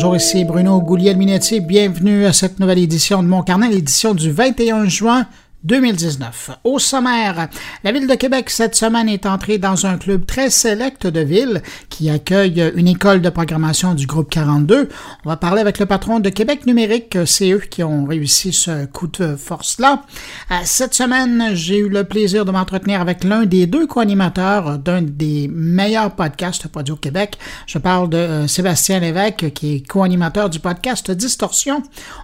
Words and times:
Bonjour, 0.00 0.14
ici 0.14 0.44
Bruno 0.44 0.80
Gouliel-Minetti. 0.80 1.58
Bienvenue 1.58 2.24
à 2.24 2.32
cette 2.32 2.60
nouvelle 2.60 2.78
édition 2.78 3.20
de 3.20 3.26
Mon 3.26 3.42
Carnet, 3.42 3.68
l'édition 3.68 4.14
du 4.14 4.30
21 4.30 4.84
juin 4.84 5.26
2019. 5.64 6.50
Au 6.64 6.78
sommaire, 6.78 7.48
la 7.82 7.92
ville 7.92 8.06
de 8.06 8.14
Québec 8.14 8.48
cette 8.48 8.76
semaine 8.76 9.08
est 9.08 9.26
entrée 9.26 9.58
dans 9.58 9.86
un 9.86 9.98
club 9.98 10.24
très 10.24 10.50
sélect 10.50 11.06
de 11.06 11.20
villes 11.20 11.62
qui 11.88 12.10
accueille 12.10 12.72
une 12.76 12.86
école 12.86 13.20
de 13.20 13.28
programmation 13.28 13.94
du 13.94 14.06
groupe 14.06 14.30
42. 14.30 14.88
On 15.24 15.28
va 15.28 15.36
parler 15.36 15.60
avec 15.60 15.78
le 15.80 15.86
patron 15.86 16.20
de 16.20 16.28
Québec 16.28 16.64
numérique, 16.66 17.18
c'est 17.26 17.50
eux 17.50 17.62
qui 17.70 17.82
ont 17.82 18.04
réussi 18.04 18.52
ce 18.52 18.86
coup 18.86 19.08
de 19.08 19.34
force-là. 19.34 20.02
Euh, 20.50 20.54
cette 20.64 20.94
semaine, 20.94 21.50
j'ai 21.54 21.78
eu 21.78 21.88
le 21.88 22.04
plaisir 22.04 22.44
de 22.44 22.52
m'entretenir 22.52 23.00
avec 23.00 23.24
l'un 23.24 23.44
des 23.44 23.66
deux 23.66 23.86
co-animateurs 23.86 24.78
d'un 24.78 25.02
des 25.02 25.48
meilleurs 25.48 26.12
podcasts 26.12 26.68
produits 26.68 26.92
au 26.92 26.96
Québec. 26.96 27.36
Je 27.66 27.78
parle 27.78 28.08
de 28.08 28.16
euh, 28.16 28.46
Sébastien 28.46 29.00
Lévesque 29.00 29.52
qui 29.52 29.74
est 29.74 29.86
co-animateur 29.86 30.50
du 30.50 30.60
podcast 30.60 31.10
Distorsion. 31.10 31.82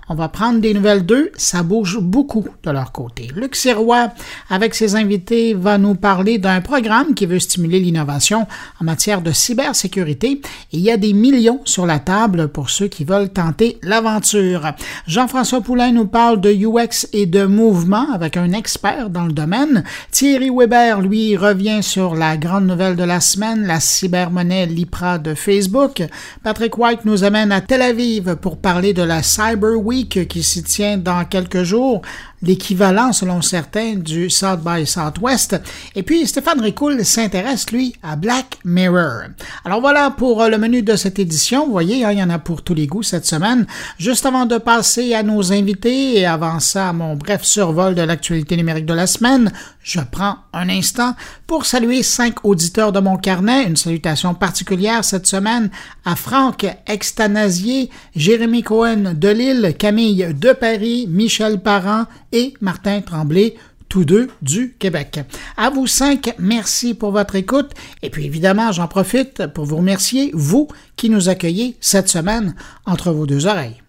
On 0.08 0.14
va 0.14 0.28
prendre 0.28 0.60
des 0.60 0.72
nouvelles 0.74 1.04
d'eux, 1.04 1.32
ça 1.36 1.62
bouge 1.62 1.98
beaucoup 1.98 2.46
de 2.62 2.70
leur 2.70 2.92
côté. 2.92 3.23
Luc 3.34 3.56
Sirois, 3.56 4.12
avec 4.50 4.74
ses 4.74 4.96
invités, 4.96 5.54
va 5.54 5.78
nous 5.78 5.94
parler 5.94 6.38
d'un 6.38 6.60
programme 6.60 7.14
qui 7.14 7.26
veut 7.26 7.38
stimuler 7.38 7.80
l'innovation 7.80 8.46
en 8.80 8.84
matière 8.84 9.22
de 9.22 9.32
cybersécurité. 9.32 10.40
Il 10.72 10.80
y 10.80 10.90
a 10.90 10.96
des 10.96 11.12
millions 11.12 11.60
sur 11.64 11.86
la 11.86 11.98
table 11.98 12.48
pour 12.48 12.70
ceux 12.70 12.88
qui 12.88 13.04
veulent 13.04 13.30
tenter 13.30 13.78
l'aventure. 13.82 14.72
Jean-François 15.06 15.60
Poulain 15.60 15.92
nous 15.92 16.06
parle 16.06 16.40
de 16.40 16.52
UX 16.52 17.08
et 17.12 17.26
de 17.26 17.44
mouvement 17.44 18.12
avec 18.12 18.36
un 18.36 18.52
expert 18.52 19.10
dans 19.10 19.26
le 19.26 19.32
domaine. 19.32 19.84
Thierry 20.10 20.50
Weber, 20.50 21.00
lui, 21.00 21.36
revient 21.36 21.82
sur 21.82 22.14
la 22.14 22.36
grande 22.36 22.66
nouvelle 22.66 22.96
de 22.96 23.04
la 23.04 23.20
semaine, 23.20 23.66
la 23.66 23.80
cybermonnaie 23.80 24.66
Lipra 24.66 25.18
de 25.18 25.34
Facebook. 25.34 26.02
Patrick 26.42 26.76
White 26.78 27.04
nous 27.04 27.24
amène 27.24 27.52
à 27.52 27.60
Tel 27.60 27.82
Aviv 27.82 28.36
pour 28.36 28.58
parler 28.58 28.92
de 28.92 29.02
la 29.02 29.22
Cyber 29.22 29.78
Week 29.78 30.28
qui 30.28 30.42
s'y 30.42 30.62
tient 30.62 30.98
dans 30.98 31.24
quelques 31.24 31.62
jours 31.62 32.02
l'équivalent, 32.44 33.12
selon 33.12 33.42
certains, 33.42 33.94
du 33.94 34.30
South 34.30 34.60
by 34.64 34.86
Southwest. 34.86 35.60
Et 35.94 36.02
puis, 36.02 36.26
Stéphane 36.26 36.60
Ricoul 36.60 37.04
s'intéresse, 37.04 37.70
lui, 37.70 37.94
à 38.02 38.16
Black 38.16 38.58
Mirror. 38.64 39.28
Alors 39.64 39.80
voilà 39.80 40.10
pour 40.10 40.42
euh, 40.42 40.48
le 40.48 40.58
menu 40.58 40.82
de 40.82 40.96
cette 40.96 41.18
édition. 41.18 41.66
Vous 41.66 41.72
voyez, 41.72 42.04
hein, 42.04 42.12
il 42.12 42.18
y 42.18 42.22
en 42.22 42.30
a 42.30 42.38
pour 42.38 42.62
tous 42.62 42.74
les 42.74 42.86
goûts 42.86 43.02
cette 43.02 43.26
semaine. 43.26 43.66
Juste 43.98 44.26
avant 44.26 44.46
de 44.46 44.58
passer 44.58 45.14
à 45.14 45.22
nos 45.22 45.52
invités 45.52 46.18
et 46.18 46.26
avant 46.26 46.60
ça, 46.60 46.92
mon 46.92 47.16
bref 47.16 47.42
survol 47.42 47.94
de 47.94 48.02
l'actualité 48.02 48.56
numérique 48.56 48.86
de 48.86 48.94
la 48.94 49.06
semaine, 49.06 49.52
je 49.82 50.00
prends 50.00 50.36
un 50.52 50.68
instant 50.68 51.14
pour 51.46 51.66
saluer 51.66 52.02
cinq 52.02 52.44
auditeurs 52.44 52.92
de 52.92 53.00
mon 53.00 53.16
carnet. 53.16 53.64
Une 53.64 53.76
salutation 53.76 54.34
particulière 54.34 55.04
cette 55.04 55.26
semaine 55.26 55.70
à 56.04 56.16
Franck 56.16 56.66
Extanasier, 56.86 57.90
Jérémy 58.16 58.62
Cohen 58.62 59.14
de 59.14 59.28
Lille, 59.28 59.74
Camille 59.78 60.34
de 60.34 60.52
Paris, 60.52 61.06
Michel 61.08 61.60
Parent 61.60 62.06
et 62.34 62.52
Martin 62.60 63.00
Tremblay, 63.00 63.54
tous 63.88 64.04
deux 64.04 64.28
du 64.42 64.74
Québec. 64.78 65.20
À 65.56 65.70
vous 65.70 65.86
cinq, 65.86 66.34
merci 66.38 66.92
pour 66.92 67.12
votre 67.12 67.36
écoute. 67.36 67.70
Et 68.02 68.10
puis 68.10 68.26
évidemment, 68.26 68.72
j'en 68.72 68.88
profite 68.88 69.46
pour 69.46 69.64
vous 69.64 69.76
remercier, 69.76 70.30
vous 70.34 70.68
qui 70.96 71.08
nous 71.08 71.30
accueillez 71.30 71.76
cette 71.80 72.08
semaine 72.08 72.54
entre 72.84 73.12
vos 73.12 73.26
deux 73.26 73.46
oreilles. 73.46 73.80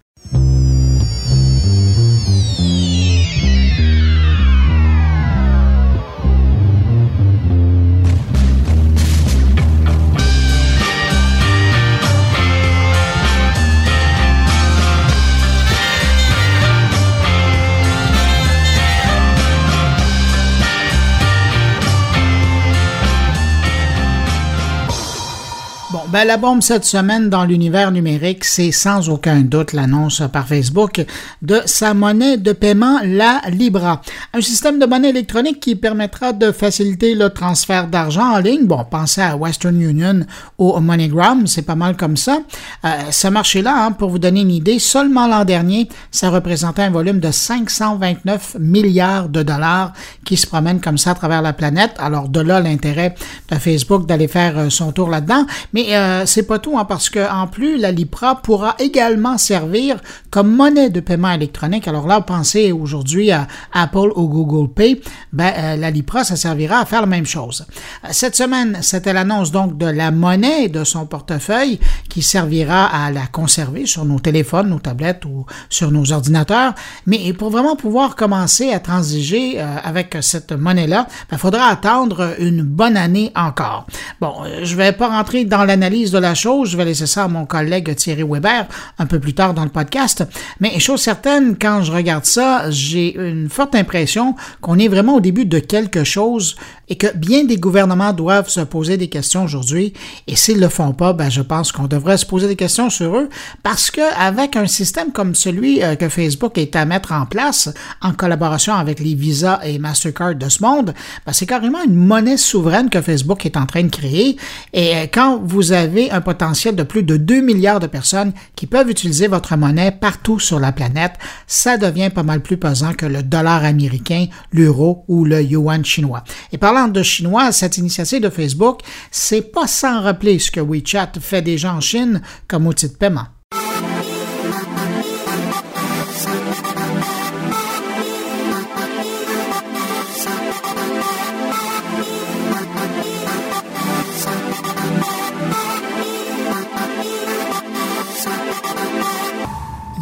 Ben, 26.16 26.24
la 26.24 26.38
bombe 26.38 26.62
cette 26.62 26.86
semaine 26.86 27.30
dans 27.30 27.44
l'univers 27.44 27.92
numérique, 27.92 28.46
c'est 28.46 28.72
sans 28.72 29.09
aucun 29.09 29.42
doute 29.42 29.74
l'annonce 29.74 30.24
par 30.31 30.48
Facebook 30.48 31.06
de 31.42 31.59
sa 31.66 31.94
monnaie 31.94 32.38
de 32.38 32.53
paiement, 32.53 33.02
la 33.03 33.42
Libra. 33.50 34.02
Un 34.34 34.40
système 34.40 34.80
de 34.80 34.86
monnaie 34.86 35.09
électronique 35.09 35.59
qui 35.59 35.75
permettra 35.75 36.31
de 36.31 36.54
faciliter 36.54 37.16
le 37.16 37.31
transfert 37.31 37.90
d'argent 37.90 38.36
en 38.36 38.38
ligne. 38.38 38.64
Bon, 38.64 38.86
pensez 38.90 39.20
à 39.20 39.36
Western 39.36 39.81
Union 39.81 40.22
ou 40.58 40.80
MoneyGram, 40.80 41.48
c'est 41.48 41.64
pas 41.64 41.75
mal 41.75 41.98
comme 41.98 42.16
ça. 42.16 42.40
Euh, 42.86 42.90
ce 43.12 43.28
marché-là, 43.28 43.75
hein, 43.75 43.92
pour 43.92 44.09
vous 44.09 44.20
donner 44.20 44.40
une 44.40 44.52
idée, 44.52 44.80
seulement 44.80 45.28
l'an 45.28 45.44
dernier, 45.44 45.90
ça 46.12 46.30
représentait 46.30 46.84
un 46.84 46.92
volume 46.92 47.20
de 47.20 47.30
529 47.30 48.56
milliards 48.62 49.28
de 49.28 49.44
dollars 49.44 49.92
qui 50.24 50.38
se 50.38 50.48
promènent 50.48 50.80
comme 50.80 50.98
ça 50.98 51.12
à 51.12 51.16
travers 51.16 51.42
la 51.42 51.52
planète. 51.52 51.92
Alors 51.98 52.30
de 52.30 52.40
là 52.40 52.62
l'intérêt 52.62 53.16
de 53.52 53.56
Facebook 53.56 54.06
d'aller 54.08 54.30
faire 54.30 54.58
euh, 54.58 54.70
son 54.70 54.94
tour 54.94 55.09
là-dedans. 55.09 55.46
Mais 55.74 55.88
euh, 55.90 56.05
euh, 56.06 56.26
c'est 56.26 56.44
pas 56.44 56.60
tout, 56.60 56.78
hein, 56.78 56.86
parce 56.86 57.10
que 57.10 57.32
en 57.32 57.48
plus, 57.48 57.78
la 57.78 57.92
Lipra 57.92 58.36
pourra 58.36 58.76
également 58.78 59.38
servir 59.38 59.98
comme 60.30 60.56
monnaie 60.56 60.92
de 60.92 61.00
paiement 61.00 61.32
électronique. 61.32 61.88
Alors 61.88 62.06
là, 62.06 62.22
pensez 62.22 62.72
aujourd'hui 62.72 63.32
à 63.32 63.48
Apple 63.74 64.12
ou 64.16 64.28
Google 64.28 64.72
Pay, 64.72 65.02
ben, 65.34 65.52
euh, 65.58 65.76
la 65.78 65.90
Lipra, 65.90 66.24
ça 66.24 66.36
servira 66.36 66.80
à 66.80 66.86
faire 66.86 67.02
la 67.02 67.08
même 67.08 67.26
chose. 67.26 67.66
Euh, 68.04 68.10
cette 68.12 68.36
semaine, 68.36 68.78
c'était 68.82 69.14
l'annonce 69.14 69.52
donc 69.52 69.78
de 69.78 69.88
la 69.88 70.12
monnaie 70.12 70.70
de 70.70 70.84
son 70.84 71.08
portefeuille 71.08 71.80
qui 72.08 72.22
servira 72.22 72.86
à 72.86 73.12
la 73.12 73.26
conserver 73.26 73.88
sur 73.88 74.06
nos 74.06 74.20
téléphones, 74.20 74.70
nos 74.70 74.80
tablettes 74.80 75.26
ou 75.26 75.46
sur 75.70 75.92
nos 75.92 76.12
ordinateurs. 76.12 76.76
Mais 77.08 77.34
pour 77.34 77.50
vraiment 77.50 77.76
pouvoir 77.76 78.16
commencer 78.16 78.72
à 78.72 78.80
transiger 78.80 79.60
avec 79.60 80.18
cette 80.22 80.52
monnaie-là, 80.52 81.08
il 81.10 81.32
ben, 81.32 81.38
faudra 81.38 81.66
attendre 81.66 82.36
une 82.40 82.62
bonne 82.62 82.98
année 82.98 83.32
encore. 83.36 83.88
Bon, 84.22 84.34
je 84.62 84.76
vais 84.76 84.92
pas 84.92 85.08
rentrer 85.08 85.46
dans 85.46 85.64
l'analyse 85.64 85.84
de 85.90 86.18
la 86.18 86.34
chose. 86.34 86.69
Je 86.72 86.78
vais 86.78 86.85
laisser 86.85 87.06
ça 87.06 87.25
à 87.25 87.28
mon 87.28 87.46
collègue 87.46 87.96
Thierry 87.96 88.23
Weber 88.23 88.66
un 88.97 89.06
peu 89.06 89.19
plus 89.19 89.34
tard 89.34 89.53
dans 89.53 89.63
le 89.63 89.69
podcast. 89.69 90.23
Mais 90.59 90.79
chose 90.79 91.01
certaine, 91.01 91.57
quand 91.59 91.84
je 91.84 91.91
regarde 91.91 92.25
ça, 92.25 92.72
j'ai 92.72 93.16
une 93.16 93.50
forte 93.50 93.75
impression 93.75 94.35
qu'on 94.62 94.79
est 94.79 94.88
vraiment 94.88 95.16
au 95.16 95.19
début 95.19 95.45
de 95.45 95.59
quelque 95.59 96.03
chose 96.03 96.56
et 96.88 96.95
que 96.95 97.16
bien 97.16 97.44
des 97.44 97.57
gouvernements 97.57 98.13
doivent 98.13 98.50
se 98.50 98.62
poser 98.62 98.97
des 98.97 99.07
questions 99.07 99.44
aujourd'hui. 99.44 99.94
Et 100.28 100.35
s'ils 100.35 100.59
le 100.59 100.69
font 100.69 100.94
pas, 100.94 101.13
ben, 101.13 101.29
je 101.29 101.41
pense 101.41 101.72
qu'on 101.72 101.88
devrait 101.88 102.18
se 102.18 102.25
poser 102.25 102.47
des 102.47 102.56
questions 102.56 102.90
sur 102.90 103.16
eux 103.16 103.29
parce 103.63 103.91
que 103.91 104.01
avec 104.19 104.56
un 104.56 104.68
système 104.68 105.12
comme 105.12 105.35
celui 105.35 105.84
euh, 105.84 105.95
que 105.95 106.09
Facebook 106.09 106.57
est 106.57 106.75
à 106.75 106.85
mettre 106.85 107.12
en 107.12 107.25
place 107.25 107.69
en 108.01 108.13
collaboration 108.13 108.74
avec 108.74 109.00
les 109.00 109.16
Visa 109.16 109.59
et 109.63 109.78
Mastercard 109.78 110.35
de 110.35 110.50
ce 110.50 110.63
monde, 110.63 110.94
ben, 111.25 111.34
c'est 111.34 111.45
carrément 111.45 111.84
une 111.84 111.95
monnaie 111.95 112.38
souveraine 112.38 112.90
que 112.90 113.01
Facebook 113.01 113.45
est 113.45 113.57
en 113.57 113.66
train 113.66 113.84
de 113.84 113.90
créer. 113.90 114.38
Et 114.74 114.95
euh, 114.95 115.06
quand 115.12 115.41
vous 115.44 115.74
avez 115.75 116.09
un 116.12 116.22
potentiel 116.22 116.75
de 116.75 116.84
plus 116.84 117.03
de 117.03 117.18
2 117.18 117.41
milliards 117.41 117.80
de 117.80 117.88
personnes 117.88 118.34
qui 118.56 118.66
peuvent 118.66 118.90
utiliser 118.90 119.28
votre 119.28 119.56
monnaie 119.56 119.91
partout 119.91 120.40
sur 120.40 120.59
la 120.59 120.72
planète, 120.72 121.13
ça 121.46 121.78
devient 121.78 122.09
pas 122.09 122.24
mal 122.24 122.41
plus 122.41 122.58
pesant 122.58 122.94
que 122.94 123.06
le 123.06 123.22
dollar 123.22 123.63
américain, 123.63 124.28
l'euro 124.52 125.06
ou 125.08 125.25
le 125.25 125.41
yuan 125.41 125.86
chinois. 125.86 126.24
Et 126.52 126.58
parlant 126.58 126.88
de 126.88 127.03
chinois, 127.03 127.52
cette 127.52 127.78
initiative 127.78 128.22
de 128.22 128.30
Facebook, 128.30 128.80
c'est 129.12 129.52
pas 129.52 129.68
sans 129.68 130.02
rappeler 130.02 130.40
ce 130.40 130.52
que 130.52 130.59
WeChat 130.59 131.12
fait 131.19 131.41
déjà 131.41 131.74
en 131.74 131.81
Chine 131.81 132.22
comme 132.47 132.68
outil 132.68 132.88
de 132.88 132.94
paiement. 132.94 133.28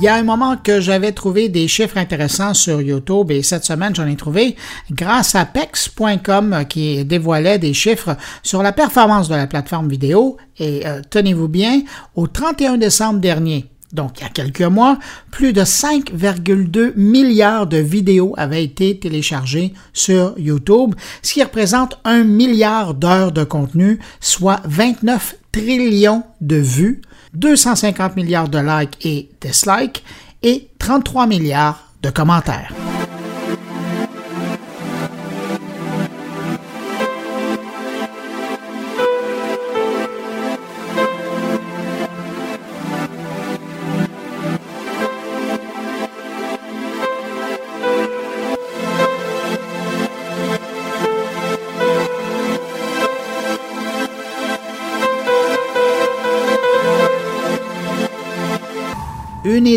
Y 0.03 0.09
a 0.09 0.15
un 0.15 0.23
moment 0.23 0.57
que 0.57 0.81
j'avais 0.81 1.13
trouvé 1.13 1.47
des 1.47 1.69
chiffres 1.69 1.97
intéressants 1.97 2.53
sur 2.53 2.81
YouTube 2.81 3.31
et 3.31 3.41
cette 3.41 3.63
semaine 3.63 3.95
j'en 3.95 4.05
ai 4.05 4.17
trouvé 4.17 4.57
grâce 4.91 5.33
à 5.33 5.45
pex.com 5.45 6.65
qui 6.67 7.05
dévoilait 7.05 7.57
des 7.57 7.73
chiffres 7.73 8.17
sur 8.41 8.61
la 8.61 8.73
performance 8.73 9.29
de 9.29 9.35
la 9.35 9.47
plateforme 9.47 9.87
vidéo. 9.87 10.35
Et 10.59 10.85
euh, 10.85 11.01
tenez-vous 11.09 11.47
bien, 11.47 11.83
au 12.15 12.27
31 12.27 12.77
décembre 12.77 13.21
dernier, 13.21 13.67
donc 13.93 14.19
il 14.19 14.23
y 14.23 14.25
a 14.25 14.29
quelques 14.29 14.61
mois, 14.61 14.99
plus 15.31 15.53
de 15.53 15.61
5,2 15.61 16.93
milliards 16.97 17.67
de 17.67 17.77
vidéos 17.77 18.33
avaient 18.37 18.63
été 18.63 18.99
téléchargées 18.99 19.73
sur 19.93 20.33
YouTube, 20.37 20.95
ce 21.21 21.31
qui 21.31 21.43
représente 21.43 21.97
un 22.03 22.25
milliard 22.25 22.93
d'heures 22.93 23.31
de 23.31 23.45
contenu, 23.45 23.99
soit 24.19 24.59
29 24.65 25.37
trillions 25.53 26.23
de 26.41 26.57
vues 26.57 27.01
250 27.33 28.15
milliards 28.15 28.49
de 28.49 28.59
likes 28.59 28.97
et 29.05 29.29
dislikes 29.41 30.03
et 30.41 30.69
33 30.79 31.27
milliards 31.27 31.79
de 32.01 32.09
commentaires. 32.09 32.73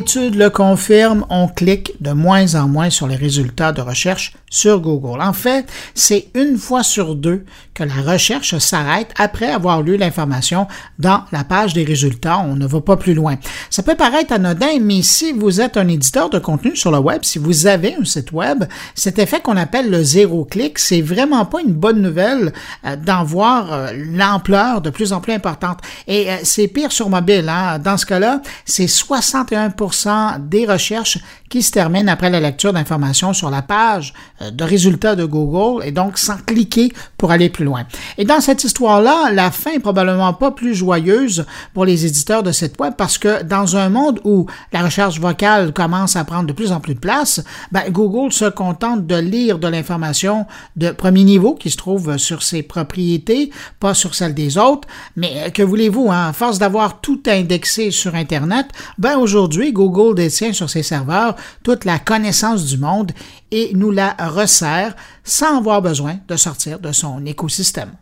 Une 0.07 0.23
étude 0.23 0.37
le 0.37 0.51
confirme, 0.51 1.27
on 1.31 1.49
clique 1.49 1.95
de 2.01 2.13
moins 2.13 2.55
en 2.55 2.69
moins 2.69 2.91
sur 2.91 3.09
les 3.09 3.17
résultats 3.17 3.73
de 3.73 3.81
recherche 3.81 4.35
sur 4.57 4.81
Google. 4.81 5.21
En 5.21 5.35
fait, 5.35 5.67
c'est 5.95 6.29
une 6.35 6.57
fois 6.57 6.83
sur 6.83 7.15
deux 7.15 7.45
que 7.75 7.85
la 7.85 8.13
recherche 8.13 8.57
s'arrête 8.57 9.13
après 9.19 9.51
avoir 9.51 9.83
lu 9.83 9.99
l'information 9.99 10.67
dans 10.99 11.25
la 11.31 11.45
page 11.45 11.75
des 11.75 11.85
résultats. 11.85 12.39
On 12.39 12.57
ne 12.57 12.67
va 12.67 12.81
pas 12.81 12.97
plus 12.97 13.13
loin. 13.13 13.37
Ça 13.69 13.83
peut 13.83 13.97
paraître 13.97 14.33
anodin, 14.33 14.79
mais 14.81 15.03
si 15.03 15.33
vous 15.33 15.61
êtes 15.61 15.77
un 15.77 15.87
éditeur 15.89 16.31
de 16.31 16.39
contenu 16.39 16.75
sur 16.75 16.91
le 16.91 16.99
web, 16.99 17.21
si 17.23 17.39
vous 17.39 17.67
avez 17.67 17.95
un 18.01 18.05
site 18.07 18.33
web, 18.33 18.65
cet 18.95 19.19
effet 19.19 19.41
qu'on 19.41 19.59
appelle 19.59 19.91
le 19.91 20.03
zéro 20.03 20.47
clic, 20.47 20.79
c'est 20.79 21.03
vraiment 21.03 21.45
pas 21.45 21.61
une 21.61 21.75
bonne 21.75 22.01
nouvelle 22.01 22.55
euh, 22.87 22.97
d'en 22.97 23.25
voir 23.25 23.71
euh, 23.73 23.93
l'ampleur 23.95 24.81
de 24.81 24.89
plus 24.89 25.13
en 25.13 25.21
plus 25.21 25.35
importante. 25.35 25.81
Et 26.07 26.31
euh, 26.31 26.37
c'est 26.45 26.69
pire 26.69 26.93
sur 26.93 27.11
mobile. 27.11 27.47
Hein? 27.51 27.79
Dans 27.79 27.99
ce 27.99 28.07
cas-là, 28.07 28.41
c'est 28.65 28.87
61% 28.87 30.49
des 30.49 30.65
recherches 30.65 31.19
qui 31.51 31.63
se 31.63 31.73
terminent 31.73 32.11
après 32.11 32.31
la 32.31 32.41
lecture 32.41 32.73
d'informations 32.73 33.35
sur 33.35 33.51
la 33.51 33.63
page 33.63 34.15
de 34.51 34.65
résultats 34.65 35.17
de 35.17 35.25
Google 35.25 35.85
et 35.85 35.93
donc 35.93 36.19
sans 36.19 36.37
cliquer 36.37 36.93
pour 37.19 37.31
aller 37.31 37.49
plus 37.49 37.65
loin. 37.65 37.85
Et 38.19 38.25
dans 38.25 38.41
cette 38.41 38.65
histoire-là, 38.65 39.31
la 39.33 39.51
fin 39.51 39.73
est 39.73 39.81
probablement 39.81 40.33
pas 40.35 40.51
plus 40.51 40.75
joyeuse 40.75 41.47
pour 41.75 41.85
les 41.85 42.07
éditeurs 42.07 42.43
de 42.43 42.53
sites 42.53 42.79
web 42.81 42.95
parce 42.97 43.19
que 43.19 43.43
dans 43.43 43.77
un 43.77 43.89
monde 43.89 44.21
où 44.25 44.47
la 44.73 44.83
recherche 44.83 45.21
vocale 45.21 45.73
commence 45.73 46.17
à 46.17 46.25
prendre 46.25 46.47
de 46.47 46.53
plus 46.53 46.73
en 46.73 46.81
plus 46.81 46.95
de 46.95 47.01
place, 47.01 47.43
ben, 47.73 47.85
Google 47.91 48.33
se 48.33 48.47
contente 48.47 49.07
de 49.07 49.17
lire 49.17 49.59
de 49.59 49.69
l'information 49.69 50.47
de 50.77 50.91
premier 50.91 51.25
niveau 51.25 51.55
qui 51.55 51.71
se 51.71 51.77
trouve 51.77 52.17
sur 52.17 52.43
ses 52.43 52.63
propriétés, 52.63 53.51
pas 53.81 53.95
sur 53.95 54.15
celle 54.15 54.35
des 54.35 54.59
autres. 54.59 54.89
Mais 55.17 55.33
euh, 55.37 55.51
que 55.51 55.63
voulez-vous, 55.63 56.11
hein? 56.11 56.29
à 56.29 56.33
force 56.33 56.59
d'avoir 56.59 57.01
tout 57.01 57.23
indexé 57.27 57.91
sur 57.91 58.15
Internet, 58.15 58.67
ben 58.99 59.17
aujourd'hui, 59.17 59.73
Google 59.73 60.15
détient 60.15 60.53
sur 60.53 60.71
ses 60.71 60.83
serveurs 60.83 61.37
toute 61.63 61.85
la 61.85 61.99
connaissance 61.99 62.65
du 62.67 62.79
monde 62.79 63.13
et 63.51 63.73
nous 63.75 63.91
la 63.91 64.15
resserre 64.19 64.95
sans 65.25 65.59
avoir 65.59 65.83
besoin 65.83 66.19
de 66.29 66.37
sortir 66.37 66.79
de 66.79 66.93
son 66.93 67.25
écosystème. 67.27 67.93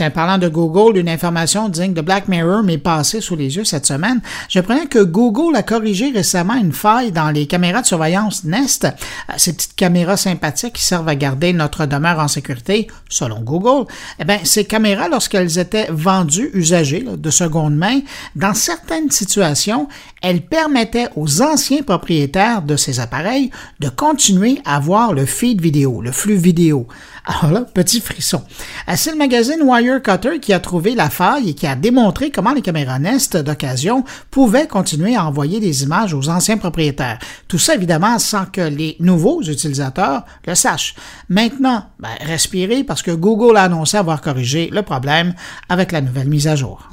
Tiens, 0.00 0.08
parlant 0.08 0.38
de 0.38 0.48
Google, 0.48 0.96
une 0.96 1.10
information 1.10 1.68
digne 1.68 1.92
de 1.92 2.00
Black 2.00 2.26
Mirror 2.26 2.62
m'est 2.62 2.78
passée 2.78 3.20
sous 3.20 3.36
les 3.36 3.56
yeux 3.56 3.64
cette 3.64 3.84
semaine. 3.84 4.22
Je 4.48 4.58
prenais 4.60 4.86
que 4.86 5.00
Google 5.00 5.54
a 5.54 5.62
corrigé 5.62 6.10
récemment 6.10 6.54
une 6.54 6.72
faille 6.72 7.12
dans 7.12 7.30
les 7.30 7.46
caméras 7.46 7.82
de 7.82 7.86
surveillance 7.86 8.44
Nest, 8.44 8.84
euh, 8.86 9.32
ces 9.36 9.52
petites 9.52 9.76
caméras 9.76 10.16
sympathiques 10.16 10.76
qui 10.76 10.86
servent 10.86 11.08
à 11.10 11.16
garder 11.16 11.52
notre 11.52 11.84
demeure 11.84 12.18
en 12.18 12.28
sécurité, 12.28 12.88
selon 13.10 13.40
Google. 13.40 13.92
Eh 14.18 14.24
bien, 14.24 14.38
ces 14.42 14.64
caméras, 14.64 15.10
lorsqu'elles 15.10 15.58
étaient 15.58 15.88
vendues 15.90 16.50
usagées 16.54 17.04
de 17.06 17.30
seconde 17.30 17.76
main, 17.76 18.00
dans 18.36 18.54
certaines 18.54 19.10
situations, 19.10 19.86
elles 20.22 20.40
permettaient 20.40 21.08
aux 21.14 21.42
anciens 21.42 21.82
propriétaires 21.82 22.62
de 22.62 22.76
ces 22.76 23.00
appareils 23.00 23.50
de 23.80 23.90
continuer 23.90 24.62
à 24.64 24.80
voir 24.80 25.12
le 25.12 25.26
feed 25.26 25.60
vidéo, 25.60 26.00
le 26.00 26.10
flux 26.10 26.36
vidéo. 26.36 26.86
Alors 27.26 27.52
là, 27.52 27.60
petit 27.60 28.00
frisson. 28.00 28.42
Euh, 28.88 28.94
c'est 28.96 29.12
le 29.12 29.18
magazine 29.18 29.62
Wirecutter 29.90 30.38
qui 30.38 30.52
a 30.52 30.60
trouvé 30.60 30.94
la 30.94 31.10
faille 31.10 31.50
et 31.50 31.54
qui 31.54 31.66
a 31.66 31.74
démontré 31.74 32.30
comment 32.30 32.52
les 32.52 32.62
caméras 32.62 33.00
Nest 33.00 33.36
d'occasion 33.36 34.04
pouvaient 34.30 34.68
continuer 34.68 35.16
à 35.16 35.26
envoyer 35.26 35.58
des 35.58 35.82
images 35.82 36.14
aux 36.14 36.28
anciens 36.28 36.58
propriétaires. 36.58 37.18
Tout 37.48 37.58
ça, 37.58 37.74
évidemment, 37.74 38.18
sans 38.18 38.46
que 38.46 38.60
les 38.60 38.96
nouveaux 39.00 39.42
utilisateurs 39.42 40.24
le 40.46 40.54
sachent. 40.54 40.94
Maintenant, 41.28 41.86
ben, 41.98 42.10
respirez 42.20 42.84
parce 42.84 43.02
que 43.02 43.10
Google 43.10 43.56
a 43.56 43.64
annoncé 43.64 43.96
avoir 43.96 44.20
corrigé 44.20 44.70
le 44.72 44.82
problème 44.82 45.34
avec 45.68 45.90
la 45.90 46.00
nouvelle 46.00 46.28
mise 46.28 46.46
à 46.46 46.54
jour. 46.54 46.88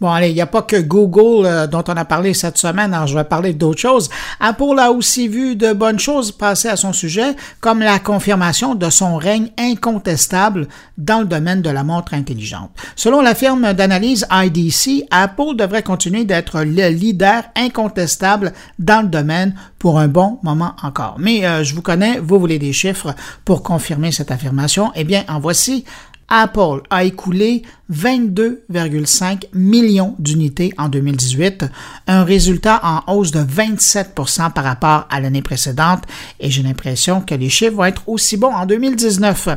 Bon, 0.00 0.10
allez, 0.10 0.30
il 0.30 0.34
n'y 0.34 0.40
a 0.40 0.46
pas 0.46 0.62
que 0.62 0.80
Google 0.80 1.44
euh, 1.44 1.66
dont 1.66 1.84
on 1.86 1.96
a 1.96 2.06
parlé 2.06 2.32
cette 2.32 2.56
semaine, 2.56 2.94
alors 2.94 3.06
je 3.06 3.14
vais 3.14 3.24
parler 3.24 3.52
d'autres 3.52 3.80
choses. 3.80 4.08
Apple 4.40 4.78
a 4.78 4.92
aussi 4.92 5.28
vu 5.28 5.56
de 5.56 5.74
bonnes 5.74 5.98
choses 5.98 6.32
passer 6.32 6.68
à 6.68 6.76
son 6.76 6.94
sujet, 6.94 7.36
comme 7.60 7.80
la 7.80 7.98
confirmation 7.98 8.74
de 8.74 8.88
son 8.88 9.16
règne 9.16 9.50
incontestable 9.58 10.68
dans 10.96 11.20
le 11.20 11.26
domaine 11.26 11.60
de 11.60 11.68
la 11.68 11.84
montre 11.84 12.14
intelligente. 12.14 12.70
Selon 12.96 13.20
la 13.20 13.34
firme 13.34 13.74
d'analyse 13.74 14.26
IDC, 14.30 15.06
Apple 15.10 15.54
devrait 15.56 15.82
continuer 15.82 16.24
d'être 16.24 16.62
le 16.62 16.88
leader 16.88 17.42
incontestable 17.54 18.52
dans 18.78 19.02
le 19.02 19.08
domaine 19.08 19.54
pour 19.78 19.98
un 19.98 20.08
bon 20.08 20.38
moment 20.42 20.74
encore. 20.82 21.16
Mais 21.18 21.44
euh, 21.44 21.62
je 21.62 21.74
vous 21.74 21.82
connais, 21.82 22.20
vous 22.20 22.38
voulez 22.38 22.58
des 22.58 22.72
chiffres 22.72 23.14
pour 23.44 23.62
confirmer 23.62 24.12
cette 24.12 24.30
affirmation? 24.30 24.92
Eh 24.94 25.04
bien, 25.04 25.24
en 25.28 25.40
voici 25.40 25.84
Apple 26.30 26.82
a 26.90 27.04
écoulé 27.04 27.62
22,5 27.92 29.46
millions 29.52 30.14
d'unités 30.18 30.72
en 30.78 30.88
2018, 30.88 31.64
un 32.06 32.24
résultat 32.24 32.80
en 32.82 33.12
hausse 33.12 33.32
de 33.32 33.40
27% 33.40 34.52
par 34.52 34.64
rapport 34.64 35.06
à 35.10 35.20
l'année 35.20 35.42
précédente 35.42 36.04
et 36.38 36.50
j'ai 36.50 36.62
l'impression 36.62 37.20
que 37.20 37.34
les 37.34 37.48
chiffres 37.48 37.74
vont 37.74 37.84
être 37.84 38.08
aussi 38.08 38.36
bons 38.36 38.54
en 38.54 38.64
2019. 38.64 39.48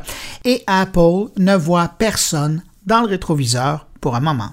Et 0.46 0.64
Apple 0.68 1.30
ne 1.38 1.56
voit 1.56 1.88
personne 1.88 2.64
dans 2.86 3.02
le 3.02 3.08
rétroviseur 3.08 3.88
pour 4.02 4.16
un 4.16 4.20
moment. 4.20 4.50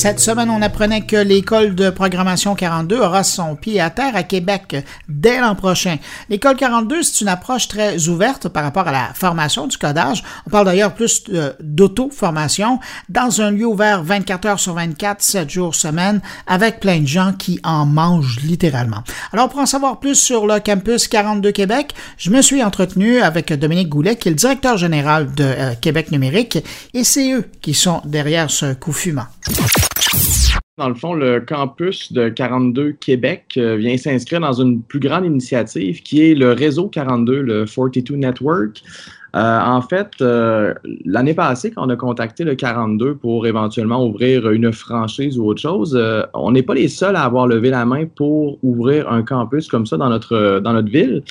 Cette 0.00 0.18
semaine, 0.18 0.48
on 0.48 0.62
apprenait 0.62 1.02
que 1.02 1.16
l'école 1.16 1.74
de 1.74 1.90
programmation 1.90 2.54
42 2.54 2.98
aura 2.98 3.22
son 3.22 3.54
pied 3.54 3.82
à 3.82 3.90
terre 3.90 4.16
à 4.16 4.22
Québec 4.22 4.74
dès 5.10 5.40
l'an 5.40 5.54
prochain. 5.54 5.98
L'école 6.30 6.56
42, 6.56 7.02
c'est 7.02 7.20
une 7.20 7.28
approche 7.28 7.68
très 7.68 8.08
ouverte 8.08 8.48
par 8.48 8.62
rapport 8.62 8.88
à 8.88 8.92
la 8.92 9.10
formation 9.12 9.66
du 9.66 9.76
codage. 9.76 10.24
On 10.46 10.50
parle 10.50 10.64
d'ailleurs 10.64 10.94
plus 10.94 11.24
d'auto-formation 11.60 12.80
dans 13.10 13.42
un 13.42 13.50
lieu 13.50 13.66
ouvert 13.66 14.02
24 14.02 14.46
heures 14.46 14.58
sur 14.58 14.72
24, 14.72 15.20
7 15.20 15.50
jours 15.50 15.74
semaine, 15.74 16.22
avec 16.46 16.80
plein 16.80 17.00
de 17.00 17.06
gens 17.06 17.34
qui 17.34 17.60
en 17.62 17.84
mangent 17.84 18.40
littéralement. 18.42 19.04
Alors, 19.34 19.50
pour 19.50 19.60
en 19.60 19.66
savoir 19.66 20.00
plus 20.00 20.14
sur 20.14 20.46
le 20.46 20.60
campus 20.60 21.08
42 21.08 21.52
Québec, 21.52 21.92
je 22.16 22.30
me 22.30 22.40
suis 22.40 22.64
entretenu 22.64 23.20
avec 23.20 23.52
Dominique 23.52 23.90
Goulet, 23.90 24.16
qui 24.16 24.28
est 24.28 24.32
le 24.32 24.36
directeur 24.36 24.78
général 24.78 25.34
de 25.34 25.44
euh, 25.44 25.74
Québec 25.78 26.10
numérique, 26.10 26.56
et 26.94 27.04
c'est 27.04 27.34
eux 27.34 27.50
qui 27.60 27.74
sont 27.74 28.00
derrière 28.06 28.50
ce 28.50 28.72
coup 28.72 28.94
fumant. 28.94 29.26
Dans 30.80 30.88
le 30.88 30.94
fond, 30.94 31.12
le 31.12 31.40
campus 31.40 32.10
de 32.10 32.30
42 32.30 32.92
Québec 32.92 33.52
euh, 33.58 33.76
vient 33.76 33.98
s'inscrire 33.98 34.40
dans 34.40 34.62
une 34.62 34.82
plus 34.82 34.98
grande 34.98 35.26
initiative 35.26 36.02
qui 36.02 36.22
est 36.22 36.34
le 36.34 36.52
réseau 36.52 36.88
42, 36.88 37.42
le 37.42 37.66
42 37.66 38.16
Network. 38.16 38.82
Euh, 39.36 39.60
en 39.60 39.80
fait, 39.82 40.10
euh, 40.20 40.74
l'année 41.04 41.34
passée, 41.34 41.70
quand 41.70 41.86
on 41.86 41.90
a 41.90 41.96
contacté 41.96 42.44
le 42.44 42.54
42 42.54 43.14
pour 43.16 43.46
éventuellement 43.46 44.04
ouvrir 44.04 44.50
une 44.50 44.72
franchise 44.72 45.38
ou 45.38 45.46
autre 45.46 45.60
chose, 45.60 46.00
on 46.34 46.52
n'est 46.52 46.62
pas 46.62 46.74
les 46.74 46.88
seuls 46.88 47.16
à 47.16 47.22
avoir 47.24 47.46
levé 47.46 47.70
la 47.70 47.84
main 47.84 48.06
pour 48.06 48.58
ouvrir 48.62 49.10
un 49.10 49.22
campus 49.22 49.68
comme 49.68 49.86
ça 49.86 49.96
dans 49.96 50.08
notre, 50.08 50.60
dans 50.60 50.72
notre 50.72 50.90
ville. 50.90 51.22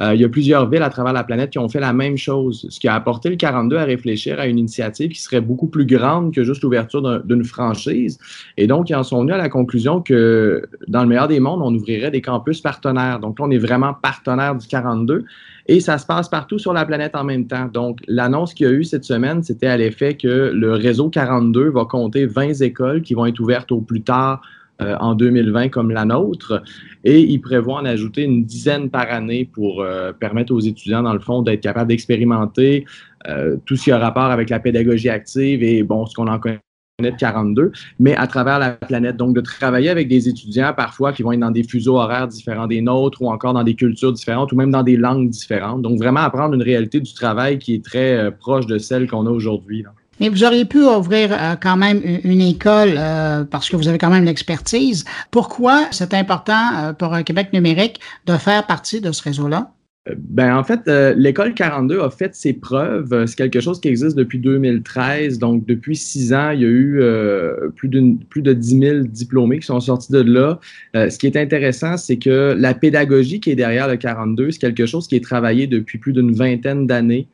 Euh, 0.00 0.14
il 0.14 0.20
y 0.20 0.24
a 0.24 0.28
plusieurs 0.28 0.68
villes 0.68 0.82
à 0.82 0.90
travers 0.90 1.12
la 1.12 1.24
planète 1.24 1.50
qui 1.50 1.58
ont 1.58 1.68
fait 1.68 1.80
la 1.80 1.92
même 1.92 2.16
chose, 2.16 2.66
ce 2.68 2.80
qui 2.80 2.88
a 2.88 2.94
apporté 2.94 3.30
le 3.30 3.36
42 3.36 3.76
à 3.76 3.84
réfléchir 3.84 4.40
à 4.40 4.46
une 4.46 4.58
initiative 4.58 5.10
qui 5.10 5.20
serait 5.20 5.40
beaucoup 5.40 5.68
plus 5.68 5.86
grande 5.86 6.34
que 6.34 6.42
juste 6.44 6.62
l'ouverture 6.62 7.22
d'une 7.24 7.44
franchise. 7.44 8.18
Et 8.56 8.66
donc, 8.66 8.90
ils 8.90 8.94
en 8.94 9.02
sont 9.02 9.20
venus 9.20 9.34
à 9.34 9.38
la 9.38 9.48
conclusion 9.48 10.00
que 10.00 10.66
dans 10.88 11.02
le 11.02 11.08
meilleur 11.08 11.28
des 11.28 11.40
mondes, 11.40 11.60
on 11.62 11.74
ouvrirait 11.74 12.10
des 12.10 12.22
campus 12.22 12.60
partenaires. 12.60 13.20
Donc, 13.20 13.38
là, 13.38 13.44
on 13.46 13.50
est 13.50 13.58
vraiment 13.58 13.94
partenaire 13.94 14.54
du 14.54 14.66
42 14.66 15.24
et 15.66 15.80
ça 15.80 15.98
se 15.98 16.06
passe 16.06 16.28
partout 16.28 16.58
sur 16.58 16.72
la 16.72 16.84
planète 16.84 17.14
en 17.16 17.24
même 17.24 17.46
temps. 17.46 17.66
Donc, 17.72 18.00
l'annonce 18.06 18.52
qu'il 18.54 18.66
y 18.66 18.70
a 18.70 18.72
eu 18.72 18.84
cette 18.84 19.04
semaine, 19.04 19.42
c'était 19.42 19.66
à 19.66 19.76
l'effet 19.76 20.14
que 20.14 20.52
le 20.54 20.72
réseau 20.72 21.08
42 21.08 21.70
va 21.70 21.84
compter 21.84 22.26
20 22.26 22.60
écoles 22.60 23.02
qui 23.02 23.14
vont 23.14 23.26
être 23.26 23.40
ouvertes 23.40 23.72
au 23.72 23.80
plus 23.80 24.02
tard 24.02 24.42
euh, 24.82 24.96
en 24.98 25.14
2020 25.14 25.68
comme 25.68 25.90
la 25.90 26.04
nôtre. 26.04 26.62
Et 27.04 27.20
il 27.20 27.40
prévoit 27.40 27.76
en 27.76 27.84
ajouter 27.84 28.24
une 28.24 28.44
dizaine 28.44 28.90
par 28.90 29.10
année 29.10 29.48
pour 29.50 29.80
euh, 29.80 30.12
permettre 30.12 30.52
aux 30.52 30.60
étudiants, 30.60 31.02
dans 31.02 31.12
le 31.12 31.20
fond, 31.20 31.42
d'être 31.42 31.60
capables 31.60 31.88
d'expérimenter 31.88 32.84
euh, 33.28 33.56
tout 33.64 33.76
ce 33.76 33.84
qui 33.84 33.92
a 33.92 33.98
rapport 33.98 34.24
avec 34.24 34.50
la 34.50 34.60
pédagogie 34.60 35.08
active 35.08 35.62
et, 35.62 35.82
bon, 35.82 36.04
ce 36.06 36.14
qu'on 36.14 36.26
en 36.26 36.38
connaît 36.38 36.58
42, 37.02 37.72
mais 37.98 38.14
à 38.14 38.28
travers 38.28 38.60
la 38.60 38.70
planète. 38.70 39.16
Donc, 39.16 39.34
de 39.34 39.40
travailler 39.40 39.90
avec 39.90 40.06
des 40.06 40.28
étudiants 40.28 40.72
parfois 40.74 41.12
qui 41.12 41.24
vont 41.24 41.32
être 41.32 41.40
dans 41.40 41.50
des 41.50 41.64
fuseaux 41.64 41.96
horaires 41.96 42.28
différents 42.28 42.68
des 42.68 42.80
nôtres 42.80 43.20
ou 43.20 43.30
encore 43.30 43.52
dans 43.52 43.64
des 43.64 43.74
cultures 43.74 44.12
différentes 44.12 44.52
ou 44.52 44.56
même 44.56 44.70
dans 44.70 44.84
des 44.84 44.96
langues 44.96 45.28
différentes. 45.28 45.82
Donc, 45.82 45.98
vraiment 45.98 46.20
apprendre 46.20 46.54
une 46.54 46.62
réalité 46.62 47.00
du 47.00 47.12
travail 47.12 47.58
qui 47.58 47.74
est 47.74 47.84
très 47.84 48.16
euh, 48.16 48.30
proche 48.30 48.66
de 48.66 48.78
celle 48.78 49.08
qu'on 49.08 49.26
a 49.26 49.30
aujourd'hui. 49.30 49.84
Mais 50.20 50.28
vous 50.28 50.44
auriez 50.44 50.64
pu 50.64 50.84
ouvrir 50.84 51.32
euh, 51.32 51.56
quand 51.60 51.76
même 51.76 52.00
une, 52.22 52.40
école 52.40 52.94
euh, 52.96 53.42
parce 53.42 53.68
que 53.68 53.76
vous 53.76 53.88
avez 53.88 53.98
quand 53.98 54.10
même 54.10 54.24
l'expertise. 54.24 55.04
Pourquoi 55.32 55.88
c'est 55.90 56.14
important 56.14 56.94
pour 56.96 57.12
un 57.12 57.24
Québec 57.24 57.52
numérique 57.52 57.98
de 58.26 58.36
faire 58.36 58.64
partie 58.66 59.00
de 59.00 59.10
ce 59.10 59.22
réseau-là? 59.24 59.72
Ben, 60.06 60.54
en 60.54 60.62
fait, 60.64 60.80
euh, 60.86 61.14
l'école 61.16 61.54
42 61.54 62.00
a 62.00 62.10
fait 62.10 62.34
ses 62.34 62.52
preuves. 62.52 63.24
C'est 63.26 63.36
quelque 63.36 63.60
chose 63.60 63.80
qui 63.80 63.88
existe 63.88 64.16
depuis 64.16 64.38
2013. 64.38 65.38
Donc, 65.38 65.64
depuis 65.64 65.96
six 65.96 66.34
ans, 66.34 66.50
il 66.50 66.60
y 66.60 66.64
a 66.64 66.68
eu 66.68 67.00
euh, 67.00 67.70
plus, 67.74 67.88
plus 68.28 68.42
de 68.42 68.52
10 68.52 68.78
000 68.80 68.98
diplômés 69.04 69.60
qui 69.60 69.66
sont 69.66 69.80
sortis 69.80 70.12
de 70.12 70.20
là. 70.20 70.60
Euh, 70.94 71.08
ce 71.08 71.18
qui 71.18 71.26
est 71.26 71.36
intéressant, 71.38 71.96
c'est 71.96 72.18
que 72.18 72.54
la 72.58 72.74
pédagogie 72.74 73.40
qui 73.40 73.50
est 73.50 73.54
derrière 73.54 73.88
le 73.88 73.96
42, 73.96 74.50
c'est 74.50 74.58
quelque 74.58 74.84
chose 74.84 75.08
qui 75.08 75.16
est 75.16 75.24
travaillé 75.24 75.66
depuis 75.66 75.96
plus 75.96 76.12
d'une 76.12 76.34
vingtaine 76.34 76.86
d'années. 76.86 77.26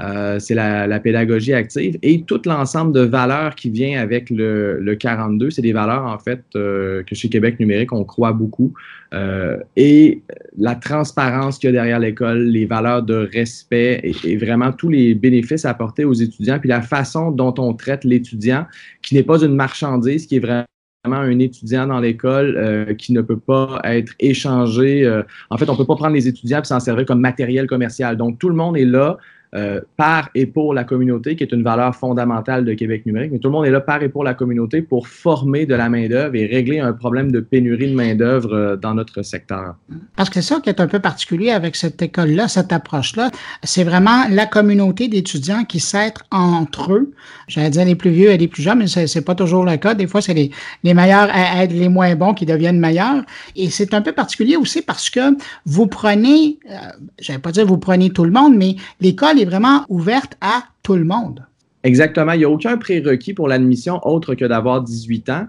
Euh, 0.00 0.38
c'est 0.38 0.54
la, 0.54 1.00
pédagogie 1.00 1.52
active 1.52 1.98
et 2.02 2.22
tout 2.22 2.40
l'ensemble 2.44 2.92
de 2.92 3.00
valeurs 3.00 3.54
qui 3.54 3.70
vient 3.70 4.00
avec 4.00 4.30
le, 4.30 4.94
42. 4.94 5.50
C'est 5.50 5.62
des 5.62 5.72
valeurs, 5.72 6.04
en 6.04 6.18
fait, 6.18 6.42
euh, 6.54 7.02
que 7.02 7.14
chez 7.14 7.28
Québec 7.28 7.58
numérique, 7.58 7.92
on 7.92 8.04
croit 8.04 8.32
beaucoup. 8.32 8.72
Euh, 9.14 9.56
et 9.76 10.22
la 10.56 10.74
transparence 10.74 11.58
qu'il 11.58 11.68
y 11.68 11.70
a 11.70 11.72
derrière 11.72 11.98
l'école, 11.98 12.44
les 12.44 12.66
valeurs 12.66 13.02
de 13.02 13.28
respect 13.32 14.12
et, 14.24 14.36
vraiment 14.36 14.72
tous 14.72 14.88
les 14.88 15.14
bénéfices 15.14 15.64
apportés 15.64 16.04
aux 16.04 16.12
étudiants, 16.12 16.58
puis 16.58 16.68
la 16.68 16.82
façon 16.82 17.30
dont 17.30 17.54
on 17.58 17.74
traite 17.74 18.04
l'étudiant, 18.04 18.66
qui 19.02 19.14
n'est 19.14 19.22
pas 19.22 19.42
une 19.42 19.54
marchandise, 19.54 20.26
qui 20.26 20.36
est 20.36 20.40
vraiment 20.40 20.66
un 21.10 21.38
étudiant 21.38 21.86
dans 21.86 22.00
l'école 22.00 22.94
qui 22.98 23.12
ne 23.12 23.22
peut 23.22 23.38
pas 23.38 23.80
être 23.84 24.12
échangé. 24.20 25.08
en 25.48 25.56
fait, 25.56 25.68
on 25.68 25.72
ne 25.72 25.78
peut 25.78 25.86
pas 25.86 25.96
prendre 25.96 26.14
les 26.14 26.28
étudiants 26.28 26.60
et 26.60 26.64
s'en 26.64 26.80
servir 26.80 27.06
comme 27.06 27.20
matériel 27.20 27.66
commercial. 27.66 28.16
Donc, 28.16 28.38
tout 28.38 28.48
le 28.48 28.56
monde 28.56 28.76
est 28.76 28.84
là 28.84 29.16
euh, 29.54 29.80
par 29.96 30.28
et 30.34 30.44
pour 30.44 30.74
la 30.74 30.84
communauté, 30.84 31.34
qui 31.34 31.42
est 31.42 31.52
une 31.52 31.62
valeur 31.62 31.96
fondamentale 31.96 32.64
de 32.66 32.74
Québec 32.74 33.06
numérique. 33.06 33.32
Mais 33.32 33.38
tout 33.38 33.48
le 33.48 33.52
monde 33.52 33.64
est 33.64 33.70
là 33.70 33.80
par 33.80 34.02
et 34.02 34.10
pour 34.10 34.22
la 34.22 34.34
communauté 34.34 34.82
pour 34.82 35.08
former 35.08 35.64
de 35.64 35.74
la 35.74 35.88
main-d'œuvre 35.88 36.34
et 36.34 36.44
régler 36.44 36.80
un 36.80 36.92
problème 36.92 37.32
de 37.32 37.40
pénurie 37.40 37.90
de 37.90 37.94
main-d'œuvre 37.94 38.52
euh, 38.52 38.76
dans 38.76 38.94
notre 38.94 39.22
secteur. 39.22 39.76
Parce 40.16 40.28
que 40.28 40.42
c'est 40.42 40.54
ça 40.54 40.60
qui 40.60 40.68
est 40.68 40.80
un 40.80 40.86
peu 40.86 40.98
particulier 40.98 41.50
avec 41.50 41.76
cette 41.76 42.02
école-là, 42.02 42.48
cette 42.48 42.72
approche-là. 42.72 43.30
C'est 43.62 43.84
vraiment 43.84 44.24
la 44.30 44.44
communauté 44.44 45.08
d'étudiants 45.08 45.64
qui 45.64 45.80
s'aident 45.80 46.18
entre 46.30 46.92
eux. 46.92 47.12
J'allais 47.46 47.70
dire 47.70 47.86
les 47.86 47.94
plus 47.94 48.10
vieux 48.10 48.30
et 48.30 48.36
les 48.36 48.48
plus 48.48 48.62
jeunes, 48.62 48.80
mais 48.80 48.86
c'est, 48.86 49.14
n'est 49.14 49.22
pas 49.22 49.34
toujours 49.34 49.64
le 49.64 49.76
cas. 49.78 49.94
Des 49.94 50.06
fois, 50.06 50.20
c'est 50.20 50.34
les, 50.34 50.50
les 50.84 50.92
meilleurs 50.92 51.28
être 51.34 51.72
les 51.72 51.88
moins 51.88 52.14
bons 52.14 52.34
qui 52.34 52.46
deviennent 52.46 52.78
meilleurs. 52.78 53.22
Et 53.56 53.70
c'est 53.70 53.94
un 53.94 54.02
peu 54.02 54.12
particulier 54.12 54.56
aussi 54.56 54.82
parce 54.82 55.08
que 55.10 55.36
vous 55.64 55.86
prenez, 55.86 56.58
euh, 56.70 56.74
j'allais 57.18 57.38
pas 57.38 57.52
dire 57.52 57.66
vous 57.66 57.78
prenez 57.78 58.10
tout 58.10 58.24
le 58.24 58.30
monde, 58.30 58.54
mais 58.56 58.76
l'école 59.00 59.37
est 59.38 59.44
vraiment 59.44 59.84
ouverte 59.88 60.36
à 60.40 60.64
tout 60.82 60.94
le 60.94 61.04
monde. 61.04 61.44
Exactement. 61.84 62.32
Il 62.32 62.38
n'y 62.38 62.44
a 62.44 62.50
aucun 62.50 62.76
prérequis 62.76 63.34
pour 63.34 63.48
l'admission 63.48 64.00
autre 64.06 64.34
que 64.34 64.44
d'avoir 64.44 64.82
18 64.82 65.28
ans. 65.30 65.46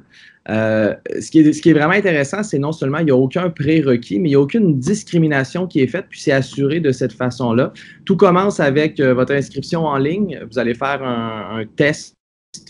Euh, 0.49 0.95
ce, 1.19 1.29
qui 1.29 1.39
est, 1.39 1.53
ce, 1.53 1.61
qui 1.61 1.69
est, 1.69 1.73
vraiment 1.73 1.93
intéressant, 1.93 2.41
c'est 2.43 2.57
non 2.57 2.71
seulement 2.71 2.99
il 2.99 3.05
n'y 3.05 3.11
a 3.11 3.15
aucun 3.15 3.49
prérequis, 3.49 4.19
mais 4.19 4.29
il 4.29 4.31
n'y 4.31 4.35
a 4.35 4.39
aucune 4.39 4.79
discrimination 4.79 5.67
qui 5.67 5.81
est 5.81 5.87
faite, 5.87 6.05
puis 6.09 6.19
c'est 6.19 6.31
assuré 6.31 6.79
de 6.79 6.91
cette 6.91 7.13
façon-là. 7.13 7.71
Tout 8.05 8.15
commence 8.15 8.59
avec 8.59 8.99
euh, 8.99 9.13
votre 9.13 9.33
inscription 9.33 9.85
en 9.85 9.97
ligne. 9.97 10.39
Vous 10.49 10.57
allez 10.57 10.73
faire 10.73 11.03
un, 11.03 11.63
test 11.75 12.15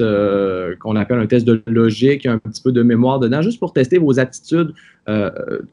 euh, 0.01 0.75
qu'on 0.81 0.97
appelle 0.97 1.19
un 1.19 1.27
test 1.27 1.45
de 1.45 1.61
logique, 1.67 2.25
un 2.25 2.37
petit 2.37 2.61
peu 2.61 2.73
de 2.73 2.83
mémoire 2.83 3.19
dedans, 3.19 3.41
juste 3.41 3.59
pour 3.59 3.71
tester 3.71 3.97
vos 3.97 4.19
attitudes 4.19 4.73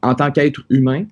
en 0.01 0.15
tant 0.15 0.31
qu'être 0.31 0.61
humain 0.71 1.05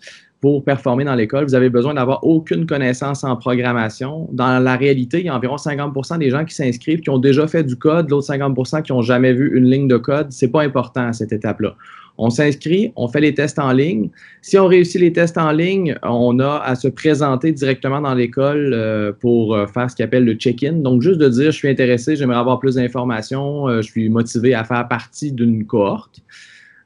pour 0.46 0.64
performer 0.64 1.06
dans 1.06 1.16
l'école, 1.16 1.46
vous 1.46 1.56
avez 1.56 1.72
besoin 1.72 1.96
d'avoir 1.96 2.24
aucune 2.24 2.68
connaissance 2.68 3.24
en 3.24 3.36
programmation. 3.36 4.30
Dans 4.32 4.60
la 4.64 4.76
réalité, 4.76 5.22
il 5.22 5.26
y 5.26 5.30
a 5.30 5.36
environ 5.36 5.58
50 5.58 6.20
des 6.20 6.30
gens 6.30 6.46
qui 6.46 6.54
s'inscrivent 6.54 7.00
qui 7.00 7.10
ont 7.10 7.18
déjà 7.18 7.48
fait 7.48 7.64
du 7.64 7.76
code, 7.76 8.12
l'autre 8.12 8.32
50% 8.32 8.84
qui 8.84 8.92
n'ont 8.92 9.02
jamais 9.02 9.34
vu 9.34 9.58
une 9.58 9.66
ligne 9.66 9.88
de 9.88 9.98
code. 9.98 10.32
Ce 10.32 10.46
n'est 10.46 10.52
pas 10.52 10.62
important 10.62 11.08
à 11.08 11.14
cette 11.14 11.34
étape-là. 11.34 11.76
On 12.20 12.30
s'inscrit, 12.30 12.94
on 12.96 13.08
fait 13.08 13.22
les 13.22 13.34
tests 13.34 13.58
en 13.58 13.72
ligne. 13.72 14.12
Si 14.44 14.56
on 14.60 14.68
réussit 14.68 15.02
les 15.02 15.12
tests 15.12 15.40
en 15.40 15.52
ligne, 15.52 15.98
on 16.04 16.38
a 16.40 16.62
à 16.64 16.76
se 16.76 16.90
présenter 16.90 17.52
directement 17.52 18.00
dans 18.00 18.14
l'école 18.14 18.72
euh, 18.72 19.12
pour 19.20 19.56
euh, 19.56 19.66
faire 19.66 19.90
ce 19.90 19.96
qu'on 19.96 20.04
appelle 20.04 20.26
le 20.26 20.36
check-in. 20.36 20.74
Donc, 20.74 21.02
juste 21.02 21.18
de 21.18 21.28
dire, 21.28 21.46
je 21.46 21.58
suis 21.58 21.70
intéressé, 21.70 22.16
j'aimerais 22.16 22.38
avoir 22.38 22.60
plus 22.60 22.76
d'informations, 22.76 23.68
euh, 23.68 23.82
je 23.82 23.88
suis 23.90 24.10
motivé 24.10 24.54
à 24.54 24.64
faire 24.64 24.88
partie 24.88 25.32
d'une 25.32 25.66
cohorte. 25.66 26.22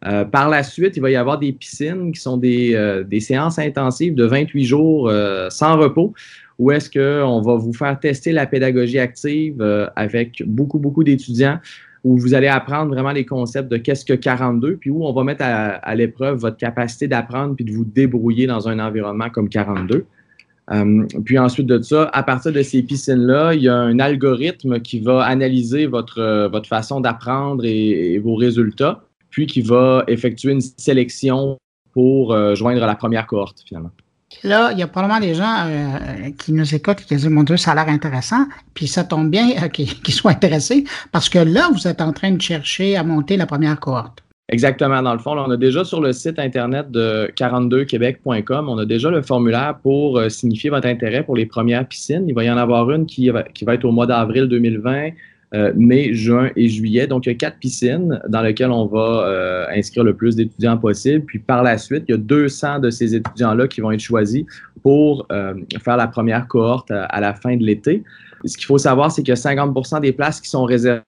Euh, 0.06 0.24
par 0.24 0.50
la 0.50 0.64
suite, 0.64 0.96
il 0.96 1.02
va 1.02 1.12
y 1.12 1.16
avoir 1.16 1.40
des 1.40 1.52
piscines 1.52 2.12
qui 2.12 2.22
sont 2.22 2.38
des, 2.38 2.74
euh, 2.74 3.04
séances 3.20 3.60
intensives 3.60 4.16
de 4.16 4.26
28 4.26 4.64
jours 4.64 5.10
euh, 5.10 5.50
sans 5.50 5.78
repos, 5.78 6.14
où 6.58 6.72
est-ce 6.72 6.90
qu'on 6.90 7.42
va 7.42 7.56
vous 7.56 7.74
faire 7.74 8.00
tester 8.00 8.32
la 8.32 8.46
pédagogie 8.46 9.00
active 9.00 9.62
avec 9.96 10.44
beaucoup, 10.46 10.80
beaucoup 10.80 11.04
d'étudiants, 11.04 11.60
où 12.04 12.18
vous 12.18 12.34
allez 12.34 12.48
apprendre 12.48 12.94
vraiment 12.94 13.12
les 13.12 13.26
concepts 13.26 13.70
de 13.70 13.78
qu'est-ce 13.78 14.06
que 14.06 14.14
42, 14.14 14.76
puis 14.76 14.90
où 14.90 15.06
on 15.06 15.14
va 15.14 15.24
mettre 15.24 15.44
à, 15.44 15.96
l'épreuve 15.96 16.38
votre 16.38 16.58
capacité 16.58 17.08
d'apprendre 17.08 17.56
puis 17.56 17.64
de 17.64 17.72
vous 17.72 17.86
débrouiller 17.86 18.46
dans 18.46 18.68
un 18.68 18.80
environnement 18.80 19.30
comme 19.30 19.48
42. 19.48 20.06
puis 21.24 21.40
ensuite 21.40 21.68
de 21.68 21.82
ça, 21.82 22.10
à 22.12 22.24
partir 22.24 22.52
de 22.52 22.62
ces 22.62 22.84
piscines-là, 22.84 23.54
il 23.54 23.64
y 23.64 23.70
a 23.70 23.76
un 23.76 23.98
algorithme 24.00 24.82
qui 24.82 25.00
va 25.00 25.24
analyser 25.24 25.88
votre, 25.88 26.50
votre 26.50 26.68
façon 26.68 27.00
d'apprendre 27.00 27.64
et, 27.66 28.18
vos 28.20 28.36
résultats 28.36 29.02
puis 29.30 29.48
qui 29.48 29.62
va 29.62 30.04
effectuer 30.08 30.52
une 30.52 30.62
sélection 30.62 31.58
pour 31.92 32.34
euh, 32.34 32.56
joindre 32.56 32.86
la 32.86 32.96
première 32.96 33.28
cohorte, 33.28 33.64
finalement. 33.66 33.92
Là, 34.44 34.72
il 34.72 34.80
y 34.80 34.84
a 34.84 34.88
probablement 34.88 35.20
des 35.20 35.34
gens 35.34 35.66
euh, 35.66 36.30
qui 36.38 36.54
nous 36.54 36.76
écoutent 36.76 37.02
et 37.02 37.04
qui 37.04 37.16
disent 37.16 37.28
Mon 37.28 37.44
Dieu, 37.44 37.58
ça 37.58 37.72
a 37.72 37.76
l'air 37.76 37.90
intéressant. 37.90 38.46
Puis 38.76 38.88
ça 38.88 39.04
tombe 39.04 39.30
bien 39.30 39.50
euh, 39.64 39.68
qu'ils 39.70 40.14
soient 40.14 40.32
intéressés 40.32 40.84
parce 41.12 41.30
que 41.30 41.40
là, 41.40 41.70
vous 41.74 41.88
êtes 41.88 42.00
en 42.00 42.14
train 42.14 42.32
de 42.32 42.42
chercher 42.42 42.96
à 42.96 43.04
monter 43.04 43.38
la 43.38 43.48
première 43.48 43.80
cohorte. 43.80 44.24
Exactement. 44.52 45.02
Dans 45.02 45.14
le 45.14 45.20
fond, 45.20 45.38
on 45.38 45.52
a 45.52 45.58
déjà 45.58 45.84
sur 45.84 46.00
le 46.00 46.12
site 46.12 46.40
internet 46.40 46.90
de 46.90 47.32
42quebec.com, 47.36 48.68
on 48.68 48.78
a 48.80 48.86
déjà 48.86 49.12
le 49.12 49.22
formulaire 49.22 49.78
pour 49.84 50.20
signifier 50.30 50.72
votre 50.72 50.88
intérêt 50.88 51.24
pour 51.24 51.36
les 51.36 51.46
premières 51.46 51.88
piscines. 51.88 52.26
Il 52.28 52.34
va 52.34 52.44
y 52.44 52.50
en 52.50 52.58
avoir 52.58 52.90
une 52.90 53.06
qui 53.06 53.30
qui 53.54 53.66
va 53.66 53.76
être 53.76 53.86
au 53.86 53.92
mois 53.92 54.08
d'avril 54.08 54.48
2020, 54.48 55.10
euh, 55.56 55.74
mai, 55.76 56.14
juin 56.14 56.52
et 56.56 56.68
juillet. 56.68 57.08
Donc, 57.08 57.26
il 57.26 57.30
y 57.30 57.32
a 57.32 57.36
quatre 57.36 57.58
piscines 57.58 58.22
dans 58.30 58.44
lesquelles 58.44 58.70
on 58.70 58.86
va 58.86 59.24
euh, 59.26 59.66
inscrire 59.76 60.04
le 60.04 60.16
plus 60.16 60.36
d'étudiants 60.36 60.78
possible. 60.78 61.26
Puis 61.26 61.40
par 61.40 61.64
la 61.64 61.80
suite, 61.80 62.04
il 62.08 62.12
y 62.12 62.14
a 62.14 62.18
200 62.18 62.78
de 62.80 62.92
ces 62.92 63.16
étudiants-là 63.16 63.68
qui 63.68 63.82
vont 63.82 63.92
être 63.92 64.00
choisis 64.00 64.46
pour 64.84 65.26
euh, 65.32 65.56
faire 65.84 65.98
la 65.98 66.06
première 66.06 66.48
cohorte 66.48 66.92
à, 66.92 67.20
la 67.20 67.34
fin 67.34 67.56
de 67.56 67.64
l'été. 67.64 68.04
Ce 68.46 68.58
qu'il 68.58 68.68
faut 68.68 68.78
savoir, 68.78 69.12
c'est 69.12 69.28
a 69.28 69.36
50 69.36 70.02
des 70.02 70.14
places 70.14 70.40
qui 70.40 70.50
sont 70.50 70.66
réservées 70.66 71.02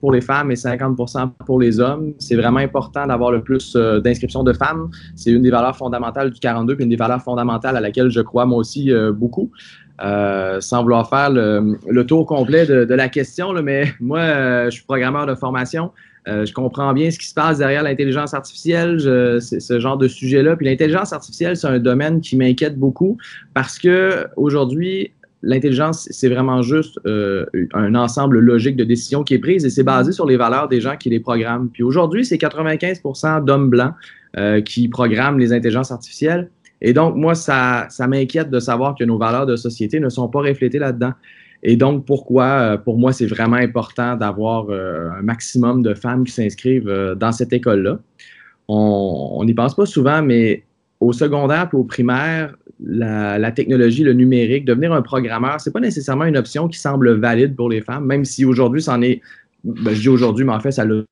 pour 0.00 0.12
les 0.12 0.22
femmes 0.22 0.50
et 0.50 0.56
50 0.56 0.96
pour 1.44 1.60
les 1.60 1.80
hommes. 1.80 2.14
C'est 2.18 2.36
vraiment 2.36 2.60
important 2.60 3.06
d'avoir 3.06 3.30
le 3.30 3.42
plus 3.42 3.76
d'inscriptions 4.02 4.42
de 4.42 4.54
femmes. 4.54 4.88
C'est 5.16 5.32
une 5.32 5.42
des 5.42 5.50
valeurs 5.50 5.76
fondamentales 5.76 6.30
du 6.30 6.40
42, 6.40 6.76
puis 6.76 6.84
une 6.84 6.90
des 6.90 6.96
valeurs 6.96 7.22
fondamentales 7.22 7.76
à 7.76 7.80
laquelle 7.80 8.08
je 8.08 8.22
crois 8.22 8.46
moi 8.46 8.58
aussi 8.58 8.90
beaucoup. 9.12 9.50
Euh, 10.02 10.60
sans 10.60 10.82
vouloir 10.82 11.10
faire 11.10 11.30
le, 11.30 12.02
tour 12.06 12.24
complet 12.24 12.64
de, 12.64 12.94
la 12.94 13.08
question, 13.08 13.52
mais 13.62 13.92
moi, 14.00 14.20
euh, 14.20 14.64
je 14.66 14.70
suis 14.70 14.84
programmeur 14.84 15.26
de 15.26 15.34
formation. 15.34 15.90
Euh, 16.28 16.46
je 16.46 16.52
comprends 16.52 16.92
bien 16.92 17.10
ce 17.10 17.18
qui 17.18 17.26
se 17.26 17.34
passe 17.34 17.58
derrière 17.58 17.82
l'intelligence 17.82 18.32
artificielle, 18.32 18.98
ce 19.00 19.78
genre 19.80 19.98
de 19.98 20.08
sujet-là. 20.08 20.56
Puis 20.56 20.66
l'intelligence 20.66 21.12
artificielle, 21.12 21.56
c'est 21.56 21.66
un 21.66 21.78
domaine 21.78 22.20
qui 22.20 22.36
m'inquiète 22.36 22.78
beaucoup 22.78 23.18
parce 23.52 23.78
que 23.78 24.26
aujourd'hui, 24.36 25.12
l'intelligence, 25.42 26.08
c'est 26.10 26.28
vraiment 26.28 26.62
juste 26.62 26.98
un 27.04 27.94
ensemble 27.94 28.38
logique 28.38 28.76
de 28.76 28.84
décisions 28.84 29.22
qui 29.22 29.34
est 29.34 29.38
prise 29.38 29.64
et 29.64 29.70
c'est 29.70 29.82
basé 29.82 30.12
sur 30.12 30.26
les 30.26 30.36
valeurs 30.36 30.68
des 30.68 30.80
gens 30.80 30.96
qui 30.96 31.08
les 31.08 31.20
programment. 31.20 31.68
Puis 31.68 31.82
aujourd'hui, 31.82 32.24
c'est 32.24 32.38
95 32.38 33.02
d'hommes 33.44 33.70
blancs 33.70 33.94
qui 34.64 34.88
programment 34.88 35.38
les 35.38 35.52
intelligences 35.52 35.90
artificielles. 35.90 36.50
Et 36.82 36.92
donc, 36.92 37.16
moi, 37.16 37.34
ça, 37.34 37.86
ça 37.90 38.06
m'inquiète 38.06 38.50
de 38.50 38.58
savoir 38.58 38.94
que 38.94 39.04
nos 39.04 39.18
valeurs 39.18 39.46
de 39.46 39.56
société 39.56 40.00
ne 40.00 40.08
sont 40.08 40.28
pas 40.28 40.40
reflétées 40.40 40.78
là-dedans. 40.78 41.12
Et 41.62 41.76
donc, 41.76 42.06
pourquoi, 42.06 42.44
euh, 42.44 42.76
pour 42.78 42.98
moi, 42.98 43.12
c'est 43.12 43.26
vraiment 43.26 43.56
important 43.56 44.16
d'avoir 44.16 44.70
euh, 44.70 45.10
un 45.10 45.22
maximum 45.22 45.82
de 45.82 45.94
femmes 45.94 46.24
qui 46.24 46.32
s'inscrivent 46.32 46.88
euh, 46.88 47.14
dans 47.14 47.32
cette 47.32 47.52
école-là. 47.52 47.98
On 48.68 49.42
n'y 49.44 49.52
pense 49.52 49.74
pas 49.74 49.84
souvent, 49.84 50.22
mais 50.22 50.62
au 51.00 51.12
secondaire 51.12 51.68
et 51.72 51.76
au 51.76 51.82
primaire, 51.82 52.54
la, 52.82 53.52
technologie, 53.52 54.04
le 54.04 54.12
numérique, 54.12 54.64
devenir 54.64 54.92
un 54.92 55.02
programmeur, 55.02 55.60
c'est 55.60 55.72
pas 55.72 55.80
nécessairement 55.80 56.24
une 56.24 56.36
option 56.36 56.68
qui 56.68 56.78
semble 56.78 57.18
valide 57.18 57.56
pour 57.56 57.68
les 57.68 57.80
femmes, 57.80 58.06
même 58.06 58.24
si 58.24 58.44
aujourd'hui, 58.44 58.80
c'en 58.80 59.02
est, 59.02 59.20
ben, 59.64 59.92
je 59.92 60.00
dis 60.00 60.08
aujourd'hui, 60.08 60.44
mais 60.44 60.52
en 60.52 60.60
fait, 60.60 60.70
ça 60.70 60.84
l'a 60.84 61.02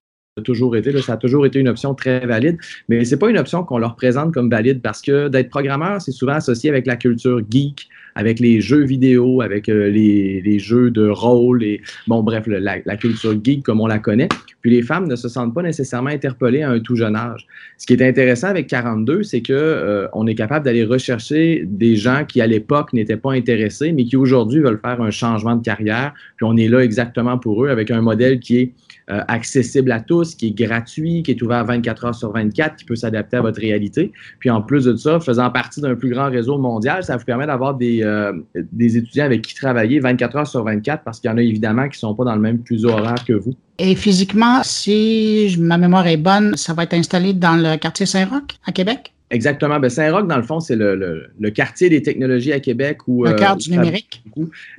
toujours 0.41 0.77
été. 0.77 0.97
ça 1.03 1.15
a 1.15 1.17
toujours 1.17 1.47
été 1.47 1.59
une 1.59 1.69
option 1.69 1.95
très 1.95 2.27
valide, 2.27 2.59
mais 2.89 3.05
c'est 3.05 3.19
pas 3.19 3.31
une 3.31 3.39
option 3.39 3.65
qu'on 3.65 3.79
leur 3.79 3.97
présente 3.97 4.33
comme 4.33 4.51
valide 4.51 4.81
parce 4.83 5.03
que 5.03 5.29
d'être 5.29 5.51
programmeur, 5.51 6.01
c'est 6.01 6.13
souvent 6.13 6.35
associé 6.35 6.71
avec 6.71 6.87
la 6.87 6.97
culture 6.97 7.41
geek, 7.49 7.89
avec 8.19 8.41
les 8.41 8.61
jeux 8.61 8.85
vidéo, 8.85 9.43
avec 9.43 9.69
euh, 9.69 9.89
les, 9.91 10.59
jeux 10.59 10.91
de 10.91 11.09
rôle 11.09 11.63
et 11.63 11.81
bon 12.09 12.25
bref, 12.25 12.45
la, 12.49 12.97
culture 12.97 13.39
geek 13.43 13.63
comme 13.63 13.81
on 13.81 13.87
la 13.87 14.01
connaît. 14.01 14.29
Puis 14.61 14.73
les 14.73 14.83
femmes 14.83 15.07
ne 15.07 15.15
se 15.15 15.29
sentent 15.29 15.55
pas 15.55 15.63
nécessairement 15.63 16.11
interpellées 16.11 16.63
à 16.63 16.71
un 16.71 16.81
tout 16.81 16.97
jeune 16.97 17.15
âge. 17.15 17.47
Ce 17.77 17.87
qui 17.87 17.93
est 17.93 18.03
intéressant 18.03 18.49
avec 18.49 18.67
42, 18.67 19.23
c'est 19.23 19.41
que 19.41 19.53
euh, 19.53 20.09
on 20.15 20.27
est 20.27 20.35
capable 20.35 20.65
d'aller 20.65 20.85
rechercher 20.85 21.63
des 21.65 21.95
gens 21.95 22.25
qui 22.27 22.41
à 22.41 22.49
l'époque 22.49 22.93
n'étaient 22.93 23.17
pas 23.17 23.33
intéressés, 23.33 23.93
mais 23.93 24.05
qui 24.05 24.17
aujourd'hui 24.17 24.61
veulent 24.61 24.81
faire 24.81 25.01
un 25.01 25.13
changement 25.13 25.55
de 25.55 25.63
carrière. 25.63 26.13
Puis 26.37 26.45
on 26.45 26.57
est 26.57 26.69
là 26.69 26.81
exactement 26.81 27.39
pour 27.39 27.65
eux 27.65 27.69
avec 27.69 27.93
un 27.93 28.01
modèle 28.01 28.41
qui 28.41 28.59
est 28.59 28.73
euh, 29.11 29.23
accessible 29.29 29.91
à 29.93 30.01
tous, 30.01 30.35
qui 30.35 30.49
est 30.49 30.51
gratuit, 30.51 31.23
qui 31.23 31.31
est 31.31 31.43
ouvert 31.43 31.65
24 31.65 32.05
heures 32.05 32.15
sur 32.15 32.33
24, 32.33 32.77
qui 32.77 32.85
peut 32.85 32.97
s'adapter 32.97 33.39
à 33.39 33.41
votre 33.41 33.61
réalité. 33.61 34.13
Puis 34.39 34.51
en 34.51 34.61
plus 34.61 34.85
de 34.85 34.97
ça, 34.97 35.19
faisant 35.21 35.51
partie 35.51 35.81
d'un 35.81 35.95
plus 35.95 36.11
grand 36.11 36.31
réseau 36.31 36.59
mondial, 36.59 37.03
ça 37.03 37.17
vous 37.17 37.25
permet 37.25 37.47
d'avoir 37.47 37.75
des, 37.75 38.03
euh, 38.03 38.33
des 38.55 38.97
étudiants 38.97 39.25
avec 39.25 39.43
qui 39.43 39.55
travailler 39.55 40.01
24 40.01 40.37
heures 40.37 40.47
sur 40.47 40.63
24 40.65 41.05
parce 41.05 41.21
qu'il 41.21 41.31
y 41.31 41.33
en 41.33 41.39
a 41.39 41.43
évidemment 41.43 41.85
qui 41.85 41.97
ne 41.97 42.01
sont 42.01 42.15
pas 42.15 42.25
dans 42.25 42.35
le 42.35 42.41
même 42.41 42.63
fuseau 42.65 42.91
horaire 42.91 43.25
que 43.27 43.33
vous. 43.33 43.55
Et 43.79 43.95
physiquement, 43.95 44.63
si 44.63 45.57
ma 45.59 45.79
mémoire 45.79 46.07
est 46.07 46.17
bonne, 46.17 46.57
ça 46.57 46.75
va 46.75 46.83
être 46.83 46.95
installé 46.95 47.33
dans 47.33 47.57
le 47.57 47.77
quartier 47.77 48.07
Saint-Roch 48.07 48.59
à 48.67 48.73
Québec? 48.73 49.13
Exactement. 49.31 49.79
Ben, 49.79 49.91
Saint-Roch, 49.91 50.27
dans 50.27 50.37
le 50.37 50.43
fond, 50.43 50.61
c'est 50.61 50.77
le, 50.77 51.51
quartier 51.51 51.89
des 51.89 52.03
technologies 52.03 52.53
à 52.53 52.61
Québec. 52.61 52.99
Où, 53.07 53.25
le 53.25 53.35
cœur 53.35 53.53
euh, 53.53 53.57
du 53.57 53.71
numérique. 53.71 54.23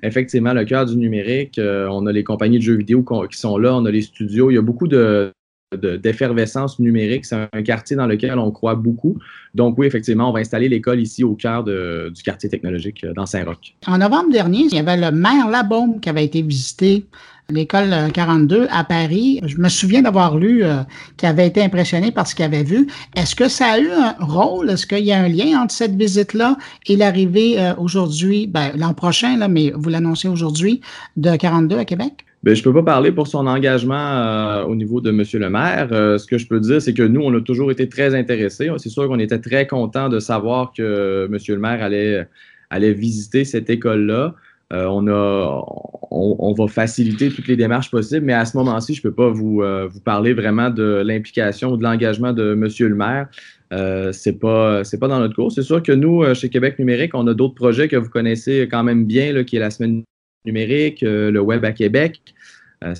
Effectivement, 0.03 0.53
le 0.53 0.65
cœur 0.65 0.86
du 0.86 0.96
numérique. 0.96 1.60
Euh, 1.60 1.88
on 1.91 2.06
a 2.06 2.12
les 2.12 2.24
compagnies 2.24 2.58
de 2.58 2.63
jeux 2.63 2.77
vidéo 2.77 3.03
qui 3.29 3.38
sont 3.38 3.58
là, 3.58 3.75
on 3.75 3.86
a 3.86 3.91
les 3.91 4.01
studios. 4.01 4.51
Il 4.51 4.56
y 4.56 4.58
a 4.58 4.62
beaucoup 4.62 4.88
de, 4.88 5.32
d'effervescence 5.77 6.79
numérique. 6.79 7.25
C'est 7.25 7.48
un 7.51 7.63
quartier 7.63 7.96
dans 7.96 8.08
lequel 8.08 8.39
on 8.39 8.51
croit 8.51 8.75
beaucoup. 8.75 9.18
Donc 9.53 9.77
oui, 9.77 9.88
effectivement, 9.88 10.29
on 10.29 10.34
va 10.34 10.39
installer 10.39 10.70
l'école 10.70 11.00
ici 11.00 11.24
au 11.24 11.36
cœur 11.36 11.63
du 11.63 12.24
quartier 12.24 12.50
technologique 12.50 13.03
euh, 13.03 13.13
dans 13.13 13.25
Saint-Roch. 13.25 13.75
En 13.88 14.00
novembre 14.00 14.32
dernier, 14.32 14.62
il 14.62 14.74
y 14.74 14.79
avait 14.79 14.98
le 14.98 15.12
maire 15.12 15.50
Labaume 15.50 16.00
qui 16.00 16.10
avait 16.10 16.25
été 16.25 16.41
visité 16.41 17.06
l'école 17.50 17.94
42 18.13 18.68
à 18.70 18.84
Paris. 18.84 19.41
Je 19.46 19.58
me 19.58 19.70
souviens 19.70 20.01
d'avoir 20.01 20.38
lu 20.38 20.63
euh, 20.63 20.77
qu'il 21.18 21.27
avait 21.27 21.48
été 21.48 21.62
impressionné 21.62 22.12
par 22.12 22.27
ce 22.27 22.36
qu'il 22.36 22.46
avait 22.46 22.63
vu. 22.63 22.88
Est-ce 23.15 23.36
que 23.36 23.48
ça 23.48 23.65
a 23.65 23.79
eu 23.79 23.89
un 23.89 24.15
rôle? 24.20 24.70
Est-ce 24.70 24.86
qu'il 24.86 25.06
y 25.06 25.12
a 25.12 25.20
un 25.20 25.27
lien 25.27 25.62
entre 25.62 25.74
cette 25.74 25.96
visite-là 25.96 26.58
et 26.88 26.96
l'arrivée 26.96 27.60
euh, 27.60 27.74
aujourd'hui, 27.77 28.48
ben, 28.48 28.72
l'an 28.77 28.94
prochain, 28.94 29.38
là, 29.38 29.48
mais 29.48 29.72
vous 29.75 29.89
l'annoncez 29.89 30.27
aujourd'hui, 30.27 30.82
de 31.18 31.36
42 31.36 31.77
à 31.77 31.86
Québec? 31.86 32.25
Bien, 32.41 32.53
je 32.53 32.62
ne 32.62 32.63
peux 32.63 32.74
pas 32.74 32.84
parler 32.84 33.12
pour 33.12 33.27
son 33.27 33.48
engagement 33.48 33.96
euh, 33.96 34.63
au 34.63 34.75
niveau 34.75 35.01
de 35.01 35.10
M. 35.10 35.24
le 35.34 35.50
maire. 35.50 35.89
ce 35.91 36.25
que 36.25 36.38
je 36.38 36.48
peux 36.48 36.60
dire, 36.60 36.82
c'est 36.82 36.94
que 36.94 37.03
nous, 37.03 37.22
on 37.22 37.36
a 37.36 37.41
toujours 37.41 37.72
été 37.72 37.89
très 37.89 38.15
intéressés. 38.15 38.70
C'est 38.77 38.89
sûr 38.89 39.08
qu'on 39.08 39.20
était 39.20 39.39
très 39.39 39.68
contents 39.68 40.08
de 40.08 40.20
savoir 40.20 40.72
que 40.72 41.27
M. 41.29 41.38
le 41.48 41.60
maire 41.60 41.84
allait, 41.84 42.27
allait 42.70 42.94
visiter 42.94 43.44
cette 43.44 43.70
école-là. 43.70 44.36
Euh, 44.72 44.86
on, 46.12 46.54
va 46.54 46.68
faciliter 46.68 47.30
toutes 47.30 47.48
les 47.48 47.56
démarches 47.56 47.90
possibles, 47.90 48.26
mais 48.26 48.34
à 48.34 48.46
ce 48.46 48.56
moment-ci, 48.58 48.94
je 48.94 49.00
ne 49.00 49.04
peux 49.04 49.16
pas 49.16 49.30
vous, 49.30 49.62
euh, 49.62 49.88
vous 49.88 50.00
parler 50.00 50.34
vraiment 50.34 50.70
de 50.70 51.02
l'implication 51.04 51.72
ou 51.72 51.78
de 51.78 51.84
l'engagement 51.84 52.34
de 52.34 52.54
M. 52.54 52.68
le 52.80 52.96
maire. 52.96 53.28
Euh, 53.74 54.12
pas 54.42 54.84
c'est 54.84 55.00
pas 55.00 55.08
dans 55.08 55.20
notre 55.20 55.36
cours. 55.36 55.52
C'est 55.52 55.64
sûr 55.64 55.82
que 55.82 55.92
nous, 55.92 56.24
chez 56.36 56.50
Québec 56.50 56.78
Numérique, 56.78 57.16
on 57.16 57.26
a 57.28 57.34
d'autres 57.34 57.56
projets 57.56 57.88
que 57.88 57.96
vous 57.96 58.10
connaissez 58.10 58.68
quand 58.70 58.84
même 58.84 59.06
bien, 59.06 59.44
qui 59.44 59.56
est 59.56 59.60
la 59.60 59.72
semaine 59.72 60.04
numérique, 60.46 61.02
le 61.02 61.40
web 61.40 61.66
à 61.66 61.72
Québec. 61.72 62.22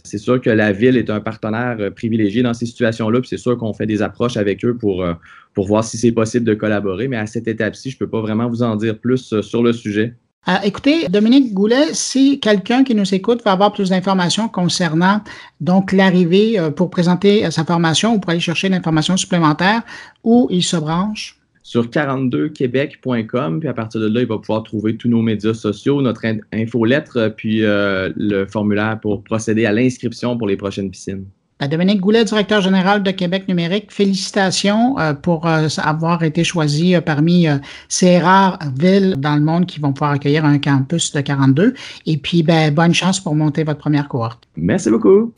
c'est 0.04 0.18
sûr 0.18 0.42
que 0.42 0.50
la 0.50 0.72
ville 0.72 0.98
est 0.98 1.10
un 1.10 1.22
partenaire 1.22 1.78
privilégié 1.96 2.44
dans 2.44 2.54
ces 2.54 2.66
situations-là, 2.66 3.22
c'est 3.24 3.38
sûr 3.38 3.58
qu'on 3.58 3.74
fait 3.74 3.86
des 3.86 4.02
approches 4.02 4.38
avec 4.38 4.64
eux 4.66 4.76
pour, 4.76 5.06
pour 5.54 5.68
voir 5.68 5.84
si 5.84 5.98
c'est 5.98 6.12
possible 6.12 6.46
de 6.46 6.54
collaborer, 6.54 7.08
mais 7.08 7.18
à 7.18 7.26
cette 7.26 7.48
étape-ci, 7.48 7.92
je 7.92 7.96
ne 7.96 8.00
peux 8.00 8.10
pas 8.10 8.22
vraiment 8.22 8.50
vous 8.50 8.64
en 8.64 8.76
dire 8.76 9.00
plus 9.00 9.42
sur 9.42 9.64
le 9.64 9.74
sujet. 9.74 10.16
Euh, 10.48 10.54
écoutez, 10.64 11.10
Dominique 11.10 11.54
Goulet, 11.54 11.94
si 11.94 12.40
quelqu'un 12.40 12.84
qui 12.84 12.96
nous 12.96 13.14
écoute 13.14 13.44
veut 13.46 13.52
avoir 13.52 13.74
plus 13.74 13.90
d'informations 13.90 14.48
concernant 14.48 15.22
donc 15.60 15.92
l'arrivée 15.92 16.58
euh, 16.58 16.72
pour 16.72 16.90
présenter 16.90 17.46
euh, 17.46 17.52
sa 17.52 17.66
formation 17.66 18.16
ou 18.16 18.20
pour 18.20 18.32
aller 18.32 18.40
chercher 18.40 18.70
l'information 18.70 19.18
supplémentaire, 19.18 19.82
où 20.24 20.48
il 20.50 20.64
se 20.64 20.78
branche? 20.78 21.36
Sur 21.62 21.88
42québec.com, 21.88 23.60
puis 23.60 23.70
à 23.70 23.74
partir 23.74 24.02
de 24.02 24.08
là, 24.08 24.22
il 24.22 24.28
va 24.28 24.40
pouvoir 24.40 24.64
trouver 24.64 24.96
tous 24.96 25.10
nos 25.10 25.22
médias 25.22 25.54
sociaux, 25.54 26.02
notre 26.02 26.26
infolettre, 26.52 27.36
puis 27.36 27.60
le 27.62 28.46
formulaire 28.48 29.00
pour 29.00 29.24
procéder 29.24 29.68
à 29.68 29.72
l'inscription 29.72 30.36
pour 30.36 30.48
les 30.48 30.58
prochaines 30.58 30.90
piscines. 30.90 31.26
Dominique 31.68 32.00
Goulet, 32.00 32.24
directeur 32.24 32.62
général 32.62 33.04
de 33.04 33.12
Québec 33.12 33.48
numérique, 33.50 33.92
félicitations 33.92 34.98
euh, 34.98 35.14
pour 35.14 35.46
euh, 35.46 35.68
avoir 35.78 36.24
été 36.24 36.46
choisi 36.46 36.96
euh, 36.96 37.02
parmi 37.02 37.48
ces 37.90 38.18
rares 38.18 38.60
villes 38.78 39.16
dans 39.18 39.36
le 39.36 39.42
monde 39.42 39.66
qui 39.66 39.80
vont 39.80 39.92
pouvoir 39.92 40.12
accueillir 40.12 40.46
un 40.46 40.58
campus 40.58 41.12
de 41.12 41.20
42. 41.20 41.74
Et 42.06 42.18
puis, 42.18 42.44
ben, 42.44 42.74
bonne 42.74 42.94
chance 42.94 43.20
pour 43.20 43.36
monter 43.36 43.64
votre 43.64 43.80
première 43.80 44.08
cohorte. 44.08 44.48
Merci 44.56 44.90
beaucoup. 44.90 45.34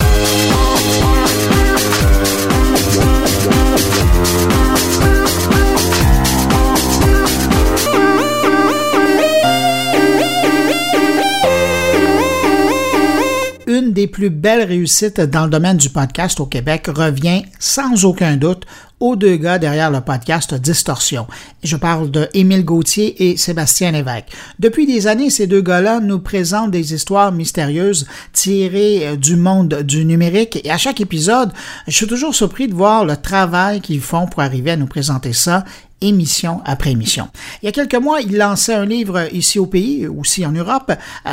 Une 13.72 13.94
des 13.94 14.08
plus 14.08 14.30
belles 14.30 14.68
réussites 14.68 15.22
dans 15.22 15.46
le 15.46 15.50
domaine 15.50 15.78
du 15.78 15.90
podcast 15.90 16.42
au 16.42 16.46
Québec 16.46 16.88
revient 16.94 17.44
sans 17.58 18.04
aucun 18.04 18.36
doute 18.36 18.66
aux 19.00 19.16
deux 19.16 19.38
gars 19.38 19.60
derrière 19.60 19.90
le 19.90 20.02
podcast 20.02 20.54
Distorsion. 20.54 21.26
Je 21.64 21.78
parle 21.78 22.12
de 22.12 22.28
Émile 22.34 22.66
Gauthier 22.66 23.30
et 23.30 23.38
Sébastien 23.38 23.92
Lévesque. 23.92 24.26
Depuis 24.60 24.86
des 24.86 25.08
années, 25.08 25.30
ces 25.30 25.48
deux 25.48 25.62
gars-là 25.62 26.02
nous 26.02 26.20
présentent 26.20 26.72
des 26.72 26.94
histoires 26.94 27.32
mystérieuses 27.32 28.08
tirées 28.34 29.08
euh, 29.08 29.16
du 29.16 29.38
monde 29.38 29.82
du 29.84 30.06
numérique 30.06 30.60
et 30.64 30.70
à 30.70 30.78
chaque 30.78 31.00
épisode, 31.00 31.52
je 31.88 31.96
suis 31.96 32.08
toujours 32.08 32.36
surpris 32.36 32.68
de 32.68 32.76
voir 32.76 33.06
le 33.06 33.16
travail 33.16 33.80
qu'ils 33.80 34.02
font 34.02 34.28
pour 34.28 34.42
arriver 34.42 34.72
à 34.72 34.78
nous 34.78 34.86
présenter 34.86 35.34
ça 35.34 35.64
émission 36.02 36.62
après 36.66 36.92
émission. 36.92 37.30
Il 37.62 37.66
y 37.66 37.70
a 37.70 37.72
quelques 37.72 37.96
mois, 37.96 38.22
ils 38.22 38.38
lançaient 38.38 38.74
un 38.74 38.86
livre 38.86 39.28
ici 39.34 39.60
au 39.60 39.68
pays, 39.68 40.08
aussi 40.08 40.46
en 40.46 40.52
Europe, 40.52 40.92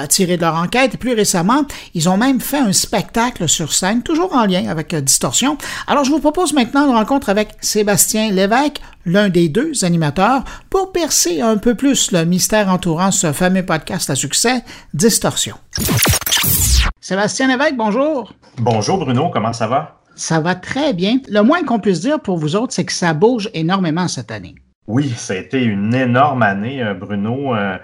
tiré 0.09 0.37
de 0.37 0.43
leur 0.43 0.55
enquête. 0.55 0.99
Plus 0.99 1.15
récemment, 1.15 1.65
ils 1.95 2.09
ont 2.09 2.17
même 2.17 2.41
fait 2.41 2.59
un 2.59 2.73
spectacle 2.73 3.49
sur 3.49 3.73
scène, 3.73 4.03
toujours 4.03 4.35
en 4.35 4.47
lien 4.47 4.69
avec 4.69 4.95
euh, 4.95 5.01
Distorsion. 5.01 5.59
Alors, 5.87 6.05
je 6.05 6.11
vous 6.11 6.21
propose 6.21 6.53
maintenant 6.53 6.87
une 6.87 6.95
rencontre 6.95 7.29
avec 7.29 7.51
Sébastien 7.61 8.31
Lévesque, 8.31 8.81
l'un 9.07 9.29
des 9.29 9.49
deux 9.49 9.85
animateurs, 9.85 10.45
pour 10.71 10.93
percer 10.93 11.41
un 11.41 11.57
peu 11.57 11.75
plus 11.75 12.13
le 12.13 12.25
mystère 12.25 12.69
entourant 12.69 13.11
ce 13.11 13.33
fameux 13.33 13.65
podcast 13.65 14.11
à 14.11 14.15
succès, 14.15 14.63
Distorsion. 14.95 15.57
Sébastien 17.01 17.49
Lévesque, 17.49 17.77
bonjour. 17.77 18.33
Bonjour 18.59 18.99
Bruno, 18.99 19.31
comment 19.31 19.53
ça 19.53 19.67
va? 19.67 19.98
Ça 20.19 20.41
va 20.41 20.57
très 20.57 20.95
bien. 20.95 21.21
Le 21.29 21.43
moins 21.43 21.63
qu'on 21.63 21.79
puisse 21.79 22.01
dire 22.01 22.19
pour 22.19 22.39
vous 22.39 22.57
autres, 22.57 22.73
c'est 22.73 22.85
que 22.85 22.93
ça 22.93 23.15
bouge 23.15 23.49
énormément 23.55 24.09
cette 24.09 24.33
année. 24.33 24.57
Oui, 24.89 25.11
ça 25.11 25.35
a 25.35 25.37
été 25.37 25.63
une 25.63 25.95
énorme 25.95 26.43
année, 26.43 26.83
euh, 26.83 26.95
Bruno. 26.95 27.55
Euh, 27.55 27.77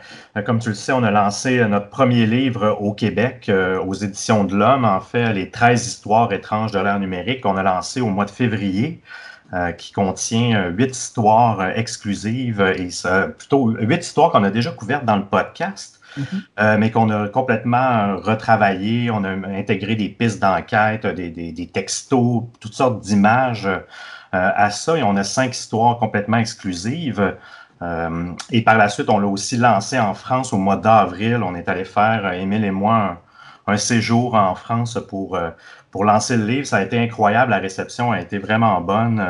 comme 0.44 0.58
tu 0.58 0.70
le 0.70 0.74
sais, 0.74 0.90
on 0.90 1.04
a 1.04 1.12
lancé 1.12 1.64
notre 1.68 1.90
premier 1.90 2.26
livre 2.26 2.76
au 2.80 2.92
Québec, 2.92 3.46
euh, 3.48 3.78
aux 3.84 3.94
éditions 3.94 4.42
de 4.44 4.56
l'Homme, 4.56 4.84
en 4.84 5.00
fait, 5.00 5.32
les 5.32 5.50
13 5.50 5.86
histoires 5.86 6.32
étranges 6.32 6.72
de 6.72 6.78
l'ère 6.80 6.98
numérique 6.98 7.42
qu'on 7.42 7.56
a 7.56 7.62
lancé 7.62 8.00
au 8.00 8.08
mois 8.08 8.24
de 8.24 8.30
février. 8.30 9.00
qui 9.78 9.92
contient 9.92 10.70
huit 10.70 10.96
histoires 10.96 11.68
exclusives 11.76 12.60
et 12.60 12.88
plutôt 13.38 13.68
huit 13.78 14.04
histoires 14.04 14.32
qu'on 14.32 14.42
a 14.42 14.50
déjà 14.50 14.72
couvertes 14.72 15.04
dans 15.04 15.14
le 15.14 15.26
podcast. 15.26 16.00
Mm-hmm. 16.18 16.42
Euh, 16.60 16.76
mais 16.78 16.90
qu'on 16.90 17.10
a 17.10 17.28
complètement 17.28 18.16
retravaillé. 18.16 19.10
On 19.10 19.24
a 19.24 19.30
intégré 19.30 19.96
des 19.96 20.08
pistes 20.08 20.40
d'enquête, 20.40 21.06
des, 21.06 21.70
textos, 21.72 22.44
toutes 22.60 22.74
sortes 22.74 23.00
d'images 23.00 23.66
euh, 23.66 23.80
à 24.30 24.70
ça. 24.70 24.96
Et 24.96 25.02
on 25.02 25.16
a 25.16 25.24
cinq 25.24 25.54
histoires 25.54 25.98
complètement 25.98 26.38
exclusives. 26.38 27.36
Euh, 27.82 28.32
et 28.50 28.62
par 28.62 28.78
la 28.78 28.88
suite, 28.88 29.10
on 29.10 29.18
l'a 29.18 29.26
aussi 29.26 29.56
lancé 29.56 29.98
en 29.98 30.14
France 30.14 30.52
au 30.52 30.58
mois 30.58 30.76
d'avril. 30.76 31.42
On 31.42 31.54
est 31.54 31.68
allé 31.68 31.84
faire, 31.84 32.32
Émile 32.32 32.64
et 32.64 32.70
moi, 32.70 33.22
un, 33.66 33.76
séjour 33.76 34.34
en 34.34 34.54
France 34.54 34.98
pour, 35.08 35.38
pour 35.90 36.04
lancer 36.04 36.36
le 36.36 36.46
livre. 36.46 36.66
Ça 36.66 36.78
a 36.78 36.82
été 36.82 36.98
incroyable. 36.98 37.50
La 37.50 37.58
réception 37.58 38.12
a 38.12 38.20
été 38.20 38.38
vraiment 38.38 38.80
bonne. 38.80 39.22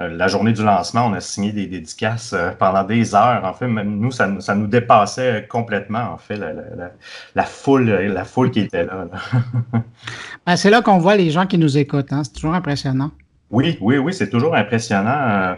Euh, 0.00 0.08
la 0.08 0.28
journée 0.28 0.52
du 0.52 0.62
lancement, 0.62 1.06
on 1.06 1.12
a 1.12 1.20
signé 1.20 1.50
des 1.50 1.66
dédicaces 1.66 2.32
euh, 2.32 2.50
pendant 2.56 2.84
des 2.84 3.16
heures. 3.16 3.44
En 3.44 3.52
fait, 3.52 3.66
même 3.66 3.98
nous, 3.98 4.12
ça, 4.12 4.28
nous 4.28 4.66
dépassait 4.66 5.46
complètement, 5.48 6.12
en 6.12 6.18
fait, 6.18 6.36
la, 7.34 7.42
foule, 7.44 7.90
la 7.90 8.24
foule 8.24 8.50
qui 8.50 8.60
était 8.60 8.84
là. 8.84 9.06
Ben, 10.46 10.56
c'est 10.56 10.70
là 10.70 10.80
qu'on 10.80 10.98
voit 10.98 11.16
les 11.16 11.30
gens 11.30 11.46
qui 11.46 11.58
nous 11.58 11.76
écoutent. 11.76 12.12
Hein. 12.12 12.22
C'est 12.24 12.32
toujours 12.32 12.54
impressionnant. 12.54 13.10
Oui, 13.50 13.76
oui, 13.80 13.98
oui, 13.98 14.14
c'est 14.14 14.30
toujours 14.30 14.54
impressionnant. 14.54 15.10
Euh, 15.10 15.54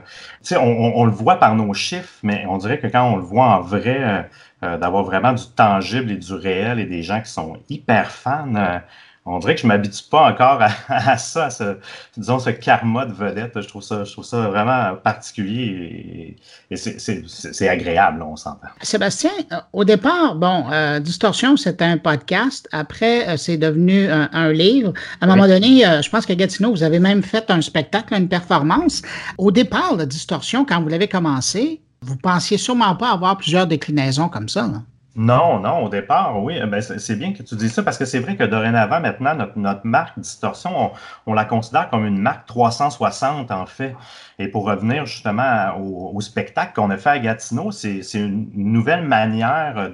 on, 0.52 0.92
on, 0.96 1.04
le 1.04 1.12
voit 1.12 1.36
par 1.36 1.54
nos 1.54 1.72
chiffres, 1.74 2.18
mais 2.22 2.44
on 2.48 2.56
dirait 2.56 2.78
que 2.78 2.86
quand 2.86 3.04
on 3.04 3.16
le 3.16 3.22
voit 3.22 3.46
en 3.46 3.60
vrai, 3.60 4.28
d'avoir 4.62 5.04
vraiment 5.04 5.32
du 5.32 5.44
tangible 5.54 6.10
et 6.10 6.16
du 6.16 6.34
réel 6.34 6.78
et 6.80 6.86
des 6.86 7.02
gens 7.02 7.20
qui 7.20 7.30
sont 7.30 7.56
hyper 7.68 8.10
fans, 8.10 8.80
on 9.26 9.38
dirait 9.38 9.54
que 9.54 9.60
je 9.60 9.66
ne 9.66 9.68
m'habitue 9.68 10.02
pas 10.10 10.30
encore 10.30 10.60
à, 10.88 11.18
ça, 11.18 11.46
à 11.46 11.50
ce, 11.50 11.76
disons, 12.16 12.38
ce 12.38 12.50
karma 12.50 13.04
de 13.06 13.12
vedette. 13.12 13.60
Je 13.60 13.68
trouve 13.68 13.82
ça, 13.82 14.04
je 14.04 14.12
trouve 14.12 14.24
ça 14.24 14.48
vraiment 14.48 14.96
particulier 14.96 16.36
et, 16.70 16.76
c'est 16.76 17.68
agréable, 17.68 18.22
on 18.22 18.36
s'entend. 18.36 18.68
Sébastien, 18.82 19.30
euh, 19.52 19.56
au 19.72 19.84
départ, 19.84 20.36
bon, 20.36 20.70
euh, 20.70 21.00
Distorsion, 21.00 21.56
c'était 21.56 21.84
un 21.84 21.98
podcast. 21.98 22.68
Après, 22.72 23.28
euh, 23.28 23.36
c'est 23.36 23.58
devenu 23.58 24.08
un, 24.08 24.52
livre. 24.52 24.92
À 25.20 25.26
un 25.26 25.28
moment 25.28 25.46
donné, 25.46 25.84
je 26.02 26.08
pense 26.08 26.26
qu'à 26.26 26.34
Gatineau, 26.34 26.70
vous 26.70 26.82
avez 26.82 26.98
même 26.98 27.22
fait 27.22 27.50
un 27.50 27.60
spectacle, 27.60 28.14
une 28.14 28.28
performance. 28.28 29.02
Au 29.38 29.50
départ, 29.50 29.96
la 29.96 30.06
Distorsion, 30.06 30.64
quand 30.64 30.80
vous 30.82 30.88
l'avez 30.88 31.08
commencé, 31.08 31.82
vous 32.02 32.16
pensiez 32.16 32.58
sûrement 32.58 32.96
pas 32.96 33.10
avoir 33.10 33.36
plusieurs 33.36 33.66
déclinaisons 33.66 34.28
comme 34.28 34.48
ça. 34.48 34.62
Là. 34.62 34.82
Non, 35.16 35.58
non, 35.58 35.84
au 35.84 35.88
départ, 35.88 36.40
oui. 36.42 36.60
Ben, 36.68 36.80
c'est 36.80 37.16
bien 37.16 37.32
que 37.32 37.42
tu 37.42 37.56
dises 37.56 37.72
ça 37.72 37.82
parce 37.82 37.98
que 37.98 38.04
c'est 38.04 38.20
vrai 38.20 38.36
que 38.36 38.44
dorénavant, 38.44 39.00
maintenant, 39.00 39.34
notre, 39.56 39.84
marque 39.84 40.18
Distorsion, 40.20 40.92
on, 41.26 41.34
la 41.34 41.44
considère 41.44 41.90
comme 41.90 42.06
une 42.06 42.20
marque 42.20 42.46
360, 42.46 43.50
en 43.50 43.66
fait. 43.66 43.96
Et 44.38 44.46
pour 44.46 44.66
revenir 44.66 45.06
justement 45.06 45.76
au, 45.78 46.20
spectacle 46.20 46.74
qu'on 46.74 46.90
a 46.90 46.96
fait 46.96 47.10
à 47.10 47.18
Gatineau, 47.18 47.72
c'est 47.72 48.02
une 48.14 48.50
nouvelle 48.54 49.04
manière 49.04 49.90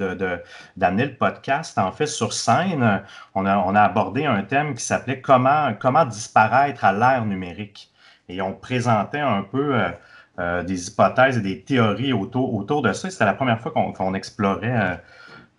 d'amener 0.76 1.06
le 1.06 1.14
podcast, 1.14 1.78
en 1.78 1.92
fait, 1.92 2.06
sur 2.06 2.34
scène. 2.34 3.02
On 3.34 3.46
a, 3.46 3.80
abordé 3.80 4.26
un 4.26 4.42
thème 4.42 4.74
qui 4.74 4.84
s'appelait 4.84 5.22
comment, 5.22 5.72
comment 5.80 6.04
disparaître 6.04 6.84
à 6.84 6.92
l'ère 6.92 7.24
numérique. 7.24 7.90
Et 8.28 8.42
on 8.42 8.52
présentait 8.52 9.20
un 9.20 9.42
peu. 9.42 9.76
Euh, 9.76 9.90
euh, 10.38 10.62
des 10.62 10.88
hypothèses 10.88 11.38
et 11.38 11.40
des 11.40 11.60
théories 11.60 12.12
autour, 12.12 12.54
autour 12.54 12.82
de 12.82 12.92
ça. 12.92 13.10
C'était 13.10 13.24
la 13.24 13.34
première 13.34 13.60
fois 13.60 13.72
qu'on 13.72 14.14
explorait, 14.14 15.00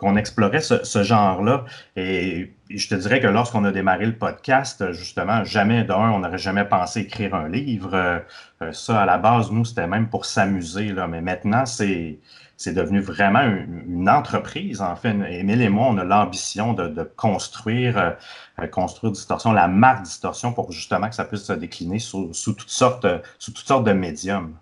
euh, 0.03 0.15
explorait 0.15 0.61
ce, 0.61 1.03
genre-là. 1.03 1.65
Et, 1.95 2.53
je 2.69 2.87
te 2.87 2.95
dirais 2.95 3.21
que 3.21 3.27
lorsqu'on 3.27 3.63
a 3.63 3.71
démarré 3.71 4.05
le 4.05 4.15
podcast, 4.15 4.91
justement, 4.91 5.43
jamais 5.45 5.83
d'un, 5.83 6.11
on 6.11 6.19
n'aurait 6.19 6.37
jamais 6.37 6.65
pensé 6.65 7.01
écrire 7.01 7.33
un 7.33 7.47
livre. 7.47 7.91
Euh, 7.93 8.71
ça, 8.71 9.01
à 9.01 9.05
la 9.05 9.17
base, 9.17 9.51
nous, 9.51 9.65
c'était 9.65 9.87
même 9.87 10.09
pour 10.09 10.25
s'amuser. 10.25 10.93
Mais 11.09 11.21
maintenant, 11.21 11.65
c'est 11.65 12.19
c'est 12.57 12.73
devenu 12.73 12.99
vraiment 12.99 13.43
une, 13.43 14.09
entreprise. 14.09 14.81
En 14.81 14.95
fait, 14.95 15.15
Émile 15.29 15.61
et 15.61 15.69
moi, 15.69 15.87
on 15.89 15.97
a 15.97 16.03
l'ambition 16.03 16.73
de, 16.73 17.03
construire, 17.15 18.15
euh, 18.59 18.67
construire 18.67 19.13
Distorsion, 19.13 19.51
la 19.51 19.67
marque 19.67 20.03
Distorsion, 20.03 20.53
pour 20.53 20.71
justement 20.71 21.07
que 21.07 21.15
ça 21.15 21.25
puisse 21.25 21.43
se 21.43 21.53
décliner 21.53 21.99
sous, 21.99 22.31
toutes, 22.33 22.69
sortes, 22.69 23.05
sous 23.37 23.51
toutes 23.51 23.67
sortes 23.67 23.85
de 23.85 23.93
médiums. 23.93 24.55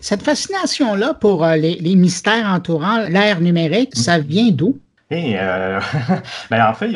Cette 0.00 0.22
fascination-là 0.22 1.14
pour 1.14 1.44
euh, 1.44 1.56
les, 1.56 1.96
mystères 1.96 2.46
entourant 2.46 2.98
l'ère 3.08 3.40
numérique, 3.40 3.94
ça 3.94 4.18
mm. 4.18 4.22
vient 4.22 4.50
d'où? 4.50 4.78
Euh, 5.12 5.80
ben, 6.50 6.66
en 6.66 6.74
fait, 6.74 6.90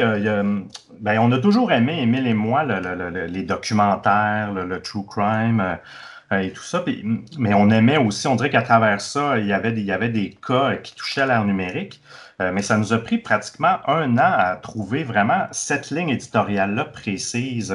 ben, 1.01 1.19
on 1.21 1.33
a 1.33 1.39
toujours 1.39 1.73
aimé, 1.73 2.01
Emile 2.03 2.27
et 2.27 2.35
moi, 2.35 2.65
les 2.65 3.43
documentaires, 3.43 4.53
le, 4.53 4.81
true 4.81 5.05
crime 5.07 5.79
euh, 6.33 6.39
et 6.39 6.51
tout 6.51 6.63
ça. 6.63 6.85
mais 7.39 7.55
on 7.55 7.71
aimait 7.71 7.99
aussi, 7.99 8.27
on 8.27 8.37
dirait 8.37 8.51
qu'à 8.51 8.63
travers 8.63 9.01
ça, 9.01 9.39
il 9.39 9.47
y, 9.47 9.53
avait 9.53 9.73
des, 9.73 9.83
il 9.83 9.87
y 9.87 9.93
avait 9.93 10.09
des 10.09 10.37
cas 10.47 10.77
qui 10.77 10.95
touchaient 10.95 11.27
l'ère 11.27 11.45
numérique. 11.45 12.01
Mais 12.39 12.63
ça 12.63 12.77
nous 12.77 12.93
a 12.93 12.99
pris 12.99 13.19
pratiquement 13.19 13.79
un 13.87 14.19
an 14.19 14.33
à 14.37 14.57
trouver 14.57 15.05
vraiment 15.05 15.47
cette 15.53 15.91
ligne 15.91 16.11
éditoriale-là 16.11 16.85
précise 16.85 17.75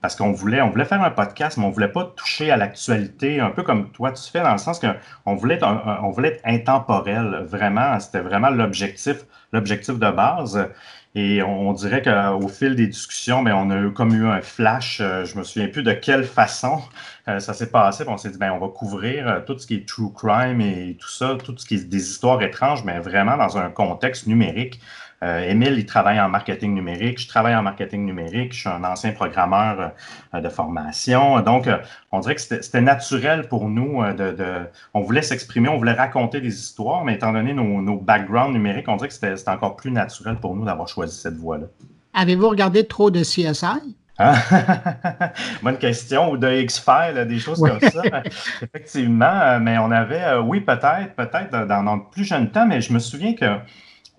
parce 0.00 0.16
qu'on 0.16 0.32
voulait, 0.32 0.62
on 0.62 0.70
voulait 0.70 0.84
faire 0.84 1.02
un 1.02 1.10
podcast, 1.10 1.58
mais 1.58 1.64
on 1.64 1.70
voulait 1.70 1.92
pas 1.92 2.04
toucher 2.16 2.50
à 2.50 2.56
l'actualité, 2.56 3.40
un 3.40 3.50
peu 3.50 3.62
comme 3.62 3.90
toi 3.90 4.12
tu 4.12 4.30
fais, 4.30 4.40
dans 4.40 4.52
le 4.52 4.58
sens 4.58 4.80
qu'on 4.80 5.34
voulait 5.34 5.58
on 5.62 6.10
voulait 6.10 6.28
être 6.36 6.42
intemporel, 6.44 7.44
vraiment, 7.46 8.00
c'était 8.00 8.20
vraiment 8.20 8.50
l'objectif, 8.50 9.18
l'objectif 9.52 9.98
de 9.98 10.10
base. 10.10 10.68
Et 11.16 11.42
on, 11.42 11.72
dirait 11.72 12.02
qu'au 12.02 12.46
fil 12.46 12.76
des 12.76 12.86
discussions, 12.86 13.42
ben, 13.42 13.54
on 13.54 13.70
a 13.70 13.80
eu 13.80 13.92
comme 13.92 14.14
eu 14.14 14.26
un 14.26 14.40
flash, 14.40 15.00
euh, 15.00 15.24
je 15.24 15.36
me 15.36 15.42
souviens 15.42 15.66
plus 15.66 15.82
de 15.82 15.92
quelle 15.92 16.22
façon 16.24 16.80
euh, 17.26 17.40
ça 17.40 17.52
s'est 17.52 17.70
passé. 17.70 18.04
on 18.06 18.16
s'est 18.16 18.30
dit, 18.30 18.38
ben, 18.38 18.52
on 18.52 18.58
va 18.58 18.68
couvrir 18.68 19.26
euh, 19.26 19.40
tout 19.40 19.58
ce 19.58 19.66
qui 19.66 19.74
est 19.74 19.88
true 19.88 20.12
crime 20.12 20.60
et 20.60 20.96
tout 21.00 21.08
ça, 21.08 21.36
tout 21.42 21.56
ce 21.58 21.66
qui 21.66 21.74
est 21.74 21.88
des 21.88 22.10
histoires 22.10 22.40
étranges, 22.42 22.84
mais 22.84 23.00
vraiment 23.00 23.36
dans 23.36 23.58
un 23.58 23.70
contexte 23.70 24.28
numérique. 24.28 24.80
Euh, 25.22 25.50
Émile, 25.50 25.74
il 25.76 25.84
travaille 25.84 26.18
en 26.18 26.30
marketing 26.30 26.72
numérique. 26.72 27.20
Je 27.20 27.28
travaille 27.28 27.54
en 27.54 27.62
marketing 27.62 28.06
numérique. 28.06 28.54
Je 28.54 28.60
suis 28.60 28.68
un 28.68 28.84
ancien 28.84 29.12
programmeur 29.12 29.92
euh, 30.34 30.40
de 30.40 30.48
formation. 30.48 31.40
Donc, 31.40 31.66
euh, 31.66 31.76
on 32.10 32.20
dirait 32.20 32.36
que 32.36 32.40
c'était 32.40 32.80
naturel 32.80 33.46
pour 33.46 33.68
nous 33.68 34.02
de, 34.14 34.66
On 34.94 35.00
voulait 35.00 35.22
s'exprimer, 35.22 35.68
on 35.68 35.76
voulait 35.76 35.92
raconter 35.92 36.40
des 36.40 36.54
histoires, 36.58 37.04
mais 37.04 37.14
étant 37.14 37.32
donné 37.32 37.52
nos, 37.52 37.96
backgrounds 37.96 38.52
numériques, 38.52 38.88
on 38.88 38.96
dirait 38.96 39.08
que 39.08 39.14
c'était 39.14 39.48
encore 39.50 39.76
plus 39.76 39.90
naturel 39.90 40.36
pour 40.36 40.56
nous 40.56 40.64
d'avoir 40.64 40.88
choisi 40.88 41.16
cette 41.16 41.36
voie-là. 41.36 41.66
Avez-vous 42.14 42.48
regardé 42.48 42.86
trop 42.86 43.10
de 43.10 43.20
CSI? 43.20 43.96
Ah, 44.18 44.34
bonne 45.62 45.78
question. 45.78 46.30
Ou 46.32 46.36
de 46.38 46.50
X-Files, 46.50 47.26
des 47.26 47.38
choses 47.38 47.60
comme 47.60 47.80
ça. 47.80 48.02
Effectivement, 48.62 49.60
mais 49.60 49.76
on 49.78 49.90
avait, 49.90 50.36
oui, 50.38 50.60
peut-être, 50.60 51.14
peut-être 51.14 51.66
dans 51.66 51.82
notre 51.82 52.10
plus 52.10 52.24
jeune 52.24 52.50
temps, 52.50 52.66
mais 52.66 52.80
je 52.80 52.92
me 52.92 52.98
souviens 52.98 53.34
que 53.34 53.58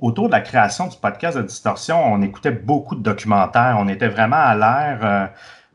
autour 0.01 0.27
de 0.27 0.31
la 0.31 0.41
création 0.41 0.87
du 0.87 0.97
podcast 0.97 1.37
de 1.37 1.43
Distorsion, 1.43 2.03
on 2.03 2.21
écoutait 2.21 2.51
beaucoup 2.51 2.95
de 2.95 3.03
documentaires. 3.03 3.77
On 3.79 3.87
était 3.87 4.07
vraiment 4.07 4.37
à 4.37 4.55
l'ère 4.55 4.99
euh, 5.03 5.27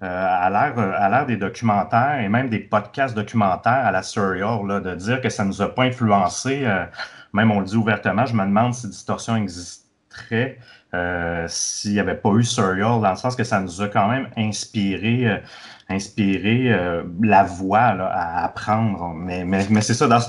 euh, 0.03 1.09
l'ère 1.09 1.27
des 1.27 1.37
documentaires 1.37 2.21
et 2.21 2.29
même 2.29 2.51
des 2.51 2.59
podcasts 2.59 3.15
documentaires 3.15 3.87
à 3.87 3.93
la 3.93 4.03
Surreal, 4.03 4.83
de 4.83 4.95
dire 4.97 5.21
que 5.21 5.31
ça 5.31 5.45
ne 5.45 5.49
nous 5.49 5.63
a 5.63 5.73
pas 5.73 5.85
influencé. 5.85 6.65
Euh, 6.65 6.85
même 7.33 7.51
on 7.51 7.61
le 7.61 7.67
dit 7.67 7.77
ouvertement, 7.77 8.27
je 8.27 8.35
me 8.35 8.45
demande 8.45 8.75
si 8.75 8.89
Distorsion 8.89 9.37
existerait 9.37 10.59
s'il 11.49 11.93
n'y 11.93 12.01
avait 12.01 12.15
pas 12.15 12.31
eu 12.31 12.43
Surreal, 12.43 13.03
dans 13.03 13.11
le 13.11 13.17
sens 13.17 13.37
que 13.37 13.45
ça 13.45 13.61
nous 13.61 13.83
a 13.83 13.89
quand 13.89 14.09
même 14.09 14.29
inspiré 14.37 15.43
inspiré 15.89 16.73
euh, 16.73 17.03
la 17.23 17.45
voix 17.45 17.79
à 17.79 18.45
apprendre. 18.45 19.13
Mais, 19.15 19.45
mais, 19.45 19.67
mais 19.71 19.81
c'est 19.81 19.95
ça, 19.95 20.09
dans 20.09 20.21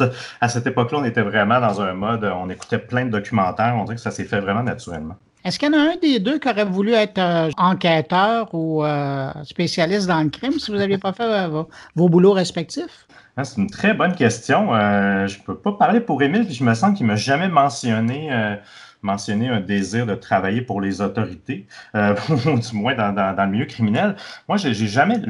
à 0.41 0.50
cette 0.50 0.67
époque-là, 0.67 1.00
on 1.00 1.06
était 1.06 1.22
vraiment 1.22 1.60
dans 1.60 1.82
un 1.82 1.93
mode, 1.93 2.24
on 2.24 2.50
écoutait 2.50 2.78
plein 2.78 3.06
de 3.06 3.12
documentaires, 3.12 3.76
on 3.78 3.84
dirait 3.84 3.96
que 3.96 4.02
ça 4.02 4.12
s'est 4.12 4.26
fait 4.26 4.39
vraiment 4.39 4.63
naturellement. 4.63 5.15
Est-ce 5.43 5.58
qu'il 5.58 5.72
y 5.72 5.76
en 5.76 5.80
a 5.80 5.82
un 5.82 5.96
des 6.02 6.20
deux 6.20 6.39
qui 6.39 6.50
aurait 6.50 6.65
voulu 6.65 6.93
être 6.93 7.20
euh, 7.20 7.50
enquêteur 7.58 8.54
ou 8.54 8.84
euh, 8.84 9.32
spécialiste 9.43 10.08
dans 10.08 10.22
le 10.22 10.30
crime 10.30 10.60
si 10.60 10.72
vous 10.72 10.78
n'aviez 10.78 10.98
pas 10.98 11.13
fait 11.13 11.48
vos, 11.48 12.10
boulots 12.10 12.34
respectifs? 12.34 13.08
Ah, 13.38 13.43
c'est 13.43 13.62
une 13.62 13.70
très 13.70 13.93
bonne 13.93 14.15
question. 14.15 14.74
je 14.74 15.38
ne 15.38 15.43
peux 15.43 15.56
pas 15.56 15.72
parler 15.74 16.00
pour 16.00 16.22
Émile, 16.24 16.46
puis 16.46 16.56
je 16.56 16.63
me 16.63 16.74
sens 16.74 16.98
qu'il 16.98 17.06
ne 17.06 17.12
m'a 17.12 17.17
jamais 17.17 17.48
mentionné 17.48 18.58
mentionné 19.02 19.50
un 19.50 19.60
désir 19.60 20.06
de 20.06 20.16
travailler 20.16 20.62
pour 20.62 20.82
les 20.82 21.02
autorités, 21.02 21.68
euh, 21.96 22.16
du 22.46 22.76
moins 22.76 22.96
dans, 22.96 23.36
le 23.38 23.52
milieu 23.52 23.66
criminel. 23.66 24.16
Moi, 24.48 24.58
j'ai 24.58 24.74
jamais, 24.74 25.22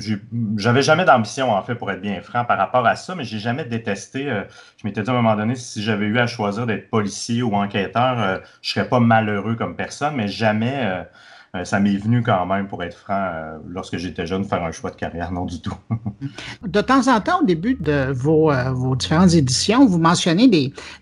j'avais 0.56 0.82
jamais 0.82 1.06
d'ambition, 1.06 1.52
en 1.52 1.62
fait, 1.64 1.76
pour 1.76 1.92
être 1.92 2.02
bien 2.02 2.22
franc 2.22 2.46
par 2.46 2.58
rapport 2.58 2.86
à 2.86 2.96
ça, 2.96 3.16
mais 3.16 3.24
j'ai 3.24 3.40
jamais 3.40 3.66
détesté. 3.66 4.30
Euh, 4.30 4.44
je 4.78 4.88
m'étais 4.88 5.04
dit 5.04 5.10
à 5.10 5.14
un 5.14 5.18
moment 5.18 5.36
donné, 5.36 5.56
si 5.56 5.84
j'avais 5.84 6.06
eu 6.06 6.18
à 6.20 6.28
choisir 6.28 6.66
d'être 6.66 6.90
policier 6.90 7.44
ou 7.44 7.56
enquêteur, 7.56 8.20
euh, 8.20 8.38
je 8.62 8.72
serais 8.72 8.88
pas 8.88 9.00
malheureux 9.00 9.56
comme 9.56 9.76
personne, 9.76 10.16
mais 10.16 10.28
jamais 10.28 11.06
euh, 11.56 11.64
ça 11.64 11.80
m'est 11.80 11.96
venu 11.96 12.22
quand 12.24 12.46
même, 12.46 12.68
pour 12.68 12.84
être 12.84 12.98
franc, 12.98 13.14
euh, 13.34 13.58
lorsque 13.70 13.98
j'étais 13.98 14.26
jeune, 14.26 14.44
faire 14.44 14.64
un 14.64 14.72
choix 14.72 14.92
de 14.92 14.96
carrière, 14.96 15.32
non 15.32 15.46
du 15.46 15.62
tout. 15.62 15.74
de 16.66 16.82
temps 16.82 17.08
en 17.08 17.22
temps, 17.22 17.42
au 17.42 17.46
début 17.46 17.76
de 17.76 18.12
vos, 18.12 18.52
euh, 18.52 18.72
vos 18.72 18.96
différentes 18.96 19.34
éditions, 19.34 19.86
vous 19.86 19.98
mentionnez 19.98 20.38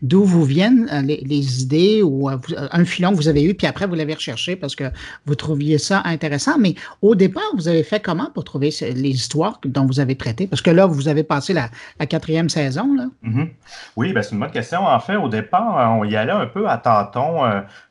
d'où 0.01 0.23
vous 0.23 0.43
viennent 0.43 0.87
les, 1.03 1.61
idées 1.61 2.01
ou 2.03 2.29
un 2.29 2.85
filon 2.85 3.11
que 3.11 3.15
vous 3.15 3.27
avez 3.27 3.43
eu, 3.43 3.53
puis 3.53 3.67
après 3.67 3.85
vous 3.85 3.95
l'avez 3.95 4.13
recherché 4.13 4.55
parce 4.55 4.75
que 4.75 4.85
vous 5.25 5.35
trouviez 5.35 5.77
ça 5.77 6.01
intéressant. 6.05 6.57
Mais 6.57 6.75
au 7.01 7.15
départ, 7.15 7.43
vous 7.55 7.67
avez 7.67 7.83
fait 7.83 7.99
comment 7.99 8.29
pour 8.33 8.43
trouver 8.43 8.69
les 8.81 9.09
histoires 9.09 9.59
dont 9.65 9.85
vous 9.85 9.99
avez 9.99 10.15
traité? 10.15 10.47
Parce 10.47 10.61
que 10.61 10.71
là, 10.71 10.85
vous 10.85 11.07
avez 11.07 11.23
passé 11.23 11.53
la, 11.53 11.69
quatrième 12.05 12.49
saison. 12.49 12.95
Là. 12.95 13.05
Mm-hmm. 13.23 13.49
Oui, 13.95 14.13
ben, 14.13 14.21
c'est 14.21 14.31
une 14.31 14.39
bonne 14.39 14.51
question. 14.51 14.85
En 14.85 14.99
fait, 14.99 15.15
au 15.15 15.29
départ, 15.29 15.97
on 15.99 16.03
y 16.03 16.15
allait 16.15 16.31
un 16.31 16.47
peu 16.47 16.67
à 16.67 16.77
tâtons 16.77 17.41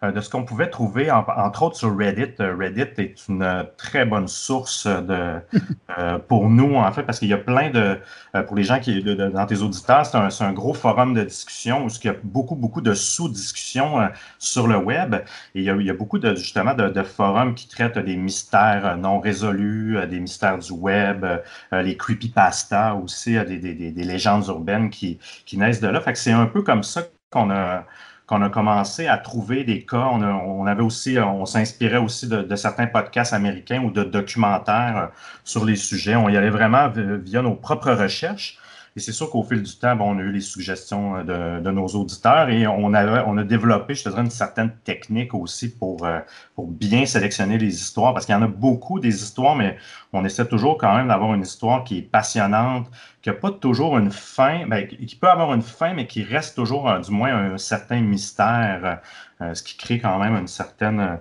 de 0.03 0.21
ce 0.21 0.31
qu'on 0.31 0.45
pouvait 0.45 0.71
trouver, 0.71 1.11
entre 1.11 1.65
autres 1.65 1.77
sur 1.77 1.97
Reddit. 1.97 2.35
Reddit 2.55 2.83
est 2.99 3.29
une 3.29 3.43
euh, 3.43 3.63
très 3.77 4.05
bonne 4.05 4.29
source 4.29 4.87
de, 4.87 5.41
euh, 5.99 6.19
pour 6.19 6.49
nous, 6.49 6.75
en 6.75 6.93
fait, 6.93 7.03
parce 7.03 7.19
qu'il 7.19 7.29
y 7.29 7.33
a 7.33 7.39
plein 7.39 7.71
de, 7.71 7.99
euh, 8.35 8.43
pour 8.43 8.57
les 8.57 8.65
gens 8.65 8.81
qui, 8.81 9.03
dans 9.03 9.47
tes 9.47 9.61
auditeurs, 9.63 10.07
c'est 10.07 10.45
un, 10.45 10.53
gros 10.53 10.75
forum 10.75 11.15
de 11.15 11.23
discussion 11.25 11.85
où 11.85 11.89
il 11.89 12.07
y 12.07 12.11
a 12.11 12.17
beaucoup, 12.23 12.57
beaucoup 12.57 12.81
de 12.81 12.95
sous-discussions 12.95 14.09
sur 14.39 14.67
le 14.67 14.77
web. 14.77 15.15
Et 15.55 15.61
il 15.61 15.65
y 15.65 15.91
a, 15.91 15.95
beaucoup 15.95 16.19
de, 16.19 16.35
justement, 16.35 16.75
de, 16.75 17.03
forums 17.03 17.55
qui 17.55 17.69
traitent 17.69 17.99
des 17.99 18.17
mystères 18.17 18.97
non 18.97 19.21
résolus, 19.21 19.99
des 20.09 20.21
mystères 20.21 20.59
du 20.59 20.73
web, 20.73 21.27
les 21.73 21.97
creepypasta 21.97 22.95
aussi, 22.95 23.33
des, 23.45 23.59
des, 23.59 23.75
des, 23.75 24.05
légendes 24.05 24.47
urbaines 24.49 24.91
qui, 24.91 25.19
qui 25.45 25.59
naissent 25.59 25.81
de 25.81 25.89
là. 25.89 26.01
Fait 26.01 26.13
que 26.13 26.19
c'est 26.19 26.33
un 26.33 26.47
peu 26.47 26.63
comme 26.63 26.83
ça 26.83 27.03
qu'on 27.31 27.51
a 27.51 27.85
qu'on 28.27 28.41
a 28.43 28.49
commencé 28.49 29.07
à 29.07 29.19
trouver 29.19 29.65
des 29.65 29.85
cas. 29.85 30.09
On, 30.13 30.67
avait 30.67 30.83
aussi, 30.83 31.19
on 31.19 31.45
s'inspirait 31.45 31.99
aussi 31.99 32.27
de, 32.27 32.57
certains 32.57 32.87
podcasts 32.87 33.33
américains 33.33 33.83
ou 33.83 33.91
de 33.91 34.03
documentaires 34.03 34.97
euh, 34.97 35.07
sur 35.45 35.65
les 35.65 35.77
sujets. 35.77 36.17
On 36.17 36.29
y 36.29 36.37
allait 36.37 36.51
vraiment 36.51 36.89
via 36.89 37.43
nos 37.43 37.55
propres 37.55 37.93
recherches. 37.93 38.59
Et 38.97 39.01
c'est 39.01 39.11
sûr 39.13 39.29
qu'au 39.29 39.43
fil 39.43 39.61
du 39.61 39.77
temps, 39.77 39.97
bon, 39.97 40.15
on 40.15 40.19
a 40.19 40.23
eu 40.23 40.31
les 40.31 40.41
suggestions 40.41 41.25
de, 41.25 41.61
de, 41.61 41.71
nos 41.73 41.87
auditeurs 41.89 42.49
et 42.49 42.65
on 42.69 42.95
a, 42.95 43.25
on 43.25 43.37
a 43.37 43.43
développé, 43.43 43.97
je 43.97 44.05
te 44.05 44.09
dirais, 44.09 44.23
une 44.23 44.31
certaine 44.31 44.71
technique 44.85 45.35
aussi 45.35 45.77
pour, 45.77 46.07
pour 46.55 46.69
bien 46.69 47.05
sélectionner 47.05 47.59
les 47.59 47.75
histoires, 47.75 48.15
parce 48.15 48.25
qu'il 48.25 48.35
y 48.35 48.39
en 48.39 48.43
a 48.43 48.47
beaucoup 48.47 49.01
des 49.01 49.23
histoires, 49.23 49.57
mais 49.57 49.79
on 50.13 50.25
essaie 50.25 50.47
toujours 50.47 50.79
quand 50.79 50.95
même 50.95 51.09
d'avoir 51.09 51.35
une 51.35 51.43
histoire 51.43 51.83
qui 51.83 51.99
est 51.99 52.03
passionnante, 52.03 52.89
qui 53.21 53.31
n'a 53.31 53.35
pas 53.35 53.51
toujours 53.51 53.99
une 53.99 54.13
fin, 54.13 54.65
ben, 54.69 54.87
qui 54.87 55.17
peut 55.17 55.29
avoir 55.29 55.53
une 55.55 55.63
fin, 55.63 55.93
mais 55.93 56.07
qui 56.07 56.23
reste 56.23 56.55
toujours, 56.55 56.89
du 57.01 57.11
moins, 57.11 57.55
un 57.55 57.59
certain 57.59 58.01
mystère, 58.01 59.01
ce 59.41 59.63
qui 59.65 59.77
crée 59.77 59.99
quand 59.99 60.21
même 60.21 60.37
une 60.37 60.47
certaine 60.47 61.19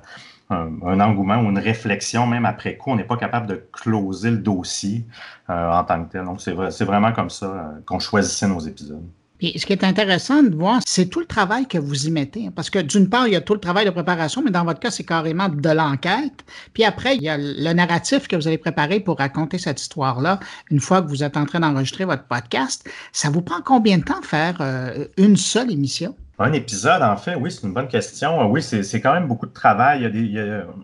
un, 0.54 1.00
engouement 1.00 1.38
ou 1.38 1.50
une 1.50 1.60
réflexion, 1.60 2.28
même 2.28 2.46
après 2.46 2.78
coup. 2.78 2.92
On 2.92 2.96
n'est 2.96 3.04
pas 3.04 3.18
capable 3.18 3.48
de 3.48 3.56
closer 3.72 4.32
le 4.32 4.38
dossier 4.38 5.06
euh, 5.50 5.72
en 5.72 5.84
tant 5.84 6.04
que 6.04 6.12
tel. 6.12 6.26
Donc, 6.26 6.42
c'est 6.42 6.86
vraiment 6.86 7.12
comme 7.12 7.30
ça 7.30 7.46
euh, 7.46 7.80
qu'on 7.86 8.00
choisissait 8.00 8.48
nos 8.48 8.60
épisodes. 8.60 9.04
Et 9.46 9.60
ce 9.60 9.66
qui 9.66 9.74
est 9.74 9.84
intéressant 9.84 10.42
de 10.42 10.56
voir, 10.56 10.80
c'est 10.86 11.08
tout 11.08 11.20
le 11.20 11.26
travail 11.26 11.68
que 11.68 11.78
vous 11.78 12.08
y 12.08 12.12
mettez. 12.12 12.48
Hein. 12.48 12.54
Parce 12.56 12.70
que 12.70 12.80
d'une 12.80 13.10
part, 13.10 13.28
il 13.28 13.34
y 13.34 13.36
a 13.36 13.42
tout 13.42 13.54
le 13.54 13.60
travail 13.60 13.84
de 13.84 13.90
préparation, 13.90 14.42
mais 14.42 14.52
dans 14.52 14.64
votre 14.64 14.80
cas, 14.80 14.90
c'est 14.90 15.04
carrément 15.04 15.50
de 15.50 15.70
l'enquête. 15.70 16.46
Puis 16.74 16.86
après, 16.86 17.18
il 17.18 17.24
y 17.24 17.28
a 17.28 17.38
le 17.38 17.74
narratif 17.74 18.30
que 18.30 18.38
vous 18.38 18.48
allez 18.48 18.58
préparer 18.58 19.02
pour 19.02 19.18
raconter 19.18 19.58
cette 19.58 19.82
histoire-là 19.82 20.40
une 20.72 20.80
fois 20.80 21.02
que 21.02 21.10
vous 21.10 21.24
êtes 21.24 21.36
en 21.36 21.46
train 21.46 21.60
d'enregistrer 21.60 22.06
votre 22.06 22.24
podcast. 22.24 22.90
Ça 23.12 23.30
vous 23.30 23.42
prend 23.42 23.62
combien 23.62 23.98
de 23.98 24.04
temps 24.04 24.22
faire 24.22 24.56
euh, 24.62 25.08
une 25.18 25.36
seule 25.36 25.72
émission? 25.72 26.16
Un 26.40 26.54
épisode, 26.54 27.02
en 27.02 27.18
fait, 27.18 27.36
oui, 27.36 27.52
c'est 27.52 27.64
une 27.68 27.74
bonne 27.74 27.90
question. 27.90 28.50
Oui, 28.50 28.64
c'est 28.64 29.02
quand 29.02 29.14
même 29.14 29.28
beaucoup 29.28 29.46
de 29.46 29.54
travail. 29.54 30.10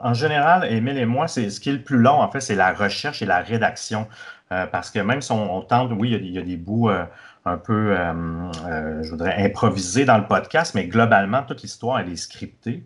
en 0.03 0.13
général, 0.13 0.71
Émile 0.71 0.97
et 0.97 1.05
moi, 1.05 1.29
c'est 1.29 1.49
ce 1.49 1.61
qui 1.61 1.69
est 1.69 1.73
le 1.73 1.81
plus 1.81 1.97
long, 1.97 2.21
en 2.21 2.29
fait, 2.29 2.41
c'est 2.41 2.55
la 2.55 2.73
recherche 2.73 3.21
et 3.21 3.25
la 3.25 3.39
rédaction. 3.39 4.05
Euh, 4.51 4.65
parce 4.65 4.89
que 4.89 4.99
même 4.99 5.21
si 5.21 5.31
on, 5.31 5.61
tente, 5.61 5.91
oui, 5.95 6.17
il 6.19 6.31
y, 6.31 6.39
a, 6.39 6.41
des 6.41 6.57
bouts 6.57 6.89
euh, 6.89 7.05
un 7.49 7.57
peu, 7.57 7.97
euh, 7.97 9.03
je 9.03 9.09
voudrais, 9.09 9.35
improvisés 9.43 10.05
dans 10.05 10.17
le 10.17 10.25
podcast, 10.25 10.75
mais 10.75 10.85
globalement, 10.87 11.43
toute 11.43 11.61
l'histoire, 11.61 11.99
elle 11.99 12.09
est 12.09 12.15
scriptée. 12.15 12.83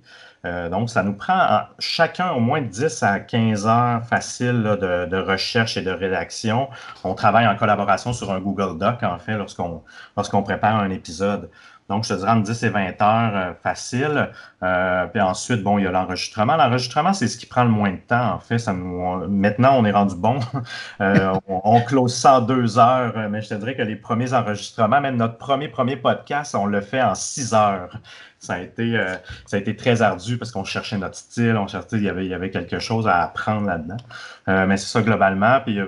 donc, 0.72 0.90
ça 0.90 1.04
nous 1.04 1.14
prend 1.14 1.62
chacun 1.80 2.32
au 2.32 2.42
moins 2.42 2.62
10 2.62 3.04
à 3.04 3.20
15 3.20 3.66
heures 3.66 4.06
faciles 4.06 4.64
de, 4.64 5.06
de, 5.06 5.18
recherche 5.18 5.78
et 5.78 5.82
de 5.82 5.92
rédaction. 5.92 6.70
On 7.06 7.14
travaille 7.14 7.48
en 7.48 7.56
collaboration 7.56 8.12
sur 8.12 8.30
un 8.32 8.40
Google 8.40 8.78
Doc, 8.78 9.04
en 9.04 9.20
fait, 9.20 9.38
lorsqu'on 9.38 9.84
lorsqu'on 10.18 10.44
prépare 10.44 10.76
un 10.76 10.90
épisode. 10.90 11.50
Donc, 11.90 12.06
je 12.06 12.10
te 12.10 12.14
dirais 12.14 12.32
entre 12.32 12.44
10 12.44 12.64
et 12.64 12.70
20 12.70 13.02
heures 13.02 13.36
euh, 13.36 13.54
facile. 13.62 14.30
Euh, 14.64 15.06
puis 15.08 15.22
ensuite, 15.22 15.64
bon, 15.64 15.78
il 15.78 15.84
y 15.84 15.88
a 15.88 15.92
l'enregistrement. 15.92 16.56
L'enregistrement, 16.56 17.14
c'est 17.14 17.28
ce 17.28 17.38
qui 17.38 17.46
prend 17.46 17.64
le 17.64 17.70
moins 17.70 17.92
de 17.92 17.98
temps, 17.98 18.34
en 18.34 18.40
fait. 18.40 18.58
Ça 18.58 18.74
maintenant, 18.74 19.78
on 19.78 19.86
est 19.86 19.92
rendu 19.92 20.16
bon. 20.16 20.40
Euh, 21.02 21.34
on, 21.48 21.82
close 21.82 22.16
ça 22.16 22.38
en 22.38 22.42
deux 22.42 22.78
heures, 22.78 23.14
mais 23.30 23.42
je 23.42 23.50
te 23.50 23.54
dirais 23.56 23.76
que 23.76 23.82
les 23.82 23.96
premiers 23.96 24.34
enregistrements, 24.34 25.02
même 25.02 25.18
notre 25.18 25.38
premier, 25.38 25.68
premier 25.68 25.98
podcast, 25.98 26.56
on 26.56 26.66
le 26.66 26.82
fait 26.82 27.02
en 27.02 27.16
six 27.16 27.54
heures. 27.54 27.90
Ça 28.44 28.56
a 28.56 28.60
été, 28.60 29.02
ça 29.46 29.58
a 29.58 29.60
été 29.60 29.76
très 29.76 30.02
ardu 30.02 30.38
parce 30.38 30.52
qu'on 30.52 30.64
cherchait 30.64 30.98
notre 30.98 31.16
style, 31.16 31.56
on 31.58 31.68
cherchait, 31.68 31.98
il 31.98 32.04
y 32.04 32.10
avait, 32.10 32.26
il 32.26 32.32
y 32.32 32.34
avait 32.34 32.50
quelque 32.50 32.80
chose 32.80 33.08
à 33.08 33.24
apprendre 33.24 33.68
là-dedans. 33.68 33.98
mais 34.48 34.78
c'est 34.78 34.88
ça 34.88 35.02
globalement. 35.02 35.60
Puis, 35.62 35.80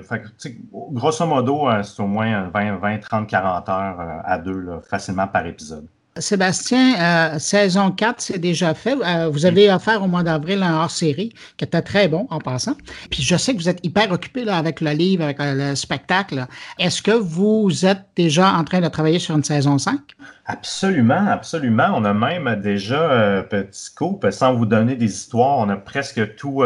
grosso 0.91 1.25
modo, 1.25 1.67
c'est 1.83 2.01
au 2.01 2.07
moins 2.07 2.49
20, 2.53 2.77
20, 2.77 2.99
30, 2.99 3.27
40 3.27 3.69
heures 3.69 4.21
à 4.23 4.37
deux, 4.37 4.79
facilement 4.89 5.27
par 5.27 5.45
épisode. 5.45 5.85
Sébastien, 6.17 7.33
euh, 7.35 7.39
saison 7.39 7.91
4, 7.91 8.21
c'est 8.21 8.39
déjà 8.39 8.73
fait. 8.73 8.95
Euh, 9.05 9.27
vous 9.27 9.45
avez 9.45 9.69
offert 9.69 10.01
au 10.01 10.07
mois 10.07 10.23
d'avril 10.23 10.63
un 10.63 10.75
hors-série 10.75 11.33
qui 11.57 11.65
était 11.65 11.81
très 11.81 12.07
bon 12.07 12.25
en 12.29 12.39
passant. 12.39 12.75
Puis 13.09 13.21
je 13.21 13.35
sais 13.35 13.53
que 13.53 13.59
vous 13.59 13.67
êtes 13.67 13.85
hyper 13.85 14.09
occupé 14.11 14.45
là, 14.45 14.57
avec 14.57 14.79
le 14.79 14.91
livre, 14.91 15.25
avec 15.25 15.41
euh, 15.41 15.71
le 15.71 15.75
spectacle. 15.75 16.47
Est-ce 16.79 17.01
que 17.01 17.11
vous 17.11 17.85
êtes 17.85 18.05
déjà 18.15 18.53
en 18.53 18.63
train 18.63 18.79
de 18.79 18.87
travailler 18.87 19.19
sur 19.19 19.35
une 19.35 19.43
saison 19.43 19.77
5? 19.77 19.99
Absolument, 20.45 21.27
absolument. 21.27 21.89
On 21.95 22.05
a 22.05 22.13
même 22.13 22.55
déjà, 22.61 23.43
petit 23.49 23.93
coup, 23.95 24.19
sans 24.29 24.53
vous 24.53 24.65
donner 24.65 24.95
des 24.95 25.11
histoires, 25.11 25.57
on 25.57 25.69
a 25.69 25.75
presque 25.75 26.35
tout, 26.35 26.63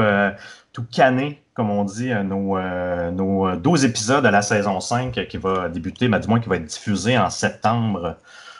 tout 0.73 0.85
canné 0.91 1.41
comme 1.53 1.71
on 1.71 1.83
dit, 1.83 2.13
nos, 2.23 2.57
nos 3.11 3.55
12 3.55 3.85
épisodes 3.85 4.23
de 4.23 4.29
la 4.29 4.41
saison 4.41 4.79
5 4.79 5.27
qui 5.27 5.37
va 5.37 5.67
débuter, 5.67 6.07
mais 6.07 6.19
du 6.19 6.27
moins 6.27 6.39
qui 6.39 6.47
va 6.47 6.55
être 6.55 6.65
diffusé 6.65 7.17
en 7.17 7.29
septembre 7.29 8.17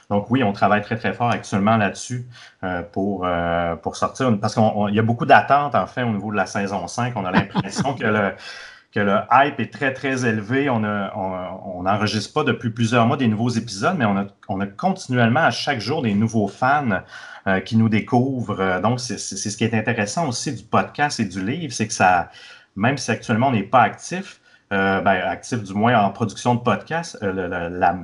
donc 0.10 0.32
oui, 0.32 0.44
on 0.44 0.54
travaille 0.54 0.82
très, 0.82 0.98
très 0.98 1.14
fort 1.14 1.30
actuellement 1.30 1.78
là-dessus 1.78 2.26
euh, 2.64 2.82
pour, 2.82 3.26
euh, 3.26 3.76
pour 3.76 3.96
sortir, 3.96 4.36
parce 4.40 4.56
qu'il 4.56 4.96
y 4.96 5.00
a 5.00 5.04
beaucoup 5.04 5.26
d'attentes, 5.26 5.76
en 5.76 5.86
fait, 5.86 6.02
au 6.02 6.10
niveau 6.10 6.32
de 6.32 6.36
la 6.36 6.48
saison 6.48 6.88
5. 6.88 7.14
On 7.16 7.26
a 7.26 7.32
l'impression 7.32 7.94
que 7.94 8.06
le, 8.06 8.32
que 8.94 9.00
le 9.00 9.20
hype 9.32 9.60
est 9.60 9.72
très, 9.72 9.94
très 9.94 10.26
élevé. 10.26 10.70
On 10.70 10.80
n'enregistre 10.80 12.32
on, 12.36 12.44
pas 12.44 12.44
depuis 12.44 12.72
plusieurs 12.72 13.06
mois 13.06 13.18
des 13.18 13.28
nouveaux 13.28 13.50
épisodes, 13.50 13.96
mais 13.98 14.06
on 14.06 14.18
a, 14.18 14.28
on 14.48 14.60
a 14.60 14.66
continuellement 14.66 15.42
à 15.42 15.52
chaque 15.52 15.80
jour 15.80 16.02
des 16.02 16.16
nouveaux 16.16 16.48
fans 16.48 17.02
euh, 17.48 17.60
qui 17.60 17.78
nous 17.78 17.90
découvrent. 17.90 18.82
Donc, 18.82 19.00
c'est 19.00 19.18
ce 19.18 19.58
qui 19.58 19.64
est 19.64 19.74
intéressant 19.74 20.28
aussi 20.28 20.54
du 20.54 20.64
podcast 20.64 21.20
et 21.20 21.26
du 21.26 21.46
livre, 21.46 21.74
c'est 21.74 21.88
que 21.88 21.94
ça, 21.94 22.30
même 22.76 22.98
si 22.98 23.12
actuellement 23.12 23.50
on 23.50 23.52
n'est 23.52 23.64
pas 23.64 23.82
actif, 23.82 24.42
euh, 24.72 25.02
ben, 25.02 25.20
actif 25.24 25.64
du 25.64 25.74
moins 25.74 26.00
en 26.00 26.12
production 26.12 26.54
de 26.54 26.60
podcasts, 26.60 27.18
euh, 27.24 27.70
la, 27.70 27.98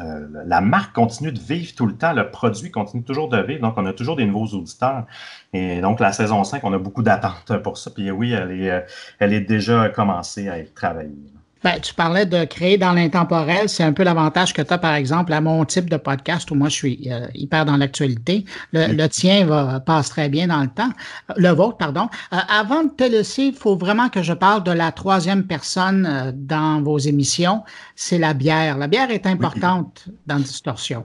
euh, 0.00 0.28
la, 0.46 0.60
marque 0.60 0.94
continue 0.94 1.32
de 1.32 1.40
vivre 1.40 1.74
tout 1.74 1.86
le 1.86 1.96
temps, 1.96 2.12
le 2.12 2.30
produit 2.30 2.70
continue 2.70 3.02
toujours 3.02 3.28
de 3.28 3.38
vivre, 3.42 3.62
donc 3.62 3.74
on 3.76 3.84
a 3.84 3.92
toujours 3.92 4.14
des 4.14 4.24
nouveaux 4.24 4.56
auditeurs. 4.56 5.06
Et 5.52 5.80
donc 5.80 5.98
la 5.98 6.12
saison 6.12 6.44
5, 6.44 6.62
on 6.62 6.72
a 6.72 6.78
beaucoup 6.78 7.02
d'attentes 7.02 7.56
pour 7.64 7.78
ça. 7.78 7.90
Puis 7.90 8.12
oui, 8.12 8.30
elle 8.32 8.52
est, 8.52 8.86
elle 9.18 9.32
est 9.32 9.40
déjà 9.40 9.88
commencée 9.88 10.48
à 10.48 10.58
être 10.58 10.72
travaillée. 10.72 11.37
Ben, 11.64 11.80
tu 11.80 11.92
parlais 11.94 12.26
de 12.26 12.44
créer 12.44 12.78
dans 12.78 12.92
l'intemporel. 12.92 13.68
C'est 13.68 13.82
un 13.82 13.92
peu 13.92 14.04
l'avantage 14.04 14.52
que 14.52 14.62
tu 14.62 14.72
as, 14.72 14.78
par 14.78 14.94
exemple, 14.94 15.32
à 15.32 15.40
mon 15.40 15.64
type 15.64 15.90
de 15.90 15.96
podcast 15.96 16.50
où 16.50 16.54
moi, 16.54 16.68
je 16.68 16.74
suis 16.74 17.08
euh, 17.10 17.26
hyper 17.34 17.64
dans 17.64 17.76
l'actualité. 17.76 18.44
Le, 18.72 19.06
tien 19.08 19.46
va, 19.46 19.80
passe 19.80 20.10
très 20.10 20.28
bien 20.28 20.46
dans 20.46 20.60
le 20.60 20.68
temps. 20.68 20.90
Le 21.36 21.50
vôtre, 21.50 21.76
pardon. 21.76 22.08
Euh, 22.32 22.36
avant 22.48 22.84
de 22.84 22.90
te 22.90 23.04
laisser, 23.04 23.44
il 23.44 23.54
faut 23.54 23.76
vraiment 23.76 24.08
que 24.08 24.22
je 24.22 24.32
parle 24.32 24.62
de 24.62 24.72
la 24.72 24.92
troisième 24.92 25.44
personne 25.44 26.06
euh, 26.06 26.32
dans 26.34 26.80
vos 26.82 26.98
émissions. 26.98 27.64
C'est 27.96 28.18
la 28.18 28.34
bière. 28.34 28.78
La 28.78 28.86
bière 28.86 29.10
est 29.10 29.26
importante 29.26 30.04
dans 30.26 30.38
Distorsion. 30.38 31.04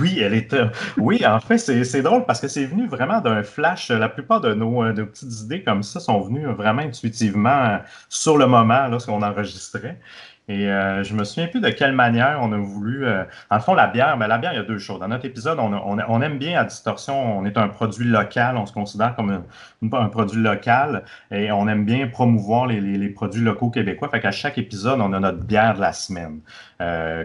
Oui, 0.00 0.18
elle 0.20 0.34
est. 0.34 0.52
Euh, 0.54 0.68
oui, 0.96 1.24
en 1.26 1.40
fait, 1.40 1.58
c'est 1.58 2.02
drôle 2.02 2.24
parce 2.24 2.40
que 2.40 2.48
c'est 2.48 2.64
venu 2.64 2.86
vraiment 2.86 3.20
d'un 3.20 3.42
flash. 3.42 3.90
La 3.90 4.08
plupart 4.08 4.40
de 4.40 4.54
nos, 4.54 4.82
euh, 4.82 4.92
de 4.92 5.02
petites 5.02 5.40
idées 5.42 5.62
comme 5.62 5.82
ça 5.82 6.00
sont 6.00 6.20
venues 6.20 6.46
vraiment 6.46 6.82
intuitivement 6.82 7.50
euh, 7.50 7.78
sur 8.08 8.38
le 8.38 8.46
moment 8.46 8.88
lorsqu'on 8.88 9.22
enregistrait. 9.22 9.98
Et 10.46 10.66
je 10.66 11.14
me 11.14 11.24
souviens 11.24 11.46
plus 11.46 11.62
de 11.62 11.70
quelle 11.70 11.94
manière 11.94 12.38
on 12.42 12.52
a 12.52 12.58
voulu. 12.58 13.06
en 13.48 13.60
fond, 13.60 13.72
la 13.74 13.86
bière, 13.86 14.18
mais 14.18 14.28
la 14.28 14.36
bière, 14.36 14.52
il 14.52 14.56
y 14.56 14.58
a 14.58 14.62
deux 14.62 14.76
choses. 14.76 15.00
Dans 15.00 15.08
notre 15.08 15.24
épisode, 15.24 15.58
on, 15.58 15.72
on, 15.72 16.20
aime 16.20 16.36
bien 16.36 16.60
à 16.60 16.64
Distorsion, 16.64 17.38
on 17.38 17.46
est 17.46 17.56
un 17.56 17.68
produit 17.68 18.06
local, 18.06 18.58
on 18.58 18.66
se 18.66 18.74
considère 18.74 19.16
comme 19.16 19.42
un, 19.90 20.08
produit 20.10 20.42
local 20.42 21.04
et 21.30 21.50
on 21.50 21.66
aime 21.66 21.86
bien 21.86 22.08
promouvoir 22.08 22.66
les, 22.66 22.82
les, 22.82 23.08
produits 23.08 23.40
locaux 23.40 23.70
québécois. 23.70 24.10
Fait 24.10 24.20
qu'à 24.20 24.32
chaque 24.32 24.58
épisode, 24.58 25.00
on 25.00 25.14
a 25.14 25.18
notre 25.18 25.38
bière 25.38 25.76
de 25.76 25.80
la 25.80 25.94
semaine 25.94 26.40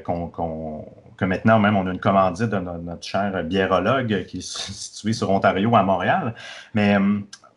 qu'on 0.05 0.85
que 1.19 1.25
maintenant 1.25 1.59
même 1.59 1.75
on 1.75 1.85
a 1.85 1.91
une 1.91 1.99
commandite 1.99 2.49
de 2.49 2.59
notre, 2.59 3.03
cher 3.03 3.43
biérologue 3.43 4.25
qui 4.27 4.37
est 4.37 4.41
situé 4.41 5.13
sur 5.13 5.29
Ontario 5.29 5.75
à 5.75 5.83
Montréal. 5.83 6.33
Mais 6.73 6.97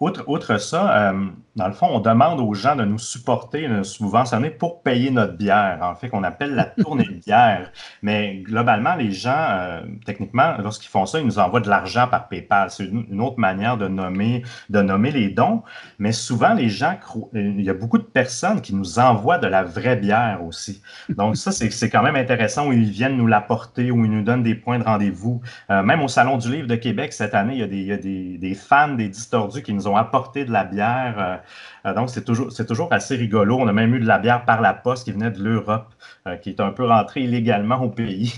outre, 0.03 0.59
ça, 0.59 1.11
euh, 1.11 1.27
dans 1.55 1.67
le 1.67 1.75
fond, 1.75 1.87
on 1.91 2.01
demande 2.01 2.41
aux 2.41 2.55
gens 2.55 2.77
de 2.77 2.85
nous 2.85 2.99
supporter, 2.99 3.69
de 3.69 3.77
nous 3.77 3.85
subventionner 3.85 4.51
pour 4.51 4.83
payer 4.83 5.11
notre 5.11 5.37
bière, 5.37 5.81
en 5.83 5.95
fait, 5.95 6.09
qu'on 6.09 6.23
appelle 6.23 6.55
la 6.55 6.65
tournée 6.83 7.05
de 7.05 7.13
bière. 7.13 7.71
Mais 8.01 8.37
globalement, 8.39 8.95
les 8.95 9.13
gens, 9.13 9.37
euh, 9.37 9.83
techniquement, 10.07 10.55
lorsqu'ils 10.59 10.89
font 10.89 11.05
ça, 11.05 11.21
ils 11.21 11.27
nous 11.27 11.39
envoient 11.39 11.61
de 11.61 11.69
l'argent 11.69 12.09
par 12.09 12.29
PayPal. 12.29 12.71
C'est 12.71 12.85
une, 12.85 13.21
autre 13.21 13.39
manière 13.39 13.77
de 13.77 13.87
nommer, 13.87 14.43
de 14.71 14.81
nommer 14.81 15.11
les 15.11 15.29
dons. 15.29 15.63
Mais 15.99 16.13
souvent, 16.13 16.55
les 16.55 16.69
gens, 16.69 16.97
il 17.35 17.61
y 17.61 17.71
a 17.71 17.75
beaucoup 17.75 17.99
de 17.99 18.03
personnes 18.03 18.61
qui 18.61 18.75
nous 18.75 18.99
envoient 18.99 19.39
de 19.39 19.47
la 19.47 19.63
vraie 19.63 19.97
bière 19.97 20.43
aussi. 20.45 20.83
Donc 21.11 21.37
ça, 21.37 21.53
c'est 21.53 21.91
quand 21.91 22.03
même 22.03 22.17
intéressant 22.17 22.69
où 22.69 22.73
ils 22.73 22.91
viennent 22.91 23.17
nous 23.17 23.27
l'apporter, 23.27 23.91
où 23.91 24.05
ils 24.05 24.11
nous 24.11 24.23
donnent 24.23 24.43
des 24.43 24.55
points 24.55 24.79
de 24.79 24.85
rendez-vous. 24.85 25.43
Euh, 25.71 25.83
même 25.83 26.03
au 26.03 26.09
Salon 26.09 26.39
du 26.39 26.51
Livre 26.51 26.67
de 26.67 26.77
Québec 26.77 27.13
cette 27.13 27.35
année, 27.35 27.55
il 27.55 27.61
y 27.61 27.63
a 27.63 27.67
des, 27.67 27.77
il 27.77 27.87
y 27.87 27.93
a 27.93 27.97
des, 27.97 28.39
des 28.39 28.55
fans 28.55 28.95
des 28.95 29.09
distordus 29.09 29.63
qui 29.63 29.73
nous 29.73 29.87
ont 29.87 29.92
apporté 29.97 30.45
de 30.45 30.53
la 30.53 30.65
bière. 30.65 31.43
Euh, 31.87 31.95
donc, 31.95 32.11
c'est 32.11 32.25
toujours, 32.25 32.53
toujours 32.53 32.93
assez 32.93 33.17
rigolo. 33.17 33.59
On 33.59 33.67
a 33.67 33.73
même 33.73 33.95
eu 33.95 34.01
de 34.01 34.07
la 34.07 34.19
bière 34.19 34.45
par 34.45 34.61
la 34.61 34.75
poste 34.75 35.05
qui 35.05 35.13
venait 35.13 35.31
de 35.31 35.43
l'Europe, 35.43 35.93
euh, 36.27 36.37
qui 36.37 36.51
est 36.51 36.61
un 36.61 36.71
peu 36.71 36.85
rentrée 36.87 37.23
illégalement 37.23 37.83
au 37.83 37.89
pays 37.89 38.35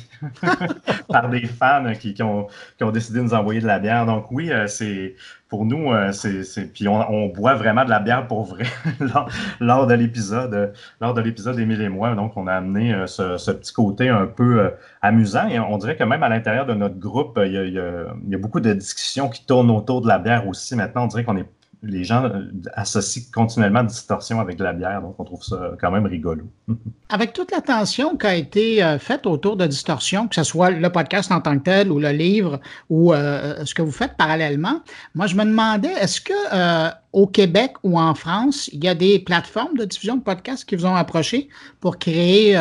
par 1.09 1.29
des 1.29 1.47
fans 1.47 1.93
qui, 1.99 2.15
ont, 2.23 2.47
qui, 2.79 2.85
ont, 2.85 2.91
décidé 2.91 3.19
de 3.19 3.25
nous 3.25 3.35
envoyer 3.35 3.61
de 3.61 3.67
la 3.67 3.79
bière. 3.79 4.07
Donc, 4.07 4.31
oui, 4.31 4.51
euh, 4.51 4.67
c'est 4.67 5.15
pour 5.49 5.67
nous, 5.67 5.93
c'est, 6.11 6.73
puis 6.73 6.89
on, 6.89 7.29
boit 7.29 7.55
vraiment 7.55 7.85
de 7.85 7.91
la 7.91 8.01
bière 8.01 8.27
pour 8.27 8.43
vrai 8.43 8.65
lors, 9.61 9.87
de 9.87 9.95
l'épisode, 9.95 10.73
lors 11.01 11.15
de 11.15 11.21
l'épisode 11.21 11.57
Émile 11.61 11.81
et 11.81 11.89
moi. 11.89 12.17
Donc, 12.17 12.37
on 12.37 12.49
a 12.49 12.55
amené 12.55 13.05
ce, 13.07 13.53
petit 13.53 13.73
côté 13.73 14.09
un 14.09 14.27
peu 14.27 14.73
amusant 15.01 15.47
et 15.47 15.61
on 15.61 15.79
dirait 15.79 15.97
que 15.97 16.03
même 16.03 16.25
à 16.25 16.29
l'intérieur 16.29 16.67
de 16.67 16.75
notre 16.75 16.99
groupe, 16.99 17.39
il 17.41 17.53
y, 17.53 17.59
a, 17.59 17.63
il 17.65 17.73
y 17.73 18.35
a 18.35 18.39
beaucoup 18.39 18.59
de 18.59 18.73
discussions 18.73 19.29
qui 19.29 19.47
tournent 19.47 19.71
autour 19.71 20.01
de 20.01 20.09
la 20.09 20.19
bière 20.19 20.49
aussi. 20.49 20.75
Maintenant, 20.75 21.05
on 21.05 21.07
dirait 21.07 21.23
qu'on 21.23 21.37
est 21.37 21.47
les 21.85 22.05
gens 22.05 22.31
associent 22.75 23.25
continuellement 23.33 23.83
distorsion 23.83 24.41
avec 24.41 24.57
de 24.57 24.65
la 24.65 24.73
bière, 24.73 25.03
donc 25.03 25.15
on 25.19 25.25
trouve 25.25 25.43
ça 25.43 25.73
quand 25.81 25.91
même 25.91 26.07
rigolo. 26.07 26.45
avec 27.09 27.33
toute 27.33 27.51
l'attention 27.51 28.17
qui 28.17 28.27
a 28.27 28.35
été 28.35 28.97
faite 28.99 29.27
autour 29.27 29.57
de 29.57 29.67
distorsion, 29.67 30.29
que 30.29 30.35
ce 30.35 30.43
soit 30.43 30.71
le 30.71 30.91
podcast 30.91 31.31
en 31.31 31.41
tant 31.41 31.59
que 31.59 31.65
tel 31.65 31.93
ou 31.93 31.99
le 31.99 32.11
livre 32.11 32.61
ou 32.91 33.13
ce 33.13 33.75
que 33.75 33.83
vous 33.83 33.93
faites 33.93 34.17
parallèlement, 34.17 34.81
moi 35.15 35.27
je 35.27 35.37
me 35.37 35.45
demandais, 35.45 35.93
est-ce 36.01 36.21
que 36.21 36.93
au 37.13 37.27
Québec 37.27 37.75
ou 37.83 37.99
en 37.99 38.15
France, 38.15 38.69
il 38.73 38.83
y 38.83 38.89
a 38.89 38.95
des 38.95 39.19
plateformes 39.19 39.77
de 39.77 39.85
diffusion 39.85 40.17
de 40.17 40.23
podcasts 40.23 40.65
qui 40.65 40.77
vous 40.77 40.87
ont 40.87 40.97
approché 40.97 41.49
pour 41.81 41.99
créer 41.99 42.59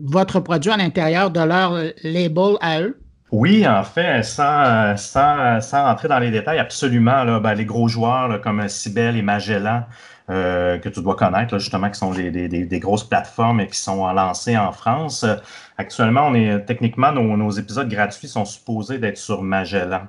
votre 0.00 0.40
produit 0.40 0.70
à 0.70 0.76
l'intérieur 0.76 1.30
de 1.30 1.40
leur 1.40 1.74
label 2.02 2.56
à 2.60 2.80
eux? 2.80 2.98
Oui, 3.30 3.68
en 3.68 3.84
fait, 3.84 4.22
sans, 4.22 4.96
sans, 4.96 5.60
sans 5.60 5.84
rentrer 5.84 6.08
dans 6.08 6.18
les 6.18 6.30
détails, 6.30 6.58
absolument, 6.58 7.24
là, 7.24 7.40
ben, 7.40 7.52
les 7.54 7.66
gros 7.66 7.86
joueurs 7.86 8.40
comme 8.40 8.66
Cybelle 8.68 9.16
et 9.16 9.22
Magellan, 9.22 9.84
euh, 10.30 10.78
que 10.78 10.88
tu 10.88 11.02
dois 11.02 11.14
connaître, 11.14 11.58
justement, 11.58 11.90
qui 11.90 11.98
sont 11.98 12.12
des, 12.12 12.30
des, 12.30 12.48
des, 12.48 12.80
grosses 12.80 13.04
plateformes 13.04 13.60
et 13.60 13.66
qui 13.66 13.78
sont 13.78 14.06
lancées 14.12 14.56
en 14.56 14.72
France. 14.72 15.26
Actuellement, 15.76 16.28
on 16.28 16.34
est 16.34 16.64
techniquement, 16.64 17.12
nos, 17.12 17.36
nos 17.36 17.50
épisodes 17.50 17.88
gratuits 17.88 18.28
sont 18.28 18.46
supposés 18.46 18.98
d'être 18.98 19.18
sur 19.18 19.42
Magellan 19.42 20.02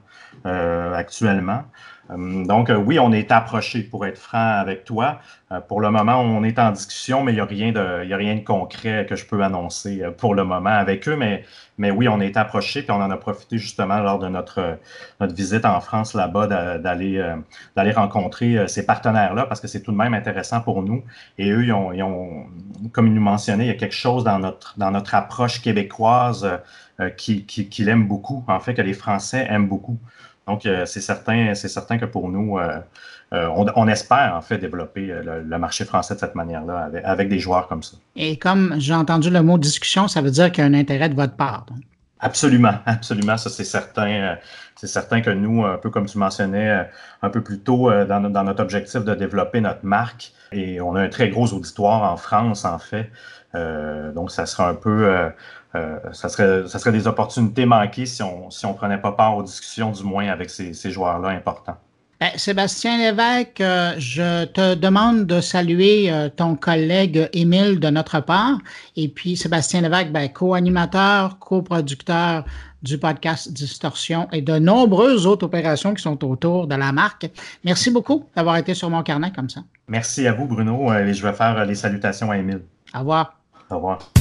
euh, 0.46 0.94
actuellement. 0.94 1.64
Euh, 2.12 2.46
donc, 2.46 2.70
euh, 2.70 2.76
oui, 2.76 3.00
on 3.00 3.12
est 3.12 3.32
approché 3.32 3.84
pour 3.84 4.06
être 4.06 4.18
franc 4.18 4.58
avec 4.60 4.84
toi. 4.84 5.20
Euh, 5.52 5.60
pour 5.60 5.82
le 5.82 5.90
moment, 5.92 6.20
on 6.22 6.44
est 6.44 6.60
en 6.60 6.72
discussion, 6.72 7.24
mais 7.24 7.32
il 7.34 7.36
n'y 7.36 7.42
a, 7.42 7.46
rien 7.46 7.72
de, 7.72 8.12
a 8.12 8.18
rien 8.18 8.36
de 8.36 8.44
concret 8.44 9.06
que 9.08 9.16
je 9.16 9.26
peux 9.26 9.44
annoncer 9.44 10.04
pour 10.18 10.36
le 10.36 10.44
moment 10.44 10.70
avec 10.70 11.08
eux. 11.08 11.16
Mais, 11.16 11.44
oui, 11.92 12.08
on 12.08 12.20
est 12.20 12.36
approché, 12.38 12.82
puis 12.82 12.92
on 12.92 13.02
en 13.02 13.10
a 13.10 13.18
profité 13.18 13.58
justement 13.58 14.00
lors 14.00 14.20
de 14.20 14.28
notre, 14.28 14.78
visite 15.22 15.66
en 15.66 15.80
France 15.80 16.14
là-bas 16.14 16.78
d'aller 16.78 17.92
rencontrer 17.94 18.68
ces 18.68 18.86
partenaires-là 18.86 19.46
parce 19.46 19.62
que 19.62 19.68
c'est 19.68 19.82
tout 19.82 19.92
de 19.92 19.98
même 19.98 20.14
intéressant 20.14 20.62
pour 20.62 20.84
nous. 20.84 21.04
Et 21.38 21.52
eux, 21.52 21.64
ils 21.64 21.72
ont, 21.72 22.46
comme 22.92 23.08
ils 23.08 23.14
nous 23.14 23.22
mentionnaient, 23.22 23.66
il 23.66 23.70
y 23.70 23.72
a 23.72 23.76
quelque 23.76 23.96
chose 23.96 24.24
dans 24.26 24.40
notre, 24.40 24.78
dans 24.78 24.92
notre 24.92 25.16
approche 25.16 25.62
québécoise 25.62 26.60
qui, 27.16 27.46
qui, 27.46 27.70
qui 27.70 27.84
l'aime 27.86 28.08
beaucoup, 28.08 28.44
en 28.50 28.60
fait, 28.60 28.74
que 28.74 28.82
les 28.82 28.94
Français 28.94 29.48
aiment 29.50 29.70
beaucoup. 29.70 29.98
Donc, 30.50 30.66
euh, 30.66 30.88
c'est 30.88 31.00
certain, 31.00 31.54
certain 31.54 32.00
que 32.00 32.06
pour 32.06 32.28
nous, 32.28 32.58
euh, 32.58 32.80
euh, 33.34 33.48
on, 33.76 33.88
espère 33.88 34.34
en 34.36 34.42
fait 34.42 34.58
développer 34.58 35.14
le, 35.24 35.58
marché 35.60 35.86
français 35.86 36.16
de 36.16 36.20
cette 36.20 36.34
manière-là 36.34 36.90
avec, 37.04 37.30
des 37.30 37.38
joueurs 37.38 37.68
comme 37.68 37.84
ça. 37.84 37.98
Et 38.16 38.38
comme 38.38 38.74
j'ai 38.80 38.96
entendu 38.96 39.30
le 39.30 39.44
mot 39.44 39.60
discussion, 39.60 40.08
ça 40.08 40.22
veut 40.22 40.32
dire 40.32 40.52
qu'il 40.52 40.64
y 40.64 40.68
a 40.68 40.70
un 40.70 40.74
intérêt 40.74 41.08
de 41.08 41.14
votre 41.14 41.36
part. 41.36 41.68
Absolument, 42.20 42.74
absolument, 42.88 43.38
ça 43.38 43.52
c'est 43.52 43.64
certain. 43.64 44.38
c'est 44.76 44.88
certain 44.88 45.22
que 45.22 45.30
nous, 45.30 45.64
un 45.64 45.78
peu 45.78 45.92
comme 45.92 46.08
tu 46.08 46.18
mentionnais 46.18 46.88
un 47.22 47.30
peu 47.30 47.42
plus 47.42 47.60
tôt 47.60 47.92
dans, 48.06 48.22
dans, 48.32 48.44
notre 48.44 48.64
objectif 48.64 49.04
de 49.06 49.14
développer 49.14 49.62
notre 49.62 49.86
marque, 49.86 50.32
et 50.52 50.82
on 50.82 50.96
a 50.96 51.02
un 51.04 51.10
très 51.10 51.30
gros 51.30 51.54
auditoire 51.54 52.12
en 52.12 52.18
France 52.18 52.66
en 52.66 52.80
fait. 52.80 53.12
donc, 53.54 54.32
ça 54.32 54.48
sera 54.48 54.68
un 54.70 54.76
peu 54.76 55.30
euh, 55.76 56.00
ça, 56.14 56.30
serait, 56.30 56.68
ça 56.68 56.80
serait 56.80 56.92
des 56.92 57.08
opportunités 57.08 57.66
manquées 57.66 58.06
si 58.06 58.24
on 58.24 58.48
ne 58.48 58.68
on 58.68 58.74
prenait 58.74 58.98
pas 58.98 59.12
part 59.12 59.38
aux 59.38 59.44
discussions, 59.44 59.92
du 59.92 60.04
moins 60.04 60.28
avec 60.28 60.50
ces, 60.50 60.74
ces 60.74 60.92
joueurs-là 60.92 61.30
importants. 61.30 61.78
Ben, 62.20 62.32
Sébastien 62.36 62.98
Lévesque, 62.98 63.62
euh, 63.62 63.94
je 63.98 64.44
te 64.46 64.76
demande 64.76 65.26
de 65.26 65.40
saluer 65.40 66.12
euh, 66.12 66.28
ton 66.28 66.56
collègue 66.56 67.30
Émile 67.32 67.80
de 67.80 67.90
notre 67.90 68.20
part. 68.20 68.58
Et 68.98 69.08
puis 69.08 69.38
Sébastien 69.38 69.80
Lévesque, 69.82 70.12
ben, 70.12 70.28
co-animateur, 70.28 71.40
coproducteur 71.40 72.44
du 72.84 72.98
podcast 72.98 73.54
Distorsion 73.54 74.28
et 74.34 74.42
de 74.42 74.58
nombreuses 74.58 75.28
autres 75.28 75.46
opérations 75.46 75.94
qui 75.94 76.02
sont 76.02 76.26
autour 76.26 76.68
de 76.68 76.76
la 76.76 76.92
marque. 76.92 77.30
Merci 77.64 77.90
beaucoup 77.90 78.26
d'avoir 78.36 78.58
été 78.58 78.74
sur 78.74 78.90
mon 78.90 79.04
carnet 79.04 79.32
comme 79.34 79.50
ça. 79.50 79.62
Merci 79.88 80.28
à 80.28 80.34
vous, 80.34 80.46
Bruno. 80.46 80.92
Et 80.94 81.14
je 81.14 81.26
vais 81.26 81.34
faire 81.34 81.64
les 81.66 81.76
salutations 81.76 82.32
à 82.32 82.38
Émile. 82.38 82.64
Au 82.94 83.00
revoir. 83.00 83.40
Au 83.70 83.76
revoir. 83.76 84.12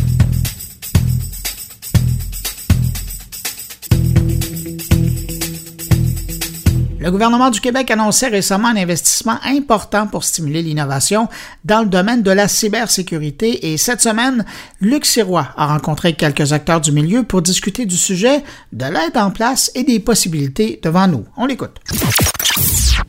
Le 7.01 7.13
gouvernement 7.13 7.51
du 7.51 7.61
Québec 7.61 7.93
annonçait 7.93 8.27
récemment 8.27 8.69
un 8.69 8.77
investissement 8.77 9.39
important 9.45 10.09
pour 10.09 10.25
stimuler 10.25 10.63
l'innovation 10.63 11.29
dans 11.65 11.81
le 11.81 11.87
domaine 11.87 12.23
de 12.23 12.31
la 12.33 12.49
cybersécurité 12.49 13.73
et 13.73 13.77
cette 13.77 14.01
semaine, 14.01 14.45
Luc 14.81 15.07
Sirois 15.07 15.49
a 15.57 15.67
rencontré 15.69 16.15
quelques 16.15 16.53
acteurs 16.53 16.81
du 16.81 16.91
milieu 16.91 17.23
pour 17.23 17.41
discuter 17.41 17.87
du 17.87 17.97
sujet, 17.97 18.43
de 18.73 18.85
l'aide 18.87 19.17
en 19.17 19.31
place 19.31 19.71
et 19.77 19.85
des 19.85 20.01
possibilités 20.01 20.81
devant 20.83 21.07
nous. 21.07 21.25
On 21.37 21.47
l'écoute. 21.47 21.79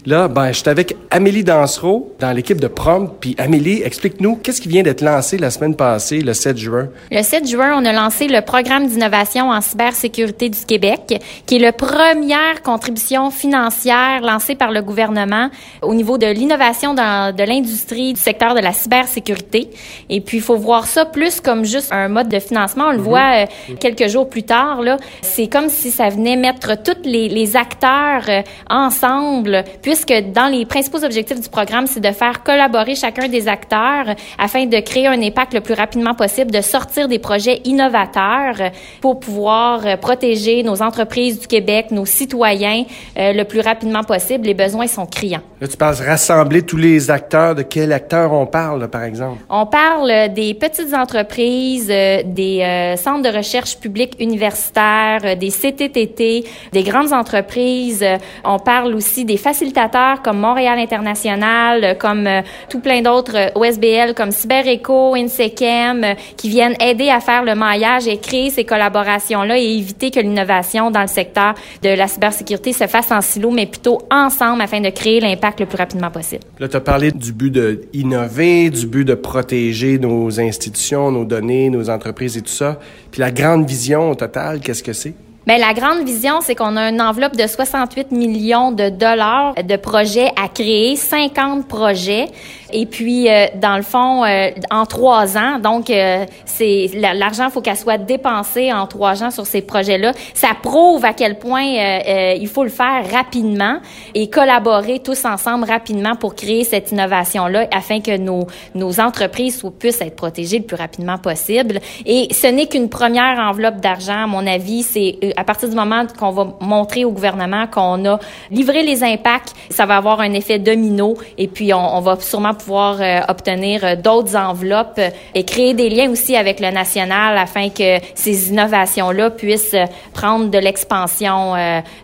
Là, 0.05 0.27
ben, 0.27 0.47
je 0.51 0.59
suis 0.59 0.69
avec 0.69 0.95
Amélie 1.11 1.43
Dansereau 1.43 2.15
dans 2.19 2.31
l'équipe 2.31 2.59
de 2.59 2.67
Prom. 2.67 3.11
Puis 3.19 3.35
Amélie, 3.37 3.81
explique-nous, 3.83 4.37
qu'est-ce 4.37 4.61
qui 4.61 4.69
vient 4.69 4.81
d'être 4.81 5.01
lancé 5.01 5.37
la 5.37 5.51
semaine 5.51 5.75
passée, 5.75 6.21
le 6.21 6.33
7 6.33 6.57
juin? 6.57 6.87
Le 7.11 7.21
7 7.21 7.47
juin, 7.47 7.73
on 7.75 7.85
a 7.85 7.91
lancé 7.91 8.27
le 8.27 8.41
programme 8.41 8.87
d'innovation 8.87 9.49
en 9.49 9.59
cybersécurité 9.59 10.49
du 10.49 10.59
Québec, 10.65 11.21
qui 11.45 11.55
est 11.55 11.59
la 11.59 11.73
première 11.73 12.61
contribution 12.63 13.29
financière 13.29 13.78
lancée 13.85 14.55
par 14.55 14.71
le 14.71 14.81
gouvernement 14.81 15.49
au 15.81 15.93
niveau 15.93 16.17
de 16.17 16.27
l'innovation 16.27 16.93
dans 16.93 17.35
de 17.35 17.43
l'industrie 17.43 18.13
du 18.13 18.19
secteur 18.19 18.53
de 18.53 18.59
la 18.59 18.73
cybersécurité. 18.73 19.69
Et 20.09 20.21
puis, 20.21 20.37
il 20.37 20.43
faut 20.43 20.57
voir 20.57 20.85
ça 20.85 21.05
plus 21.05 21.41
comme 21.41 21.65
juste 21.65 21.91
un 21.91 22.07
mode 22.07 22.29
de 22.29 22.39
financement. 22.39 22.85
On 22.87 22.91
le 22.91 22.97
mhm. 22.97 23.03
voit 23.03 23.31
euh, 23.43 23.75
quelques 23.79 24.07
jours 24.07 24.29
plus 24.29 24.43
tard, 24.43 24.81
là. 24.81 24.97
C'est 25.21 25.47
comme 25.47 25.69
si 25.69 25.91
ça 25.91 26.09
venait 26.09 26.35
mettre 26.35 26.81
tous 26.81 27.03
les, 27.03 27.29
les 27.29 27.55
acteurs 27.55 28.23
euh, 28.27 28.41
ensemble, 28.69 29.63
puisque 29.81 30.13
dans 30.33 30.47
les 30.47 30.65
principaux 30.65 31.03
objectifs 31.03 31.39
du 31.39 31.49
programme, 31.49 31.87
c'est 31.87 31.99
de 31.99 32.11
faire 32.11 32.43
collaborer 32.43 32.95
chacun 32.95 33.27
des 33.27 33.47
acteurs 33.47 34.15
afin 34.37 34.65
de 34.65 34.79
créer 34.79 35.07
un 35.07 35.21
impact 35.21 35.53
le 35.53 35.61
plus 35.61 35.73
rapidement 35.73 36.13
possible, 36.13 36.51
de 36.51 36.61
sortir 36.61 37.07
des 37.07 37.19
projets 37.19 37.61
innovateurs 37.65 38.71
pour 39.01 39.19
pouvoir 39.19 39.85
euh, 39.85 39.97
protéger 39.97 40.63
nos 40.63 40.81
entreprises 40.81 41.39
du 41.39 41.47
Québec, 41.47 41.87
nos 41.91 42.05
citoyens 42.05 42.83
euh, 43.17 43.33
le 43.33 43.43
plus 43.43 43.59
rapidement 43.59 43.68
possible. 44.07 44.45
Les 44.45 44.53
besoins 44.53 44.87
sont 44.87 45.05
criants. 45.05 45.41
Là, 45.59 45.67
tu 45.67 45.77
penses 45.77 46.01
rassembler 46.01 46.61
tous 46.61 46.77
les 46.77 47.11
acteurs. 47.11 47.55
De 47.55 47.63
quels 47.63 47.91
acteurs 47.93 48.31
on 48.33 48.45
parle, 48.45 48.87
par 48.89 49.03
exemple? 49.03 49.39
On 49.49 49.65
parle 49.65 50.33
des 50.33 50.53
petites 50.53 50.93
entreprises, 50.93 51.89
euh, 51.91 52.21
des 52.25 52.95
centres 52.97 53.29
de 53.29 53.35
recherche 53.35 53.77
publics 53.77 54.15
universitaires, 54.19 55.35
des 55.37 55.49
CTTT, 55.49 56.45
des 56.71 56.83
grandes 56.83 57.13
entreprises. 57.13 58.05
On 58.43 58.59
parle 58.59 58.95
aussi 58.95 59.25
des 59.25 59.37
facilitateurs 59.37 60.21
comme 60.23 60.39
Montréal 60.39 60.79
International, 60.79 61.97
comme 61.97 62.27
euh, 62.27 62.41
tout 62.69 62.79
plein 62.79 63.01
d'autres 63.01 63.35
euh, 63.35 63.49
OSBL 63.55 64.13
comme 64.15 64.31
CyberEco, 64.31 65.15
INSEChem, 65.15 66.03
euh, 66.03 66.13
qui 66.37 66.49
viennent 66.49 66.75
aider 66.79 67.09
à 67.09 67.19
faire 67.19 67.43
le 67.43 67.55
maillage 67.55 68.07
et 68.07 68.17
créer 68.17 68.49
ces 68.49 68.63
collaborations-là 68.63 69.57
et 69.57 69.77
éviter 69.77 70.11
que 70.11 70.19
l'innovation 70.19 70.91
dans 70.91 71.01
le 71.01 71.07
secteur 71.07 71.53
de 71.81 71.89
la 71.89 72.07
cybersécurité 72.07 72.73
se 72.73 72.87
fasse 72.87 73.11
en 73.11 73.21
silo, 73.21 73.51
mais 73.59 73.65
plutôt 73.65 73.99
ensemble 74.09 74.61
afin 74.61 74.79
de 74.79 74.89
créer 74.89 75.19
l'impact 75.19 75.59
le 75.59 75.65
plus 75.65 75.77
rapidement 75.77 76.09
possible. 76.09 76.43
Là, 76.59 76.69
tu 76.69 76.77
as 76.77 76.79
parlé 76.79 77.11
du 77.11 77.33
but 77.33 77.51
d'innover, 77.51 78.69
du 78.69 78.87
but 78.87 79.03
de 79.03 79.15
protéger 79.15 79.99
nos 79.99 80.39
institutions, 80.39 81.11
nos 81.11 81.25
données, 81.25 81.69
nos 81.69 81.89
entreprises 81.89 82.37
et 82.37 82.41
tout 82.41 82.47
ça. 82.47 82.79
Puis 83.11 83.19
la 83.19 83.31
grande 83.31 83.65
vision 83.67 84.11
au 84.11 84.15
total, 84.15 84.61
qu'est-ce 84.61 84.81
que 84.81 84.93
c'est? 84.93 85.13
Bien, 85.45 85.57
la 85.57 85.73
grande 85.73 86.05
vision, 86.05 86.39
c'est 86.41 86.55
qu'on 86.55 86.77
a 86.77 86.89
une 86.89 87.01
enveloppe 87.01 87.35
de 87.35 87.47
68 87.47 88.11
millions 88.11 88.71
de 88.71 88.87
dollars 88.87 89.55
de 89.55 89.75
projets 89.75 90.29
à 90.41 90.47
créer, 90.47 90.95
50 90.95 91.67
projets. 91.67 92.27
Et 92.71 92.85
puis, 92.85 93.29
euh, 93.29 93.47
dans 93.55 93.77
le 93.77 93.83
fond, 93.83 94.23
euh, 94.23 94.49
en 94.69 94.85
trois 94.85 95.37
ans, 95.37 95.59
donc 95.59 95.89
euh, 95.89 96.25
c'est 96.45 96.89
l'argent, 96.95 97.49
faut 97.49 97.61
qu'elle 97.61 97.77
soit 97.77 97.97
dépensée 97.97 98.71
en 98.71 98.87
trois 98.87 99.23
ans 99.23 99.31
sur 99.31 99.45
ces 99.45 99.61
projets-là. 99.61 100.11
Ça 100.33 100.49
prouve 100.61 101.05
à 101.05 101.13
quel 101.13 101.39
point 101.39 101.63
il 101.63 102.47
faut 102.47 102.63
le 102.63 102.69
faire 102.69 103.03
rapidement 103.11 103.79
et 104.13 104.29
collaborer 104.29 104.99
tous 104.99 105.25
ensemble 105.25 105.65
rapidement 105.65 106.15
pour 106.15 106.35
créer 106.35 106.63
cette 106.63 106.91
innovation-là, 106.91 107.67
afin 107.71 108.01
que 108.01 108.17
nos 108.17 108.47
nos 108.75 108.99
entreprises 108.99 109.61
puissent 109.77 110.01
être 110.01 110.15
protégées 110.15 110.59
le 110.59 110.65
plus 110.65 110.75
rapidement 110.75 111.17
possible. 111.17 111.79
Et 112.05 112.27
ce 112.33 112.47
n'est 112.47 112.67
qu'une 112.67 112.89
première 112.89 113.39
enveloppe 113.39 113.77
d'argent, 113.77 114.23
à 114.23 114.27
mon 114.27 114.45
avis. 114.45 114.83
C'est 114.83 115.17
à 115.35 115.43
partir 115.43 115.69
du 115.69 115.75
moment 115.75 116.05
qu'on 116.17 116.31
va 116.31 116.47
montrer 116.61 117.05
au 117.05 117.11
gouvernement 117.11 117.67
qu'on 117.67 118.05
a 118.05 118.19
livré 118.51 118.83
les 118.83 119.03
impacts, 119.03 119.53
ça 119.69 119.85
va 119.85 119.97
avoir 119.97 120.21
un 120.21 120.33
effet 120.33 120.59
domino 120.59 121.15
et 121.37 121.47
puis 121.47 121.73
on, 121.73 121.97
on 121.97 122.01
va 122.01 122.17
sûrement 122.19 122.53
pouvoir 122.59 122.97
euh, 123.01 123.19
obtenir 123.27 123.83
euh, 123.83 123.95
d'autres 123.95 124.35
enveloppes 124.35 124.99
euh, 124.99 125.09
et 125.33 125.43
créer 125.43 125.73
des 125.73 125.89
liens 125.89 126.09
aussi 126.09 126.35
avec 126.35 126.59
le 126.59 126.71
national 126.71 127.37
afin 127.37 127.69
que 127.69 127.97
ces 128.15 128.49
innovations-là 128.49 129.31
puissent 129.31 129.75
prendre 130.13 130.49
de 130.49 130.57
l'expansion 130.57 131.53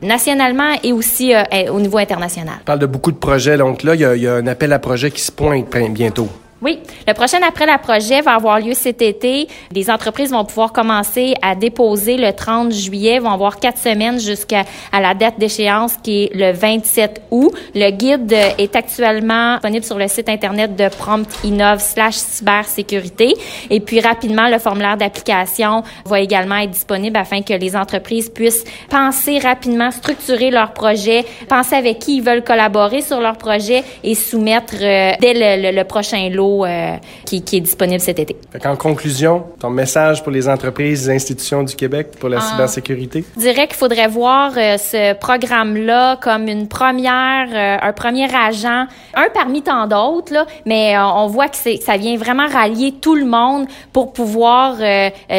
nationalement 0.01 0.73
et 0.84 0.91
aussi 0.91 1.34
au 1.71 1.79
niveau 1.79 1.97
international. 1.97 2.55
On 2.61 2.65
parle 2.65 2.79
de 2.79 2.86
beaucoup 2.86 3.11
de 3.11 3.17
projets, 3.17 3.57
donc 3.57 3.84
là, 3.84 3.95
il 3.95 4.01
y, 4.01 4.27
a, 4.27 4.34
un 4.34 4.47
appel 4.47 4.73
à 4.73 4.79
projet 4.79 5.11
qui 5.11 5.21
se 5.21 5.32
pointe 5.32 5.75
bientôt. 5.91 6.29
Oui, 6.61 6.79
le 7.05 7.13
prochain 7.13 7.39
après 7.45 7.65
la 7.65 7.77
projet 7.77 8.21
va 8.21 8.35
avoir 8.35 8.61
lieu 8.61 8.73
cet 8.73 9.01
été. 9.01 9.49
Les 9.73 9.89
entreprises 9.89 10.31
vont 10.31 10.45
pouvoir 10.45 10.71
commencer 10.71 11.33
à 11.41 11.53
déposer 11.53 12.15
le 12.15 12.31
30 12.31 12.71
juillet, 12.71 13.19
vont 13.19 13.31
avoir 13.31 13.59
quatre 13.59 13.77
semaines 13.77 14.21
jusqu'à 14.21 14.63
la 14.93 15.13
date 15.13 15.37
d'échéance 15.37 15.97
qui 16.01 16.23
est 16.23 16.33
le 16.33 16.53
27 16.53 17.23
août. 17.31 17.53
Le 17.75 17.91
guide 17.91 18.31
est 18.57 18.73
actuellement 18.73 19.55
disponible 19.55 19.83
sur 19.83 19.97
le 19.97 20.07
site 20.07 20.29
internet 20.29 20.77
de 20.77 20.87
Prompt 20.87 21.27
Innov 21.43 21.81
slash 21.81 22.15
cybersécurité. 22.15 23.33
Et 23.69 23.81
puis 23.81 23.99
rapidement, 23.99 24.47
le 24.47 24.57
formulaire 24.57 24.95
d'application 24.95 25.83
va 26.05 26.21
également 26.21 26.59
être 26.59 26.71
disponible 26.71 27.17
afin 27.17 27.41
que 27.41 27.53
les 27.53 27.75
entreprises 27.75 28.29
puissent 28.29 28.63
penser 28.89 29.39
rapidement, 29.39 29.91
structurer 29.91 30.51
leur 30.51 30.71
projet, 30.71 31.25
penser 31.49 31.75
avec 31.75 31.99
qui 31.99 32.17
ils 32.17 32.23
veulent 32.23 32.45
collaborer 32.45 33.01
sur 33.01 33.19
leur 33.19 33.37
projet 33.37 33.83
et 34.05 34.15
soumettre 34.15 34.75
euh, 34.81 35.11
dès 35.19 35.33
le, 35.33 35.75
le 35.75 35.83
prochain 35.83 36.29
lot 36.29 36.44
euh, 36.45 36.95
qui, 37.25 37.37
est 37.37 37.59
disponible 37.59 37.99
cet 37.99 38.19
été. 38.19 38.35
en 38.65 38.75
conclusion, 38.75 39.43
ton 39.59 39.69
message 39.69 40.23
pour 40.23 40.31
les 40.31 40.47
entreprises 40.47 41.09
et 41.09 41.13
institutions 41.13 41.63
du 41.63 41.75
Québec 41.75 42.11
pour 42.19 42.29
la 42.29 42.41
cybersécurité? 42.41 43.23
Je 43.35 43.41
dirais 43.41 43.67
qu'il 43.67 43.75
faudrait 43.75 44.07
voir 44.07 44.51
euh, 44.57 44.77
ce 44.77 45.13
programme-là 45.13 46.17
comme 46.17 46.47
une 46.47 46.67
première, 46.67 47.47
euh, 47.51 47.87
un 47.87 47.93
premier 47.93 48.27
agent, 48.33 48.85
un 49.15 49.27
parmi 49.33 49.61
tant 49.61 49.87
d'autres, 49.87 50.45
mais 50.65 50.97
on 50.97 51.27
voit 51.27 51.47
que 51.47 51.57
ça 51.57 51.97
vient 51.97 52.17
vraiment 52.17 52.47
rallier 52.47 52.93
tout 53.01 53.15
le 53.15 53.25
monde 53.25 53.67
pour 53.93 54.13
pouvoir 54.13 54.75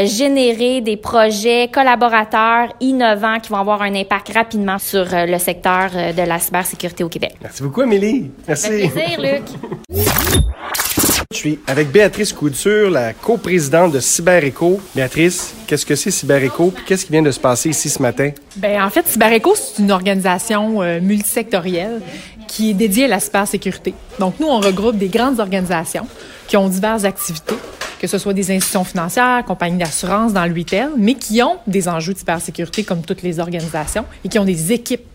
générer 0.04 0.80
des 0.80 0.96
projets 0.96 1.68
collaborateurs 1.72 2.68
innovants 2.80 3.38
qui 3.40 3.50
vont 3.50 3.58
avoir 3.58 3.82
un 3.82 3.94
impact 3.94 4.32
rapidement 4.34 4.78
sur 4.78 5.06
le 5.12 5.38
secteur 5.38 5.90
de 5.90 6.22
la 6.22 6.38
cybersécurité 6.38 7.04
au 7.04 7.08
Québec. 7.08 7.34
Merci 7.42 7.62
beaucoup, 7.62 7.82
Amélie. 7.82 8.30
Merci. 8.46 8.66
Avec 8.66 8.92
plaisir, 8.92 9.20
Luc. 9.20 9.42
Je 11.32 11.36
suis 11.36 11.58
avec 11.66 11.90
Béatrice 11.90 12.32
Couture, 12.32 12.90
la 12.90 13.12
coprésidente 13.12 13.92
de 13.92 14.00
CyberEco. 14.00 14.80
Béatrice, 14.94 15.54
qu'est-ce 15.66 15.86
que 15.86 15.94
c'est 15.94 16.10
CyberEco? 16.10 16.74
Qu'est-ce 16.86 17.06
qui 17.06 17.12
vient 17.12 17.22
de 17.22 17.30
se 17.30 17.40
passer 17.40 17.70
ici 17.70 17.88
ce 17.88 18.02
matin? 18.02 18.30
Bien, 18.56 18.84
en 18.84 18.90
fait, 18.90 19.06
CyberEco, 19.08 19.54
c'est 19.54 19.82
une 19.82 19.90
organisation 19.90 20.82
euh, 20.82 21.00
multisectorielle 21.00 22.02
qui 22.46 22.70
est 22.70 22.74
dédiée 22.74 23.06
à 23.06 23.08
la 23.08 23.20
cybersécurité. 23.20 23.94
Donc, 24.18 24.38
nous, 24.40 24.46
on 24.46 24.60
regroupe 24.60 24.98
des 24.98 25.08
grandes 25.08 25.40
organisations 25.40 26.06
qui 26.46 26.56
ont 26.56 26.68
diverses 26.68 27.04
activités, 27.04 27.56
que 27.98 28.06
ce 28.06 28.18
soit 28.18 28.34
des 28.34 28.50
institutions 28.50 28.84
financières, 28.84 29.42
compagnies 29.44 29.78
d'assurance 29.78 30.32
dans 30.32 30.44
le 30.44 30.54
retail, 30.54 30.90
mais 30.98 31.14
qui 31.14 31.42
ont 31.42 31.56
des 31.66 31.88
enjeux 31.88 32.12
de 32.12 32.18
cybersécurité 32.18 32.84
comme 32.84 33.00
toutes 33.00 33.22
les 33.22 33.40
organisations 33.40 34.04
et 34.24 34.28
qui 34.28 34.38
ont 34.38 34.44
des 34.44 34.72
équipes 34.72 35.06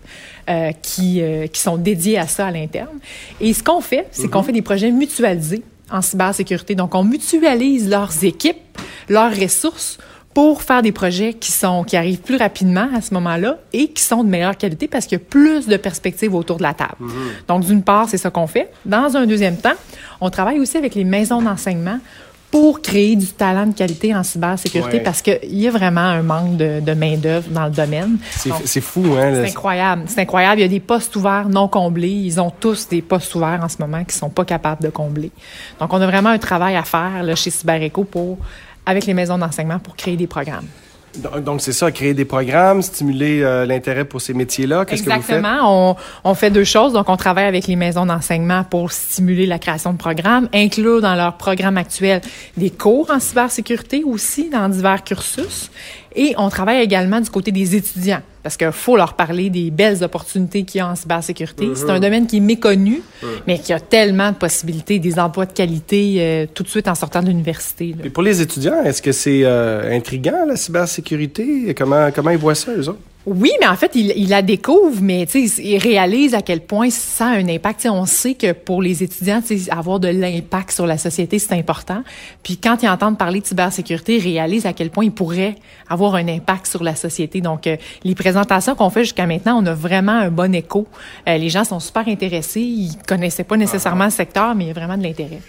euh, 0.49 0.71
qui, 0.81 1.21
euh, 1.21 1.47
qui 1.47 1.61
sont 1.61 1.77
dédiées 1.77 2.17
à 2.17 2.27
ça 2.27 2.47
à 2.47 2.51
l'interne. 2.51 2.97
Et 3.39 3.53
ce 3.53 3.63
qu'on 3.63 3.79
fait, 3.79 4.07
c'est 4.11 4.27
qu'on 4.27 4.39
mhm. 4.39 4.45
fait 4.45 4.51
des 4.51 4.61
projets 4.61 4.91
mutualisés 4.91 5.63
en 5.91 6.01
cybersécurité. 6.01 6.75
Donc, 6.75 6.95
on 6.95 7.03
mutualise 7.03 7.89
leurs 7.89 8.23
équipes, 8.23 8.57
leurs 9.09 9.35
ressources 9.35 9.97
pour 10.33 10.63
faire 10.63 10.81
des 10.81 10.91
projets 10.91 11.33
qui 11.33 11.51
sont 11.51 11.83
qui 11.83 11.97
arrivent 11.97 12.21
plus 12.21 12.37
rapidement 12.37 12.87
à 12.95 13.01
ce 13.01 13.13
moment-là 13.13 13.57
et 13.73 13.89
qui 13.89 14.01
sont 14.01 14.23
de 14.23 14.29
meilleure 14.29 14.57
qualité 14.57 14.87
parce 14.87 15.05
qu'il 15.05 15.17
y 15.17 15.21
a 15.21 15.23
plus 15.23 15.67
de 15.67 15.77
perspectives 15.77 16.33
autour 16.33 16.57
de 16.57 16.63
la 16.63 16.73
table. 16.73 16.95
Mhm. 16.99 17.11
Donc 17.47 17.65
d'une 17.65 17.83
part, 17.83 18.07
c'est 18.07 18.17
ça 18.17 18.29
qu'on 18.29 18.47
fait. 18.47 18.71
Dans 18.85 19.17
un 19.17 19.25
deuxième 19.25 19.57
temps, 19.57 19.73
on 20.21 20.29
travaille 20.29 20.59
aussi 20.59 20.77
avec 20.77 20.95
les 20.95 21.03
maisons 21.03 21.41
d'enseignement 21.41 21.99
pour 22.51 22.81
créer 22.81 23.15
du 23.15 23.27
talent 23.27 23.65
de 23.65 23.73
qualité 23.73 24.13
en 24.13 24.23
cybersécurité 24.23 24.99
parce 24.99 25.21
qu'il 25.21 25.39
y 25.43 25.67
a 25.67 25.71
vraiment 25.71 26.01
un 26.01 26.21
manque 26.21 26.57
de, 26.57 26.93
main-d'œuvre 26.93 27.49
dans 27.49 27.65
le 27.65 27.71
domaine. 27.71 28.17
C'est 28.65 28.81
fou, 28.81 29.05
hein? 29.17 29.31
C'est 29.33 29.49
incroyable. 29.49 30.03
C'est 30.07 30.19
incroyable. 30.19 30.59
Il 30.59 30.63
y 30.63 30.65
a 30.65 30.69
des 30.69 30.81
postes 30.81 31.15
ouverts 31.15 31.47
non 31.47 31.69
comblés. 31.69 32.09
Ils 32.09 32.41
ont 32.41 32.51
tous 32.51 32.89
des 32.89 33.01
postes 33.01 33.33
ouverts 33.35 33.61
en 33.63 33.69
ce 33.69 33.77
moment 33.79 34.03
qui 34.03 34.15
sont 34.15 34.29
pas 34.29 34.43
capables 34.43 34.83
de 34.83 34.89
combler. 34.89 35.31
Donc, 35.79 35.93
on 35.93 36.01
a 36.01 36.05
vraiment 36.05 36.29
un 36.29 36.37
travail 36.37 36.75
à 36.75 36.83
faire 36.83 37.23
là, 37.23 37.35
chez 37.35 37.49
CyberEco 37.49 38.03
pour, 38.03 38.37
avec 38.85 39.05
les 39.05 39.13
maisons 39.13 39.37
d'enseignement 39.37 39.79
pour 39.79 39.95
créer 39.95 40.17
des 40.17 40.27
programmes. 40.27 40.67
Donc, 41.17 41.61
c'est 41.61 41.73
ça, 41.73 41.91
créer 41.91 42.13
des 42.13 42.25
programmes, 42.25 42.81
stimuler 42.81 43.41
euh, 43.41 43.65
l'intérêt 43.65 44.05
pour 44.05 44.21
ces 44.21 44.33
métiers-là. 44.33 44.85
Qu'est-ce 44.85 45.03
que 45.03 45.09
vous 45.09 45.21
faites? 45.21 45.37
Exactement. 45.37 45.97
On, 46.23 46.33
fait 46.33 46.51
deux 46.51 46.63
choses. 46.63 46.93
Donc, 46.93 47.09
on 47.09 47.17
travaille 47.17 47.45
avec 47.45 47.67
les 47.67 47.75
maisons 47.75 48.05
d'enseignement 48.05 48.63
pour 48.63 48.91
stimuler 48.91 49.45
la 49.45 49.59
création 49.59 49.93
de 49.93 49.97
programmes, 49.97 50.47
inclure 50.53 51.01
dans 51.01 51.15
leur 51.15 51.37
programme 51.37 51.77
actuel 51.77 52.21
des 52.57 52.69
cours 52.69 53.09
en 53.11 53.19
cybersécurité 53.19 54.03
aussi 54.05 54.49
dans 54.49 54.69
divers 54.69 55.03
cursus. 55.03 55.69
Et 56.15 56.33
on 56.37 56.49
travaille 56.49 56.81
également 56.81 57.21
du 57.21 57.29
côté 57.29 57.51
des 57.51 57.75
étudiants 57.75 58.21
parce 58.43 58.57
qu'il 58.57 58.71
faut 58.71 58.97
leur 58.97 59.13
parler 59.13 59.49
des 59.49 59.69
belles 59.69 60.03
opportunités 60.03 60.63
qu'il 60.63 60.79
y 60.79 60.81
a 60.81 60.87
en 60.87 60.95
cybersécurité. 60.95 61.69
C'est 61.75 61.89
un 61.89 61.95
mhm. 61.95 61.99
domaine 61.99 62.27
qui 62.27 62.37
est 62.37 62.41
méconnu, 62.41 63.01
mais 63.47 63.59
qui 63.59 63.71
a 63.71 63.79
tellement 63.79 64.31
de 64.31 64.35
possibilités, 64.35 64.99
des 64.99 65.19
emplois 65.19 65.45
de 65.45 65.53
qualité 65.53 66.15
euh, 66.17 66.45
tout 66.51 66.63
de 66.63 66.67
suite 66.67 66.87
en 66.87 66.95
sortant 66.95 67.21
de 67.21 67.27
l'université. 67.27 67.95
Et 68.03 68.09
pour 68.09 68.23
les 68.23 68.41
étudiants, 68.41 68.83
est-ce 68.83 69.01
que 69.01 69.11
c'est 69.11 69.41
euh, 69.43 69.95
intriguant 69.95 70.45
la 70.47 70.55
cybersécurité? 70.55 71.73
Comment 71.77 72.09
comment 72.11 72.31
ils 72.31 72.37
voient 72.37 72.55
ça 72.55 72.71
eux 72.75 72.89
autres? 72.89 72.99
Oui, 73.27 73.51
mais 73.59 73.67
en 73.67 73.75
fait, 73.75 73.91
il, 73.93 74.29
la 74.29 74.41
découvre, 74.41 74.99
mais 74.99 75.23
il 75.23 75.77
réalise 75.77 76.33
à 76.33 76.41
quel 76.41 76.61
point 76.61 76.89
ça 76.89 77.27
a 77.27 77.35
un 77.35 77.47
impact. 77.47 77.85
on 77.85 78.05
sait 78.05 78.33
que 78.33 78.51
pour 78.51 78.81
les 78.81 79.03
étudiants, 79.03 79.41
avoir 79.69 79.99
de 79.99 80.07
l'impact 80.07 80.71
sur 80.71 80.87
la 80.87 80.97
société, 80.97 81.37
c'est 81.37 81.53
important. 81.53 82.03
Puis 82.41 82.57
quand 82.57 82.81
ils 82.81 82.89
entendent 82.89 83.19
parler 83.19 83.39
de 83.39 83.45
cybersécurité, 83.45 84.17
ils 84.17 84.23
réalisent 84.23 84.65
à 84.65 84.73
quel 84.73 84.89
point 84.89 85.05
ils 85.05 85.11
pourraient 85.11 85.55
avoir 85.87 86.15
un 86.15 86.27
impact 86.27 86.65
sur 86.65 86.83
la 86.83 86.95
société. 86.95 87.41
Donc, 87.41 87.67
euh, 87.67 87.77
les 88.03 88.15
présentations 88.15 88.73
qu'on 88.73 88.89
fait 88.89 89.03
jusqu'à 89.03 89.27
maintenant, 89.27 89.61
on 89.61 89.65
a 89.67 89.73
vraiment 89.73 90.13
un 90.13 90.31
bon 90.31 90.55
écho. 90.55 90.87
Euh, 91.27 91.37
les 91.37 91.49
gens 91.49 91.63
sont 91.63 91.79
super 91.79 92.07
intéressés. 92.07 92.61
Ils 92.61 92.97
connaissaient 93.07 93.43
pas 93.43 93.57
nécessairement 93.57 94.05
le 94.05 94.11
secteur, 94.11 94.55
mais 94.55 94.63
il 94.63 94.67
y 94.67 94.71
a 94.71 94.73
vraiment 94.73 94.97
de 94.97 95.03
l'intérêt. 95.03 95.39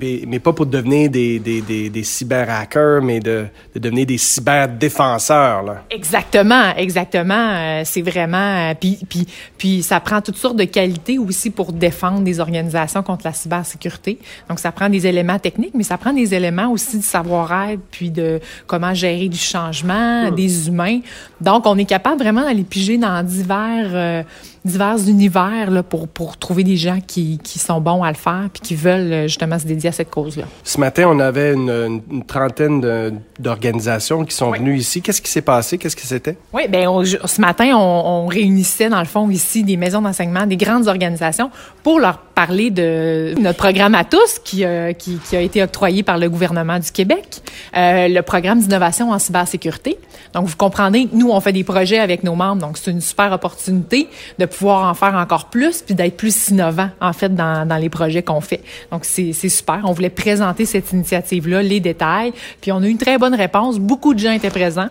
Mais 0.00 0.40
pas 0.40 0.52
pour 0.52 0.66
devenir 0.66 1.08
des, 1.08 1.38
des, 1.38 1.60
des, 1.60 1.90
des 1.90 2.02
cyber-hackers, 2.02 3.02
mais 3.02 3.20
de, 3.20 3.46
de 3.74 3.78
devenir 3.78 4.06
des 4.06 4.18
cyber-défenseurs. 4.18 5.62
Là. 5.62 5.84
Exactement, 5.90 6.74
exactement. 6.76 7.19
Euh, 7.28 7.82
c'est 7.84 8.02
vraiment... 8.02 8.70
Euh, 8.70 8.74
puis, 8.78 8.98
puis, 9.08 9.26
puis 9.58 9.82
ça 9.82 10.00
prend 10.00 10.20
toutes 10.20 10.36
sortes 10.36 10.56
de 10.56 10.64
qualités 10.64 11.18
aussi 11.18 11.50
pour 11.50 11.72
défendre 11.72 12.20
des 12.20 12.40
organisations 12.40 13.02
contre 13.02 13.26
la 13.26 13.32
cybersécurité. 13.32 14.18
Donc, 14.48 14.58
ça 14.58 14.72
prend 14.72 14.88
des 14.88 15.06
éléments 15.06 15.38
techniques, 15.38 15.74
mais 15.74 15.84
ça 15.84 15.98
prend 15.98 16.12
des 16.12 16.34
éléments 16.34 16.68
aussi 16.68 16.98
du 16.98 17.04
savoir-être, 17.04 17.80
puis 17.90 18.10
de 18.10 18.40
comment 18.66 18.94
gérer 18.94 19.28
du 19.28 19.38
changement, 19.38 20.30
hmm. 20.30 20.34
des 20.34 20.68
humains. 20.68 21.00
Donc, 21.40 21.66
on 21.66 21.76
est 21.78 21.84
capable 21.84 22.22
vraiment 22.22 22.42
d'aller 22.42 22.64
piger 22.64 22.98
dans 22.98 23.22
divers... 23.24 23.90
Euh, 23.92 24.22
divers 24.64 25.08
univers 25.08 25.70
là, 25.70 25.82
pour, 25.82 26.08
pour 26.08 26.36
trouver 26.36 26.64
des 26.64 26.76
gens 26.76 26.98
qui, 27.06 27.38
qui 27.42 27.58
sont 27.58 27.80
bons 27.80 28.02
à 28.02 28.08
le 28.08 28.16
faire 28.16 28.48
puis 28.52 28.60
qui 28.60 28.74
veulent 28.74 29.12
euh, 29.12 29.22
justement 29.22 29.58
se 29.58 29.66
dédier 29.66 29.88
à 29.88 29.92
cette 29.92 30.10
cause-là. 30.10 30.44
Ce 30.64 30.78
matin, 30.78 31.04
on 31.08 31.18
avait 31.18 31.54
une, 31.54 32.02
une 32.10 32.24
trentaine 32.24 33.20
d'organisations 33.38 34.24
qui 34.24 34.34
sont 34.34 34.50
venues 34.50 34.76
ici. 34.76 35.02
Qu'est-ce 35.02 35.22
qui 35.22 35.30
s'est 35.30 35.42
passé? 35.42 35.78
Qu'est-ce 35.78 35.96
que 35.96 36.02
c'était? 36.02 36.36
Oui, 36.52 36.68
bien, 36.68 36.88
ce 37.04 37.40
matin, 37.40 37.72
on, 37.74 38.24
on, 38.24 38.26
réunissait 38.26 38.88
dans 38.88 39.00
le 39.00 39.06
fond 39.06 39.28
ici 39.30 39.64
des 39.64 39.76
maisons 39.76 40.02
d'enseignement, 40.02 40.46
des 40.46 40.56
grandes 40.56 40.88
organisations 40.88 41.50
pour 41.82 41.98
leur 41.98 42.18
parler 42.18 42.70
de 42.70 43.34
notre 43.38 43.58
programme 43.58 43.94
à 43.94 44.04
tous 44.04 44.38
qui, 44.42 44.64
euh, 44.64 44.92
qui, 44.92 45.18
qui, 45.18 45.36
a 45.36 45.40
été 45.40 45.62
octroyé 45.62 46.02
par 46.02 46.18
le 46.18 46.28
gouvernement 46.28 46.78
du 46.78 46.90
Québec, 46.90 47.42
euh, 47.76 48.08
le 48.08 48.22
programme 48.22 48.60
d'innovation 48.60 49.10
en 49.10 49.18
cybersécurité. 49.18 49.98
Donc, 50.32 50.46
vous 50.46 50.56
comprenez, 50.56 51.08
nous, 51.12 51.30
on 51.30 51.40
fait 51.40 51.52
des 51.52 51.64
projets 51.64 51.98
avec 51.98 52.22
nos 52.22 52.34
membres, 52.34 52.62
donc 52.62 52.78
c'est 52.78 52.90
une 52.90 53.00
super 53.00 53.32
opportunité 53.32 54.08
de 54.38 54.46
pouvoir 54.50 54.88
en 54.88 54.94
faire 54.94 55.14
encore 55.14 55.46
plus, 55.46 55.82
puis 55.82 55.94
d'être 55.94 56.16
plus 56.16 56.48
innovant, 56.48 56.90
en 57.00 57.12
fait, 57.12 57.34
dans, 57.34 57.66
dans 57.66 57.76
les 57.76 57.88
projets 57.88 58.22
qu'on 58.22 58.40
fait. 58.40 58.60
Donc, 58.92 59.04
c'est 59.04 59.32
super. 59.32 59.80
On 59.84 59.92
voulait 59.92 60.10
présenter 60.10 60.66
cette 60.66 60.92
initiative-là, 60.92 61.62
les 61.62 61.80
détails, 61.80 62.32
puis 62.60 62.72
on 62.72 62.78
a 62.78 62.86
eu 62.86 62.90
une 62.90 62.98
très 62.98 63.18
bonne 63.18 63.34
réponse. 63.34 63.78
Beaucoup 63.78 64.14
de 64.14 64.18
gens 64.18 64.32
étaient 64.32 64.50
présents. 64.50 64.88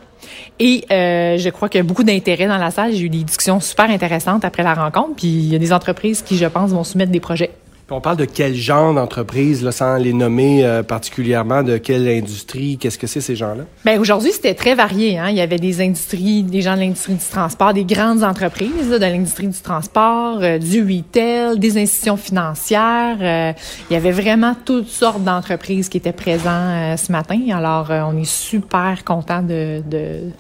Et 0.60 0.86
euh, 0.92 1.38
je 1.38 1.50
crois 1.50 1.70
qu'il 1.70 1.80
y 1.80 1.84
a 1.84 1.86
beaucoup 1.86 2.04
d'intérêt 2.04 2.48
dans 2.48 2.58
la 2.58 2.72
salle. 2.72 2.94
J'ai 2.94 3.06
eu 3.06 3.10
des 3.10 3.24
discussions 3.24 3.60
super 3.60 3.90
intéressantes 3.90 4.44
après 4.44 4.64
la 4.64 4.74
rencontre. 4.74 5.16
Puis 5.16 5.28
il 5.28 5.52
y 5.52 5.56
a 5.56 5.60
des 5.60 5.74
entreprises 5.74 6.22
qui, 6.22 6.38
je 6.38 6.46
pense, 6.46 6.72
vont 6.72 6.84
soumettre 6.84 7.12
des 7.12 7.20
projets 7.20 7.52
on 7.92 8.02
parle 8.02 8.18
de 8.18 8.26
quel 8.26 8.56
genre 8.56 8.94
d'entreprise, 8.94 9.68
sans 9.72 9.98
les 9.98 10.14
nommer 10.14 10.66
euh, 10.66 10.84
particulièrement, 10.84 11.64
de 11.64 11.78
quelle 11.78 12.08
industrie, 12.08 12.78
qu'est-ce 12.78 12.98
que 12.98 13.08
c'est 13.08 13.22
ces 13.22 13.36
gens-là? 13.36 13.64
Bien, 13.86 14.00
aujourd'hui, 14.00 14.32
c'était 14.32 14.54
très 14.54 14.76
varié. 14.76 15.18
Hein? 15.18 15.30
Il 15.30 15.36
y 15.36 15.42
avait 15.42 15.58
des 15.58 15.82
industries, 15.82 16.44
des 16.44 16.62
gens 16.62 16.76
de 16.76 16.82
l'industrie 16.82 17.16
du 17.16 17.26
transport, 17.26 17.74
des 17.74 17.86
grandes 17.86 18.24
entreprises 18.24 18.90
de 18.90 18.98
l'industrie 18.98 19.48
du 19.48 19.60
transport, 19.60 20.40
euh, 20.42 20.58
du 20.58 20.82
retail, 20.82 21.58
des 21.60 21.78
institutions 21.78 22.18
financières. 22.18 23.18
Euh, 23.22 23.54
il 23.90 23.94
y 23.94 23.98
avait 23.98 24.12
vraiment 24.12 24.56
toutes 24.66 24.90
sortes 24.90 25.24
d'entreprises 25.24 25.90
qui 25.90 25.98
étaient 25.98 26.12
présentes 26.12 26.98
ce 26.98 27.12
matin. 27.12 27.40
Alors, 27.52 27.90
on 27.90 28.18
est 28.18 28.30
super 28.30 29.04
content 29.04 29.42
de, 29.42 29.82
de, 29.90 30.32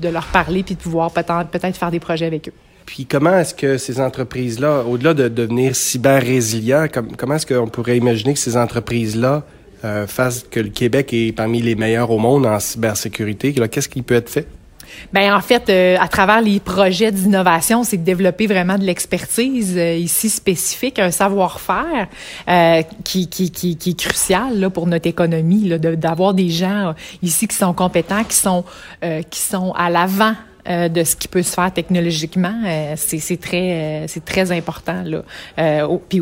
de, 0.00 0.08
leur 0.08 0.26
parler 0.26 0.62
puis 0.62 0.74
de 0.74 0.80
pouvoir 0.80 1.10
peut-être 1.10 1.76
faire 1.76 1.90
des 1.90 2.00
projets 2.00 2.26
avec 2.26 2.48
eux. 2.48 2.52
Puis 2.86 3.06
comment 3.06 3.38
est-ce 3.38 3.54
que 3.54 3.78
ces 3.78 4.00
entreprises-là, 4.00 4.82
au-delà 4.82 5.14
de 5.14 5.28
devenir 5.28 5.74
cyber 5.74 6.22
résilients, 6.22 6.86
comment 7.16 7.36
est-ce 7.36 7.46
qu'on 7.46 7.68
pourrait 7.68 7.96
imaginer 7.96 8.34
que 8.34 8.38
ces 8.38 8.56
entreprises-là 8.56 9.42
euh, 9.84 10.06
fassent 10.06 10.44
que 10.50 10.60
le 10.60 10.68
Québec 10.68 11.12
est 11.12 11.32
parmi 11.32 11.62
les 11.62 11.74
meilleurs 11.74 12.10
au 12.10 12.18
monde 12.18 12.46
en 12.46 12.60
cybersécurité? 12.60 13.54
Qu'est-ce 13.70 13.88
qui 13.88 14.02
peut 14.02 14.14
être 14.14 14.28
fait? 14.28 14.46
Ben 15.12 15.34
en 15.34 15.40
fait, 15.40 15.70
euh, 15.70 15.96
à 15.98 16.08
travers 16.08 16.40
les 16.42 16.60
projets 16.60 17.10
d'innovation, 17.10 17.84
c'est 17.84 17.96
de 17.96 18.04
développer 18.04 18.46
vraiment 18.46 18.78
de 18.78 18.84
l'expertise 18.84 19.74
euh, 19.76 19.94
ici 19.94 20.28
spécifique, 20.28 20.98
un 20.98 21.10
savoir-faire 21.10 22.08
qui, 23.02 23.28
qui, 23.28 23.50
qui, 23.50 23.76
qui, 23.76 23.90
est 23.90 23.98
crucial 23.98 24.60
là, 24.60 24.70
pour 24.70 24.86
notre 24.86 25.08
économie, 25.08 25.68
d'avoir 25.78 26.34
des 26.34 26.50
gens 26.50 26.94
ici 27.22 27.48
qui 27.48 27.56
sont 27.56 27.72
compétents, 27.72 28.24
qui 28.24 28.36
sont 28.36 28.64
qui 29.30 29.40
sont 29.40 29.72
à 29.72 29.90
l'avant 29.90 30.34
euh, 30.68 30.88
de 30.88 31.04
ce 31.04 31.14
qui 31.14 31.28
peut 31.28 31.42
se 31.42 31.52
faire 31.52 31.72
technologiquement, 31.72 32.62
euh, 32.66 32.94
c'est 32.96 33.40
très, 33.40 33.72
euh, 33.72 34.04
c'est 34.08 34.24
très 34.24 34.50
important 34.50 35.02
là. 35.04 35.22
puis 36.08 36.20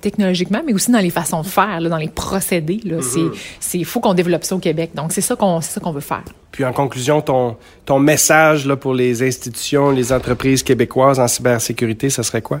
technologiquement, 0.00 0.62
mais 0.64 0.72
aussi 0.72 0.92
dans 0.92 1.00
les 1.00 1.10
façons 1.10 1.42
de 1.42 1.46
faire, 1.46 1.80
là, 1.80 1.88
dans 1.88 1.96
les 1.96 2.08
procédés. 2.08 2.80
Là, 2.84 2.98
mm-hmm. 2.98 3.30
c'est, 3.58 3.84
faut 3.84 4.00
qu'on 4.00 4.14
développe 4.14 4.44
ça 4.44 4.54
au 4.54 4.60
Québec. 4.60 4.90
Donc 4.94 5.12
c'est 5.12 5.20
ça 5.20 5.34
qu'on, 5.34 5.60
ça 5.60 5.80
qu'on 5.80 5.92
veut 5.92 6.00
faire. 6.00 6.22
Puis 6.52 6.64
en 6.64 6.72
conclusion, 6.72 7.20
ton, 7.20 7.56
ton 7.84 7.98
message 7.98 8.66
là 8.66 8.76
pour 8.76 8.94
les 8.94 9.22
institutions, 9.22 9.90
les 9.90 10.12
entreprises 10.12 10.62
québécoises 10.62 11.18
en 11.18 11.28
cybersécurité, 11.28 12.10
ça 12.10 12.22
serait 12.22 12.42
quoi? 12.42 12.60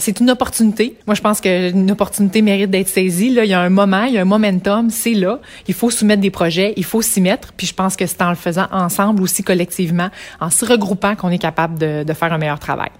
C'est 0.00 0.20
une 0.20 0.30
opportunité. 0.30 0.96
Moi, 1.06 1.14
je 1.14 1.20
pense 1.20 1.40
qu'une 1.40 1.90
opportunité 1.90 2.42
mérite 2.42 2.70
d'être 2.70 2.88
saisie. 2.88 3.30
Là, 3.30 3.44
il 3.44 3.50
y 3.50 3.54
a 3.54 3.60
un 3.60 3.70
moment, 3.70 4.04
il 4.04 4.14
y 4.14 4.18
a 4.18 4.22
un 4.22 4.26
momentum, 4.26 4.90
c'est 4.90 5.14
là. 5.14 5.40
Il 5.68 5.74
faut 5.74 5.90
soumettre 5.90 6.20
des 6.20 6.30
projets, 6.30 6.74
il 6.76 6.84
faut 6.84 7.02
s'y 7.02 7.20
mettre. 7.20 7.52
Puis 7.52 7.66
je 7.66 7.74
pense 7.74 7.96
que 7.96 8.06
c'est 8.06 8.22
en 8.22 8.30
le 8.30 8.36
faisant 8.36 8.66
ensemble 8.72 9.22
aussi 9.22 9.42
collectivement, 9.42 10.08
en 10.40 10.50
se 10.50 10.64
regroupant, 10.64 11.16
qu'on 11.16 11.30
est 11.30 11.38
capable 11.38 11.78
de, 11.78 12.02
de, 12.02 12.12
faire 12.12 12.32
un 12.32 12.38
meilleur 12.38 12.58
travail. 12.58 12.90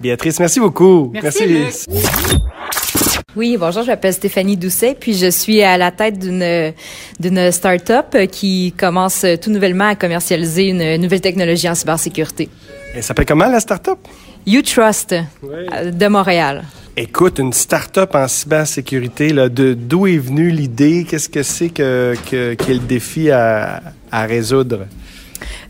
Béatrice, 0.00 0.38
merci 0.40 0.60
beaucoup. 0.60 1.10
Merci. 1.12 1.46
merci. 1.46 1.86
Oui, 3.34 3.56
bonjour, 3.58 3.82
je 3.82 3.88
m'appelle 3.88 4.14
Stéphanie 4.14 4.56
Doucet, 4.56 4.96
puis 4.98 5.12
je 5.12 5.30
suis 5.30 5.62
à 5.62 5.76
la 5.76 5.90
tête 5.90 6.18
d'une 6.18 6.72
d'une 7.20 7.52
start-up 7.52 8.16
qui 8.30 8.72
commence 8.78 9.26
tout 9.42 9.50
nouvellement 9.50 9.88
à 9.88 9.94
commercialiser 9.94 10.68
une 10.68 10.96
nouvelle 10.96 11.20
technologie 11.20 11.68
en 11.68 11.74
cybersécurité. 11.74 12.48
Elle 12.94 13.02
s'appelle 13.02 13.26
comment 13.26 13.46
la 13.46 13.60
start-up? 13.60 13.98
You 14.48 14.62
Trust 14.62 15.12
de 15.42 16.06
Montréal. 16.06 16.62
Écoute, 16.96 17.40
une 17.40 17.52
start-up 17.52 18.14
en 18.14 18.28
cybersécurité, 18.28 19.32
là, 19.32 19.48
de 19.48 19.74
d'où 19.74 20.06
est 20.06 20.18
venue 20.18 20.50
l'idée? 20.50 21.04
Qu'est-ce 21.04 21.28
que 21.28 21.42
c'est 21.42 21.70
que, 21.70 22.14
que, 22.30 22.52
est 22.52 22.74
le 22.74 22.78
défi 22.78 23.28
à, 23.32 23.82
à 24.12 24.24
résoudre? 24.24 24.86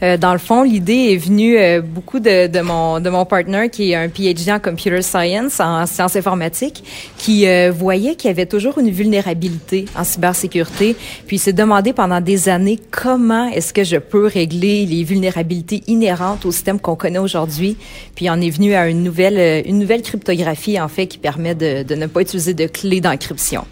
Euh, 0.02 0.16
dans 0.16 0.32
le 0.32 0.38
fond, 0.38 0.62
l'idée 0.62 1.12
est 1.12 1.16
venue 1.16 1.58
euh, 1.58 1.80
beaucoup 1.80 2.20
de, 2.20 2.46
de, 2.46 2.60
mon 2.60 3.00
de 3.00 3.10
mon 3.10 3.24
partner 3.24 3.68
qui 3.70 3.92
est 3.92 3.94
un 3.94 4.08
PhD 4.08 4.50
en 4.50 4.58
computer 4.58 5.02
science, 5.02 5.60
en 5.60 5.86
sciences 5.86 6.16
informatiques, 6.16 6.84
qui 7.16 7.46
euh, 7.46 7.72
voyait 7.74 8.14
qu'il 8.14 8.28
y 8.28 8.30
avait 8.30 8.46
toujours 8.46 8.78
une 8.78 8.90
vulnérabilité 8.90 9.86
en 9.96 10.04
cybersécurité, 10.04 10.96
puis 11.26 11.36
il 11.36 11.40
s'est 11.40 11.52
demandé 11.52 11.92
pendant 11.92 12.20
des 12.20 12.48
années 12.48 12.78
comment 12.90 13.48
est-ce 13.48 13.72
que 13.72 13.84
je 13.84 13.96
peux 13.96 14.26
régler 14.26 14.86
les 14.86 15.04
vulnérabilités 15.04 15.82
inhérentes 15.86 16.46
au 16.46 16.52
système 16.52 16.80
qu'on 16.80 16.96
connaît 16.96 17.18
aujourd'hui. 17.18 17.76
Puis 18.14 18.28
on 18.30 18.40
est 18.40 18.50
venu 18.50 18.74
à 18.74 18.88
une 18.88 19.02
nouvelle 19.02 19.64
une 19.66 19.78
nouvelle 19.78 20.02
cryptographie 20.02 20.80
en 20.80 20.88
fait 20.88 21.06
qui 21.06 21.18
permet 21.18 21.54
de, 21.54 21.82
de 21.82 21.94
ne 21.94 22.06
pas 22.06 22.20
utiliser 22.20 22.54
de 22.54 22.66
clés 22.66 23.00
d'encryption. 23.00 23.64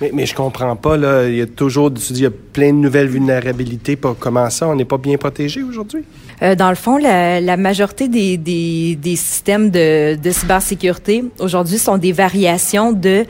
Mais, 0.00 0.10
mais 0.12 0.26
je 0.26 0.34
comprends 0.34 0.76
pas, 0.76 0.96
là. 0.96 1.26
Il 1.26 1.36
y 1.36 1.40
a 1.40 1.46
toujours, 1.46 1.92
tu 1.92 2.12
dis, 2.12 2.20
il 2.20 2.24
y 2.24 2.26
a 2.26 2.30
plein 2.52 2.72
de 2.72 2.78
nouvelles 2.78 3.08
vulnérabilités. 3.08 3.98
Comment 4.18 4.50
ça, 4.50 4.68
on 4.68 4.74
n'est 4.74 4.84
pas 4.84 4.98
bien 4.98 5.16
protégé 5.16 5.62
aujourd'hui? 5.62 6.04
Euh, 6.42 6.54
dans 6.54 6.68
le 6.68 6.76
fond, 6.76 6.98
la, 6.98 7.40
la 7.40 7.56
majorité 7.56 8.08
des, 8.08 8.36
des, 8.36 8.96
des 8.96 9.16
systèmes 9.16 9.70
de, 9.70 10.16
de 10.16 10.30
cybersécurité 10.30 11.24
aujourd'hui 11.38 11.78
sont 11.78 11.96
des 11.96 12.12
variations 12.12 12.92
de 12.92 13.24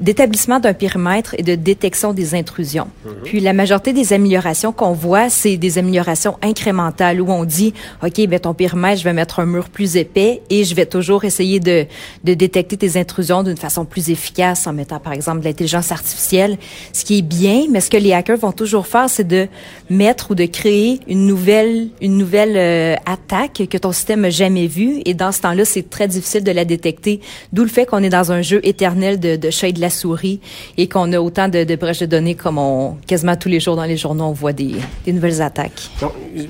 d'établissement 0.00 0.60
d'un 0.60 0.74
périmètre 0.74 1.34
et 1.38 1.42
de 1.42 1.54
détection 1.54 2.12
des 2.12 2.34
intrusions. 2.34 2.88
Mhm. 3.04 3.12
Puis 3.24 3.40
la 3.40 3.52
majorité 3.52 3.92
des 3.92 4.12
améliorations 4.12 4.72
qu'on 4.72 4.92
voit, 4.92 5.28
c'est 5.28 5.56
des 5.56 5.78
améliorations 5.78 6.36
incrémentales 6.42 7.20
où 7.20 7.30
on 7.30 7.44
dit, 7.44 7.74
OK, 8.04 8.26
ben 8.26 8.38
ton 8.38 8.54
périmètre, 8.54 8.98
je 9.00 9.04
vais 9.04 9.12
mettre 9.12 9.40
un 9.40 9.46
mur 9.46 9.68
plus 9.68 9.96
épais 9.96 10.42
et 10.50 10.64
je 10.64 10.74
vais 10.74 10.86
toujours 10.86 11.24
essayer 11.24 11.60
de, 11.60 11.86
de 12.24 12.34
détecter 12.34 12.76
tes 12.76 12.98
intrusions 12.98 13.42
d'une 13.42 13.56
façon 13.56 13.84
plus 13.84 14.10
efficace 14.10 14.66
en 14.66 14.72
mettant, 14.72 15.00
par 15.00 15.12
exemple, 15.12 15.40
de 15.40 15.44
l'intelligence 15.44 15.90
artificielle, 15.92 16.58
ce 16.92 17.04
qui 17.04 17.18
est 17.18 17.22
bien, 17.22 17.64
mais 17.70 17.80
ce 17.80 17.90
que 17.90 17.96
les 17.96 18.12
hackers 18.12 18.38
vont 18.38 18.52
toujours 18.52 18.86
faire, 18.86 19.10
c'est 19.10 19.26
de 19.26 19.48
mettre 19.90 20.30
ou 20.30 20.34
de 20.34 20.44
créer 20.44 21.00
une 21.08 21.26
nouvelle, 21.26 21.88
une 22.00 22.16
nouvelle 22.16 22.56
euh, 22.56 22.94
attaque 23.06 23.62
que 23.68 23.78
ton 23.78 23.92
système 23.92 24.20
n'a 24.20 24.30
jamais 24.30 24.66
vue 24.66 25.02
et 25.04 25.14
dans 25.14 25.32
ce 25.32 25.40
temps-là, 25.40 25.64
c'est 25.64 25.88
très 25.88 26.08
difficile 26.08 26.44
de 26.44 26.52
la 26.52 26.64
détecter, 26.64 27.20
d'où 27.52 27.62
le 27.62 27.68
fait 27.68 27.86
qu'on 27.86 28.02
est 28.02 28.08
dans 28.08 28.32
un 28.32 28.42
jeu 28.42 28.60
éternel 28.62 29.18
de, 29.18 29.36
de 29.36 29.50
chat 29.50 29.68
et 29.68 29.72
de 29.72 29.80
souris 29.90 30.40
et 30.76 30.88
qu'on 30.88 31.12
a 31.12 31.20
autant 31.20 31.48
de, 31.48 31.76
brèches 31.76 32.00
de 32.00 32.06
données 32.06 32.34
comme 32.34 32.58
on, 32.58 32.96
quasiment 33.06 33.36
tous 33.36 33.48
les 33.48 33.60
jours 33.60 33.76
dans 33.76 33.84
les 33.84 33.96
journaux, 33.96 34.24
on 34.24 34.32
voit 34.32 34.52
des, 34.52 34.74
nouvelles 35.06 35.42
attaques. 35.42 35.90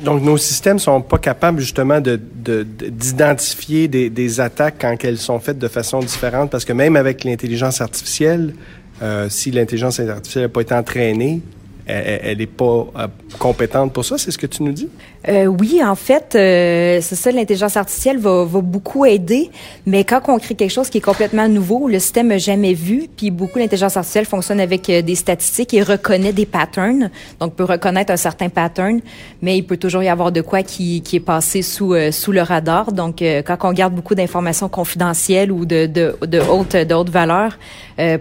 Donc, 0.04 0.22
nos 0.22 0.36
systèmes 0.36 0.78
sont 0.78 1.00
pas 1.00 1.18
capables 1.18 1.60
justement 1.60 2.00
d'identifier 2.00 3.88
de, 3.88 4.08
des, 4.08 4.40
attaques 4.40 4.76
quand 4.80 4.96
elles 5.02 5.18
sont 5.18 5.38
faites 5.40 5.58
de 5.58 5.68
façon 5.68 6.00
différente 6.00 6.50
parce 6.50 6.64
que 6.64 6.72
même 6.72 6.96
avec 6.96 7.24
l'intelligence 7.24 7.80
artificielle, 7.80 8.54
euh, 9.02 9.28
si 9.28 9.50
l'intelligence 9.50 10.00
artificielle 10.00 10.44
n'a 10.44 10.48
pas 10.48 10.60
été 10.60 10.74
entraînée, 10.74 11.40
elle 11.88 12.38
n'est 12.38 12.46
pas 12.46 12.86
euh, 12.96 13.06
compétente 13.38 13.92
pour 13.92 14.04
ça, 14.04 14.18
c'est 14.18 14.30
ce 14.30 14.38
que 14.38 14.46
tu 14.46 14.62
nous 14.62 14.72
dis? 14.72 14.88
Euh, 15.28 15.46
oui, 15.46 15.80
en 15.82 15.94
fait, 15.94 16.34
euh, 16.34 16.98
c'est 17.00 17.14
ça, 17.14 17.32
l'intelligence 17.32 17.76
artificielle 17.76 18.18
va, 18.18 18.44
beaucoup 18.44 19.06
aider, 19.06 19.50
mais 19.86 20.04
quand 20.04 20.20
on 20.28 20.38
crée 20.38 20.54
quelque 20.54 20.70
chose 20.70 20.90
qui 20.90 20.98
est 20.98 21.02
complètement 21.02 21.48
nouveau, 21.48 21.88
le 21.88 21.98
système 21.98 22.28
n'a 22.28 22.38
jamais 22.38 22.74
vu, 22.74 23.08
puis 23.16 23.30
beaucoup 23.30 23.58
l'intelligence 23.58 23.96
artificielle 23.96 24.26
fonctionne 24.26 24.60
avec 24.60 24.86
des 24.86 25.14
statistiques 25.14 25.72
et 25.74 25.82
reconnaît 25.82 26.32
des 26.32 26.46
patterns, 26.46 27.10
donc 27.40 27.54
peut 27.54 27.64
reconnaître 27.64 28.12
un 28.12 28.16
certain 28.16 28.48
pattern, 28.48 29.00
mais 29.40 29.56
il 29.56 29.62
peut 29.62 29.76
toujours 29.76 30.02
y 30.02 30.08
avoir 30.08 30.30
de 30.32 30.40
quoi 30.40 30.62
qui, 30.62 31.02
est 31.12 31.20
passé 31.20 31.62
sous, 31.62 31.92
le 31.92 32.42
radar. 32.42 32.92
Donc, 32.92 33.20
quand 33.20 33.56
on 33.62 33.72
garde 33.72 33.94
beaucoup 33.94 34.14
d'informations 34.14 34.68
confidentielles 34.68 35.50
ou 35.50 35.64
de, 35.64 35.86
de, 35.86 36.16
de 36.26 36.40
haute, 36.40 36.76
de 36.76 37.10
valeur, 37.10 37.58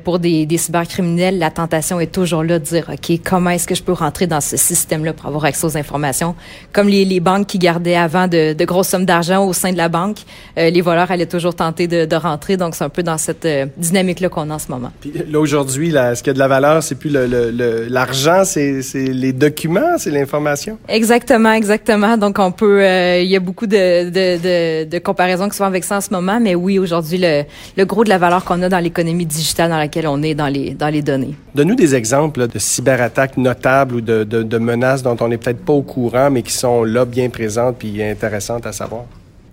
pour 0.03 0.20
des, 0.20 0.45
des 0.45 0.57
cybercriminels, 0.57 1.38
la 1.38 1.51
tentation 1.51 1.99
est 1.99 2.11
toujours 2.11 2.43
là 2.43 2.59
de 2.59 2.63
dire, 2.63 2.91
OK, 2.91 3.20
comment 3.24 3.57
est-ce 3.58 3.68
que 3.68 3.76
je 3.76 3.84
peux 3.84 3.93
rentrer 3.93 4.28
dans 4.28 4.39
ce 4.41 4.55
système-là 4.55 5.14
pour 5.14 5.26
avoir 5.26 5.45
accès 5.45 5.66
aux 5.66 5.76
informations? 5.78 6.36
Comme 6.72 6.88
les, 6.88 7.05
les 7.05 7.20
banques 7.20 7.47
qui 7.47 7.58
gardaient 7.58 7.95
avant 7.95 8.28
de, 8.28 8.53
de 8.53 8.66
grosses 8.66 8.89
sommes 8.89 9.05
d'argent 9.05 9.43
au 9.45 9.51
sein 9.51 9.72
de 9.72 9.78
la 9.78 9.89
banque, 9.89 10.20
euh, 10.58 10.70
les 10.70 10.82
voleurs 10.82 11.10
allaient 11.12 11.26
toujours 11.26 11.55
tenter 11.55 11.88
de, 11.88 12.05
de 12.05 12.16
rentrer. 12.16 12.55
Donc, 12.55 12.76
c'est 12.76 12.84
un 12.84 12.89
peu 12.89 13.03
dans 13.03 13.18
cette 13.18 13.45
euh, 13.45 13.66
dynamique-là 13.78 14.30
qu'on 14.30 14.49
a 14.51 14.53
en 14.53 14.60
ce 14.60 14.70
moment. 14.70 14.91
Puis 15.01 15.12
là, 15.28 15.39
aujourd'hui, 15.39 15.89
là, 15.89 16.16
ce 16.16 16.22
qui 16.22 16.30
a 16.30 16.34
de 16.34 16.39
la 16.39 16.47
valeur, 16.47 16.84
c'est 16.84 16.95
plus 16.95 17.10
l'argent, 17.10 18.43
le, 18.55 18.82
c'est 18.84 19.08
les 19.08 19.34
documents, 19.34 19.97
c'est 19.97 20.12
l'information? 20.12 20.78
Exactement, 20.88 21.51
exactement. 21.51 22.16
Donc, 22.16 22.38
on 22.39 22.51
peut... 22.51 22.82
Euh, 22.84 23.22
il 23.22 23.30
y 23.30 23.36
a 23.36 23.39
beaucoup 23.39 23.68
de, 23.68 24.10
de, 24.10 24.86
de, 24.86 24.99
comparaisons 24.99 25.49
qui 25.49 25.53
se 25.53 25.58
font 25.58 25.66
avec 25.66 25.84
ça 25.84 25.97
en 25.97 26.01
ce 26.01 26.12
moment, 26.12 26.39
mais 26.39 26.53
oui, 26.53 26.78
aujourd'hui, 26.78 27.18
le, 27.18 27.43
le 27.76 27.86
gros 27.86 28.03
de 28.03 28.10
la 28.10 28.20
valeur 28.20 28.45
qu'on 28.45 28.62
a 28.62 28.70
dans 28.70 28.80
l'économie 28.80 29.26
digitale 29.26 29.72
dans 29.72 29.78
laquelle 29.78 30.08
on 30.08 30.22
est 30.22 30.36
dans 30.36 30.47
les, 30.47 30.76
dans 30.76 30.89
les 30.89 31.01
données. 31.01 31.36
Donne-nous 31.55 31.76
des 31.76 31.95
exemples 31.95 32.47
de 32.47 32.60
cyberattaques 32.60 33.38
notables 33.48 33.95
ou 33.95 34.02
de, 34.02 34.24
de, 34.24 34.58
menaces 34.58 35.04
dont 35.04 35.18
on 35.20 35.28
n'est 35.28 35.38
peut-être 35.38 35.64
pas 35.64 35.74
au 35.74 35.82
courant, 35.82 36.30
mais 36.30 36.41
qui 36.43 36.54
sont 36.54 36.84
là 36.84 37.06
bien 37.06 37.30
présente 37.30 37.78
puis 37.78 38.04
intéressante 38.04 38.66
à 38.66 38.72
savoir? 38.72 39.06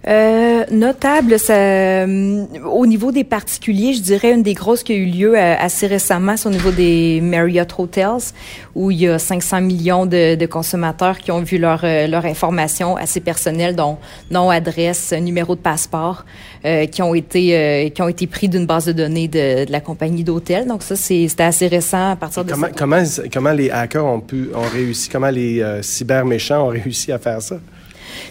Euh, 0.06 0.64
notable, 0.70 1.38
ça, 1.38 1.54
euh, 1.54 2.44
au 2.70 2.84
niveau 2.86 3.10
des 3.10 3.24
particuliers, 3.24 3.94
je 3.94 4.02
dirais 4.02 4.32
une 4.32 4.42
des 4.42 4.52
grosses 4.52 4.82
qui 4.82 4.92
a 4.92 4.96
eu 4.96 5.06
lieu 5.06 5.34
euh, 5.36 5.54
assez 5.58 5.86
récemment, 5.86 6.36
c'est 6.36 6.46
au 6.48 6.52
niveau 6.52 6.70
des 6.70 7.20
Marriott 7.22 7.72
Hotels, 7.78 8.32
où 8.74 8.90
il 8.90 9.00
y 9.00 9.08
a 9.08 9.18
500 9.18 9.62
millions 9.62 10.04
de, 10.04 10.34
de 10.34 10.46
consommateurs 10.46 11.18
qui 11.18 11.30
ont 11.30 11.40
vu 11.40 11.56
leur, 11.56 11.80
euh, 11.84 12.06
leur 12.06 12.26
information 12.26 12.96
assez 12.96 13.20
personnelle, 13.20 13.76
dont 13.76 13.96
nom, 14.30 14.50
adresse, 14.50 15.12
numéro 15.12 15.54
de 15.54 15.60
passeport, 15.60 16.24
qui 16.90 17.02
ont 17.02 17.14
été 17.14 17.92
qui 17.94 18.00
ont 18.00 18.08
été 18.08 18.26
pris 18.26 18.48
d'une 18.48 18.64
base 18.64 18.86
de 18.86 18.92
données 18.92 19.28
de, 19.28 19.66
de 19.66 19.72
la 19.72 19.80
compagnie 19.80 20.24
d'hôtels. 20.24 20.66
Donc 20.66 20.82
ça, 20.82 20.96
c'était 20.96 21.42
assez 21.42 21.66
récent 21.66 22.12
à 22.12 22.16
partir 22.16 22.42
de 22.42 22.52
comment, 22.52 22.68
comment, 22.74 23.02
comment 23.30 23.52
les 23.52 23.70
hackers 23.70 24.04
ont 24.04 24.20
pu 24.20 24.48
ont 24.54 24.68
réussi, 24.72 25.10
comment 25.10 25.28
les 25.28 25.62
cyber 25.82 26.24
méchants 26.24 26.66
ont 26.66 26.68
réussi 26.84 27.12
à 27.12 27.18
faire 27.18 27.42
ça? 27.42 27.56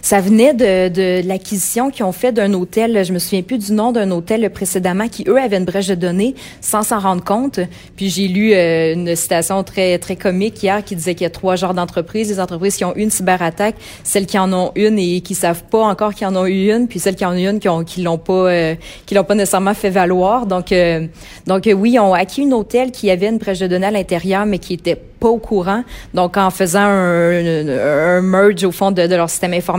Ça 0.01 0.21
venait 0.21 0.53
de, 0.53 0.89
de 0.89 1.27
l'acquisition 1.27 1.89
qu'ils 1.89 2.05
ont 2.05 2.11
fait 2.11 2.31
d'un 2.31 2.53
hôtel, 2.53 3.03
je 3.05 3.13
me 3.13 3.19
souviens 3.19 3.41
plus 3.41 3.57
du 3.57 3.73
nom 3.73 3.91
d'un 3.91 4.11
hôtel 4.11 4.49
précédemment, 4.49 5.07
qui 5.07 5.25
eux 5.27 5.39
avaient 5.39 5.57
une 5.57 5.65
brèche 5.65 5.87
de 5.87 5.95
données 5.95 6.35
sans 6.61 6.83
s'en 6.83 6.99
rendre 6.99 7.23
compte. 7.23 7.59
Puis 7.95 8.09
j'ai 8.09 8.27
lu 8.27 8.53
euh, 8.53 8.93
une 8.93 9.15
citation 9.15 9.63
très 9.63 9.97
très 9.97 10.15
comique 10.15 10.61
hier 10.61 10.83
qui 10.83 10.95
disait 10.95 11.15
qu'il 11.15 11.23
y 11.23 11.27
a 11.27 11.31
trois 11.31 11.55
genres 11.55 11.73
d'entreprises 11.73 12.29
les 12.29 12.39
entreprises 12.39 12.75
qui 12.75 12.85
ont 12.85 12.95
une 12.95 13.09
cyberattaque, 13.09 13.75
celles 14.03 14.25
qui 14.25 14.37
en 14.37 14.51
ont 14.53 14.71
une 14.75 14.99
et 14.99 15.21
qui 15.21 15.35
savent 15.35 15.63
pas 15.63 15.83
encore 15.83 16.13
qu'ils 16.13 16.27
en 16.27 16.35
ont 16.35 16.45
eu 16.45 16.71
une, 16.73 16.87
puis 16.87 16.99
celles 16.99 17.15
qui 17.15 17.25
en 17.25 17.33
ont 17.33 17.37
une 17.37 17.59
qui 17.59 17.67
qui 17.85 18.01
l'ont 18.01 18.17
pas 18.17 18.33
euh, 18.33 18.75
qui 19.05 19.15
l'ont 19.15 19.23
pas 19.23 19.35
nécessairement 19.35 19.73
fait 19.73 19.89
valoir. 19.89 20.45
Donc 20.45 20.71
euh, 20.71 21.07
donc 21.47 21.69
oui, 21.73 21.91
ils 21.93 21.99
ont 21.99 22.13
acquis 22.13 22.41
une 22.41 22.53
hôtel 22.53 22.91
qui 22.91 23.09
avait 23.09 23.27
une 23.27 23.37
brèche 23.37 23.59
de 23.59 23.67
données 23.67 23.87
à 23.87 23.91
l'intérieur, 23.91 24.45
mais 24.45 24.59
qui 24.59 24.73
était 24.73 24.99
pas 25.23 25.29
au 25.29 25.37
courant. 25.37 25.83
Donc, 26.13 26.35
en 26.35 26.49
faisant 26.49 26.81
un, 26.81 28.21
merge 28.21 28.65
au 28.65 28.71
fond 28.71 28.91
de, 28.91 29.03
leur 29.03 29.29
système 29.29 29.53
informatique, 29.53 29.72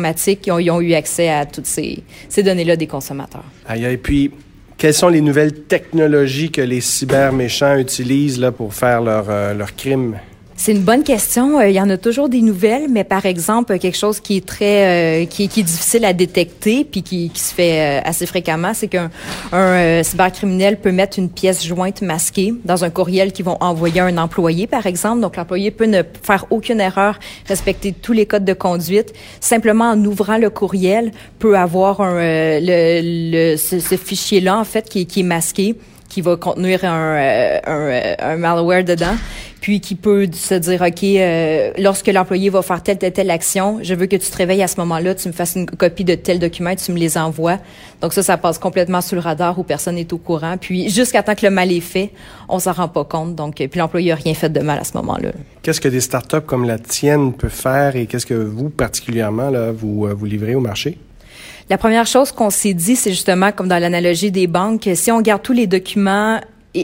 ils 0.47 0.71
ont, 0.71 0.81
eu 0.81 0.95
accès 0.95 1.29
à 1.29 1.47
toutes 1.47 1.67
ces, 1.67 2.03
données-là 2.37 2.77
des 2.77 2.87
consommateurs. 2.87 3.45
et 3.75 3.97
puis, 3.97 4.31
quelles 4.77 4.95
sont 4.95 5.09
les 5.09 5.21
nouvelles 5.21 5.63
technologies 5.65 6.51
que 6.51 6.61
les 6.61 6.81
cyberméchants 6.81 7.77
utilisent 7.77 8.41
là, 8.41 8.53
pour 8.53 8.75
faire 8.75 9.01
leur, 9.01 9.27
euh, 9.29 9.55
leur 9.55 9.75
crime? 9.77 10.17
C'est 10.57 10.73
une 10.73 10.83
bonne 10.83 11.03
question. 11.03 11.59
Euh, 11.59 11.69
il 11.69 11.75
y 11.75 11.81
en 11.81 11.91
a 11.91 11.97
toujours 11.97 12.29
des 12.29 12.41
nouvelles, 12.41 12.87
mais 12.89 13.03
par 13.03 13.27
exemple, 13.27 13.77
quelque 13.79 13.97
chose 13.97 14.21
qui 14.21 14.37
est 14.37 14.47
très, 14.47 15.25
euh, 15.25 15.27
qui, 15.27 15.45
est 15.45 15.63
difficile 15.63 16.05
à 16.05 16.13
détecter, 16.13 16.85
puis 16.85 17.03
qui, 17.03 17.31
se 17.35 17.53
fait 17.53 17.81
euh, 17.81 18.01
assez 18.05 18.25
fréquemment, 18.25 18.73
c'est 18.73 18.89
qu'un 18.89 19.11
un, 19.53 20.03
cybercriminel 20.03 20.81
peut 20.81 20.93
mettre 20.93 21.19
une 21.19 21.29
pièce 21.29 21.65
jointe 21.65 22.03
masquée 22.03 22.55
dans 22.65 22.85
un 22.85 22.91
courriel 22.91 23.33
qu'ils 23.33 23.45
vont 23.45 23.59
envoyer 23.61 24.01
à 24.01 24.05
un 24.05 24.17
employé, 24.17 24.67
par 24.67 24.87
exemple. 24.87 25.21
Donc, 25.21 25.37
l'employé 25.37 25.71
peut 25.71 25.87
ne 25.87 26.03
faire 26.23 26.47
aucune 26.51 26.81
erreur, 26.81 27.19
respecter 27.47 27.93
tous 27.93 28.13
les 28.13 28.27
codes 28.27 28.45
de 28.45 28.55
conduite, 28.55 29.13
simplement 29.41 29.91
en 29.91 30.05
ouvrant 30.05 30.39
le 30.39 30.51
courriel, 30.51 31.11
peut 31.41 31.59
avoir 31.59 32.01
un, 32.01 32.15
le, 32.61 33.57
ce, 33.57 33.97
fichier-là 33.97 34.59
en 34.59 34.65
fait 34.65 34.89
qui 34.89 35.07
est 35.17 35.23
masqué 35.23 35.77
qui 36.15 36.21
va 36.21 36.37
contenir 36.37 36.85
un, 36.85 37.17
euh, 37.17 37.59
euh, 37.67 38.15
un, 38.21 38.37
malware 38.37 38.85
dedans, 38.85 39.17
puis 39.61 39.81
qui 39.81 39.97
peut 39.97 40.29
se 40.33 40.55
dire, 40.55 40.81
OK, 40.81 41.03
euh, 41.03 41.73
lorsque 41.77 42.07
l'employé 42.07 42.51
va 42.51 42.63
faire 42.63 42.85
telle, 42.85 42.99
telle, 42.99 43.13
telle 43.13 43.33
action, 43.33 43.81
je 43.83 43.95
veux 43.95 44.07
que 44.07 44.15
tu 44.15 44.31
te 44.31 44.37
réveilles 44.37 44.63
à 44.63 44.69
ce 44.69 44.79
moment-là, 44.79 45.17
tu 45.17 45.27
me 45.27 45.33
fasses 45.33 45.57
une 45.57 45.67
copie 45.67 46.05
de 46.05 46.15
tel 46.15 46.39
document 46.39 46.73
tu 46.77 46.93
me 46.93 46.99
les 46.99 47.19
envoies. 47.19 47.59
Donc 48.01 48.13
ça, 48.13 48.23
ça 48.23 48.37
passe 48.37 48.59
complètement 48.59 49.01
sous 49.01 49.17
le 49.17 49.21
radar 49.21 49.59
où 49.59 49.65
personne 49.65 49.97
n'est 49.97 50.13
au 50.13 50.19
courant. 50.19 50.57
Puis 50.57 50.89
jusqu'à 50.89 51.25
temps 51.25 51.35
que 51.35 51.45
le 51.45 51.51
mal 51.51 51.73
est 51.73 51.81
fait, 51.81 52.13
on 52.49 52.61
s'en 52.61 52.73
rend 52.73 52.87
pas 52.87 53.03
compte. 53.03 53.35
Donc, 53.35 53.57
puis 53.57 53.81
l'employé 53.81 54.11
n'a 54.11 54.15
rien 54.15 54.35
fait 54.35 54.51
de 54.51 54.61
mal 54.61 54.79
à 54.79 54.85
ce 54.85 54.97
moment-là. 54.99 55.31
Qu'est-ce 55.63 55.81
que 55.81 55.89
des 55.89 56.01
startups 56.01 56.43
comme 56.47 56.65
la 56.65 56.79
tienne 56.79 57.33
peuvent 57.33 57.51
faire 57.51 57.97
et 57.97 58.07
qu'est-ce 58.07 58.27
que 58.27 58.35
vous, 58.35 58.71
particulièrement, 58.71 59.51
là, 59.51 59.73
vous, 59.73 60.07
vous 60.17 60.25
livrez 60.27 60.55
au 60.55 60.61
marché? 60.61 60.97
La 61.71 61.79
première 61.79 62.07
chose 62.07 62.31
qu'on 62.31 62.51
s'est 62.51 62.75
dit, 62.75 62.95
c'est 62.95 63.11
justement 63.11 63.51
comme 63.53 63.69
dans 63.69 63.79
l'analogie 63.79 64.31
des 64.31 64.47
banques, 64.47 64.89
si 64.95 65.11
on 65.11 65.21
garde 65.21 65.43
tous 65.43 65.55
les 65.55 65.67
documents 65.67 66.41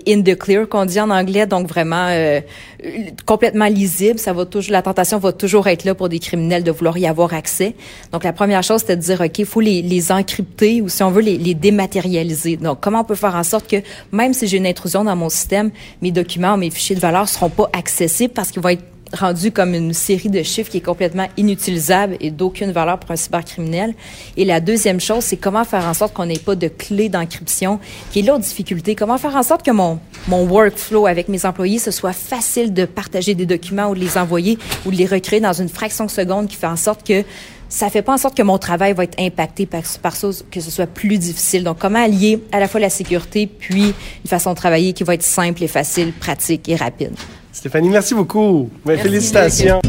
in 0.07 0.23
the 0.23 0.37
clear 0.37 0.69
qu'on 0.69 0.85
dit 0.85 1.01
en 1.01 1.11
anglais, 1.11 1.47
donc 1.47 1.67
vraiment 1.67 2.07
euh, 2.09 2.41
complètement 3.27 3.67
lisible. 3.67 4.19
Ça 4.19 4.33
va 4.33 4.47
toujours, 4.47 4.73
la 4.73 4.83
tentation 4.83 5.19
va 5.19 5.33
toujours 5.33 5.67
être 5.67 5.85
là 5.85 5.95
pour 5.95 6.09
des 6.09 6.19
criminels 6.19 6.63
de 6.63 6.71
vouloir 6.71 6.97
y 6.97 7.07
avoir 7.07 7.35
accès. 7.35 7.75
Donc 8.13 8.25
la 8.25 8.33
première 8.33 8.63
chose, 8.63 8.85
c'est 8.87 8.97
de 8.97 9.03
dire 9.03 9.21
ok, 9.21 9.39
il 9.39 9.47
faut 9.47 9.61
les, 9.61 9.83
les, 9.83 10.13
encrypter 10.13 10.81
ou 10.81 10.89
si 10.89 11.03
on 11.03 11.11
veut 11.11 11.23
les, 11.23 11.39
les, 11.39 11.55
dématérialiser. 11.55 12.57
Donc 12.57 12.79
comment 12.81 13.01
on 13.01 13.05
peut 13.05 13.15
faire 13.15 13.35
en 13.35 13.43
sorte 13.43 13.69
que 13.69 13.83
même 14.13 14.33
si 14.33 14.47
j'ai 14.47 14.59
une 14.59 14.67
intrusion 14.67 15.05
dans 15.05 15.17
mon 15.17 15.29
système, 15.29 15.71
mes 16.01 16.13
documents, 16.13 16.57
mes 16.57 16.71
fichiers 16.71 16.97
de 16.97 17.01
valeur 17.01 17.29
seront 17.29 17.51
pas 17.51 17.69
accessibles 17.73 18.33
parce 18.33 18.51
qu'ils 18.51 18.63
vont 18.63 18.71
être 18.71 18.85
rendu 19.13 19.51
comme 19.51 19.75
une 19.75 19.93
série 19.93 20.29
de 20.29 20.43
chiffres 20.43 20.71
qui 20.71 20.79
est 20.79 20.83
complètement 20.83 21.27
inutilisable 21.37 22.17
et 22.21 22.31
d'aucune 22.31 22.73
valeur 22.73 22.99
pour 22.99 23.11
un 23.11 23.17
cybercriminel. 23.17 23.95
Et 24.37 24.45
la 24.45 24.61
deuxième 24.61 25.01
chose, 25.01 25.25
c'est 25.25 25.37
comment 25.37 25.65
faire 25.65 25.85
en 25.87 25.95
sorte 25.95 26.15
qu'on 26.15 26.27
n'ait 26.27 26.39
pas 26.39 26.55
de 26.55 26.69
clé 26.69 27.09
d'encryption, 27.09 27.81
qui 28.11 28.21
est 28.21 28.23
l'autre 28.23 28.45
difficulté. 28.45 28.95
Comment 28.95 29.19
faire 29.19 29.37
en 29.37 29.43
sorte 29.43 29.65
que 29.65 29.71
mon, 29.71 29.99
mon 30.29 30.47
workflow 30.47 31.07
avec 31.07 31.29
mes 31.29 31.45
employés, 31.45 31.79
ce 31.79 31.91
soit 31.91 32.13
facile 32.13 32.73
de 32.73 32.85
partager 32.85 33.35
des 33.35 33.47
documents 33.47 33.89
ou 33.91 33.95
de 33.95 34.01
les 34.01 34.17
envoyer 34.17 34.59
ou 34.87 34.91
de 34.91 34.97
les 34.97 35.07
recréer 35.07 35.41
dans 35.41 35.53
une 35.53 35.69
fraction 35.69 36.07
de 36.07 36.11
seconde 36.11 36.49
qui 36.49 36.57
fait 36.57 36.67
en 36.67 36.77
sorte 36.77 37.07
que 37.07 37.25
ça 37.69 37.89
fait 37.89 38.03
pas 38.03 38.15
en 38.15 38.19
sorte 38.19 38.37
que 38.37 38.43
mon 38.43 38.59
travail 38.59 38.93
va 38.95 39.05
être 39.05 39.19
impacté 39.21 39.65
par, 39.65 39.83
par 40.03 40.17
ça, 40.17 40.29
que 40.51 40.61
ce 40.61 40.71
soit 40.71 40.89
plus 40.89 41.19
difficile. 41.19 41.63
Donc, 41.63 41.79
comment 41.79 42.03
allier 42.03 42.43
à 42.51 42.59
la 42.59 42.67
fois 42.67 42.81
la 42.81 42.91
sécurité 42.91 43.47
puis 43.47 43.85
une 43.85 44.29
façon 44.29 44.51
de 44.51 44.57
travailler 44.57 44.93
qui 44.93 45.05
va 45.05 45.15
être 45.15 45.23
simple 45.23 45.63
et 45.63 45.69
facile, 45.69 46.13
pratique 46.13 46.69
et 46.69 46.75
rapide? 46.75 47.13
Stéphanie, 47.53 47.91
merci 47.91 48.15
beaucoup. 48.15 48.71
Félicitations. 48.87 49.81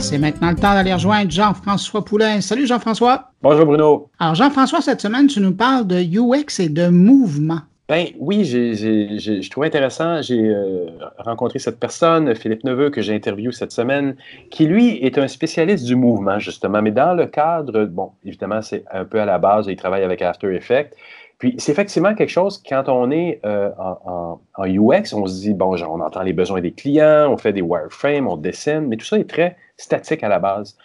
C'est 0.00 0.16
maintenant 0.16 0.50
le 0.50 0.56
temps 0.56 0.72
d'aller 0.72 0.94
rejoindre 0.94 1.30
Jean-François 1.30 2.02
Poulain. 2.02 2.40
Salut 2.40 2.66
Jean-François. 2.66 3.30
Bonjour 3.42 3.66
Bruno. 3.66 4.10
Alors 4.18 4.34
Jean-François, 4.34 4.80
cette 4.80 5.02
semaine, 5.02 5.26
tu 5.26 5.38
nous 5.40 5.52
parles 5.52 5.86
de 5.86 6.00
UX 6.00 6.60
et 6.60 6.70
de 6.70 6.88
mouvement. 6.88 7.60
Ben 7.88 8.08
oui, 8.18 8.44
j'ai 8.44 9.40
trouvé 9.48 9.68
intéressant. 9.68 10.20
J'ai 10.20 10.46
euh, 10.46 10.90
rencontré 11.16 11.58
cette 11.58 11.80
personne, 11.80 12.34
Philippe 12.34 12.62
Neveu, 12.64 12.90
que 12.90 13.00
j'ai 13.00 13.14
interviewé 13.14 13.50
cette 13.50 13.72
semaine, 13.72 14.14
qui 14.50 14.66
lui 14.66 14.98
est 14.98 15.16
un 15.16 15.26
spécialiste 15.26 15.86
du 15.86 15.96
mouvement, 15.96 16.38
justement. 16.38 16.82
Mais 16.82 16.90
dans 16.90 17.14
le 17.14 17.24
cadre, 17.24 17.86
bon, 17.86 18.12
évidemment, 18.26 18.60
c'est 18.60 18.84
un 18.92 19.06
peu 19.06 19.18
à 19.18 19.24
la 19.24 19.38
base, 19.38 19.68
il 19.68 19.76
travaille 19.76 20.02
avec 20.02 20.20
After 20.20 20.54
Effects. 20.54 20.94
Puis 21.38 21.54
c'est 21.56 21.72
effectivement 21.72 22.14
quelque 22.14 22.28
chose, 22.28 22.62
quand 22.68 22.88
on 22.88 23.10
est 23.10 23.40
euh, 23.46 23.70
en, 23.78 24.38
UX, 24.58 25.14
on 25.14 25.26
se 25.26 25.40
dit, 25.40 25.54
bon, 25.54 25.74
genre, 25.76 25.92
on 25.94 26.00
entend 26.00 26.22
les 26.22 26.34
besoins 26.34 26.60
des 26.60 26.72
clients, 26.72 27.32
on 27.32 27.38
fait 27.38 27.54
des 27.54 27.62
wireframes, 27.62 28.28
on 28.28 28.36
dessine, 28.36 28.86
mais 28.88 28.96
tout 28.98 29.06
ça 29.06 29.18
est 29.18 29.30
très 29.30 29.56
statique 29.78 30.22
à 30.22 30.28
la 30.28 30.40
base. 30.40 30.76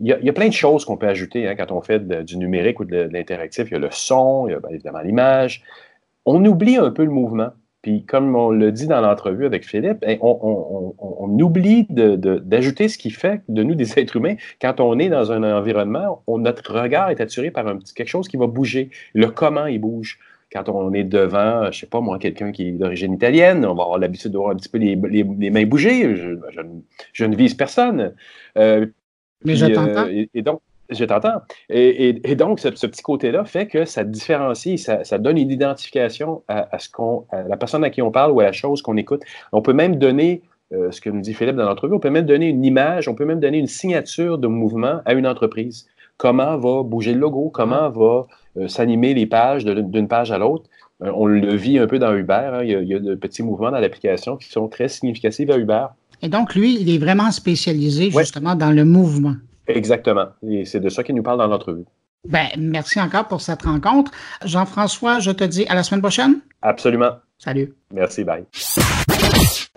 Il 0.00 0.08
y 0.08 0.28
a, 0.28 0.32
plein 0.32 0.48
de 0.48 0.52
choses 0.52 0.84
qu'on 0.84 0.96
peut 0.96 1.08
ajouter 1.08 1.46
hein, 1.46 1.54
quand 1.56 1.72
on 1.72 1.80
fait 1.82 2.06
du 2.24 2.38
numérique 2.38 2.80
ou 2.80 2.84
de, 2.84 3.08
l'interactif. 3.12 3.68
Il 3.70 3.72
y 3.72 3.76
a 3.76 3.78
le 3.78 3.90
son, 3.90 4.46
il 4.48 4.52
y 4.52 4.54
a 4.54 4.60
bien 4.60 4.70
évidemment 4.70 5.00
l'image 5.00 5.62
on 6.26 6.44
oublie 6.44 6.76
un 6.76 6.90
peu 6.90 7.04
le 7.04 7.10
mouvement. 7.10 7.50
Puis 7.82 8.04
comme 8.04 8.36
on 8.36 8.50
le 8.50 8.72
dit 8.72 8.86
dans 8.86 9.00
l'entrevue 9.00 9.46
avec 9.46 9.66
Philippe, 9.66 10.00
ben, 10.00 10.18
on, 10.20 11.38
oublie 11.40 11.86
d'ajouter 11.88 12.88
ce 12.88 12.98
qui 12.98 13.10
fait 13.10 13.40
de 13.48 13.62
nous 13.62 13.74
des 13.74 13.98
êtres 13.98 14.16
humains. 14.16 14.34
Quand 14.60 14.80
on 14.80 14.98
est 14.98 15.08
dans 15.08 15.32
un 15.32 15.42
environnement, 15.42 16.22
notre 16.28 16.78
regard 16.78 17.10
est 17.10 17.20
attiré 17.20 17.50
par 17.50 17.66
un 17.66 17.78
petit, 17.78 17.94
quelque 17.94 18.08
chose 18.08 18.28
qui 18.28 18.36
va 18.36 18.46
bouger. 18.46 18.90
Le 19.14 19.28
comment 19.28 19.66
il 19.66 19.80
bouge. 19.80 20.18
Quand 20.52 20.68
on 20.68 20.92
est 20.92 21.04
devant, 21.04 21.70
je 21.70 21.78
sais 21.78 21.86
pas 21.86 22.00
moi, 22.00 22.18
quelqu'un 22.18 22.50
qui 22.50 22.68
est 22.68 22.72
d'origine 22.72 23.14
italienne, 23.14 23.64
on 23.64 23.74
va 23.74 23.84
avoir 23.84 23.98
l'habitude 23.98 24.32
de 24.32 24.36
voir 24.36 24.50
un 24.50 24.56
petit 24.56 24.68
peu 24.68 24.78
les, 24.78 24.96
mains 24.96 25.64
bouger. 25.64 26.16
Je, 27.12 27.24
ne 27.24 27.36
vise 27.36 27.54
personne. 27.54 28.14
Euh, 28.58 28.86
Mais 29.44 29.54
je. 29.54 29.66
Euh, 29.66 30.26
et, 30.34 30.42
donc, 30.42 30.60
je 30.90 31.04
t'entends. 31.04 31.40
Et, 31.68 32.34
donc, 32.34 32.60
ce, 32.60 32.68
petit 32.68 33.02
côté-là 33.02 33.44
fait 33.44 33.66
que 33.66 33.84
ça 33.84 34.04
différencie, 34.04 34.80
ça, 34.80 35.18
donne 35.18 35.38
une 35.38 35.50
identification 35.50 36.42
à, 36.48 36.78
ce 36.78 36.88
qu'on, 36.88 37.24
la 37.32 37.56
personne 37.56 37.84
à 37.84 37.90
qui 37.90 38.02
on 38.02 38.10
parle 38.10 38.32
ou 38.32 38.40
à 38.40 38.44
la 38.44 38.52
chose 38.52 38.82
qu'on 38.82 38.96
écoute. 38.96 39.22
On 39.52 39.62
peut 39.62 39.72
même 39.72 39.96
donner, 39.96 40.42
euh, 40.72 40.90
ce 40.90 41.00
que 41.00 41.10
nous 41.10 41.20
dit 41.20 41.34
Philippe 41.34 41.56
dans 41.56 41.64
l'entrevue, 41.64 41.94
on 41.94 42.00
peut 42.00 42.10
même 42.10 42.26
donner 42.26 42.48
une 42.48 42.64
image, 42.64 43.08
on 43.08 43.14
peut 43.14 43.24
même 43.24 43.40
donner 43.40 43.58
une 43.58 43.66
signature 43.66 44.38
de 44.38 44.46
mouvement 44.46 45.00
à 45.04 45.14
une 45.14 45.26
entreprise. 45.26 45.86
Comment 46.16 46.56
va 46.58 46.82
bouger 46.82 47.14
le 47.14 47.20
logo, 47.20 47.50
comment 47.50 47.88
va 47.88 48.26
euh, 48.56 48.68
s'animer 48.68 49.14
les 49.14 49.26
pages 49.26 49.64
d'une 49.64 50.08
page 50.08 50.32
à 50.32 50.38
l'autre? 50.38 50.68
Euh, 51.02 51.10
on 51.14 51.26
le 51.26 51.54
vit 51.54 51.78
un 51.78 51.86
peu 51.86 51.98
dans 51.98 52.14
Uber. 52.14 52.50
Hein. 52.52 52.62
Il, 52.62 52.88
y 52.88 52.94
a, 52.94 52.98
de 52.98 53.14
petits 53.14 53.42
mouvements 53.42 53.70
dans 53.70 53.78
l'application 53.78 54.36
qui 54.36 54.48
sont 54.48 54.68
très 54.68 54.88
significatifs 54.88 55.48
à 55.50 55.56
Uber. 55.56 55.86
Et 56.22 56.28
donc, 56.28 56.54
lui, 56.54 56.78
il 56.80 56.94
est 56.94 56.98
vraiment 56.98 57.30
spécialisé 57.30 58.10
justement 58.10 58.54
dans 58.54 58.70
le 58.70 58.84
mouvement. 58.84 59.36
Exactement. 59.76 60.28
Et 60.46 60.64
c'est 60.64 60.80
de 60.80 60.88
ça 60.88 61.02
qu'il 61.02 61.14
nous 61.14 61.22
parle 61.22 61.38
dans 61.38 61.46
l'entrevue. 61.46 61.84
Ben, 62.28 62.48
merci 62.58 63.00
encore 63.00 63.28
pour 63.28 63.40
cette 63.40 63.62
rencontre. 63.62 64.12
Jean-François, 64.44 65.20
je 65.20 65.30
te 65.30 65.44
dis 65.44 65.66
à 65.68 65.74
la 65.74 65.82
semaine 65.82 66.02
prochaine. 66.02 66.40
Absolument. 66.60 67.12
Salut. 67.38 67.72
Merci, 67.94 68.24
bye. 68.24 68.44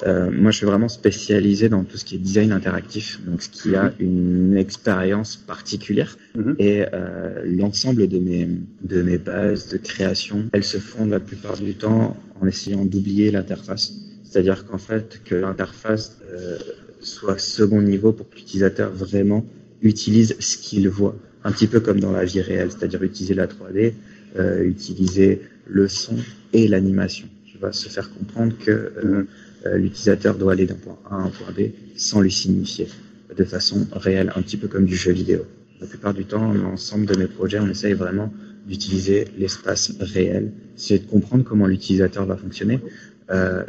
Euh, 0.06 0.30
moi, 0.32 0.52
je 0.52 0.58
suis 0.58 0.66
vraiment 0.66 0.90
spécialisé 0.90 1.70
dans 1.70 1.84
tout 1.86 1.98
ce 1.98 2.04
qui 2.04 2.16
est 2.16 2.20
design 2.20 2.52
interactif, 2.52 3.24
donc 3.26 3.42
ce 3.42 3.48
qui 3.48 3.76
a 3.76 3.94
une 4.00 4.58
expérience 4.58 5.38
particulière. 5.38 6.18
Mm-hmm. 6.36 6.56
Et 6.60 6.86
euh, 6.94 7.44
l'ensemble 7.46 8.08
de 8.08 8.20
mes, 8.20 8.50
de 8.82 9.02
mes 9.02 9.18
bases 9.18 9.70
de 9.70 9.78
création, 9.78 10.50
elles 10.52 10.66
se 10.66 10.78
font 10.78 11.06
la 11.06 11.22
plupart 11.22 11.58
du 11.58 11.76
temps 11.76 12.18
en 12.42 12.48
essayant 12.48 12.84
d'oublier 12.84 13.32
l'interface. 13.32 13.94
C'est-à-dire 14.24 14.66
qu'en 14.66 14.80
fait, 14.80 15.22
que 15.24 15.36
l'interface 15.36 16.18
euh, 16.34 16.58
soit 17.00 17.38
second 17.38 17.82
niveau 17.82 18.12
pour 18.12 18.30
que 18.30 18.36
l'utilisateur 18.36 18.92
vraiment 18.92 19.46
utilise 19.84 20.36
ce 20.40 20.58
qu'il 20.58 20.90
voit, 20.90 21.16
un 21.44 21.52
petit 21.52 21.68
peu 21.68 21.80
comme 21.80 22.00
dans 22.00 22.12
la 22.12 22.26
vie 22.26 22.42
réelle, 22.42 22.72
c'est-à-dire 22.72 23.04
utiliser 23.04 23.36
la 23.36 23.48
3D, 23.48 23.94
euh, 24.40 24.64
utiliser 24.64 25.42
le 25.68 25.88
son 25.88 26.16
et 26.54 26.68
l'animation. 26.68 27.28
Tu 27.46 27.58
vas 27.58 27.74
se 27.74 27.90
faire 27.90 28.10
comprendre 28.12 28.56
que 28.58 28.72
euh, 28.72 29.28
euh, 29.66 29.78
l'utilisateur 29.78 30.36
doit 30.36 30.54
aller 30.54 30.66
d'un 30.66 30.76
point 30.76 30.98
A 31.10 31.16
à 31.16 31.20
un 31.20 31.30
point 31.30 31.52
B 31.56 31.72
sans 31.96 32.22
lui 32.22 32.32
signifier, 32.32 32.88
de 33.36 33.44
façon 33.44 33.88
réelle, 33.92 34.32
un 34.36 34.42
petit 34.42 34.58
peu 34.58 34.68
comme 34.68 34.86
du 34.86 34.96
jeu 34.96 35.12
vidéo. 35.12 35.46
La 35.82 35.88
plupart 35.88 36.14
du 36.14 36.26
temps, 36.26 36.54
l'ensemble 36.54 37.06
de 37.06 37.18
mes 37.18 37.28
projets, 37.28 37.60
on 37.60 37.68
essaye 37.70 37.94
vraiment 37.94 38.34
d'utiliser 38.66 39.28
l'espace 39.38 39.92
réel, 40.00 40.52
essayer 40.78 41.00
de 41.00 41.06
comprendre 41.06 41.44
comment 41.44 41.68
l'utilisateur 41.68 42.26
va 42.26 42.38
fonctionner, 42.38 42.80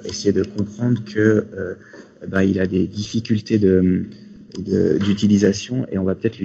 essayer 0.04 0.32
de 0.32 0.44
comprendre 0.44 1.02
que 1.04 1.44
ben, 2.28 2.42
il 2.42 2.60
a 2.60 2.68
des 2.68 2.86
difficultés 2.86 3.58
de, 3.58 4.04
d'utilisation 4.58 5.86
et 5.90 5.98
on 5.98 6.04
va 6.04 6.14
peut-être 6.14 6.38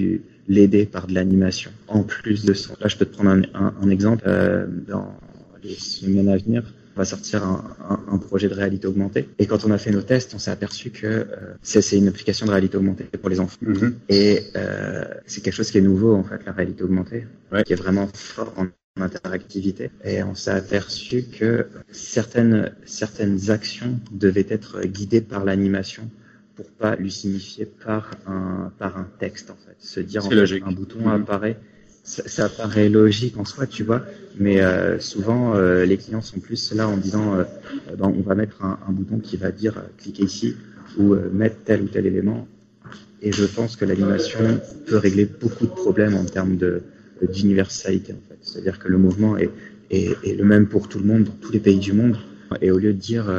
l'aider 0.48 0.86
par 0.86 1.08
de 1.08 1.14
l'animation 1.14 1.72
en 1.88 2.04
plus 2.04 2.46
de 2.46 2.54
ça. 2.54 2.74
Là, 2.82 2.88
je 2.88 2.98
peux 2.98 3.06
te 3.06 3.14
prendre 3.14 3.30
un, 3.54 3.90
exemple. 3.90 4.24
Euh, 4.28 4.66
dans 4.88 5.14
les 5.64 5.76
semaines 5.76 6.30
à 6.30 6.38
venir, 6.38 6.74
on 6.96 7.00
va 7.00 7.06
sortir 7.06 7.44
un, 7.44 8.18
projet 8.18 8.50
de 8.50 8.54
réalité 8.54 8.88
augmentée. 8.88 9.30
Et 9.38 9.46
quand 9.46 9.64
on 9.66 9.72
a 9.72 9.78
fait 9.78 9.92
nos 9.92 10.02
tests, 10.02 10.34
on 10.34 10.40
s'est 10.40 10.52
aperçu 10.52 10.90
que 10.90 11.06
euh, 11.06 11.26
c'est 11.62 11.98
une 11.98 12.08
application 12.08 12.46
de 12.46 12.52
réalité 12.52 12.78
augmentée 12.78 13.06
pour 13.06 13.30
les 13.30 13.40
enfants. 13.40 13.58
Mm-hmm. 13.64 13.94
Et 14.10 14.44
euh, 14.56 15.06
c'est 15.26 15.42
quelque 15.42 15.54
chose 15.54 15.72
qui 15.72 15.78
est 15.78 15.82
nouveau, 15.82 16.16
en 16.16 16.24
fait, 16.24 16.44
la 16.46 16.52
réalité 16.52 16.84
augmentée, 16.84 17.28
qui 17.66 17.74
est 17.74 17.78
vraiment 17.78 18.10
fort 18.14 18.54
en 18.58 18.68
interactivité. 19.02 19.92
Et 20.04 20.24
on 20.24 20.36
s'est 20.36 20.52
aperçu 20.52 21.24
que 21.24 21.68
certaines, 21.92 22.72
certaines 22.86 23.50
actions 23.50 24.00
devaient 24.12 24.48
être 24.50 24.82
guidées 24.82 25.22
par 25.22 25.46
l'animation 25.46 26.10
pour 26.60 26.70
pas 26.72 26.98
lui 26.98 27.10
signifier 27.10 27.66
par 27.66 28.12
un, 28.28 28.70
par 28.78 28.98
un 28.98 29.08
texte, 29.18 29.50
en 29.50 29.56
fait. 29.56 29.78
Se 29.80 30.02
dire, 30.02 30.26
en 30.26 30.30
fait, 30.30 30.62
un 30.62 30.74
bouton 30.74 31.08
apparaît. 31.08 31.58
Ça, 32.04 32.28
ça, 32.28 32.50
paraît 32.50 32.90
logique 32.90 33.38
en 33.38 33.46
soi, 33.46 33.66
tu 33.66 33.84
vois, 33.84 34.04
mais 34.38 34.62
euh, 34.62 35.00
souvent 35.00 35.56
euh, 35.56 35.86
les 35.86 35.96
clients 35.96 36.22
sont 36.22 36.40
plus 36.40 36.74
là 36.74 36.88
en 36.88 36.98
disant 36.98 37.36
euh, 37.36 37.44
ben, 37.98 38.14
on 38.14 38.22
va 38.22 38.36
mettre 38.36 38.64
un, 38.64 38.80
un, 38.88 38.92
bouton 38.92 39.20
qui 39.20 39.38
va 39.38 39.52
dire 39.52 39.84
cliquez 39.98 40.24
ici 40.24 40.56
ou 40.98 41.16
mettre 41.32 41.58
tel 41.64 41.82
ou 41.84 41.88
tel 41.88 42.06
élément. 42.06 42.48
Et 43.22 43.32
je 43.32 43.46
pense 43.46 43.76
que 43.76 43.86
l'animation 43.86 44.60
peut 44.88 44.98
régler 44.98 45.26
beaucoup 45.26 45.66
de 45.66 45.72
problèmes 45.72 46.16
en 46.16 46.26
termes 46.26 46.58
de 46.58 46.82
d'universalité 47.22 48.14
en 48.14 48.24
fait. 48.28 48.40
C'est-à-dire 48.42 48.80
que 48.80 48.88
le 48.88 48.98
mouvement 48.98 49.38
est, 49.38 49.52
est, 49.92 50.18
est, 50.24 50.36
le 50.36 50.46
même 50.46 50.68
pour 50.68 50.90
tout 50.90 51.00
le 51.00 51.06
monde 51.06 51.26
dans 51.26 51.38
tous 51.42 51.52
les 51.52 51.60
pays 51.60 51.80
du 51.80 51.94
monde. 51.94 52.18
Et 52.62 52.72
au 52.72 52.80
lieu 52.80 52.94
de 52.94 53.00
dire 53.00 53.30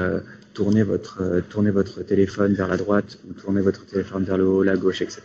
tournez 0.54 0.82
votre, 0.82 1.22
euh, 1.22 1.40
tournez 1.48 1.70
votre 1.70 2.02
téléphone 2.02 2.54
vers 2.54 2.68
la 2.68 2.76
droite 2.76 3.18
ou 3.28 3.32
tournez 3.32 3.60
votre 3.60 3.86
téléphone 3.86 4.24
vers 4.24 4.38
le 4.38 4.46
haut, 4.46 4.62
la 4.62 4.76
gauche, 4.76 5.02
etc. 5.02 5.22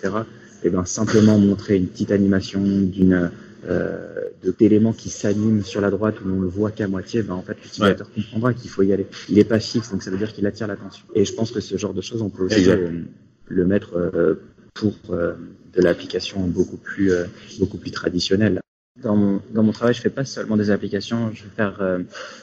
Et 0.64 0.70
ben 0.70 0.86
simplement 0.86 1.38
montrer 1.38 1.76
une 1.76 1.88
petite 1.88 2.12
animation 2.12 2.62
d'une 2.62 3.32
euh, 3.68 4.30
d'éléments 4.60 4.94
qui 4.94 5.10
s'animent 5.10 5.64
sur 5.64 5.82
la 5.82 5.90
droite 5.90 6.22
où 6.22 6.30
on 6.30 6.40
le 6.40 6.48
voit 6.48 6.70
qu'à 6.70 6.88
moitié, 6.88 7.24
ben 7.24 7.34
en 7.34 7.42
fait 7.42 7.58
l'utilisateur 7.64 8.12
comprendra 8.14 8.54
qu'il 8.54 8.70
faut 8.70 8.84
y 8.84 8.94
aller. 8.94 9.08
Il 9.28 9.36
n'est 9.36 9.44
pas 9.44 9.60
fixe, 9.60 9.92
donc 9.92 10.04
ça 10.04 10.12
veut 10.12 10.18
dire 10.18 10.34
qu'il 10.34 10.46
attire 10.46 10.68
l'attention. 10.68 11.04
Et 11.16 11.26
je 11.26 11.34
pense 11.34 11.52
que 11.52 11.60
ce 11.60 11.76
genre 11.76 11.94
de 11.94 12.02
choses, 12.02 12.22
on 12.22 12.30
peut 12.30 12.44
aussi 12.44 12.70
euh, 12.70 13.02
le 13.48 13.66
mettre 13.66 13.98
euh, 13.98 14.36
pour 14.76 14.94
de 15.10 15.82
l'application 15.82 16.42
beaucoup 16.42 16.78
plus 16.78 17.12
beaucoup 17.60 17.78
plus 17.78 17.92
traditionnelle. 17.92 18.60
Dans 19.02 19.16
mon, 19.16 19.42
dans 19.52 19.64
mon 19.64 19.72
travail, 19.72 19.96
je 19.96 20.02
fais 20.02 20.10
pas 20.12 20.26
seulement 20.26 20.58
des 20.58 20.70
applications, 20.70 21.32
je 21.34 21.44
vais 21.44 21.50
faire, 21.56 22.00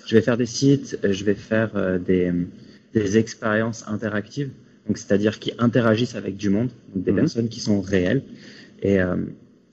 je 0.07 0.14
vais 0.14 0.22
faire 0.22 0.37
des 0.37 0.47
sites, 0.47 0.99
je 1.03 1.24
vais 1.24 1.35
faire 1.35 2.01
des, 2.01 2.33
des 2.95 3.18
expériences 3.18 3.84
interactives, 3.88 4.51
donc 4.86 4.99
c'est-à-dire 4.99 5.38
qui 5.38 5.53
interagissent 5.59 6.14
avec 6.14 6.36
du 6.36 6.51
monde, 6.51 6.70
donc 6.95 7.05
des 7.05 7.12
mhm. 7.12 7.18
personnes 7.18 7.49
qui 7.49 7.61
sont 7.61 7.80
réelles. 7.80 8.22
Et 8.82 9.01
euh, 9.01 9.16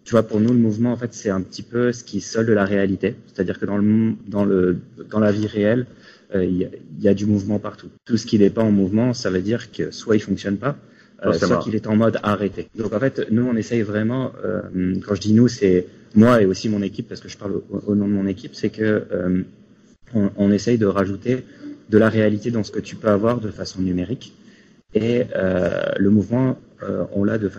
tu 0.03 0.11
vois, 0.11 0.23
pour 0.23 0.39
nous, 0.39 0.53
le 0.53 0.59
mouvement, 0.59 0.91
en 0.91 0.97
fait, 0.97 1.13
c'est 1.13 1.29
un 1.29 1.41
petit 1.41 1.61
peu 1.61 1.91
ce 1.91 2.03
qui 2.03 2.19
de 2.19 2.53
la 2.53 2.65
réalité. 2.65 3.15
C'est-à-dire 3.27 3.59
que 3.59 3.65
dans 3.65 3.77
le 3.77 4.13
dans 4.27 4.45
le 4.45 4.79
dans 5.09 5.19
la 5.19 5.31
vie 5.31 5.47
réelle, 5.47 5.85
euh, 6.35 6.45
il 6.45 6.69
y, 6.99 7.07
a 7.07 7.13
du 7.13 7.25
mouvement 7.25 7.59
partout. 7.59 7.89
Tout 8.05 8.17
ce 8.17 8.25
qui 8.25 8.37
n'est 8.37 8.49
pas 8.49 8.63
en 8.63 8.71
mouvement, 8.71 9.13
ça 9.13 9.29
veut 9.29 9.41
dire 9.41 9.71
que 9.71 9.91
soit 9.91 10.15
il 10.15 10.19
fonctionne 10.19 10.57
pas, 10.57 10.77
euh, 11.25 11.33
soit 11.33 11.57
qu'il 11.59 11.75
est 11.75 11.87
en 11.87 11.95
mode 11.95 12.19
arrêté. 12.23 12.69
Donc 12.75 12.93
en 12.93 12.99
fait, 12.99 13.27
nous, 13.31 13.45
on 13.45 13.55
essaye 13.55 13.81
vraiment. 13.81 14.31
Euh, 14.45 14.61
quand 15.05 15.15
je 15.15 15.21
dis 15.21 15.33
nous, 15.33 15.47
c'est 15.47 15.87
moi 16.15 16.41
et 16.41 16.45
aussi 16.45 16.69
mon 16.69 16.81
équipe, 16.81 17.07
parce 17.07 17.21
que 17.21 17.29
je 17.29 17.37
parle 17.37 17.61
au, 17.69 17.83
au 17.87 17.95
nom 17.95 18.07
de 18.07 18.13
mon 18.13 18.27
équipe, 18.27 18.55
c'est 18.55 18.69
que 18.69 19.05
euh, 19.11 19.43
on, 20.13 20.29
on, 20.37 20.51
essaye 20.51 20.77
de 20.77 20.85
rajouter 20.85 21.43
de 21.89 21.97
la 21.97 22.09
réalité 22.09 22.51
dans 22.51 22.63
ce 22.63 22.71
que 22.71 22.79
tu 22.79 22.95
peux 22.95 23.09
avoir 23.09 23.39
de 23.39 23.49
façon 23.49 23.81
numérique. 23.81 24.33
Et 24.93 25.23
euh, 25.35 25.83
le 25.97 26.09
mouvement, 26.09 26.57
euh, 26.83 27.05
on 27.13 27.23
l'a 27.23 27.37
de, 27.37 27.51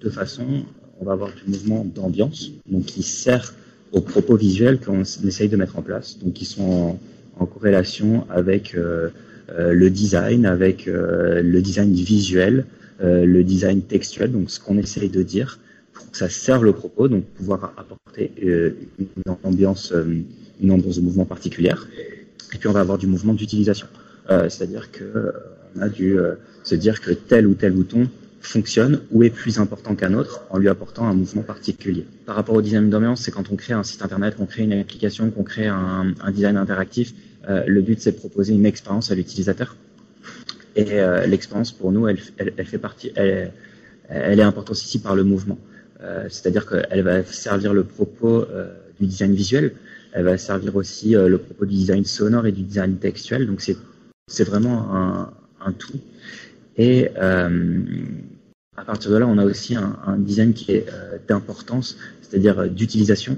deux 0.00 0.10
façons. 0.10 0.64
On 1.00 1.04
va 1.04 1.12
avoir 1.12 1.30
du 1.32 1.50
mouvement 1.50 1.84
d'ambiance, 1.84 2.52
donc 2.70 2.84
qui 2.84 3.02
sert 3.02 3.54
aux 3.92 4.00
propos 4.00 4.36
visuels 4.36 4.78
qu'on 4.80 5.02
essaye 5.02 5.48
de 5.48 5.56
mettre 5.56 5.78
en 5.78 5.82
place, 5.82 6.18
donc 6.18 6.34
qui 6.34 6.44
sont 6.44 6.98
en, 7.38 7.46
corrélation 7.46 8.24
avec 8.30 8.76
euh, 8.76 9.10
le 9.56 9.90
design, 9.90 10.46
avec 10.46 10.86
le 10.86 11.60
design 11.60 11.92
visuel, 11.92 12.66
le 13.00 13.42
design 13.42 13.82
textuel, 13.82 14.30
donc 14.30 14.48
ce 14.48 14.60
qu'on 14.60 14.78
essaye 14.78 15.08
de 15.08 15.24
dire 15.24 15.58
pour 15.92 16.08
que 16.08 16.16
ça 16.16 16.28
serve 16.28 16.64
le 16.64 16.72
propos, 16.72 17.08
donc 17.08 17.24
pouvoir 17.24 17.74
apporter 17.76 18.30
une 18.38 19.34
ambiance, 19.42 19.92
une 20.60 20.70
ambiance 20.70 20.96
de 20.96 21.02
mouvement 21.02 21.24
particulière. 21.24 21.88
Et 22.54 22.58
puis 22.58 22.68
on 22.68 22.72
va 22.72 22.80
avoir 22.80 22.98
du 22.98 23.06
mouvement 23.06 23.34
d'utilisation. 23.34 23.86
Euh, 24.30 24.48
C'est-à-dire 24.48 24.90
que 24.90 25.04
euh, 25.04 25.32
on 25.76 25.82
a 25.82 25.88
dû 25.88 26.18
euh, 26.18 26.34
se 26.62 26.74
dire 26.74 27.00
que 27.00 27.10
tel 27.10 27.46
ou 27.46 27.54
tel 27.54 27.72
bouton 27.72 28.08
fonctionne 28.40 29.00
ou 29.10 29.22
est 29.22 29.30
plus 29.30 29.58
important 29.58 29.94
qu'un 29.94 30.14
autre 30.14 30.42
en 30.50 30.58
lui 30.58 30.68
apportant 30.68 31.06
un 31.06 31.14
mouvement 31.14 31.42
particulier. 31.42 32.04
Par 32.26 32.36
rapport 32.36 32.56
au 32.56 32.62
design 32.62 32.90
d'ambiance, 32.90 33.22
c'est 33.22 33.30
quand 33.30 33.50
on 33.52 33.56
crée 33.56 33.72
un 33.72 33.84
site 33.84 34.02
internet, 34.02 34.36
qu'on 34.36 34.46
crée 34.46 34.64
une 34.64 34.72
application, 34.72 35.30
qu'on 35.30 35.44
crée 35.44 35.68
un, 35.68 36.12
design 36.32 36.56
interactif, 36.56 37.14
le 37.48 37.80
but 37.82 38.00
c'est 38.00 38.12
de 38.12 38.16
proposer 38.16 38.52
une 38.52 38.66
expérience 38.66 39.12
à 39.12 39.14
l'utilisateur. 39.14 39.76
Et 40.74 40.84
l'expérience 41.28 41.70
pour 41.70 41.92
nous, 41.92 42.08
elle, 42.08 42.18
fait 42.18 42.78
partie, 42.78 43.12
elle, 43.14 43.52
est 44.10 44.42
importante 44.42 44.82
ici 44.82 44.98
par 44.98 45.14
le 45.14 45.22
mouvement. 45.22 45.58
C'est-à-dire 46.28 46.66
qu'elle 46.66 47.02
va 47.02 47.22
servir 47.22 47.72
le 47.74 47.84
propos 47.84 48.44
du 48.98 49.06
design 49.06 49.34
visuel, 49.34 49.72
elle 50.12 50.24
va 50.24 50.38
servir 50.38 50.76
aussi 50.76 51.16
euh, 51.16 51.28
le 51.28 51.38
propos 51.38 51.64
du 51.64 51.74
design 51.74 52.04
sonore 52.04 52.46
et 52.46 52.52
du 52.52 52.62
design 52.62 52.96
textuel. 52.98 53.46
Donc 53.46 53.60
c'est 53.60 54.44
vraiment 54.44 54.94
un, 54.94 55.32
un, 55.60 55.72
tout. 55.72 56.00
Et 56.76 57.08
euh, 57.16 57.80
à 58.76 58.84
partir 58.84 59.10
de 59.10 59.16
là, 59.16 59.26
on 59.26 59.38
a 59.38 59.44
aussi 59.44 59.74
un, 59.74 60.18
design 60.18 60.52
qui 60.52 60.72
est 60.72 60.86
euh, 60.88 61.18
d'importance, 61.28 61.96
c'est-à-dire 62.20 62.68
d'utilisation, 62.68 63.36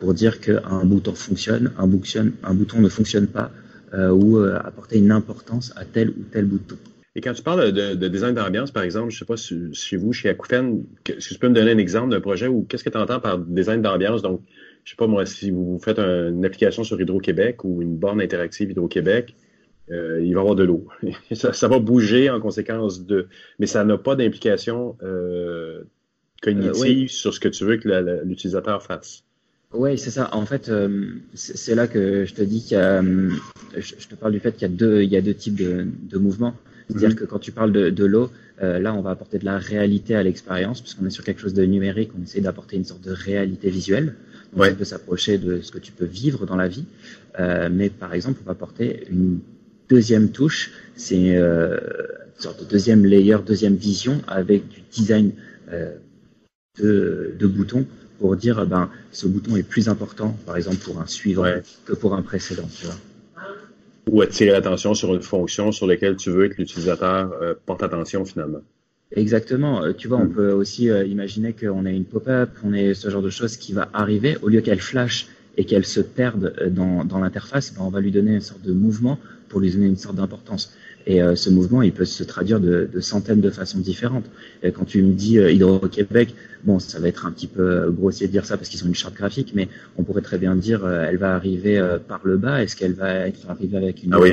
pour 0.00 0.12
dire 0.12 0.40
qu'un 0.40 0.84
bouton 0.84 1.14
fonctionne, 1.14 1.70
un 1.78 1.86
bouton, 1.86 2.32
un 2.42 2.54
bouton 2.54 2.80
ne 2.80 2.88
fonctionne 2.88 3.28
pas, 3.28 3.52
ou 3.94 4.38
apporter 4.38 4.98
une 4.98 5.12
importance 5.12 5.72
à 5.76 5.84
tel 5.84 6.08
ou 6.08 6.24
tel 6.32 6.46
bouton. 6.46 6.76
Et 7.14 7.20
quand 7.20 7.32
tu 7.32 7.42
parles 7.42 7.72
de, 7.72 7.94
de 7.94 8.08
design 8.08 8.34
d'ambiance, 8.34 8.70
par 8.70 8.82
exemple, 8.82 9.10
je 9.10 9.16
ne 9.16 9.18
sais 9.18 9.24
pas 9.24 9.36
si, 9.36 9.74
chez 9.74 9.96
vous, 9.96 10.12
chez 10.12 10.30
Acoufen, 10.30 10.84
est-ce 11.06 11.28
que 11.28 11.34
tu 11.34 11.38
peux 11.38 11.48
me 11.48 11.54
donner 11.54 11.72
un 11.72 11.78
exemple 11.78 12.10
d'un 12.10 12.20
projet 12.20 12.48
ou 12.48 12.64
qu'est-ce 12.68 12.82
que 12.82 12.90
tu 12.90 12.98
entends 12.98 13.20
par 13.20 13.38
design 13.38 13.82
d'ambiance? 13.82 14.22
Donc, 14.22 14.40
je 14.88 14.94
sais 14.94 14.96
pas 14.96 15.06
moi, 15.06 15.26
si 15.26 15.50
vous 15.50 15.78
faites 15.78 15.98
un, 15.98 16.30
une 16.30 16.46
application 16.46 16.82
sur 16.82 16.98
Hydro-Québec 16.98 17.62
ou 17.62 17.82
une 17.82 17.98
borne 17.98 18.22
interactive 18.22 18.70
Hydro-Québec, 18.70 19.36
euh, 19.90 20.18
il 20.22 20.32
va 20.32 20.40
y 20.40 20.40
avoir 20.40 20.54
de 20.54 20.64
l'eau. 20.64 20.86
ça, 21.34 21.52
ça, 21.52 21.68
va 21.68 21.78
bouger 21.78 22.30
en 22.30 22.40
conséquence 22.40 23.04
de... 23.04 23.28
Mais 23.58 23.66
ça 23.66 23.84
n'a 23.84 23.98
pas 23.98 24.16
d'implication 24.16 24.96
euh, 25.02 25.82
cognitive 26.40 26.72
euh, 26.74 27.00
oui. 27.02 27.08
sur 27.10 27.34
ce 27.34 27.40
que 27.40 27.48
tu 27.48 27.66
veux 27.66 27.76
que 27.76 28.24
l'utilisateur 28.24 28.82
fasse. 28.82 29.24
Oui, 29.74 29.98
c'est 29.98 30.08
ça. 30.08 30.30
En 30.32 30.46
fait, 30.46 30.70
euh, 30.70 31.16
c'est 31.34 31.74
là 31.74 31.86
que 31.86 32.24
je 32.24 32.32
te 32.32 32.40
dis 32.40 32.62
qu'il 32.62 32.78
y 32.78 32.80
a... 32.80 33.02
Je, 33.76 34.08
te 34.08 34.14
parle 34.14 34.32
du 34.32 34.40
fait 34.40 34.52
qu'il 34.52 34.62
y 34.62 34.72
a 34.72 34.74
deux, 34.74 35.02
il 35.02 35.10
y 35.10 35.18
a 35.18 35.20
deux 35.20 35.34
types 35.34 35.56
de, 35.56 35.86
de 35.86 36.16
mouvements. 36.16 36.54
C'est-à-dire 36.88 37.10
mm 37.10 37.12
-hmm. 37.12 37.16
que 37.16 37.24
quand 37.26 37.38
tu 37.38 37.52
parles 37.52 37.72
de, 37.72 37.90
de 37.90 38.04
l'eau, 38.06 38.30
euh, 38.62 38.78
là, 38.78 38.94
on 38.94 39.02
va 39.02 39.10
apporter 39.10 39.38
de 39.38 39.44
la 39.44 39.58
réalité 39.58 40.14
à 40.14 40.22
l'expérience, 40.22 40.80
puisqu'on 40.80 41.06
est 41.06 41.10
sur 41.10 41.24
quelque 41.24 41.40
chose 41.40 41.54
de 41.54 41.64
numérique, 41.64 42.10
on 42.18 42.22
essaie 42.22 42.40
d'apporter 42.40 42.76
une 42.76 42.84
sorte 42.84 43.02
de 43.02 43.12
réalité 43.12 43.70
visuelle. 43.70 44.16
Ouais. 44.56 44.72
on 44.72 44.74
peut 44.74 44.84
s'approcher 44.84 45.38
de 45.38 45.60
ce 45.60 45.70
que 45.70 45.78
tu 45.78 45.92
peux 45.92 46.04
vivre 46.04 46.46
dans 46.46 46.56
la 46.56 46.68
vie. 46.68 46.84
Euh, 47.38 47.68
mais 47.70 47.90
par 47.90 48.14
exemple, 48.14 48.40
on 48.42 48.46
va 48.46 48.52
apporter 48.52 49.06
une 49.10 49.40
deuxième 49.88 50.30
touche, 50.30 50.72
c'est 50.96 51.36
euh, 51.36 51.78
une 52.36 52.42
sorte 52.42 52.60
de 52.60 52.64
deuxième 52.64 53.04
layer, 53.04 53.36
deuxième 53.46 53.76
vision 53.76 54.20
avec 54.26 54.66
du 54.68 54.82
design 54.90 55.32
euh, 55.70 55.96
de, 56.80 57.34
de 57.38 57.46
boutons 57.46 57.86
pour 58.18 58.36
dire 58.36 58.66
ben 58.66 58.90
ce 59.12 59.28
bouton 59.28 59.56
est 59.56 59.62
plus 59.62 59.88
important, 59.88 60.36
par 60.44 60.56
exemple 60.56 60.78
pour 60.78 61.00
un 61.00 61.06
suivant 61.06 61.42
ouais. 61.42 61.62
que 61.84 61.92
pour 61.92 62.14
un 62.14 62.22
précédent. 62.22 62.68
Tu 62.74 62.86
vois. 62.86 62.96
Ou 64.10 64.22
attirer 64.22 64.50
l'attention 64.50 64.94
sur 64.94 65.14
une 65.14 65.22
fonction 65.22 65.70
sur 65.70 65.86
laquelle 65.86 66.16
tu 66.16 66.30
veux 66.30 66.48
que 66.48 66.56
l'utilisateur 66.56 67.32
porte 67.66 67.82
attention 67.82 68.24
finalement. 68.24 68.62
Exactement. 69.12 69.82
Euh, 69.82 69.92
tu 69.92 70.08
vois, 70.08 70.18
on 70.18 70.24
mm. 70.24 70.32
peut 70.32 70.52
aussi 70.52 70.90
euh, 70.90 71.04
imaginer 71.04 71.52
qu'on 71.52 71.86
ait 71.86 71.94
une 71.94 72.04
pop-up, 72.04 72.50
on 72.64 72.72
ait 72.72 72.94
ce 72.94 73.08
genre 73.08 73.22
de 73.22 73.30
choses 73.30 73.56
qui 73.56 73.72
va 73.72 73.88
arriver. 73.92 74.36
Au 74.42 74.48
lieu 74.48 74.60
qu'elle 74.60 74.80
flash 74.80 75.28
et 75.56 75.64
qu'elle 75.64 75.86
se 75.86 76.00
perde 76.00 76.54
euh, 76.60 76.70
dans, 76.70 77.04
dans 77.04 77.18
l'interface, 77.18 77.74
ben, 77.74 77.82
on 77.84 77.90
va 77.90 78.00
lui 78.00 78.12
donner 78.12 78.34
une 78.34 78.40
sorte 78.40 78.62
de 78.62 78.72
mouvement 78.72 79.18
pour 79.48 79.60
lui 79.60 79.70
donner 79.70 79.86
une 79.86 79.96
sorte 79.96 80.16
d'importance. 80.16 80.72
Et 81.08 81.22
euh, 81.22 81.36
ce 81.36 81.48
mouvement, 81.48 81.80
il 81.80 81.92
peut 81.92 82.04
se 82.04 82.22
traduire 82.22 82.60
de, 82.60 82.88
de 82.92 83.00
centaines 83.00 83.40
de 83.40 83.48
façons 83.48 83.78
différentes. 83.78 84.26
Et 84.62 84.72
quand 84.72 84.84
tu 84.84 85.02
me 85.02 85.14
dis 85.14 85.38
euh, 85.38 85.50
Hydro-Québec, 85.50 86.34
bon, 86.64 86.78
ça 86.78 87.00
va 87.00 87.08
être 87.08 87.24
un 87.24 87.32
petit 87.32 87.46
peu 87.46 87.90
grossier 87.90 88.26
de 88.26 88.32
dire 88.32 88.44
ça 88.44 88.58
parce 88.58 88.68
qu'ils 88.68 88.84
ont 88.84 88.88
une 88.88 88.94
charte 88.94 89.14
graphique, 89.14 89.52
mais 89.54 89.68
on 89.96 90.02
pourrait 90.04 90.20
très 90.20 90.36
bien 90.36 90.54
dire 90.54 90.84
euh, 90.84 91.06
elle 91.08 91.16
va 91.16 91.34
arriver 91.34 91.82
par 92.06 92.20
le 92.24 92.36
bas. 92.36 92.62
Est-ce 92.62 92.76
qu'elle 92.76 92.92
va 92.92 93.26
être 93.26 93.48
arrivée 93.48 93.78
avec 93.78 94.04
une 94.04 94.12
ah 94.12 94.20
oui. 94.20 94.32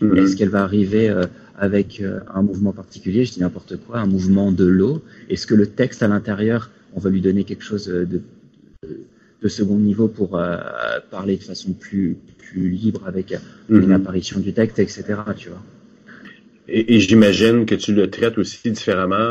mm. 0.00 0.16
Est-ce 0.16 0.36
qu'elle 0.36 0.48
va 0.48 0.62
arriver 0.62 1.14
avec 1.58 2.02
un 2.34 2.42
mouvement 2.42 2.72
particulier 2.72 3.24
Je 3.24 3.32
dis 3.32 3.40
n'importe 3.40 3.76
quoi, 3.76 3.98
un 3.98 4.06
mouvement 4.06 4.52
de 4.52 4.64
l'eau. 4.64 5.02
Est-ce 5.28 5.46
que 5.46 5.54
le 5.54 5.66
texte 5.66 6.02
à 6.02 6.08
l'intérieur, 6.08 6.70
on 6.94 7.00
va 7.00 7.10
lui 7.10 7.20
donner 7.20 7.44
quelque 7.44 7.64
chose 7.64 7.86
de, 7.86 8.04
de, 8.04 8.20
de 9.42 9.48
second 9.48 9.76
niveau 9.90 10.08
pour 10.08 10.30
parler 11.10 11.36
de 11.36 11.42
façon 11.42 11.72
plus 11.72 12.16
plus 12.48 12.70
libre 12.70 13.02
avec 13.06 13.28
mm 13.32 13.36
-hmm. 13.36 13.82
une 13.84 13.92
apparition 13.92 14.40
du 14.46 14.52
texte, 14.60 14.78
etc. 14.78 15.02
Tu 15.36 15.48
vois. 15.50 15.62
Et, 16.68 16.94
et 16.94 16.98
j'imagine 17.00 17.58
que 17.66 17.76
tu 17.84 17.90
le 18.00 18.06
traites 18.16 18.38
aussi 18.42 18.70
différemment 18.70 19.30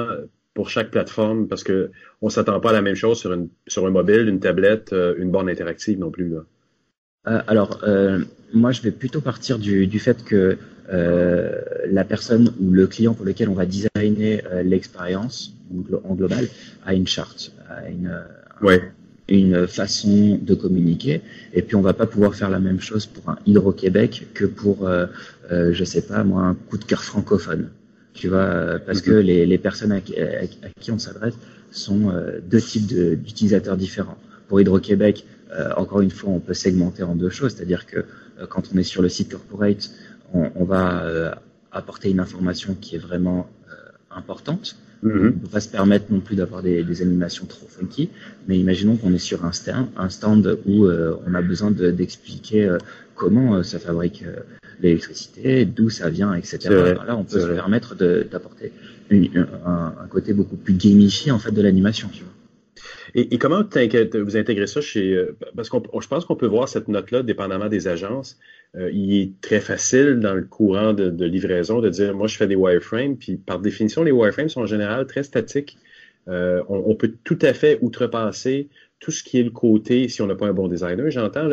pour 0.58 0.70
chaque 0.76 0.90
plateforme 0.90 1.48
parce 1.48 1.64
que 1.64 1.78
on 2.24 2.30
s'attend 2.30 2.60
pas 2.60 2.72
à 2.72 2.74
la 2.74 2.82
même 2.82 2.96
chose 3.04 3.20
sur, 3.20 3.32
une, 3.38 3.48
sur 3.68 3.86
un 3.86 3.92
mobile, 3.92 4.28
une 4.28 4.40
tablette, 4.40 4.92
euh, 4.92 5.14
une 5.22 5.30
borne 5.30 5.50
interactive 5.50 6.00
non 6.00 6.10
plus. 6.10 6.30
Là. 6.30 6.42
Euh, 7.28 7.42
alors, 7.48 7.72
euh, 7.84 8.20
moi, 8.54 8.72
je 8.72 8.82
vais 8.82 8.92
plutôt 9.02 9.22
partir 9.22 9.60
du, 9.60 9.86
du 9.86 10.00
fait 10.00 10.24
que 10.24 10.58
euh, 10.92 11.62
la 11.90 12.04
personne 12.04 12.54
ou 12.62 12.72
le 12.72 12.88
client 12.88 13.14
pour 13.14 13.26
lequel 13.26 13.50
on 13.50 13.54
va 13.54 13.66
designer 13.66 14.44
euh, 14.52 14.64
l'expérience 14.64 15.54
en 16.04 16.16
global 16.16 16.48
a 16.86 16.94
une 16.94 17.08
charte, 17.08 17.52
a 17.70 17.90
une, 17.90 18.24
ouais 18.62 18.82
une 19.30 19.68
façon 19.68 20.40
de 20.42 20.54
communiquer. 20.54 21.22
Et 21.54 21.62
puis 21.62 21.76
on 21.76 21.82
va 21.82 21.94
pas 21.94 22.06
pouvoir 22.06 22.36
faire 22.36 22.50
la 22.50 22.60
même 22.60 22.80
chose 22.80 23.06
pour 23.06 23.30
un 23.30 23.38
Hydro-Québec 23.46 24.28
que 24.34 24.46
pour, 24.46 24.88
euh, 24.88 25.08
euh, 25.52 25.74
je 25.74 25.84
sais 25.84 26.02
pas 26.02 26.24
moi, 26.24 26.44
un 26.44 26.54
coup 26.56 26.78
de 26.78 26.86
cœur 26.86 27.04
francophone. 27.04 27.70
Tu 28.14 28.30
vois, 28.30 28.80
parce 28.86 29.02
que 29.02 29.12
les, 29.12 29.46
les 29.46 29.58
personnes 29.60 29.92
à, 29.92 30.02
qui 30.02 30.92
on 30.92 30.98
s'adresse 30.98 31.36
sont 31.70 32.12
deux 32.50 32.60
types 32.60 32.88
d'utilisateurs 32.88 33.78
différents. 33.78 34.18
Pour 34.48 34.60
Hydro-Québec, 34.60 35.24
encore 35.76 36.02
une 36.02 36.10
fois, 36.10 36.32
on 36.32 36.40
peut 36.40 36.56
segmenter 36.56 37.04
en 37.04 37.14
deux 37.14 37.30
choses, 37.30 37.54
c'est-à-dire 37.56 37.86
que 37.86 38.06
quand 38.50 38.72
on 38.74 38.78
est 38.80 38.84
sur 38.84 39.04
le 39.04 39.10
site 39.10 39.30
corporate, 39.30 39.92
on, 40.34 40.52
on 40.56 40.66
va 40.66 41.40
apporter 41.72 42.10
une 42.10 42.20
information 42.20 42.76
qui 42.80 42.96
est 42.96 43.00
vraiment 43.00 43.48
importante 44.12 44.78
Mhm. 45.04 45.20
On 45.20 45.24
ne 45.26 45.30
peut 45.32 45.48
pas 45.48 45.60
se 45.60 45.70
permettre 45.70 46.06
non 46.12 46.20
plus 46.20 46.36
d'avoir 46.36 46.64
des, 46.64 47.02
animations 47.02 47.46
trop 47.46 47.68
funky, 47.68 48.10
mais 48.48 48.58
imaginons 48.58 48.96
qu'on 48.96 49.14
est 49.14 49.20
sur 49.20 49.46
un 49.46 49.52
stand, 49.52 49.88
un 49.98 50.10
stand 50.10 50.60
où 50.66 50.86
euh, 50.86 51.16
on 51.28 51.34
a 51.34 51.42
besoin 51.42 51.72
d'expliquer 51.72 52.66
euh, 52.66 52.78
comment 53.16 53.56
euh, 53.56 53.64
ça 53.64 53.80
fabrique 53.80 54.24
l'électricité, 54.82 55.66
d'où 55.66 55.90
ça 55.90 56.10
vient, 56.10 56.34
etc. 56.34 56.70
Là, 56.70 57.16
on 57.16 57.24
peut 57.24 57.40
se 57.40 57.48
permettre 57.48 57.96
d'apporter 57.96 58.72
un, 59.12 59.26
un, 59.66 60.08
côté 60.10 60.34
beaucoup 60.34 60.56
plus 60.56 60.74
gamifié 60.74 61.32
en 61.32 61.40
fait 61.40 61.52
de 61.52 61.62
l'animation. 61.62 62.10
Et, 63.16 63.38
comment 63.40 63.64
vous 63.64 64.38
intégrez 64.38 64.68
ça 64.68 64.82
chez... 64.82 65.26
Parce 65.56 65.70
que 65.70 65.78
je 66.00 66.08
pense 66.08 66.26
qu'on 66.26 66.36
peut 66.36 66.46
voir 66.48 66.70
cette 66.70 66.88
note-là 66.88 67.24
dépendamment 67.24 67.70
des 67.70 67.88
agences. 67.88 68.38
Euh, 68.76 68.92
il 68.92 69.20
est 69.22 69.42
très 69.42 69.62
facile 69.62 70.20
dans 70.20 70.34
le 70.34 70.44
courant 70.44 70.94
de, 70.94 71.26
livraison 71.26 71.80
de 71.80 71.90
dire 71.90 72.14
moi 72.16 72.28
je 72.28 72.38
fais 72.38 72.48
des 72.48 72.56
wireframes, 72.56 73.16
puis 73.18 73.38
par 73.38 73.60
définition, 73.60 74.04
les 74.04 74.12
wireframes 74.12 74.50
sont 74.50 74.62
en 74.62 74.66
général 74.66 75.08
très 75.08 75.24
statiques. 75.24 75.78
Euh, 76.28 76.62
on, 76.68 76.94
peut 76.96 77.14
tout 77.24 77.40
à 77.42 77.54
fait 77.54 77.80
outrepasser 77.82 78.68
tout 79.00 79.12
ce 79.12 79.24
qui 79.24 79.40
est 79.40 79.44
le 79.44 79.50
côté, 79.50 80.10
si 80.10 80.22
on 80.22 80.28
n'a 80.28 80.36
pas 80.36 80.48
un 80.48 80.54
bon 80.54 80.68
designer, 80.68 81.10
j'entends, 81.10 81.48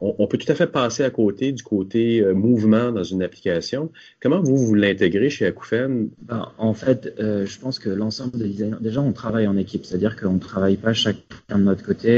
on, 0.00 0.26
peut 0.26 0.38
tout 0.38 0.50
à 0.50 0.54
fait 0.54 0.66
passer 0.66 1.02
à 1.02 1.10
côté 1.10 1.52
du 1.52 1.62
côté 1.62 2.20
euh, 2.20 2.32
mouvement 2.32 2.92
dans 2.92 3.02
une 3.02 3.22
application. 3.22 3.90
Comment 4.22 4.40
vous, 4.40 4.56
vous 4.56 4.74
l'intégrez 4.74 5.30
chez 5.30 5.46
Acoufen? 5.46 6.08
Ben, 6.22 6.52
en 6.58 6.74
fait, 6.74 7.14
euh, 7.18 7.46
je 7.46 7.58
pense 7.58 7.78
que 7.78 7.90
l'ensemble 7.90 8.38
des 8.38 8.48
designers, 8.48 8.76
déjà, 8.80 9.00
on 9.00 9.12
travaille 9.12 9.46
en 9.46 9.56
équipe, 9.56 9.84
c'est-à-dire 9.84 10.16
qu'on 10.16 10.34
ne 10.34 10.38
travaille 10.38 10.76
pas 10.76 10.92
chacun 10.92 11.58
de 11.58 11.62
notre 11.62 11.84
côté 11.84 12.08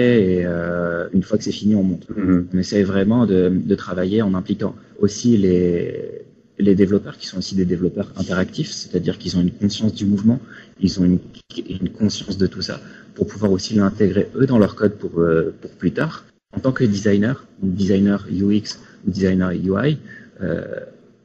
et 0.41 0.43
euh, 0.45 1.09
une 1.13 1.23
fois 1.23 1.39
que 1.39 1.45
c'est 1.45 1.53
fini, 1.53 1.75
on 1.75 1.83
monte. 1.83 2.07
Mm-hmm. 2.11 2.47
On 2.53 2.59
essaie 2.59 2.83
vraiment 2.83 3.27
de, 3.27 3.51
de, 3.55 3.75
travailler 3.75 4.21
en 4.21 4.35
impliquant 4.35 4.75
aussi 4.99 5.39
les, 5.39 6.23
les 6.59 6.75
développeurs 6.75 7.17
qui 7.17 7.27
sont 7.27 7.39
aussi 7.39 7.55
des 7.55 7.65
développeurs 7.65 8.13
interactifs, 8.17 8.71
c'est-à-dire 8.71 9.17
qu'ils 9.17 9.39
ont 9.39 9.41
une 9.41 9.53
conscience 9.53 9.95
du 9.95 10.05
mouvement, 10.05 10.39
ils 10.81 11.01
ont 11.01 11.05
une, 11.05 11.19
une 11.67 11.89
conscience 11.89 12.37
de 12.37 12.47
tout 12.47 12.61
ça, 12.61 12.81
pour 13.15 13.27
pouvoir 13.27 13.53
aussi 13.53 13.75
l'intégrer 13.75 14.29
eux 14.37 14.45
dans 14.45 14.59
leur 14.59 14.75
code 14.77 14.97
pour, 14.99 15.13
pour 15.13 15.71
plus 15.79 15.93
tard 15.93 16.25
en 16.57 16.61
tant 16.61 16.73
que 16.73 16.85
designer, 16.85 17.47
designer 17.63 18.27
UX 18.31 18.79
ou 19.07 19.11
designer 19.11 19.53
UI, 19.53 19.99
euh, 20.43 20.81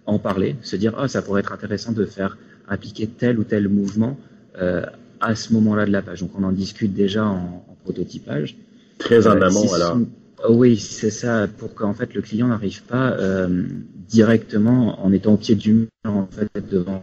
en 0.06 0.20
parler, 0.20 0.56
se 0.62 0.76
dire 0.76 0.94
ah 0.98 1.08
ça 1.08 1.22
pourrait 1.22 1.40
être 1.40 1.52
intéressant 1.52 1.92
de 1.92 2.06
faire 2.06 2.38
appliquer 2.68 3.08
tel 3.08 3.40
ou 3.40 3.44
tel 3.44 3.68
mouvement 3.70 4.18
euh, 4.60 4.86
à 5.20 5.36
ce 5.36 5.54
moment-là 5.54 5.86
de 5.86 5.92
la 5.92 6.02
page. 6.02 6.22
Donc 6.22 6.32
on 6.38 6.44
en 6.44 6.52
discute 6.52 6.94
déjà 6.94 7.26
en, 7.26 7.66
prototypage. 7.84 8.56
Très 8.98 9.28
en 9.28 9.36
euh, 9.36 9.42
amont 9.42 9.74
alors. 9.74 9.98
oui, 10.50 10.78
c'est 10.78 11.12
ça, 11.12 11.48
pour 11.48 11.74
qu'en 11.74 11.94
fait 11.94 12.14
le 12.14 12.22
client 12.22 12.48
n'arrive 12.48 12.84
pas 12.84 13.18
directement 14.08 15.04
en 15.04 15.12
étant 15.12 15.34
au 15.34 15.38
pied 15.38 15.56
du 15.56 15.74
mur 15.74 15.88
en 16.04 16.28
fait 16.30 16.50
devant 16.72 17.02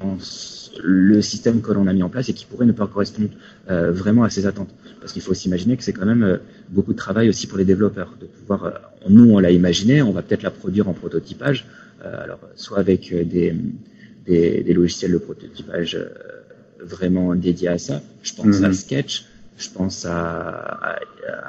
le 0.82 1.22
système 1.22 1.60
que 1.60 1.72
l'on 1.72 1.86
a 1.86 1.92
mis 1.92 2.02
en 2.02 2.08
place 2.08 2.28
et 2.28 2.34
qui 2.34 2.46
pourrait 2.46 2.66
ne 2.66 2.72
pas 2.72 2.86
correspondre 2.86 3.30
vraiment 3.68 4.22
à 4.22 4.30
ses 4.30 4.46
attentes. 4.46 4.70
Parce 5.02 5.12
qu'il 5.12 5.22
faut 5.22 5.34
s'imaginer 5.34 5.76
que 5.76 5.82
c'est 5.82 5.92
quand 5.92 6.06
même 6.06 6.22
euh, 6.22 6.36
beaucoup 6.68 6.92
de 6.92 6.98
travail 6.98 7.28
aussi 7.28 7.48
pour 7.48 7.58
les 7.58 7.64
développeurs. 7.64 8.14
De 8.20 8.26
pouvoir, 8.26 8.64
euh, 8.64 8.70
nous, 9.08 9.32
on 9.32 9.40
l'a 9.40 9.50
imaginé, 9.50 10.00
on 10.00 10.12
va 10.12 10.22
peut-être 10.22 10.44
la 10.44 10.52
produire 10.52 10.88
en 10.88 10.92
prototypage, 10.92 11.66
euh, 12.04 12.22
alors 12.22 12.38
soit 12.54 12.78
avec 12.78 13.12
des, 13.12 13.52
des, 14.26 14.72
logiciels 14.72 15.10
de 15.10 15.18
prototypage 15.18 15.98
vraiment 16.80 17.34
dédiés 17.34 17.66
à 17.66 17.78
ça. 17.78 18.00
Je 18.22 18.32
pense 18.34 18.62
à 18.62 18.68
mhm. 18.68 18.74
Sketch, 18.74 19.24
je 19.58 19.70
pense 19.70 20.06
à, 20.06 21.00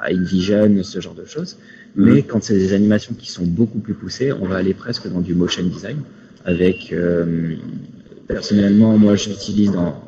à, 0.02 0.10
InVision, 0.10 0.82
ce 0.82 0.98
genre 1.00 1.14
de 1.14 1.24
choses. 1.24 1.56
Mhm. 1.94 2.04
Mais 2.12 2.22
quand 2.24 2.42
c'est 2.42 2.58
des 2.58 2.72
animations 2.72 3.14
qui 3.14 3.30
sont 3.30 3.46
beaucoup 3.46 3.78
plus 3.78 3.94
poussées, 3.94 4.32
on 4.32 4.46
va 4.46 4.56
aller 4.56 4.74
presque 4.74 5.08
dans 5.08 5.20
du 5.20 5.36
motion 5.36 5.62
design. 5.62 5.98
Avec, 6.44 6.92
personnellement, 8.26 8.98
moi, 8.98 9.14
j'utilise 9.14 9.70
dans, 9.70 10.02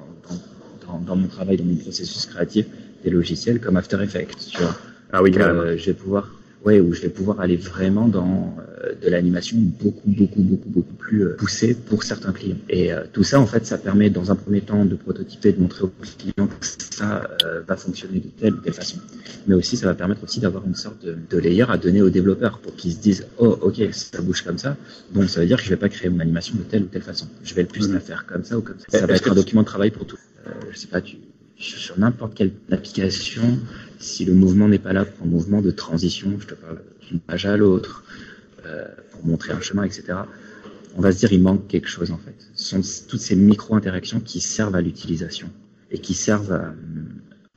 dans, 0.84 0.98
dans, 0.98 1.16
mon 1.16 1.28
travail, 1.28 1.56
dans 1.56 1.64
mon 1.64 1.76
processus 1.76 2.26
créatif, 2.26 2.66
des 3.06 3.12
logiciels 3.12 3.60
comme 3.60 3.76
After 3.76 4.02
Effects, 4.02 4.36
tu 4.50 4.60
vois. 4.60 4.76
Ah 5.12 5.22
oui, 5.22 5.30
euh, 5.38 5.76
je 5.78 5.86
vais 5.86 5.94
pouvoir, 5.94 6.34
ouais, 6.64 6.80
où 6.80 6.92
je 6.92 7.00
vais 7.02 7.08
pouvoir 7.08 7.40
aller 7.40 7.56
vraiment 7.56 8.08
dans 8.08 8.56
euh, 8.82 8.94
de 9.00 9.08
l'animation 9.08 9.56
beaucoup, 9.58 10.10
beaucoup, 10.10 10.42
beaucoup, 10.42 10.68
beaucoup 10.68 10.94
plus 10.94 11.24
euh, 11.24 11.36
poussée 11.36 11.74
pour 11.74 12.02
certains 12.02 12.32
clients. 12.32 12.58
Et 12.68 12.90
tout 13.12 13.22
ça, 13.22 13.38
en 13.38 13.46
fait, 13.46 13.64
ça 13.64 13.78
permet 13.78 14.10
dans 14.10 14.32
un 14.32 14.34
premier 14.34 14.60
temps 14.60 14.84
de 14.84 14.96
prototyper, 14.96 15.52
de 15.52 15.60
montrer 15.60 15.84
aux 15.84 15.92
clients 16.18 16.48
que 16.48 16.66
ça 16.66 17.30
va 17.68 17.76
fonctionner 17.76 18.18
de 18.18 18.28
telle 18.40 18.54
ou 18.54 18.56
telle 18.56 18.72
façon. 18.72 18.98
Mais 19.46 19.54
aussi, 19.54 19.76
ça 19.76 19.86
va 19.86 19.94
permettre 19.94 20.24
aussi 20.24 20.40
d'avoir 20.40 20.66
une 20.66 20.74
sorte 20.74 21.04
de, 21.04 21.16
de, 21.30 21.38
layer 21.38 21.66
à 21.68 21.76
donner 21.76 22.02
aux 22.02 22.10
développeurs 22.10 22.58
pour 22.58 22.74
qu'ils 22.74 22.94
se 22.94 22.98
disent, 22.98 23.26
oh, 23.38 23.56
ok, 23.62 23.80
ça 23.92 24.20
bouge 24.20 24.42
comme 24.42 24.58
ça. 24.58 24.76
Bon, 25.12 25.28
ça 25.28 25.40
veut 25.40 25.46
dire 25.46 25.58
que 25.58 25.62
je 25.62 25.70
vais 25.70 25.76
pas 25.76 25.88
créer 25.88 26.10
mon 26.10 26.18
animation 26.18 26.56
de 26.56 26.64
telle 26.64 26.82
ou 26.82 26.86
telle 26.86 27.02
façon. 27.02 27.28
Je 27.44 27.54
vais 27.54 27.62
le 27.62 27.68
plus 27.68 27.88
la 27.92 28.00
faire 28.00 28.26
comme 28.26 28.42
ça 28.42 28.58
ou 28.58 28.62
comme 28.62 28.78
ça. 28.80 28.98
Ça 28.98 29.06
va 29.06 29.14
être 29.14 29.30
un 29.30 29.34
document 29.36 29.62
de 29.62 29.68
travail 29.68 29.92
pour 29.92 30.04
tout. 30.04 30.18
je 30.72 30.76
sais 30.76 30.88
pas, 30.88 31.00
tu 31.00 31.16
sur 31.58 31.98
n'importe 31.98 32.34
quelle 32.34 32.52
application, 32.70 33.58
si 33.98 34.24
le 34.24 34.34
mouvement 34.34 34.68
n'est 34.68 34.78
pas 34.78 34.92
là 34.92 35.04
pour 35.04 35.26
un 35.26 35.30
mouvement 35.30 35.62
de 35.62 35.70
transition, 35.70 36.36
je 36.38 36.46
te 36.46 36.54
parle 36.54 36.82
d'une 37.08 37.20
page 37.20 37.46
à 37.46 37.56
l'autre, 37.56 38.04
euh, 38.66 38.86
pour 39.10 39.26
montrer 39.26 39.52
un 39.52 39.60
chemin, 39.60 39.84
etc., 39.84 40.18
on 40.96 41.02
va 41.02 41.12
se 41.12 41.18
dire 41.18 41.32
il 41.32 41.42
manque 41.42 41.66
quelque 41.68 41.88
chose 41.88 42.10
en 42.10 42.18
fait. 42.18 42.34
Ce 42.54 42.70
sont 42.70 43.06
toutes 43.06 43.20
ces 43.20 43.36
micro-interactions 43.36 44.20
qui 44.20 44.40
servent 44.40 44.74
à 44.74 44.80
l'utilisation 44.80 45.50
et 45.90 45.98
qui 45.98 46.14
servent 46.14 46.52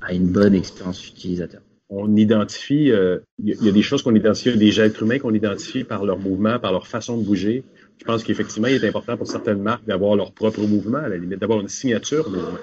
à, 0.02 0.14
une 0.14 0.28
bonne 0.28 0.54
expérience 0.54 1.08
utilisateur. 1.08 1.62
On 1.90 2.16
identifie, 2.16 2.86
il 2.86 2.92
euh, 2.92 3.20
y, 3.44 3.68
a 3.68 3.72
des 3.72 3.82
choses 3.82 4.04
qu'on 4.04 4.14
identifie, 4.14 4.56
des 4.58 4.80
êtres 4.80 5.04
humains 5.04 5.20
qu'on 5.20 5.34
identifie 5.34 5.84
par 5.84 6.06
leur 6.06 6.20
mouvement, 6.20 6.60
par 6.60 6.72
leur 6.72 6.88
façon 6.88 7.18
de 7.18 7.24
bouger. 7.24 7.64
Je 7.98 8.06
pense 8.06 8.24
qu'effectivement, 8.24 8.68
il 8.68 8.84
est 8.84 8.88
important 8.88 9.18
pour 9.18 9.28
certaines 9.28 9.62
marques 9.62 9.86
d'avoir 9.86 10.16
leur 10.16 10.32
propre 10.32 10.62
mouvement, 10.62 11.00
à 11.00 11.10
la 11.10 11.18
limite, 11.18 11.40
d'avoir 11.40 11.62
une 11.62 11.68
signature 11.68 12.30
mouvement. 12.30 12.60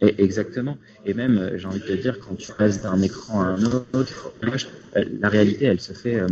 Exactement. 0.00 0.78
Et 1.04 1.12
même, 1.12 1.38
euh, 1.38 1.58
j'ai 1.58 1.66
envie 1.66 1.80
de 1.80 1.84
te 1.84 1.92
dire, 1.92 2.18
quand 2.20 2.34
tu 2.34 2.52
passes 2.52 2.80
d'un 2.82 3.00
écran 3.02 3.42
à 3.42 3.46
un 3.46 3.62
autre, 3.64 4.32
euh, 4.44 5.04
la 5.20 5.28
réalité, 5.28 5.66
elle 5.66 5.80
se 5.80 5.92
fait, 5.92 6.18
euh, 6.18 6.26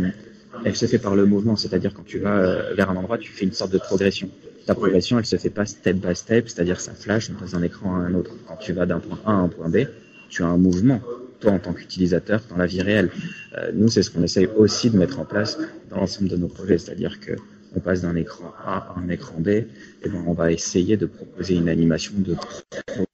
elle 0.65 0.75
se 0.75 0.87
fait 0.87 0.97
par 0.97 1.15
le 1.15 1.25
mouvement. 1.25 1.55
C'est-à-dire, 1.55 1.93
quand 1.93 2.05
tu 2.05 2.17
vas 2.17 2.73
vers 2.73 2.89
un 2.89 2.95
endroit, 2.95 3.19
tu 3.19 3.31
fais 3.31 3.45
une 3.45 3.53
sorte 3.53 3.71
de 3.71 3.77
progression. 3.77 4.29
Ta 4.65 4.73
progression, 4.73 5.19
elle 5.19 5.25
se 5.25 5.35
fait 5.35 5.51
pas 5.51 5.65
step 5.65 5.97
by 5.97 6.15
step, 6.15 6.49
c'est-à-dire 6.49 6.79
ça 6.79 6.93
flash, 6.93 7.29
on 7.29 7.39
passe 7.39 7.51
d'un 7.51 7.61
écran 7.61 7.95
à 7.95 7.99
un 7.99 8.13
autre. 8.15 8.31
Quand 8.47 8.57
tu 8.57 8.73
vas 8.73 8.85
d'un 8.85 8.99
point 8.99 9.19
A 9.25 9.31
à 9.31 9.35
un 9.35 9.47
point 9.47 9.69
B, 9.69 9.85
tu 10.29 10.43
as 10.43 10.47
un 10.47 10.57
mouvement. 10.57 11.01
Toi, 11.39 11.51
en 11.53 11.59
tant 11.59 11.73
qu'utilisateur, 11.73 12.41
dans 12.49 12.57
la 12.57 12.65
vie 12.65 12.81
réelle. 12.81 13.09
nous, 13.73 13.87
c'est 13.87 14.03
ce 14.03 14.09
qu'on 14.09 14.23
essaye 14.23 14.47
aussi 14.57 14.89
de 14.89 14.97
mettre 14.97 15.19
en 15.19 15.25
place 15.25 15.57
dans 15.89 15.97
l'ensemble 15.97 16.27
de 16.29 16.35
nos 16.35 16.47
projets. 16.47 16.77
C'est-à-dire 16.77 17.19
que 17.19 17.33
on 17.75 17.79
passe 17.79 18.01
d'un 18.01 18.15
écran 18.15 18.53
A 18.65 18.77
à 18.77 18.99
un 18.99 19.09
écran 19.09 19.39
B, 19.39 19.47
et 19.47 19.67
ben 20.05 20.23
on 20.25 20.33
va 20.33 20.51
essayer 20.51 20.97
de 20.97 21.05
proposer 21.05 21.55
une 21.55 21.69
animation 21.69 22.13
de 22.17 22.35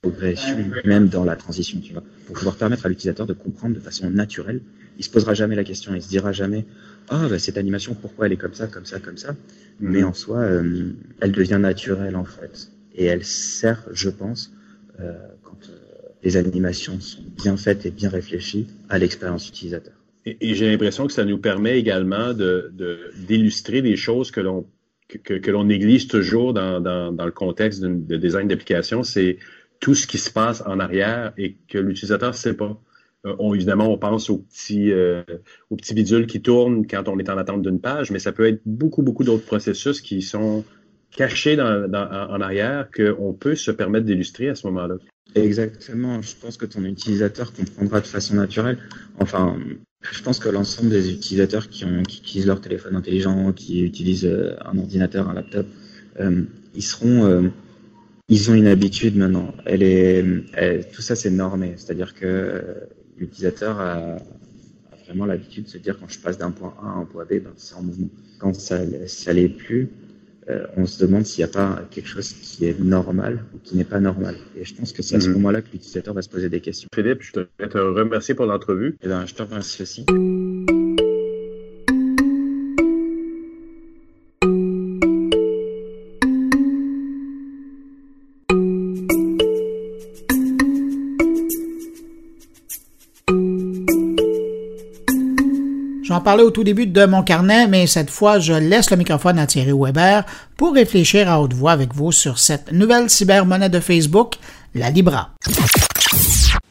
progression, 0.01 0.57
même 0.85 1.07
dans 1.07 1.23
la 1.23 1.35
transition, 1.35 1.79
tu 1.79 1.93
vois, 1.93 2.03
pour 2.25 2.35
pouvoir 2.35 2.55
permettre 2.55 2.85
à 2.85 2.89
l'utilisateur 2.89 3.25
de 3.25 3.33
comprendre 3.33 3.75
de 3.75 3.79
façon 3.79 4.09
naturelle. 4.09 4.61
Il 4.97 5.03
se 5.03 5.09
posera 5.09 5.33
jamais 5.33 5.55
la 5.55 5.63
question, 5.63 5.93
il 5.93 6.01
se 6.01 6.07
dira 6.07 6.31
jamais, 6.31 6.65
ah 7.09 7.27
bah, 7.29 7.37
cette 7.37 7.57
animation, 7.57 7.95
pourquoi 7.95 8.27
elle 8.27 8.33
est 8.33 8.37
comme 8.37 8.53
ça, 8.53 8.67
comme 8.67 8.85
ça, 8.85 8.99
comme 8.99 9.17
ça? 9.17 9.35
Mais 9.79 10.03
en 10.03 10.13
soi, 10.13 10.39
euh, 10.39 10.93
elle 11.19 11.31
devient 11.31 11.59
naturelle 11.59 12.15
en 12.15 12.25
fait, 12.25 12.71
et 12.95 13.05
elle 13.05 13.25
sert, 13.25 13.83
je 13.91 14.09
pense, 14.09 14.53
euh, 15.01 15.13
quand 15.43 15.69
euh, 15.69 15.77
les 16.23 16.37
animations 16.37 16.99
sont 17.01 17.23
bien 17.35 17.57
faites 17.57 17.85
et 17.85 17.91
bien 17.91 18.09
réfléchies, 18.09 18.67
à 18.89 18.97
l'expérience 18.99 19.49
utilisateur. 19.49 19.93
Et, 20.25 20.55
j'ai 20.55 20.69
l'impression 20.69 21.05
que 21.07 21.13
ça 21.13 21.25
nous 21.25 21.37
permet 21.37 21.79
également 21.79 22.33
de, 22.33 22.73
d'illustrer 23.27 23.81
des 23.81 23.95
choses 23.95 24.31
que 24.31 24.41
l'on 24.41 24.65
que, 25.07 25.35
que, 25.35 25.51
l'on 25.51 25.65
néglige 25.65 26.07
toujours 26.07 26.53
dans, 26.53 26.81
dans, 26.81 27.25
le 27.25 27.31
contexte 27.31 27.81
de 27.81 28.17
design 28.17 28.47
d'application, 28.47 29.03
c'est 29.03 29.37
tout 29.79 29.93
ce 29.93 30.07
qui 30.07 30.17
se 30.17 30.31
passe 30.31 30.63
en 30.65 30.79
arrière 30.79 31.31
et 31.37 31.57
que 31.67 31.77
l'utilisateur 31.77 32.31
ne 32.31 32.35
sait 32.35 32.55
pas. 32.55 32.81
Euh, 33.25 33.35
on, 33.37 33.53
évidemment, 33.53 33.91
on 33.91 33.97
pense 33.97 34.29
aux 34.29 34.39
petits, 34.39 34.91
euh, 34.91 35.23
aux 35.69 35.75
petits 35.75 35.93
bidules 35.93 36.25
qui 36.25 36.41
tournent 36.41 36.87
quand 36.87 37.07
on 37.07 37.19
est 37.19 37.29
en 37.29 37.37
attente 37.37 37.61
d'une 37.61 37.79
page, 37.79 38.09
mais 38.09 38.19
ça 38.19 38.31
peut 38.31 38.47
être 38.47 38.61
beaucoup, 38.65 39.03
beaucoup 39.03 39.23
d'autres 39.23 39.45
processus 39.45 40.01
qui 40.01 40.23
sont 40.23 40.63
cachés 41.15 41.59
en 41.61 42.41
arrière 42.41 42.89
qu'on 42.91 43.33
peut 43.33 43.55
se 43.55 43.71
permettre 43.71 44.05
d'illustrer 44.05 44.49
à 44.49 44.55
ce 44.55 44.67
moment-là. 44.67 44.95
Exactement. 45.33 46.21
Je 46.21 46.35
pense 46.35 46.57
que 46.57 46.65
ton 46.65 46.83
utilisateur 46.83 47.53
comprendra 47.53 48.01
de 48.01 48.07
façon 48.07 48.35
naturelle. 48.35 48.77
Enfin, 49.19 49.57
je 50.11 50.21
pense 50.21 50.39
que 50.39 50.49
l'ensemble 50.49 50.89
des 50.89 51.11
utilisateurs 51.11 51.69
qui, 51.69 51.85
utilisent 51.85 52.47
leur 52.47 52.61
téléphone 52.61 52.95
intelligent, 52.95 53.53
qui 53.53 53.83
utilisent 53.83 54.25
euh, 54.25 54.55
un 54.65 54.77
ordinateur, 54.77 55.29
un 55.29 55.33
laptop, 55.33 55.65
euh, 56.19 56.43
ils 56.73 56.83
seront, 56.83 57.25
euh, 57.25 57.49
ils 58.29 58.49
ont 58.51 58.53
une 58.53 58.67
habitude 58.67 59.15
maintenant. 59.17 59.53
Elle 59.65 59.83
est, 59.83 60.91
tout 60.93 61.01
ça 61.01 61.15
c'est 61.15 61.29
normé, 61.29 61.73
c'est-à-dire 61.77 62.13
que 62.13 62.61
l'utilisateur 63.17 63.79
a, 63.79 64.17
vraiment 65.05 65.25
l'habitude 65.27 65.65
de 65.65 65.69
se 65.69 65.77
dire 65.77 65.99
quand 65.99 66.09
je 66.09 66.19
passe 66.19 66.39
d'un 66.39 66.49
point 66.49 66.73
A 66.81 66.87
à 66.87 66.93
un 66.93 67.05
point 67.05 67.25
B, 67.25 67.33
ben, 67.43 67.51
c'est 67.57 67.75
en 67.75 67.83
mouvement. 67.83 68.09
Quand 68.39 68.55
ça, 68.55 68.79
ça 69.07 69.33
l'est 69.33 69.49
plus, 69.49 69.89
euh, 70.49 70.65
on 70.77 70.85
se 70.85 71.03
demande 71.03 71.25
s'il 71.25 71.43
n'y 71.43 71.49
a 71.49 71.53
pas 71.53 71.81
quelque 71.91 72.07
chose 72.07 72.33
qui 72.33 72.65
est 72.65 72.79
normal 72.79 73.43
ou 73.53 73.57
qui 73.63 73.75
n'est 73.75 73.83
pas 73.83 73.99
normal. 73.99 74.35
Et 74.55 74.63
je 74.65 74.75
pense 74.75 74.93
que 74.93 75.01
c'est 75.01 75.15
à 75.15 75.19
ce 75.19 75.27
Mhm. 75.27 75.33
moment-là 75.35 75.61
que 75.61 75.69
l'utilisateur 75.71 76.13
va 76.13 76.21
se 76.21 76.29
poser 76.29 76.49
des 76.49 76.61
questions. 76.61 76.87
Philippe, 76.93 77.21
je 77.23 77.31
te 77.31 77.77
remercier 77.77 78.35
pour 78.35 78.45
l'entrevue. 78.45 78.97
Eh 79.01 79.07
ben, 79.07 79.25
je 79.25 79.33
te 79.33 79.41
remercie 79.41 79.81
aussi. 79.81 80.05
J'en 96.15 96.21
parlais 96.21 96.43
au 96.43 96.49
tout 96.49 96.63
début 96.63 96.87
de 96.87 97.05
mon 97.05 97.23
carnet, 97.23 97.67
mais 97.67 97.87
cette 97.87 98.09
fois, 98.09 98.39
je 98.39 98.53
laisse 98.53 98.89
le 98.89 98.95
microphone 98.95 99.37
à 99.37 99.47
Thierry 99.47 99.73
Weber 99.77 100.23
pour 100.55 100.73
réfléchir 100.73 101.29
à 101.29 101.41
haute 101.41 101.51
voix 101.51 101.73
avec 101.73 101.93
vous 101.93 102.13
sur 102.13 102.39
cette 102.39 102.71
nouvelle 102.71 103.09
cybermonnaie 103.09 103.67
de 103.67 103.81
Facebook, 103.81 104.35
la 104.75 104.91
Libra. 104.91 105.31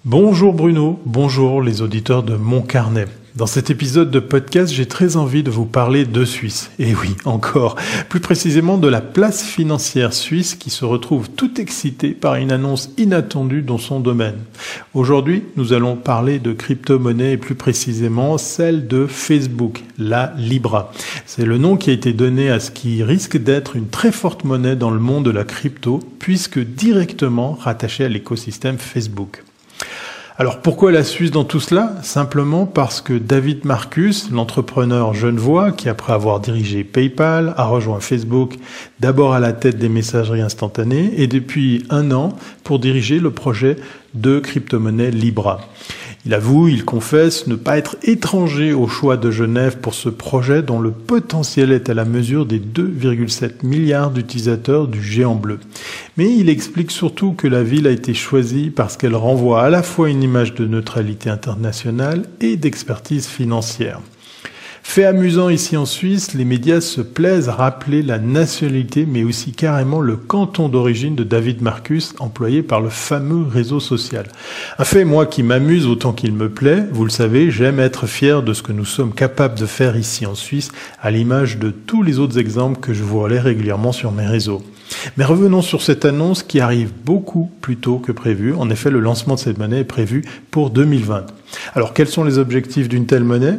Bonjour 0.07 0.55
Bruno, 0.55 0.99
bonjour 1.05 1.61
les 1.61 1.83
auditeurs 1.83 2.23
de 2.23 2.37
Mon 2.37 2.63
Carnet. 2.63 3.05
Dans 3.37 3.47
cet 3.47 3.69
épisode 3.69 4.13
de 4.13 4.21
podcast, 4.21 4.73
j'ai 4.73 4.87
très 4.87 5.17
envie 5.17 5.43
de 5.43 5.51
vous 5.51 5.65
parler 5.65 6.05
de 6.05 6.25
Suisse. 6.25 6.71
Et 6.79 6.95
oui, 6.95 7.17
encore. 7.25 7.75
Plus 8.09 8.21
précisément 8.21 8.79
de 8.79 8.87
la 8.87 9.01
place 9.01 9.43
financière 9.43 10.13
suisse 10.13 10.55
qui 10.55 10.71
se 10.71 10.85
retrouve 10.85 11.29
tout 11.29 11.61
excitée 11.61 12.11
par 12.11 12.37
une 12.37 12.53
annonce 12.53 12.91
inattendue 12.97 13.63
dans 13.63 13.79
son 13.79 13.99
domaine. 13.99 14.39
Aujourd'hui, 14.95 15.43
nous 15.57 15.73
allons 15.73 15.97
parler 15.97 16.39
de 16.39 16.53
crypto-monnaie 16.53 17.33
et 17.33 17.37
plus 17.37 17.57
précisément 17.57 18.39
celle 18.39 18.87
de 18.87 19.09
Facebook, 19.09 19.83
la 19.99 20.33
Libra. 20.39 20.93
C'est 21.27 21.45
le 21.45 21.59
nom 21.59 21.77
qui 21.77 21.91
a 21.91 21.95
été 21.95 22.13
donné 22.13 22.51
à 22.51 22.61
ce 22.61 22.71
qui 22.71 23.03
risque 23.03 23.37
d'être 23.37 23.75
une 23.75 23.89
très 23.89 24.13
forte 24.13 24.45
monnaie 24.45 24.77
dans 24.77 24.91
le 24.93 25.01
monde 25.01 25.25
de 25.25 25.33
la 25.33 25.43
crypto 25.43 25.99
puisque 26.21 26.61
directement 26.61 27.55
rattaché 27.55 28.05
à 28.05 28.09
l'écosystème 28.09 28.79
Facebook. 28.79 29.43
Alors 30.37 30.61
pourquoi 30.61 30.91
la 30.91 31.05
Suisse 31.05 31.31
dans 31.31 31.45
tout 31.45 31.61
cela? 31.61 31.93
Simplement 32.03 32.67
parce 32.67 33.01
que 33.01 33.13
David 33.13 33.65
Marcus, 33.65 34.33
l'entrepreneur 34.33 35.15
genevois 35.15 35.71
qui 35.71 35.89
après 35.89 36.13
avoir 36.13 36.41
dirigé 36.41 36.83
PayPal 36.83 37.55
a 37.57 37.67
rejoint 37.67 38.01
Facebook 38.01 38.57
d'abord 38.99 39.35
à 39.35 39.39
la 39.39 39.53
tête 39.53 39.79
des 39.79 39.89
messageries 39.89 40.41
instantanées 40.41 41.13
et 41.19 41.29
depuis 41.29 41.85
un 41.89 42.11
an 42.11 42.31
pour 42.65 42.81
diriger 42.81 43.21
le 43.21 43.31
projet 43.31 43.77
de 44.15 44.41
crypto-monnaie 44.41 45.13
Libra. 45.13 45.61
Il 46.27 46.33
avoue, 46.33 46.69
il 46.69 46.87
confesse 46.87 47.47
ne 47.49 47.55
pas 47.55 47.77
être 47.77 47.97
étranger 48.03 48.73
au 48.73 48.89
choix 48.89 49.19
de 49.19 49.31
Genève 49.31 49.77
pour 49.77 49.93
ce 49.93 50.09
projet 50.09 50.63
dont 50.63 50.81
le 50.81 50.91
potentiel 50.91 51.71
est 51.71 51.91
à 51.91 51.95
la 51.95 52.07
mesure 52.07 52.47
des 52.47 52.59
2,7 52.59 53.63
milliards 53.63 54.11
d'utilisateurs 54.11 54.89
du 54.89 55.03
géant 55.03 55.35
bleu. 55.35 55.59
Mais 56.17 56.35
il 56.35 56.49
explique 56.49 56.93
surtout 56.93 57.33
que 57.33 57.47
la 57.47 57.63
ville 57.63 57.87
a 57.87 57.91
été 57.91 58.15
choisie 58.15 58.71
parce 58.71 58.97
qu'elle 58.97 59.17
renvoie 59.17 59.63
à 59.65 59.69
la 59.69 59.83
fois 59.83 60.09
une 60.09 60.23
image 60.23 60.55
de 60.55 60.67
neutralité 60.67 61.29
internationale 61.29 62.23
et 62.41 62.57
d'expertise 62.57 63.27
financière. 63.27 64.01
Fait 64.87 65.07
amusant 65.07 65.49
ici 65.49 65.77
en 65.77 65.87
Suisse, 65.87 66.35
les 66.35 66.45
médias 66.45 66.81
se 66.81 67.01
plaisent 67.01 67.49
à 67.49 67.55
rappeler 67.55 68.03
la 68.03 68.21
nationalité 68.21 69.07
mais 69.07 69.25
aussi 69.25 69.51
carrément 69.51 70.01
le 70.01 70.15
canton 70.17 70.69
d'origine 70.69 71.17
de 71.17 71.25
David 71.25 71.63
Marcus 71.63 72.15
employé 72.21 72.63
par 72.63 72.81
le 72.81 72.91
fameux 72.91 73.45
réseau 73.45 73.81
social. 73.81 74.27
Un 74.79 74.85
fait, 74.85 75.05
moi, 75.05 75.27
qui 75.27 75.43
m'amuse 75.43 75.87
autant 75.87 76.13
qu'il 76.13 76.33
me 76.33 76.49
plaît, 76.49 76.85
vous 76.93 77.03
le 77.03 77.11
savez, 77.11 77.51
j'aime 77.51 77.81
être 77.81 78.07
fier 78.07 78.45
de 78.45 78.53
ce 78.53 78.63
que 78.63 78.71
nous 78.71 78.85
sommes 78.85 79.13
capables 79.15 79.59
de 79.59 79.67
faire 79.67 79.97
ici 79.97 80.27
en 80.27 80.37
Suisse, 80.37 80.71
à 81.03 81.11
l'image 81.11 81.59
de 81.59 81.71
tous 81.71 82.05
les 82.05 82.21
autres 82.21 82.39
exemples 82.39 82.79
que 82.79 82.95
je 82.95 83.03
vous 83.03 83.21
relais 83.21 83.41
régulièrement 83.41 83.91
sur 83.91 84.13
mes 84.13 84.27
réseaux. 84.27 84.63
Mais 85.17 85.25
revenons 85.25 85.63
sur 85.63 85.83
cette 85.83 86.05
annonce 86.05 86.45
qui 86.45 86.61
arrive 86.61 86.93
beaucoup 87.05 87.51
plus 87.63 87.79
tôt 87.79 87.99
que 87.99 88.13
prévu. 88.13 88.55
En 88.55 88.71
effet, 88.71 88.91
le 88.91 89.01
lancement 89.01 89.35
de 89.35 89.41
cette 89.41 89.59
monnaie 89.59 89.81
est 89.81 89.85
prévu 89.85 90.25
pour 90.53 90.71
2020. 90.71 91.27
Alors, 91.75 91.95
quels 91.95 92.07
sont 92.07 92.23
les 92.23 92.39
objectifs 92.39 92.89
d'une 92.89 93.07
telle 93.07 93.25
monnaie? 93.25 93.59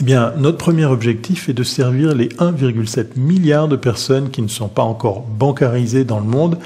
Eh 0.00 0.02
bien, 0.02 0.32
notre 0.36 0.58
premier 0.58 0.86
objectif 0.86 1.48
est 1.48 1.52
de 1.52 1.62
servir 1.62 2.16
les 2.16 2.28
1,7 2.28 3.16
milliard 3.16 3.68
de 3.68 3.76
personnes 3.76 4.30
qui 4.30 4.42
ne 4.42 4.48
sont 4.48 4.66
pas 4.66 4.82
encore 4.82 5.20
bancarisées 5.20 6.04
dans 6.04 6.18
le 6.18 6.26
monde 6.26 6.58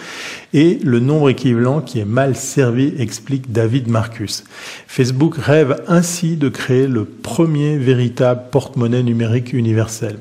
et 0.54 0.78
le 0.82 0.98
nombre 0.98 1.28
équivalent 1.28 1.82
qui 1.82 1.98
est 1.98 2.06
mal 2.06 2.34
servi, 2.34 2.94
explique 2.98 3.52
David 3.52 3.88
Marcus. 3.88 4.44
Facebook 4.86 5.36
rêve 5.36 5.82
ainsi 5.88 6.36
de 6.36 6.48
créer 6.48 6.86
le 6.86 7.04
premier 7.04 7.76
véritable 7.76 8.44
porte-monnaie 8.50 9.02
numérique 9.02 9.52
universel. 9.52 10.16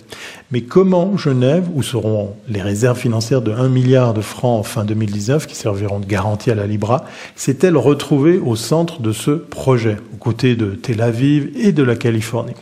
Mais 0.52 0.62
comment 0.62 1.16
Genève, 1.16 1.70
où 1.74 1.84
seront 1.84 2.36
les 2.50 2.62
réserves 2.62 3.00
financières 3.00 3.42
de 3.42 3.54
1 3.54 3.70
milliard 3.70 4.14
de 4.14 4.22
francs 4.22 4.60
en 4.60 4.64
fin 4.64 4.84
2019 4.84 5.48
qui 5.48 5.56
serviront 5.56 6.00
de 6.00 6.06
garantie 6.06 6.52
à 6.52 6.56
la 6.56 6.68
Libra, 6.68 7.06
s'est-elle 7.38 7.78
retrouvée 7.78 8.38
au 8.38 8.58
centre 8.58 9.02
de 9.02 9.14
ce 9.14 9.32
projet, 9.32 9.96
aux 10.14 10.18
côtés 10.18 10.58
de 10.58 10.72
Tel 10.72 11.02
Aviv 11.02 11.52
et 11.56 11.72
de 11.72 11.84
la 11.84 11.96
Californie? 11.96 12.54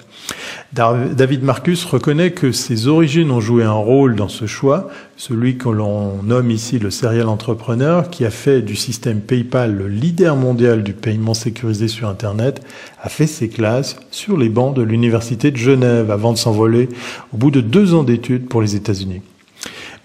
David 0.73 1.43
Marcus 1.43 1.85
reconnaît 1.85 2.31
que 2.31 2.51
ses 2.51 2.87
origines 2.87 3.31
ont 3.31 3.39
joué 3.39 3.63
un 3.63 3.71
rôle 3.71 4.15
dans 4.15 4.27
ce 4.27 4.45
choix, 4.45 4.89
celui 5.15 5.57
que 5.57 5.69
l'on 5.69 6.21
nomme 6.23 6.51
ici 6.51 6.79
le 6.79 6.91
serial 6.91 7.29
entrepreneur, 7.29 8.09
qui 8.09 8.25
a 8.25 8.29
fait 8.29 8.61
du 8.61 8.75
système 8.75 9.21
PayPal 9.21 9.73
le 9.73 9.87
leader 9.87 10.35
mondial 10.35 10.83
du 10.83 10.93
paiement 10.93 11.33
sécurisé 11.33 11.87
sur 11.87 12.09
Internet, 12.09 12.61
a 13.01 13.09
fait 13.09 13.27
ses 13.27 13.47
classes 13.47 13.95
sur 14.11 14.37
les 14.37 14.49
bancs 14.49 14.75
de 14.75 14.81
l'Université 14.81 15.51
de 15.51 15.57
Genève 15.57 16.11
avant 16.11 16.33
de 16.33 16.37
s'envoler 16.37 16.89
au 17.33 17.37
bout 17.37 17.51
de 17.51 17.61
deux 17.61 17.93
ans 17.93 18.03
d'études 18.03 18.47
pour 18.47 18.61
les 18.61 18.75
États-Unis. 18.75 19.21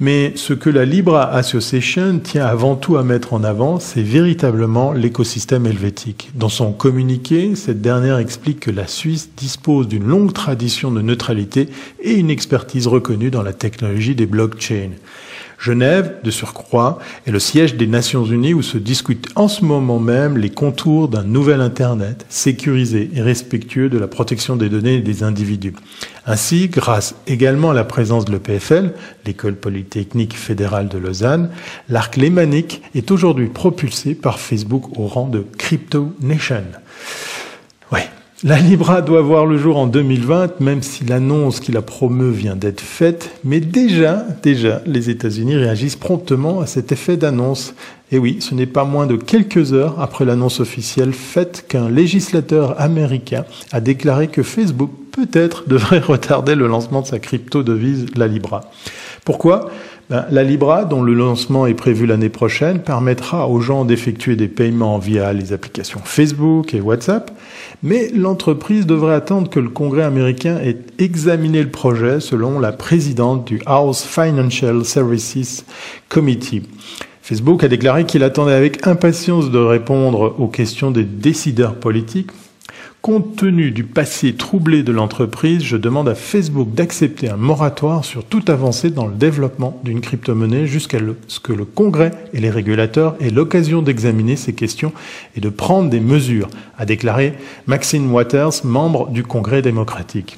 Mais 0.03 0.33
ce 0.35 0.55
que 0.55 0.71
la 0.71 0.87
Libra 0.87 1.31
Association 1.31 2.21
tient 2.21 2.47
avant 2.47 2.75
tout 2.75 2.97
à 2.97 3.03
mettre 3.03 3.35
en 3.35 3.45
avant, 3.45 3.79
c'est 3.79 4.03
véritablement 4.03 4.95
l'écosystème 4.95 5.67
helvétique. 5.67 6.31
Dans 6.35 6.49
son 6.49 6.73
communiqué, 6.73 7.55
cette 7.55 7.83
dernière 7.83 8.17
explique 8.17 8.61
que 8.61 8.71
la 8.71 8.87
Suisse 8.87 9.29
dispose 9.37 9.89
d'une 9.89 10.07
longue 10.07 10.33
tradition 10.33 10.91
de 10.91 11.03
neutralité 11.03 11.69
et 12.01 12.15
une 12.15 12.31
expertise 12.31 12.87
reconnue 12.87 13.31
dans 13.31 13.43
la 13.43 13.53
technologie 13.53 14.15
des 14.15 14.25
blockchains. 14.25 14.93
Genève, 15.61 16.15
de 16.25 16.31
surcroît, 16.31 16.99
est 17.27 17.31
le 17.31 17.39
siège 17.39 17.75
des 17.75 17.87
Nations 17.87 18.25
Unies 18.25 18.55
où 18.55 18.63
se 18.63 18.79
discutent 18.79 19.29
en 19.35 19.47
ce 19.47 19.63
moment 19.63 19.99
même 19.99 20.39
les 20.39 20.49
contours 20.49 21.09
d'un 21.09 21.23
nouvel 21.23 21.61
Internet 21.61 22.25
sécurisé 22.31 23.11
et 23.15 23.21
respectueux 23.21 23.91
de 23.91 23.99
la 23.99 24.09
protection 24.09 24.57
des 24.57 24.71
données 24.71 25.03
des 25.03 25.23
individus. 25.23 25.75
Ainsi, 26.25 26.69
grâce 26.69 27.15
également 27.27 27.73
à 27.73 27.75
la 27.75 27.85
présence 27.85 28.25
de 28.25 28.33
l'EPFL, 28.33 28.95
l'École 29.27 29.57
polytechnique 29.91 30.37
fédérale 30.37 30.89
de 30.89 30.99
Lausanne, 30.99 31.51
l'arc 31.89 32.17
lémanique 32.17 32.83
est 32.95 33.11
aujourd'hui 33.11 33.49
propulsé 33.49 34.15
par 34.15 34.39
Facebook 34.39 34.99
au 34.99 35.07
rang 35.07 35.27
de 35.27 35.45
Crypto 35.59 36.13
Nation. 36.21 36.63
Ouais, 37.93 38.09
la 38.45 38.59
Libra 38.61 39.03
doit 39.03 39.21
voir 39.21 39.47
le 39.47 39.59
jour 39.59 39.77
en 39.77 39.89
2020, 39.89 40.61
même 40.61 40.83
si 40.83 41.05
l'annonce 41.05 41.59
qui 41.59 41.73
la 41.73 41.83
promeut 41.83 42.31
vient 42.31 42.55
d'être 42.55 42.81
faite. 42.81 43.31
Mais 43.43 43.59
déjà, 43.59 44.25
déjà, 44.45 44.81
les 44.87 45.11
États-Unis 45.11 45.57
réagissent 45.57 45.97
promptement 45.97 46.61
à 46.61 46.67
cet 46.67 46.93
effet 46.93 47.17
d'annonce. 47.17 47.75
Et 48.13 48.19
oui, 48.19 48.37
ce 48.41 48.55
n'est 48.55 48.67
pas 48.67 48.85
moins 48.85 49.07
de 49.07 49.17
quelques 49.17 49.73
heures 49.73 50.01
après 50.01 50.25
l'annonce 50.25 50.61
officielle 50.61 51.13
faite 51.13 51.65
qu'un 51.69 51.89
législateur 51.89 52.81
américain 52.81 53.45
a 53.73 53.81
déclaré 53.81 54.29
que 54.29 54.45
Facebook 54.45 54.91
peut-être 55.11 55.69
devrait 55.69 55.99
retarder 56.07 56.55
le 56.55 56.67
lancement 56.67 57.03
de 57.03 57.07
sa 57.07 57.19
crypto-devise, 57.19 58.07
la 58.17 58.27
Libra. 58.27 58.63
Pourquoi? 59.25 59.71
Ben, 60.11 60.27
La 60.31 60.43
Libra, 60.43 60.85
dont 60.85 61.03
le 61.03 61.15
lancement 61.15 61.67
est 61.67 61.75
prévu 61.75 62.05
l'année 62.05 62.31
prochaine, 62.31 62.81
permettra 62.81 63.49
aux 63.49 63.61
gens 63.61 63.85
d'effectuer 63.85 64.35
des 64.35 64.49
paiements 64.49 64.99
via 64.99 65.33
les 65.33 65.53
applications 65.53 66.01
Facebook 66.03 66.75
et 66.75 66.81
WhatsApp, 66.81 67.31
mais 67.85 68.09
l'entreprise 68.09 68.87
devrait 68.87 69.15
attendre 69.15 69.49
que 69.49 69.61
le 69.61 69.69
Congrès 69.69 70.03
américain 70.03 70.59
ait 70.59 70.79
examiné 70.99 71.63
le 71.63 71.71
projet 71.71 72.19
selon 72.19 72.59
la 72.59 72.73
présidente 72.73 73.47
du 73.47 73.61
House 73.67 74.03
Financial 74.03 74.85
Services 74.85 75.65
Committee. 76.09 76.63
Facebook 77.23 77.63
a 77.63 77.69
déclaré 77.69 78.05
qu'il 78.05 78.25
attendait 78.25 78.55
avec 78.55 78.89
impatience 78.89 79.53
de 79.53 79.59
répondre 79.59 80.35
aux 80.41 80.49
questions 80.49 80.91
des 80.91 81.05
décideurs 81.05 81.77
politiques. 81.77 82.31
Compte 83.03 83.35
tenu 83.35 83.71
du 83.71 83.85
passé 83.85 84.35
troublé 84.35 84.83
de 84.83 84.93
l'entreprise, 84.93 85.63
je 85.63 85.79
demande 85.79 86.07
à 86.07 86.15
Facebook 86.15 86.75
d'accepter 86.75 87.31
un 87.31 87.39
moratoire 87.39 88.05
sur 88.05 88.25
toute 88.25 88.51
avancée 88.51 88.91
dans 88.91 89.07
le 89.07 89.15
développement 89.15 89.81
d'une 89.85 90.03
crypto-monnaie 90.03 90.67
jusqu'à 90.67 90.99
ce 91.27 91.41
que 91.41 91.55
le 91.55 91.65
Congrès 91.65 92.11
et 92.35 92.41
les 92.41 92.51
régulateurs 92.51 93.17
aient 93.19 93.31
l'occasion 93.31 93.81
d'examiner 93.81 94.37
ces 94.37 94.53
questions 94.53 94.93
et 95.35 95.41
de 95.41 95.49
prendre 95.49 95.89
des 95.89 96.01
mesures, 96.01 96.51
a 96.77 96.85
déclaré 96.85 97.33
Maxine 97.67 98.11
Waters, 98.11 98.65
membre 98.65 99.09
du 99.09 99.23
Congrès 99.23 99.63
démocratique. 99.63 100.37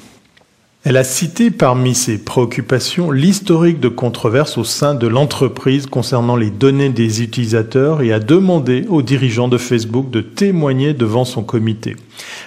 Elle 0.84 0.96
a 0.96 1.04
cité 1.04 1.52
parmi 1.52 1.94
ses 1.94 2.18
préoccupations 2.18 3.12
l'historique 3.12 3.78
de 3.78 3.86
controverses 3.86 4.58
au 4.58 4.64
sein 4.64 4.96
de 4.96 5.06
l'entreprise 5.06 5.86
concernant 5.86 6.34
les 6.34 6.50
données 6.50 6.88
des 6.88 7.22
utilisateurs 7.22 8.02
et 8.02 8.12
a 8.12 8.18
demandé 8.18 8.84
aux 8.88 9.00
dirigeants 9.00 9.46
de 9.46 9.58
Facebook 9.58 10.10
de 10.10 10.20
témoigner 10.20 10.92
devant 10.92 11.24
son 11.24 11.44
comité. 11.44 11.94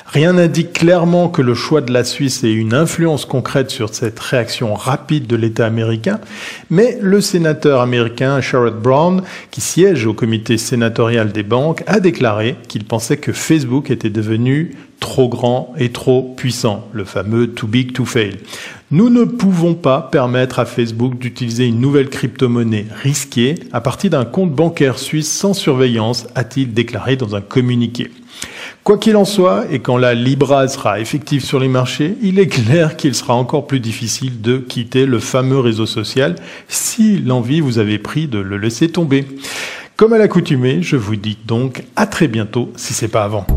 Rien 0.05 0.33
n'indique 0.33 0.73
clairement 0.73 1.29
que 1.29 1.41
le 1.41 1.53
choix 1.53 1.79
de 1.79 1.93
la 1.93 2.03
Suisse 2.03 2.43
ait 2.43 2.51
une 2.51 2.73
influence 2.73 3.23
concrète 3.23 3.71
sur 3.71 3.93
cette 3.93 4.19
réaction 4.19 4.73
rapide 4.73 5.27
de 5.27 5.37
l'État 5.37 5.65
américain, 5.65 6.19
mais 6.69 6.97
le 7.01 7.21
sénateur 7.21 7.79
américain 7.79 8.41
Sherrod 8.41 8.81
Brown, 8.81 9.23
qui 9.49 9.61
siège 9.61 10.05
au 10.05 10.13
comité 10.13 10.57
sénatorial 10.57 11.31
des 11.31 11.43
banques, 11.43 11.83
a 11.87 12.01
déclaré 12.01 12.57
qu'il 12.67 12.83
pensait 12.83 13.17
que 13.17 13.31
Facebook 13.31 13.91
était 13.91 14.09
devenu 14.09 14.75
trop 14.99 15.29
grand 15.29 15.73
et 15.77 15.91
trop 15.91 16.33
puissant, 16.35 16.87
le 16.93 17.05
fameux 17.05 17.51
too 17.51 17.67
big 17.67 17.93
to 17.93 18.05
fail. 18.05 18.37
Nous 18.91 19.09
ne 19.09 19.23
pouvons 19.23 19.73
pas 19.73 20.01
permettre 20.01 20.59
à 20.59 20.65
Facebook 20.65 21.17
d'utiliser 21.17 21.65
une 21.65 21.79
nouvelle 21.79 22.09
crypto-monnaie 22.09 22.85
risquée 23.03 23.55
à 23.73 23.81
partir 23.81 24.11
d'un 24.11 24.25
compte 24.25 24.51
bancaire 24.51 24.99
suisse 24.99 25.31
sans 25.31 25.53
surveillance, 25.53 26.27
a-t-il 26.35 26.73
déclaré 26.73 27.15
dans 27.15 27.35
un 27.35 27.41
communiqué. 27.41 28.11
Quoi 28.83 28.99
qu'il 28.99 29.15
en 29.15 29.25
soit, 29.25 29.65
et 29.71 29.79
quand 29.79 29.97
la 29.97 30.13
Libra 30.13 30.67
sera 30.67 30.99
effective 30.99 31.43
sur 31.43 31.59
les 31.59 31.67
marchés, 31.67 32.15
il 32.21 32.37
est 32.37 32.47
clair 32.47 32.95
qu'il 32.97 33.15
sera 33.15 33.33
encore 33.33 33.65
plus 33.65 33.79
difficile 33.79 34.41
de 34.41 34.57
quitter 34.57 35.07
le 35.07 35.19
fameux 35.19 35.59
réseau 35.59 35.87
social 35.87 36.35
si 36.67 37.17
l'envie 37.17 37.61
vous 37.61 37.79
avait 37.79 37.97
pris 37.97 38.27
de 38.27 38.37
le 38.37 38.57
laisser 38.57 38.89
tomber. 38.89 39.25
Comme 39.95 40.13
à 40.13 40.19
l'accoutumée, 40.19 40.83
je 40.83 40.97
vous 40.97 41.15
dis 41.15 41.37
donc 41.45 41.83
à 41.95 42.05
très 42.05 42.27
bientôt 42.27 42.71
si 42.75 42.93
c'est 42.93 43.07
pas 43.07 43.23
avant. 43.23 43.47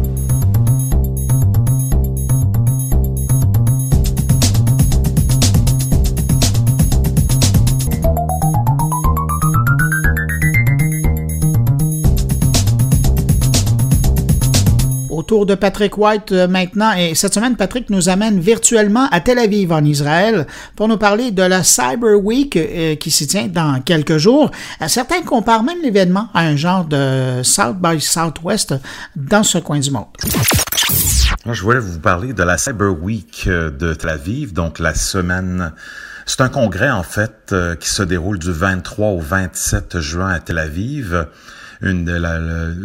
Tour 15.29 15.45
de 15.45 15.55
Patrick 15.55 15.99
White 15.99 16.33
euh, 16.33 16.49
maintenant. 16.49 16.93
Et 16.95 17.14
cette 17.14 17.35
semaine, 17.35 17.55
Patrick 17.55 17.91
nous 17.91 18.09
amène 18.09 18.41
virtuellement 18.41 19.09
à 19.12 19.20
Tel 19.20 19.39
Aviv, 19.39 19.70
en 19.72 19.85
Israël, 19.85 20.47
pour 20.74 20.89
nous 20.89 20.97
parler 20.97 21.31
de 21.31 21.43
la 21.43 21.62
Cyber 21.62 22.18
Week 22.18 22.57
euh, 22.57 22.97
qui 22.97 23.11
s'y 23.11 23.26
tient 23.26 23.47
dans 23.47 23.81
quelques 23.83 24.16
jours. 24.16 24.51
Euh, 24.81 24.89
certains 24.89 25.20
comparent 25.22 25.62
même 25.62 25.83
l'événement 25.83 26.31
à 26.33 26.41
un 26.41 26.57
genre 26.57 26.87
de 26.87 27.43
South 27.43 27.76
by 27.76 28.01
Southwest 28.01 28.74
dans 29.14 29.43
ce 29.43 29.59
coin 29.59 29.79
du 29.79 29.91
monde. 29.91 30.07
Je 31.45 31.62
voulais 31.62 31.79
vous 31.79 31.99
parler 32.01 32.33
de 32.33 32.43
la 32.43 32.57
Cyber 32.57 32.99
Week 33.01 33.47
de 33.47 33.93
Tel 33.93 34.11
Aviv, 34.11 34.55
donc 34.55 34.79
la 34.79 34.95
semaine 34.95 35.72
c'est 36.24 36.43
un 36.43 36.51
congrès, 36.51 36.91
en 36.91 37.03
fait, 37.03 37.55
qui 37.81 37.89
se 37.89 38.03
déroule 38.03 38.39
du 38.39 38.53
23 38.53 39.09
au 39.09 39.18
27 39.18 39.99
juin 40.01 40.29
à 40.29 40.41
Tel 40.41 40.59
Aviv, 40.59 41.26
une 41.81 42.05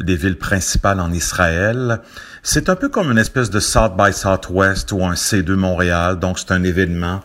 des 0.02 0.16
villes 0.16 0.38
principales 0.38 1.02
en 1.02 1.12
Israël. 1.12 2.00
C'est 2.46 2.68
un 2.68 2.76
peu 2.76 2.90
comme 2.90 3.10
une 3.10 3.18
espèce 3.18 3.50
de 3.50 3.62
South 3.62 3.94
by 3.98 4.12
Southwest 4.12 4.92
ou 4.92 5.02
un 5.02 5.14
C2 5.14 5.54
Montréal. 5.54 6.20
Donc, 6.20 6.38
c'est 6.38 6.52
un 6.52 6.66
événement 6.66 7.22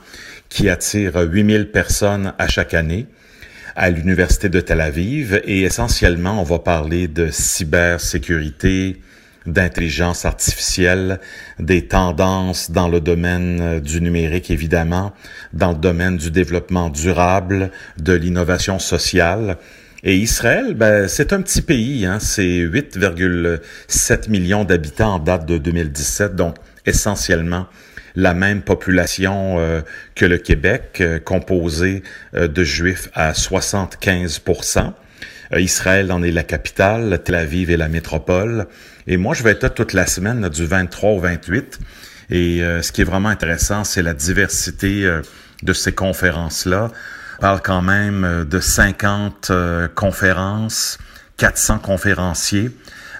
qui 0.48 0.68
attire 0.68 1.16
8000 1.16 1.72
personnes 1.72 2.34
à 2.38 2.46
chaque 2.46 2.72
année 2.72 3.08
à 3.74 3.90
l'Université 3.90 4.48
de 4.48 4.60
Tel 4.60 4.80
Aviv. 4.80 5.40
Et 5.42 5.62
essentiellement, 5.62 6.40
on 6.40 6.44
va 6.44 6.60
parler 6.60 7.08
de 7.08 7.30
cybersécurité, 7.32 9.02
d'intelligence 9.44 10.24
artificielle, 10.24 11.18
des 11.58 11.88
tendances 11.88 12.70
dans 12.70 12.88
le 12.88 13.00
domaine 13.00 13.80
du 13.80 14.00
numérique, 14.00 14.52
évidemment, 14.52 15.12
dans 15.52 15.72
le 15.72 15.78
domaine 15.78 16.16
du 16.16 16.30
développement 16.30 16.90
durable, 16.90 17.72
de 17.98 18.12
l'innovation 18.12 18.78
sociale. 18.78 19.58
Et 20.04 20.16
Israël, 20.16 20.74
ben, 20.74 21.08
c'est 21.08 21.32
un 21.32 21.42
petit 21.42 21.60
pays, 21.60 22.06
hein, 22.06 22.18
c'est 22.20 22.42
8,7 22.42 24.30
millions 24.30 24.64
d'habitants 24.64 25.14
en 25.14 25.18
date 25.18 25.44
de 25.44 25.58
2017, 25.58 26.36
donc 26.36 26.54
essentiellement 26.86 27.66
la 28.14 28.32
même 28.32 28.62
population 28.62 29.58
euh, 29.58 29.80
que 30.14 30.24
le 30.24 30.38
Québec, 30.38 30.98
euh, 31.00 31.18
composée 31.18 32.02
euh, 32.34 32.46
de 32.48 32.64
juifs 32.64 33.08
à 33.14 33.32
75% 33.32 34.92
Israël 35.56 36.12
en 36.12 36.22
est 36.22 36.30
la 36.30 36.42
capitale, 36.42 37.20
Tel 37.24 37.36
Aviv 37.36 37.70
est 37.70 37.78
la 37.78 37.88
métropole. 37.88 38.66
Et 39.06 39.16
moi, 39.16 39.34
je 39.34 39.42
vais 39.42 39.52
être 39.52 39.62
là 39.62 39.70
toute 39.70 39.94
la 39.94 40.06
semaine, 40.06 40.46
du 40.50 40.66
23 40.66 41.10
au 41.12 41.20
28. 41.20 41.78
Et 42.30 42.60
ce 42.82 42.92
qui 42.92 43.00
est 43.00 43.04
vraiment 43.04 43.30
intéressant, 43.30 43.82
c'est 43.82 44.02
la 44.02 44.12
diversité 44.12 45.10
de 45.62 45.72
ces 45.72 45.92
conférences-là 45.92 46.90
parle 47.40 47.60
quand 47.62 47.82
même 47.82 48.24
euh, 48.24 48.44
de 48.44 48.60
50 48.60 49.48
euh, 49.50 49.88
conférences, 49.88 50.98
400 51.36 51.78
conférenciers, 51.78 52.70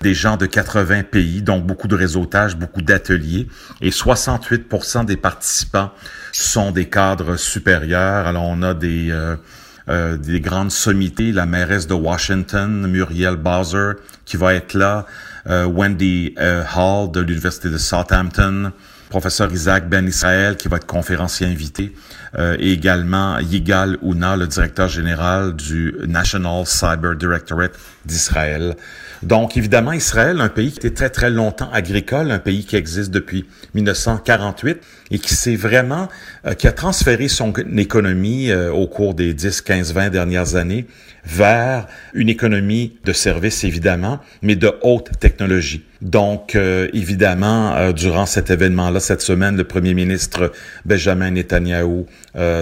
des 0.03 0.15
gens 0.15 0.37
de 0.37 0.47
80 0.47 1.05
pays, 1.05 1.43
donc 1.43 1.67
beaucoup 1.67 1.89
de 1.89 1.97
réseautage, 1.97 2.57
beaucoup 2.57 2.83
d'ateliers, 2.83 3.49
et 3.81 3.91
68 3.91 5.07
des 5.07 5.17
participants 5.17 5.91
sont 6.33 6.71
des 6.71 6.89
cadres 6.89 7.37
supérieurs. 7.37 8.27
Alors 8.27 8.45
on 8.45 8.63
a 8.63 8.75
des 8.75 9.11
euh, 9.11 10.17
des 10.19 10.41
grandes 10.41 10.71
sommités, 10.71 11.33
la 11.33 11.47
mairesse 11.47 11.87
de 11.87 11.95
Washington, 11.95 12.87
Muriel 12.87 13.37
Bowser, 13.37 13.93
qui 14.27 14.37
va 14.37 14.53
être 14.53 14.75
là, 14.75 15.07
Wendy 15.47 16.35
Hall 16.77 17.11
de 17.11 17.21
l'Université 17.21 17.71
de 17.71 17.79
Southampton, 17.79 18.73
professeur 19.09 19.51
Isaac 19.51 19.89
Ben 19.89 20.07
Israël, 20.07 20.59
qui 20.59 20.69
va 20.69 20.77
être 20.77 20.87
conférencier 20.87 21.47
invité, 21.47 21.95
euh, 22.37 22.57
et 22.59 22.73
également 22.73 23.39
Yigal 23.39 23.97
Ouna, 24.03 24.37
le 24.37 24.47
directeur 24.47 24.89
général 24.89 25.55
du 25.55 25.95
National 26.07 26.67
Cyber 26.67 27.17
Directorate 27.17 27.73
d'Israël. 28.05 28.77
Donc, 29.23 29.57
évidemment, 29.57 29.93
Israël, 29.93 30.41
un 30.41 30.49
pays 30.49 30.71
qui 30.71 30.79
était 30.79 30.91
très, 30.91 31.11
très 31.11 31.31
longtemps 31.31 31.71
agricole, 31.73 32.31
un 32.31 32.39
pays 32.39 32.65
qui 32.65 32.77
existe 32.77 33.11
depuis 33.11 33.47
1948 33.75 34.79
et 35.11 35.19
qui 35.19 35.35
s'est 35.35 35.57
vraiment, 35.57 36.09
euh, 36.47 36.55
qui 36.55 36.69
a 36.69 36.73
transféré 36.73 37.29
son 37.29 37.53
économie 37.77 38.51
euh, 38.51 38.71
au 38.71 38.87
cours 38.87 39.15
des 39.15 39.35
10, 39.35 39.61
15, 39.63 39.93
20 39.93 40.11
dernières 40.11 40.55
années 40.55 40.87
vers 41.29 41.87
une 42.15 42.29
économie 42.29 42.97
de 43.05 43.13
services, 43.13 43.65
évidemment, 43.65 44.19
mais 44.43 44.57
de 44.57 44.73
haute 44.83 45.11
technologie. 45.21 45.85
Donc, 46.01 46.55
euh, 46.55 46.89
évidemment, 46.95 47.93
durant 47.93 48.27
cet 48.27 48.51
événement-là, 48.51 49.01
cette 49.01 49.21
semaine, 49.21 49.57
le 49.57 49.65
premier 49.65 49.95
ministre 49.95 50.53
Benjamin 50.85 51.31
Netanyahu 51.31 52.07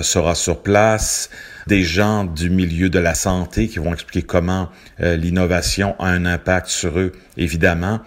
sera 0.03 0.35
sur 0.35 0.63
place 0.63 1.31
des 1.67 1.83
gens 1.83 2.25
du 2.25 2.49
milieu 2.49 2.89
de 2.89 2.99
la 2.99 3.15
santé 3.15 3.69
qui 3.69 3.79
vont 3.79 3.93
expliquer 3.93 4.27
comment 4.27 4.69
euh, 5.01 5.17
l'innovation 5.17 5.97
a 5.99 6.09
un 6.09 6.25
impact 6.25 6.69
sur 6.69 6.99
eux, 6.99 7.13
évidemment. 7.37 8.01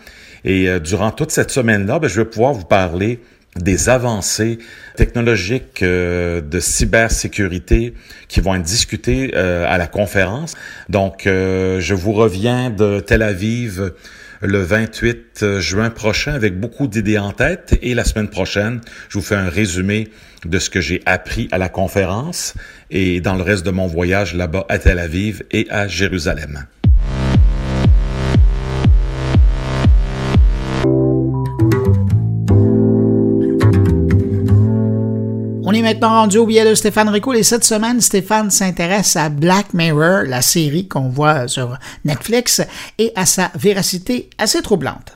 Et 0.46 0.70
euh, 0.70 0.80
durant 0.80 1.12
toute 1.12 1.32
cette 1.32 1.52
semaine-là, 1.52 2.00
ben, 2.00 2.08
je 2.08 2.22
vais 2.22 2.26
pouvoir 2.26 2.54
vous 2.54 2.66
parler 2.66 3.22
des 3.56 3.90
avancées 3.90 4.60
technologiques 4.96 5.82
euh, 5.82 6.42
de 6.42 6.60
cybersécurité 6.60 7.94
qui 8.28 8.42
vont 8.42 8.56
être 8.56 8.64
discutées 8.64 9.34
à 9.34 9.78
la 9.78 9.88
conférence. 9.88 10.56
Donc, 10.88 11.24
je 11.26 11.94
vous 11.94 12.14
reviens 12.14 12.70
de 12.70 13.00
Tel 13.00 13.24
Aviv 13.24 13.92
le 14.42 14.62
28 14.62 15.60
juin 15.60 15.90
prochain 15.90 16.34
avec 16.34 16.60
beaucoup 16.60 16.88
d'idées 16.88 17.18
en 17.18 17.32
tête 17.32 17.78
et 17.82 17.94
la 17.94 18.04
semaine 18.04 18.30
prochaine, 18.30 18.82
je 19.10 19.18
vous 19.18 19.24
fais 19.24 19.36
un 19.36 19.50
résumé 19.50 20.10
de 20.46 20.60
ce 20.60 20.70
que 20.70 20.82
j'ai 20.82 21.02
appris 21.06 21.48
à 21.52 21.58
la 21.58 21.70
conférence 21.70 22.54
et 22.92 23.22
dans 23.22 23.36
le 23.36 23.44
reste 23.44 23.66
de 23.66 23.72
mon 23.72 23.88
voyage 23.88 24.36
là-bas 24.36 24.66
à 24.70 24.80
Tel 24.80 25.00
Aviv 25.00 25.44
et 25.52 25.68
à 25.70 25.88
Jérusalem. 25.88 26.66
Maintenant 35.82 36.10
rendu 36.10 36.38
au 36.38 36.46
billet 36.46 36.68
de 36.68 36.76
Stéphane 36.76 37.10
Rico 37.10 37.34
et 37.34 37.44
cette 37.44 37.64
semaine, 37.64 38.02
Stéphane 38.02 38.50
s'intéresse 38.50 39.16
à 39.16 39.30
Black 39.30 39.74
Mirror, 39.74 40.24
la 40.26 40.42
série 40.42 40.88
qu'on 40.88 41.10
voit 41.10 41.48
sur 41.48 41.78
Netflix, 42.06 42.62
et 42.98 43.12
à 43.16 43.26
sa 43.26 43.52
véracité 43.56 44.30
assez 44.38 44.62
troublante. 44.62 45.14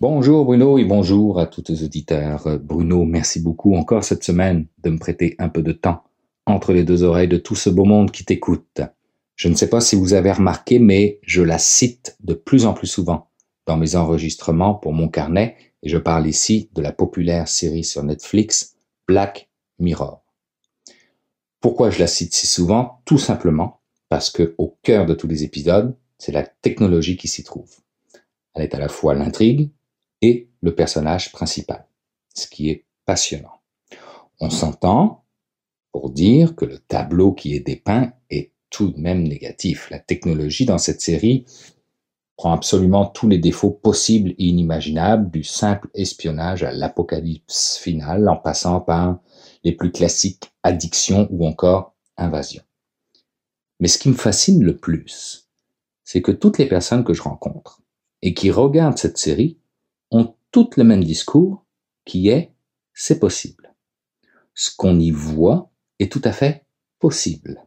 Bonjour 0.00 0.44
Bruno 0.44 0.78
et 0.78 0.84
bonjour 0.84 1.40
à 1.40 1.46
tous 1.46 1.64
les 1.68 1.82
auditeurs. 1.82 2.58
Bruno, 2.62 3.04
merci 3.04 3.40
beaucoup 3.40 3.74
encore 3.74 4.04
cette 4.04 4.24
semaine 4.24 4.66
de 4.82 4.90
me 4.90 4.98
prêter 4.98 5.34
un 5.38 5.48
peu 5.48 5.62
de 5.62 5.72
temps 5.72 6.02
entre 6.46 6.72
les 6.72 6.84
deux 6.84 7.02
oreilles 7.04 7.28
de 7.28 7.38
tout 7.38 7.54
ce 7.54 7.70
beau 7.70 7.84
monde 7.84 8.10
qui 8.10 8.24
t'écoute. 8.24 8.80
Je 9.36 9.48
ne 9.48 9.54
sais 9.54 9.68
pas 9.68 9.80
si 9.80 9.96
vous 9.96 10.14
avez 10.14 10.32
remarqué, 10.32 10.78
mais 10.78 11.18
je 11.22 11.42
la 11.42 11.58
cite 11.58 12.16
de 12.22 12.34
plus 12.34 12.66
en 12.66 12.72
plus 12.72 12.86
souvent 12.86 13.28
dans 13.66 13.76
mes 13.76 13.96
enregistrements 13.96 14.74
pour 14.74 14.92
mon 14.92 15.08
carnet, 15.08 15.56
et 15.82 15.88
je 15.88 15.98
parle 15.98 16.26
ici 16.26 16.70
de 16.74 16.82
la 16.82 16.92
populaire 16.92 17.48
série 17.48 17.84
sur 17.84 18.02
Netflix 18.02 18.76
Black 19.06 19.48
Mirror. 19.78 20.22
Pourquoi 21.60 21.90
je 21.90 21.98
la 21.98 22.06
cite 22.06 22.34
si 22.34 22.46
souvent? 22.46 23.00
Tout 23.04 23.18
simplement 23.18 23.80
parce 24.08 24.30
que 24.30 24.54
au 24.58 24.76
cœur 24.82 25.06
de 25.06 25.14
tous 25.14 25.26
les 25.26 25.44
épisodes, 25.44 25.96
c'est 26.18 26.32
la 26.32 26.44
technologie 26.44 27.16
qui 27.16 27.26
s'y 27.26 27.42
trouve. 27.42 27.70
Elle 28.54 28.62
est 28.62 28.74
à 28.74 28.78
la 28.78 28.88
fois 28.88 29.14
l'intrigue, 29.14 29.70
et 30.22 30.48
le 30.62 30.74
personnage 30.74 31.32
principal, 31.32 31.86
ce 32.34 32.46
qui 32.46 32.70
est 32.70 32.86
passionnant. 33.04 33.60
On 34.40 34.48
s'entend 34.48 35.24
pour 35.92 36.10
dire 36.10 36.56
que 36.56 36.64
le 36.64 36.78
tableau 36.78 37.32
qui 37.32 37.54
est 37.54 37.60
dépeint 37.60 38.12
est 38.30 38.52
tout 38.70 38.90
de 38.90 38.98
même 38.98 39.22
négatif. 39.22 39.90
La 39.90 39.98
technologie 39.98 40.64
dans 40.64 40.78
cette 40.78 41.00
série 41.00 41.44
prend 42.36 42.52
absolument 42.52 43.06
tous 43.06 43.28
les 43.28 43.38
défauts 43.38 43.70
possibles 43.70 44.30
et 44.30 44.46
inimaginables, 44.46 45.30
du 45.30 45.44
simple 45.44 45.88
espionnage 45.94 46.62
à 46.62 46.72
l'apocalypse 46.72 47.78
finale, 47.78 48.28
en 48.28 48.36
passant 48.36 48.80
par 48.80 49.20
les 49.62 49.72
plus 49.72 49.92
classiques 49.92 50.52
addiction 50.62 51.28
ou 51.30 51.46
encore 51.46 51.94
invasion. 52.16 52.62
Mais 53.80 53.88
ce 53.88 53.98
qui 53.98 54.08
me 54.08 54.14
fascine 54.14 54.62
le 54.62 54.76
plus, 54.76 55.48
c'est 56.04 56.22
que 56.22 56.32
toutes 56.32 56.58
les 56.58 56.68
personnes 56.68 57.04
que 57.04 57.14
je 57.14 57.22
rencontre 57.22 57.82
et 58.22 58.34
qui 58.34 58.50
regardent 58.50 58.98
cette 58.98 59.18
série 59.18 59.58
ont 60.10 60.34
toutes 60.50 60.76
le 60.76 60.84
même 60.84 61.04
discours 61.04 61.64
qui 62.04 62.28
est 62.28 62.52
c'est 62.92 63.18
possible. 63.18 63.74
Ce 64.54 64.74
qu'on 64.74 64.98
y 64.98 65.10
voit 65.10 65.70
est 65.98 66.10
tout 66.10 66.22
à 66.24 66.32
fait 66.32 66.64
possible. 67.00 67.66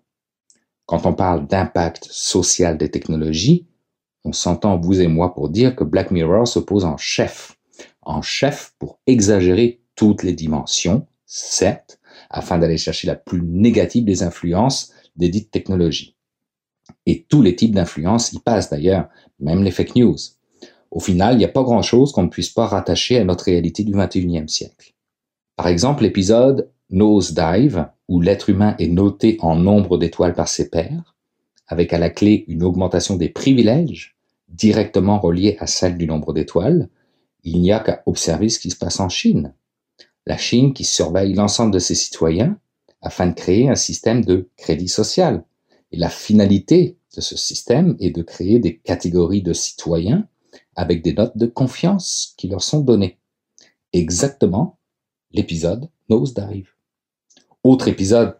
Quand 0.86 1.06
on 1.06 1.14
parle 1.14 1.48
d'impact 1.48 2.08
social 2.10 2.78
des 2.78 2.90
technologies, 2.90 3.68
on 4.28 4.34
s'entend 4.34 4.78
vous 4.78 5.00
et 5.00 5.08
moi 5.08 5.34
pour 5.34 5.48
dire 5.48 5.74
que 5.74 5.86
Black 5.86 6.12
Mirror 6.12 6.46
se 6.46 6.60
pose 6.60 6.84
en 6.84 6.98
chef. 6.98 7.58
En 8.02 8.22
chef 8.22 8.74
pour 8.78 9.00
exagérer 9.08 9.80
toutes 9.96 10.22
les 10.22 10.34
dimensions, 10.34 11.08
certes, 11.26 12.00
afin 12.30 12.58
d'aller 12.58 12.78
chercher 12.78 13.08
la 13.08 13.16
plus 13.16 13.42
négative 13.42 14.04
des 14.04 14.24
influences 14.24 14.92
des 15.16 15.30
dites 15.30 15.50
technologies. 15.50 16.18
Et 17.06 17.26
tous 17.30 17.42
les 17.42 17.56
types 17.56 17.74
d'influences 17.74 18.34
y 18.34 18.40
passent 18.40 18.70
d'ailleurs, 18.70 19.08
même 19.40 19.64
les 19.64 19.72
fake 19.72 19.96
news. 19.96 20.18
Au 20.92 21.00
final, 21.00 21.36
il 21.36 21.38
n'y 21.38 21.46
a 21.46 21.50
pas 21.50 21.64
grand-chose 21.64 22.12
qu'on 22.12 22.24
ne 22.24 22.30
puisse 22.30 22.50
pas 22.50 22.68
rattacher 22.68 23.18
à 23.18 23.24
notre 23.24 23.46
réalité 23.46 23.86
du 23.86 23.94
21e 23.94 24.50
siècle. 24.50 24.94
Par 25.56 25.68
exemple, 25.68 26.04
l'épisode 26.04 26.70
Nose 26.90 27.34
Dive, 27.34 27.88
où 28.10 28.20
l'être 28.20 28.50
humain 28.50 28.76
est 28.78 28.88
noté 28.88 29.38
en 29.40 29.56
nombre 29.56 29.98
d'étoiles 29.98 30.34
par 30.34 30.50
ses 30.50 30.70
pairs, 30.70 31.16
avec 31.66 31.94
à 31.94 31.98
la 31.98 32.10
clé 32.10 32.44
une 32.50 32.64
augmentation 32.64 33.16
des 33.16 33.30
privilèges 33.30 34.17
directement 34.48 35.20
reliée 35.20 35.58
à 35.60 35.68
celle 35.68 35.98
du 35.98 36.08
nombre 36.08 36.34
d'étoiles, 36.34 36.90
il 37.44 37.62
n'y 37.62 37.72
a 37.72 37.80
qu'à 37.80 38.04
observer 38.06 38.50
ce 38.50 38.60
qui 38.60 38.72
se 38.72 38.78
passe 38.78 39.00
en 39.00 39.10
Chine. 39.10 39.54
La 40.26 40.38
Chine 40.38 40.74
qui 40.74 40.84
surveille 40.84 41.34
l'ensemble 41.34 41.74
de 41.74 41.80
ses 41.80 41.96
citoyens 41.96 42.60
afin 43.02 43.28
de 43.28 43.34
créer 43.34 43.70
un 43.70 43.76
système 43.76 44.24
de 44.26 44.50
crédit 44.58 44.88
social. 44.88 45.46
Et 45.92 45.98
la 45.98 46.10
finalité 46.10 46.98
de 47.16 47.22
ce 47.22 47.38
système 47.38 47.96
est 48.00 48.12
de 48.12 48.22
créer 48.22 48.60
des 48.60 48.78
catégories 48.78 49.42
de 49.42 49.54
citoyens 49.54 50.28
avec 50.76 51.02
des 51.02 51.14
notes 51.14 51.38
de 51.38 51.46
confiance 51.46 52.34
qui 52.38 52.48
leur 52.48 52.62
sont 52.62 52.82
données. 52.82 53.18
Exactement 53.94 54.80
l'épisode 55.32 55.90
Nosedive. 56.10 56.70
Autre 57.64 57.88
épisode 57.88 58.38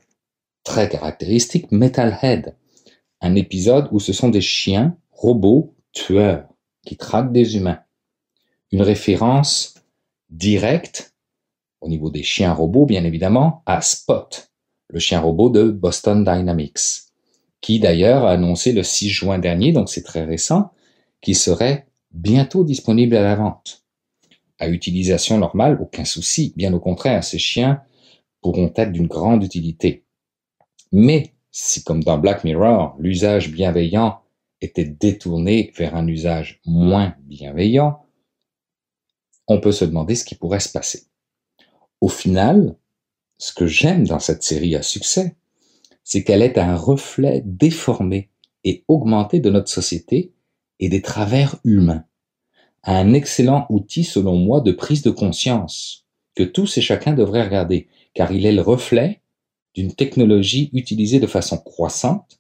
très 0.64 0.90
caractéristique, 0.90 1.72
Metalhead. 1.72 2.56
Un 3.22 3.36
épisode 3.36 3.88
où 3.92 4.00
ce 4.00 4.14
sont 4.14 4.30
des 4.30 4.42
chiens 4.42 4.98
robots 5.12 5.74
tueurs 5.92 6.48
qui 6.86 6.98
traquent 6.98 7.32
des 7.32 7.58
humains. 7.58 7.80
Une 8.72 8.82
référence 8.82 9.76
directe, 10.30 11.14
au 11.82 11.90
niveau 11.90 12.10
des 12.10 12.24
chiens 12.24 12.54
robots 12.54 12.86
bien 12.86 13.04
évidemment, 13.04 13.64
à 13.66 13.82
Spot, 13.82 14.52
le 14.90 15.00
chien 15.00 15.20
robot 15.20 15.50
de 15.50 15.70
Boston 15.70 16.24
Dynamics, 16.24 17.08
qui 17.62 17.80
d'ailleurs 17.80 18.26
a 18.26 18.32
annoncé 18.32 18.72
le 18.72 18.84
6 18.84 19.10
juin 19.10 19.40
dernier, 19.40 19.72
donc 19.72 19.90
c'est 19.90 20.04
très 20.04 20.24
récent, 20.24 20.72
qu'il 21.22 21.36
serait 21.36 21.88
bientôt 22.12 22.64
disponible 22.64 23.16
à 23.16 23.22
la 23.22 23.36
vente. 23.36 23.84
À 24.60 24.70
utilisation 24.70 25.38
normale, 25.38 25.78
aucun 25.82 26.06
souci, 26.06 26.54
bien 26.56 26.74
au 26.74 26.80
contraire, 26.80 27.24
ces 27.24 27.38
chiens 27.38 27.82
pourront 28.42 28.72
être 28.76 28.92
d'une 28.92 29.08
grande 29.08 29.44
utilité. 29.44 30.06
Mais 30.92 31.34
si, 31.52 31.84
comme 31.84 32.04
dans 32.04 32.18
Black 32.18 32.44
Mirror, 32.44 32.96
l'usage 33.00 33.52
bienveillant 33.52 34.22
était 34.62 34.86
détourné 34.86 35.72
vers 35.76 35.96
un 35.96 36.08
usage 36.08 36.60
moins 36.66 37.16
bienveillant, 37.22 38.04
on 39.48 39.60
peut 39.60 39.72
se 39.72 39.86
demander 39.86 40.16
ce 40.16 40.26
qui 40.26 40.36
pourrait 40.36 40.60
se 40.60 40.72
passer. 40.72 41.04
Au 42.02 42.10
final, 42.10 42.76
ce 43.38 43.54
que 43.54 43.68
j'aime 43.68 44.06
dans 44.08 44.20
cette 44.20 44.44
série 44.44 44.76
à 44.76 44.82
succès, 44.82 45.36
c'est 46.04 46.24
qu'elle 46.24 46.42
est 46.42 46.58
un 46.58 46.76
reflet 46.76 47.42
déformé 47.46 48.30
et 48.64 48.84
augmenté 48.88 49.40
de 49.40 49.50
notre 49.50 49.70
société 49.70 50.34
et 50.80 50.90
des 50.90 51.02
travers 51.02 51.58
humains. 51.64 52.04
Un 52.84 53.14
excellent 53.14 53.66
outil, 53.70 54.04
selon 54.04 54.38
moi, 54.38 54.62
de 54.62 54.72
prise 54.72 55.02
de 55.02 55.12
conscience 55.12 56.06
que 56.36 56.44
tous 56.44 56.78
et 56.78 56.82
chacun 56.82 57.14
devraient 57.14 57.44
regarder, 57.44 57.88
car 58.14 58.32
il 58.32 58.46
est 58.46 58.52
le 58.52 58.62
reflet 58.62 59.22
d'une 59.74 59.94
technologie 59.94 60.70
utilisée 60.74 61.20
de 61.20 61.28
façon 61.28 61.58
croissante 61.58 62.40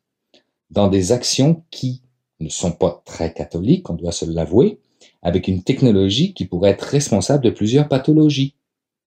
dans 0.69 0.88
des 0.88 1.11
actions 1.11 1.64
qui 1.72 2.03
ne 2.39 2.49
sont 2.49 2.72
pas 2.72 3.01
très 3.05 3.34
catholiques, 3.34 3.89
on 3.89 3.95
doit 3.95 4.11
se 4.11 4.26
l'avouer, 4.26 4.80
avec 5.22 5.47
une 5.47 5.64
technologie 5.64 6.34
qui 6.34 6.45
pourrait 6.45 6.72
être 6.72 6.84
responsable 6.84 7.43
de 7.43 7.49
plusieurs 7.49 7.88
pathologies, 7.88 8.55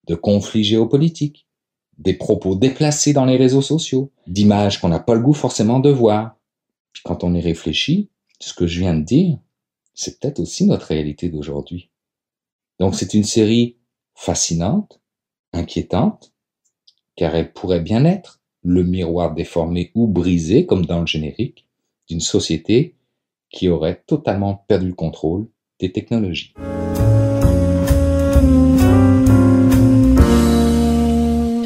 de 0.08 0.16
conflits 0.16 0.64
géopolitiques, 0.64 1.46
des 1.98 2.14
propos 2.14 2.56
déplacés 2.56 3.14
dans 3.14 3.26
les 3.26 3.38
réseaux 3.38 3.62
sociaux, 3.62 4.12
d'images 4.28 4.80
qu'on 4.80 4.90
n'a 4.90 5.00
pas 5.00 5.16
le 5.16 5.22
goût 5.22 5.34
forcément 5.34 5.80
de 5.80 5.90
voir. 5.90 6.36
Quand 7.04 7.24
on 7.24 7.34
y 7.34 7.42
réfléchit, 7.42 8.10
ce 8.40 8.54
que 8.54 8.68
je 8.68 8.80
viens 8.80 8.96
de 8.96 9.04
dire, 9.04 9.38
c'est 9.94 10.20
peut-être 10.20 10.40
aussi 10.40 10.66
notre 10.66 10.88
réalité 10.88 11.30
d'aujourd'hui. 11.30 11.90
Donc 12.80 12.96
c'est 12.96 13.14
une 13.14 13.26
série 13.26 13.76
fascinante, 14.16 15.02
inquiétante, 15.52 16.32
car 17.16 17.36
elle 17.36 17.52
pourrait 17.52 17.82
bien 17.82 18.06
être 18.06 18.40
le 18.64 18.84
miroir 18.84 19.34
déformé 19.34 19.92
ou 19.94 20.08
brisé, 20.08 20.66
comme 20.66 20.86
dans 20.86 21.02
le 21.02 21.08
générique, 21.08 21.68
d'une 22.08 22.22
société 22.22 22.96
qui 23.50 23.70
aurait 23.70 24.04
totalement 24.08 24.66
perdu 24.68 24.88
le 24.88 24.94
contrôle 24.94 25.48
des 25.80 25.92
technologies. 25.92 26.54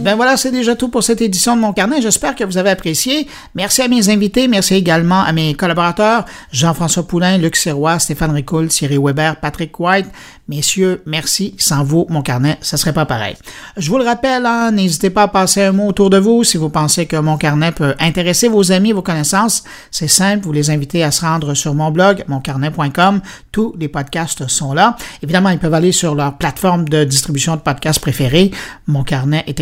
Ben 0.03 0.15
voilà, 0.17 0.35
c'est 0.35 0.51
déjà 0.51 0.75
tout 0.75 0.89
pour 0.89 1.01
cette 1.01 1.21
édition 1.21 1.55
de 1.55 1.61
mon 1.61 1.71
carnet. 1.71 2.01
J'espère 2.01 2.35
que 2.35 2.43
vous 2.43 2.57
avez 2.57 2.71
apprécié. 2.71 3.25
Merci 3.55 3.81
à 3.81 3.87
mes 3.87 4.09
invités. 4.09 4.49
Merci 4.49 4.75
également 4.75 5.21
à 5.21 5.31
mes 5.31 5.53
collaborateurs, 5.53 6.25
Jean-François 6.51 7.07
Poulain, 7.07 7.37
Luc 7.37 7.55
Sirois, 7.55 7.99
Stéphane 7.99 8.31
Ricoul, 8.31 8.67
Thierry 8.67 8.97
Weber, 8.97 9.37
Patrick 9.37 9.79
White. 9.79 10.07
Messieurs, 10.49 11.01
merci. 11.05 11.55
Sans 11.57 11.85
vous, 11.85 12.05
mon 12.09 12.21
carnet, 12.21 12.57
ça 12.59 12.75
serait 12.75 12.91
pas 12.91 13.05
pareil. 13.05 13.37
Je 13.77 13.89
vous 13.89 13.97
le 13.97 14.03
rappelle, 14.03 14.45
hein, 14.45 14.71
n'hésitez 14.71 15.09
pas 15.09 15.23
à 15.23 15.27
passer 15.29 15.63
un 15.63 15.71
mot 15.71 15.87
autour 15.87 16.09
de 16.09 16.17
vous 16.17 16.43
si 16.43 16.57
vous 16.57 16.69
pensez 16.69 17.05
que 17.05 17.15
mon 17.15 17.37
carnet 17.37 17.71
peut 17.71 17.95
intéresser 17.97 18.49
vos 18.49 18.73
amis, 18.73 18.91
vos 18.91 19.01
connaissances. 19.01 19.63
C'est 19.89 20.09
simple, 20.09 20.43
vous 20.43 20.51
les 20.51 20.69
invitez 20.69 21.01
à 21.01 21.11
se 21.11 21.21
rendre 21.21 21.53
sur 21.53 21.73
mon 21.73 21.91
blog, 21.91 22.25
moncarnet.com. 22.27 23.21
Tous 23.53 23.73
les 23.79 23.87
podcasts 23.87 24.49
sont 24.49 24.73
là. 24.73 24.97
Évidemment, 25.21 25.47
ils 25.47 25.59
peuvent 25.59 25.73
aller 25.73 25.93
sur 25.93 26.13
leur 26.13 26.37
plateforme 26.37 26.89
de 26.89 27.05
distribution 27.05 27.55
de 27.55 27.61
podcasts 27.61 28.01
préférée. 28.01 28.51
Mon 28.85 29.03
carnet 29.03 29.45
est 29.47 29.61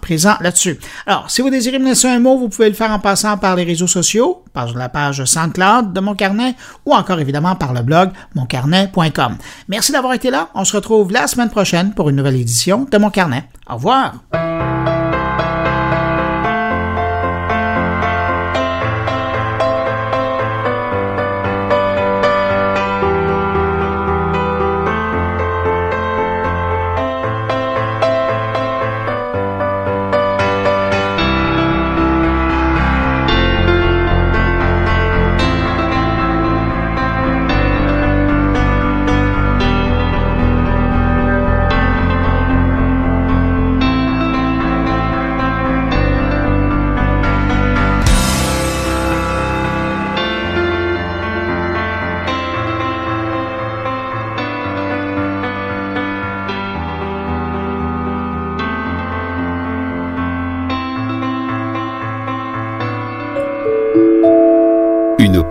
présent 0.00 0.34
là-dessus. 0.40 0.78
Alors, 1.06 1.30
si 1.30 1.42
vous 1.42 1.50
désirez 1.50 1.78
me 1.78 1.86
laisser 1.86 2.08
un 2.08 2.18
mot, 2.20 2.38
vous 2.38 2.48
pouvez 2.48 2.68
le 2.68 2.74
faire 2.74 2.90
en 2.90 2.98
passant 2.98 3.36
par 3.36 3.56
les 3.56 3.64
réseaux 3.64 3.86
sociaux, 3.86 4.44
par 4.52 4.72
la 4.74 4.88
page 4.88 5.24
SoundCloud 5.24 5.92
de 5.92 6.00
Mon 6.00 6.14
Carnet 6.14 6.54
ou 6.86 6.94
encore 6.94 7.20
évidemment 7.20 7.56
par 7.56 7.72
le 7.72 7.82
blog 7.82 8.10
moncarnet.com. 8.34 9.36
Merci 9.68 9.92
d'avoir 9.92 10.14
été 10.14 10.30
là. 10.30 10.48
On 10.54 10.64
se 10.64 10.76
retrouve 10.76 11.12
la 11.12 11.26
semaine 11.26 11.50
prochaine 11.50 11.92
pour 11.94 12.08
une 12.08 12.16
nouvelle 12.16 12.36
édition 12.36 12.86
de 12.90 12.98
Mon 12.98 13.10
Carnet. 13.10 13.44
Au 13.68 13.74
revoir. 13.74 14.14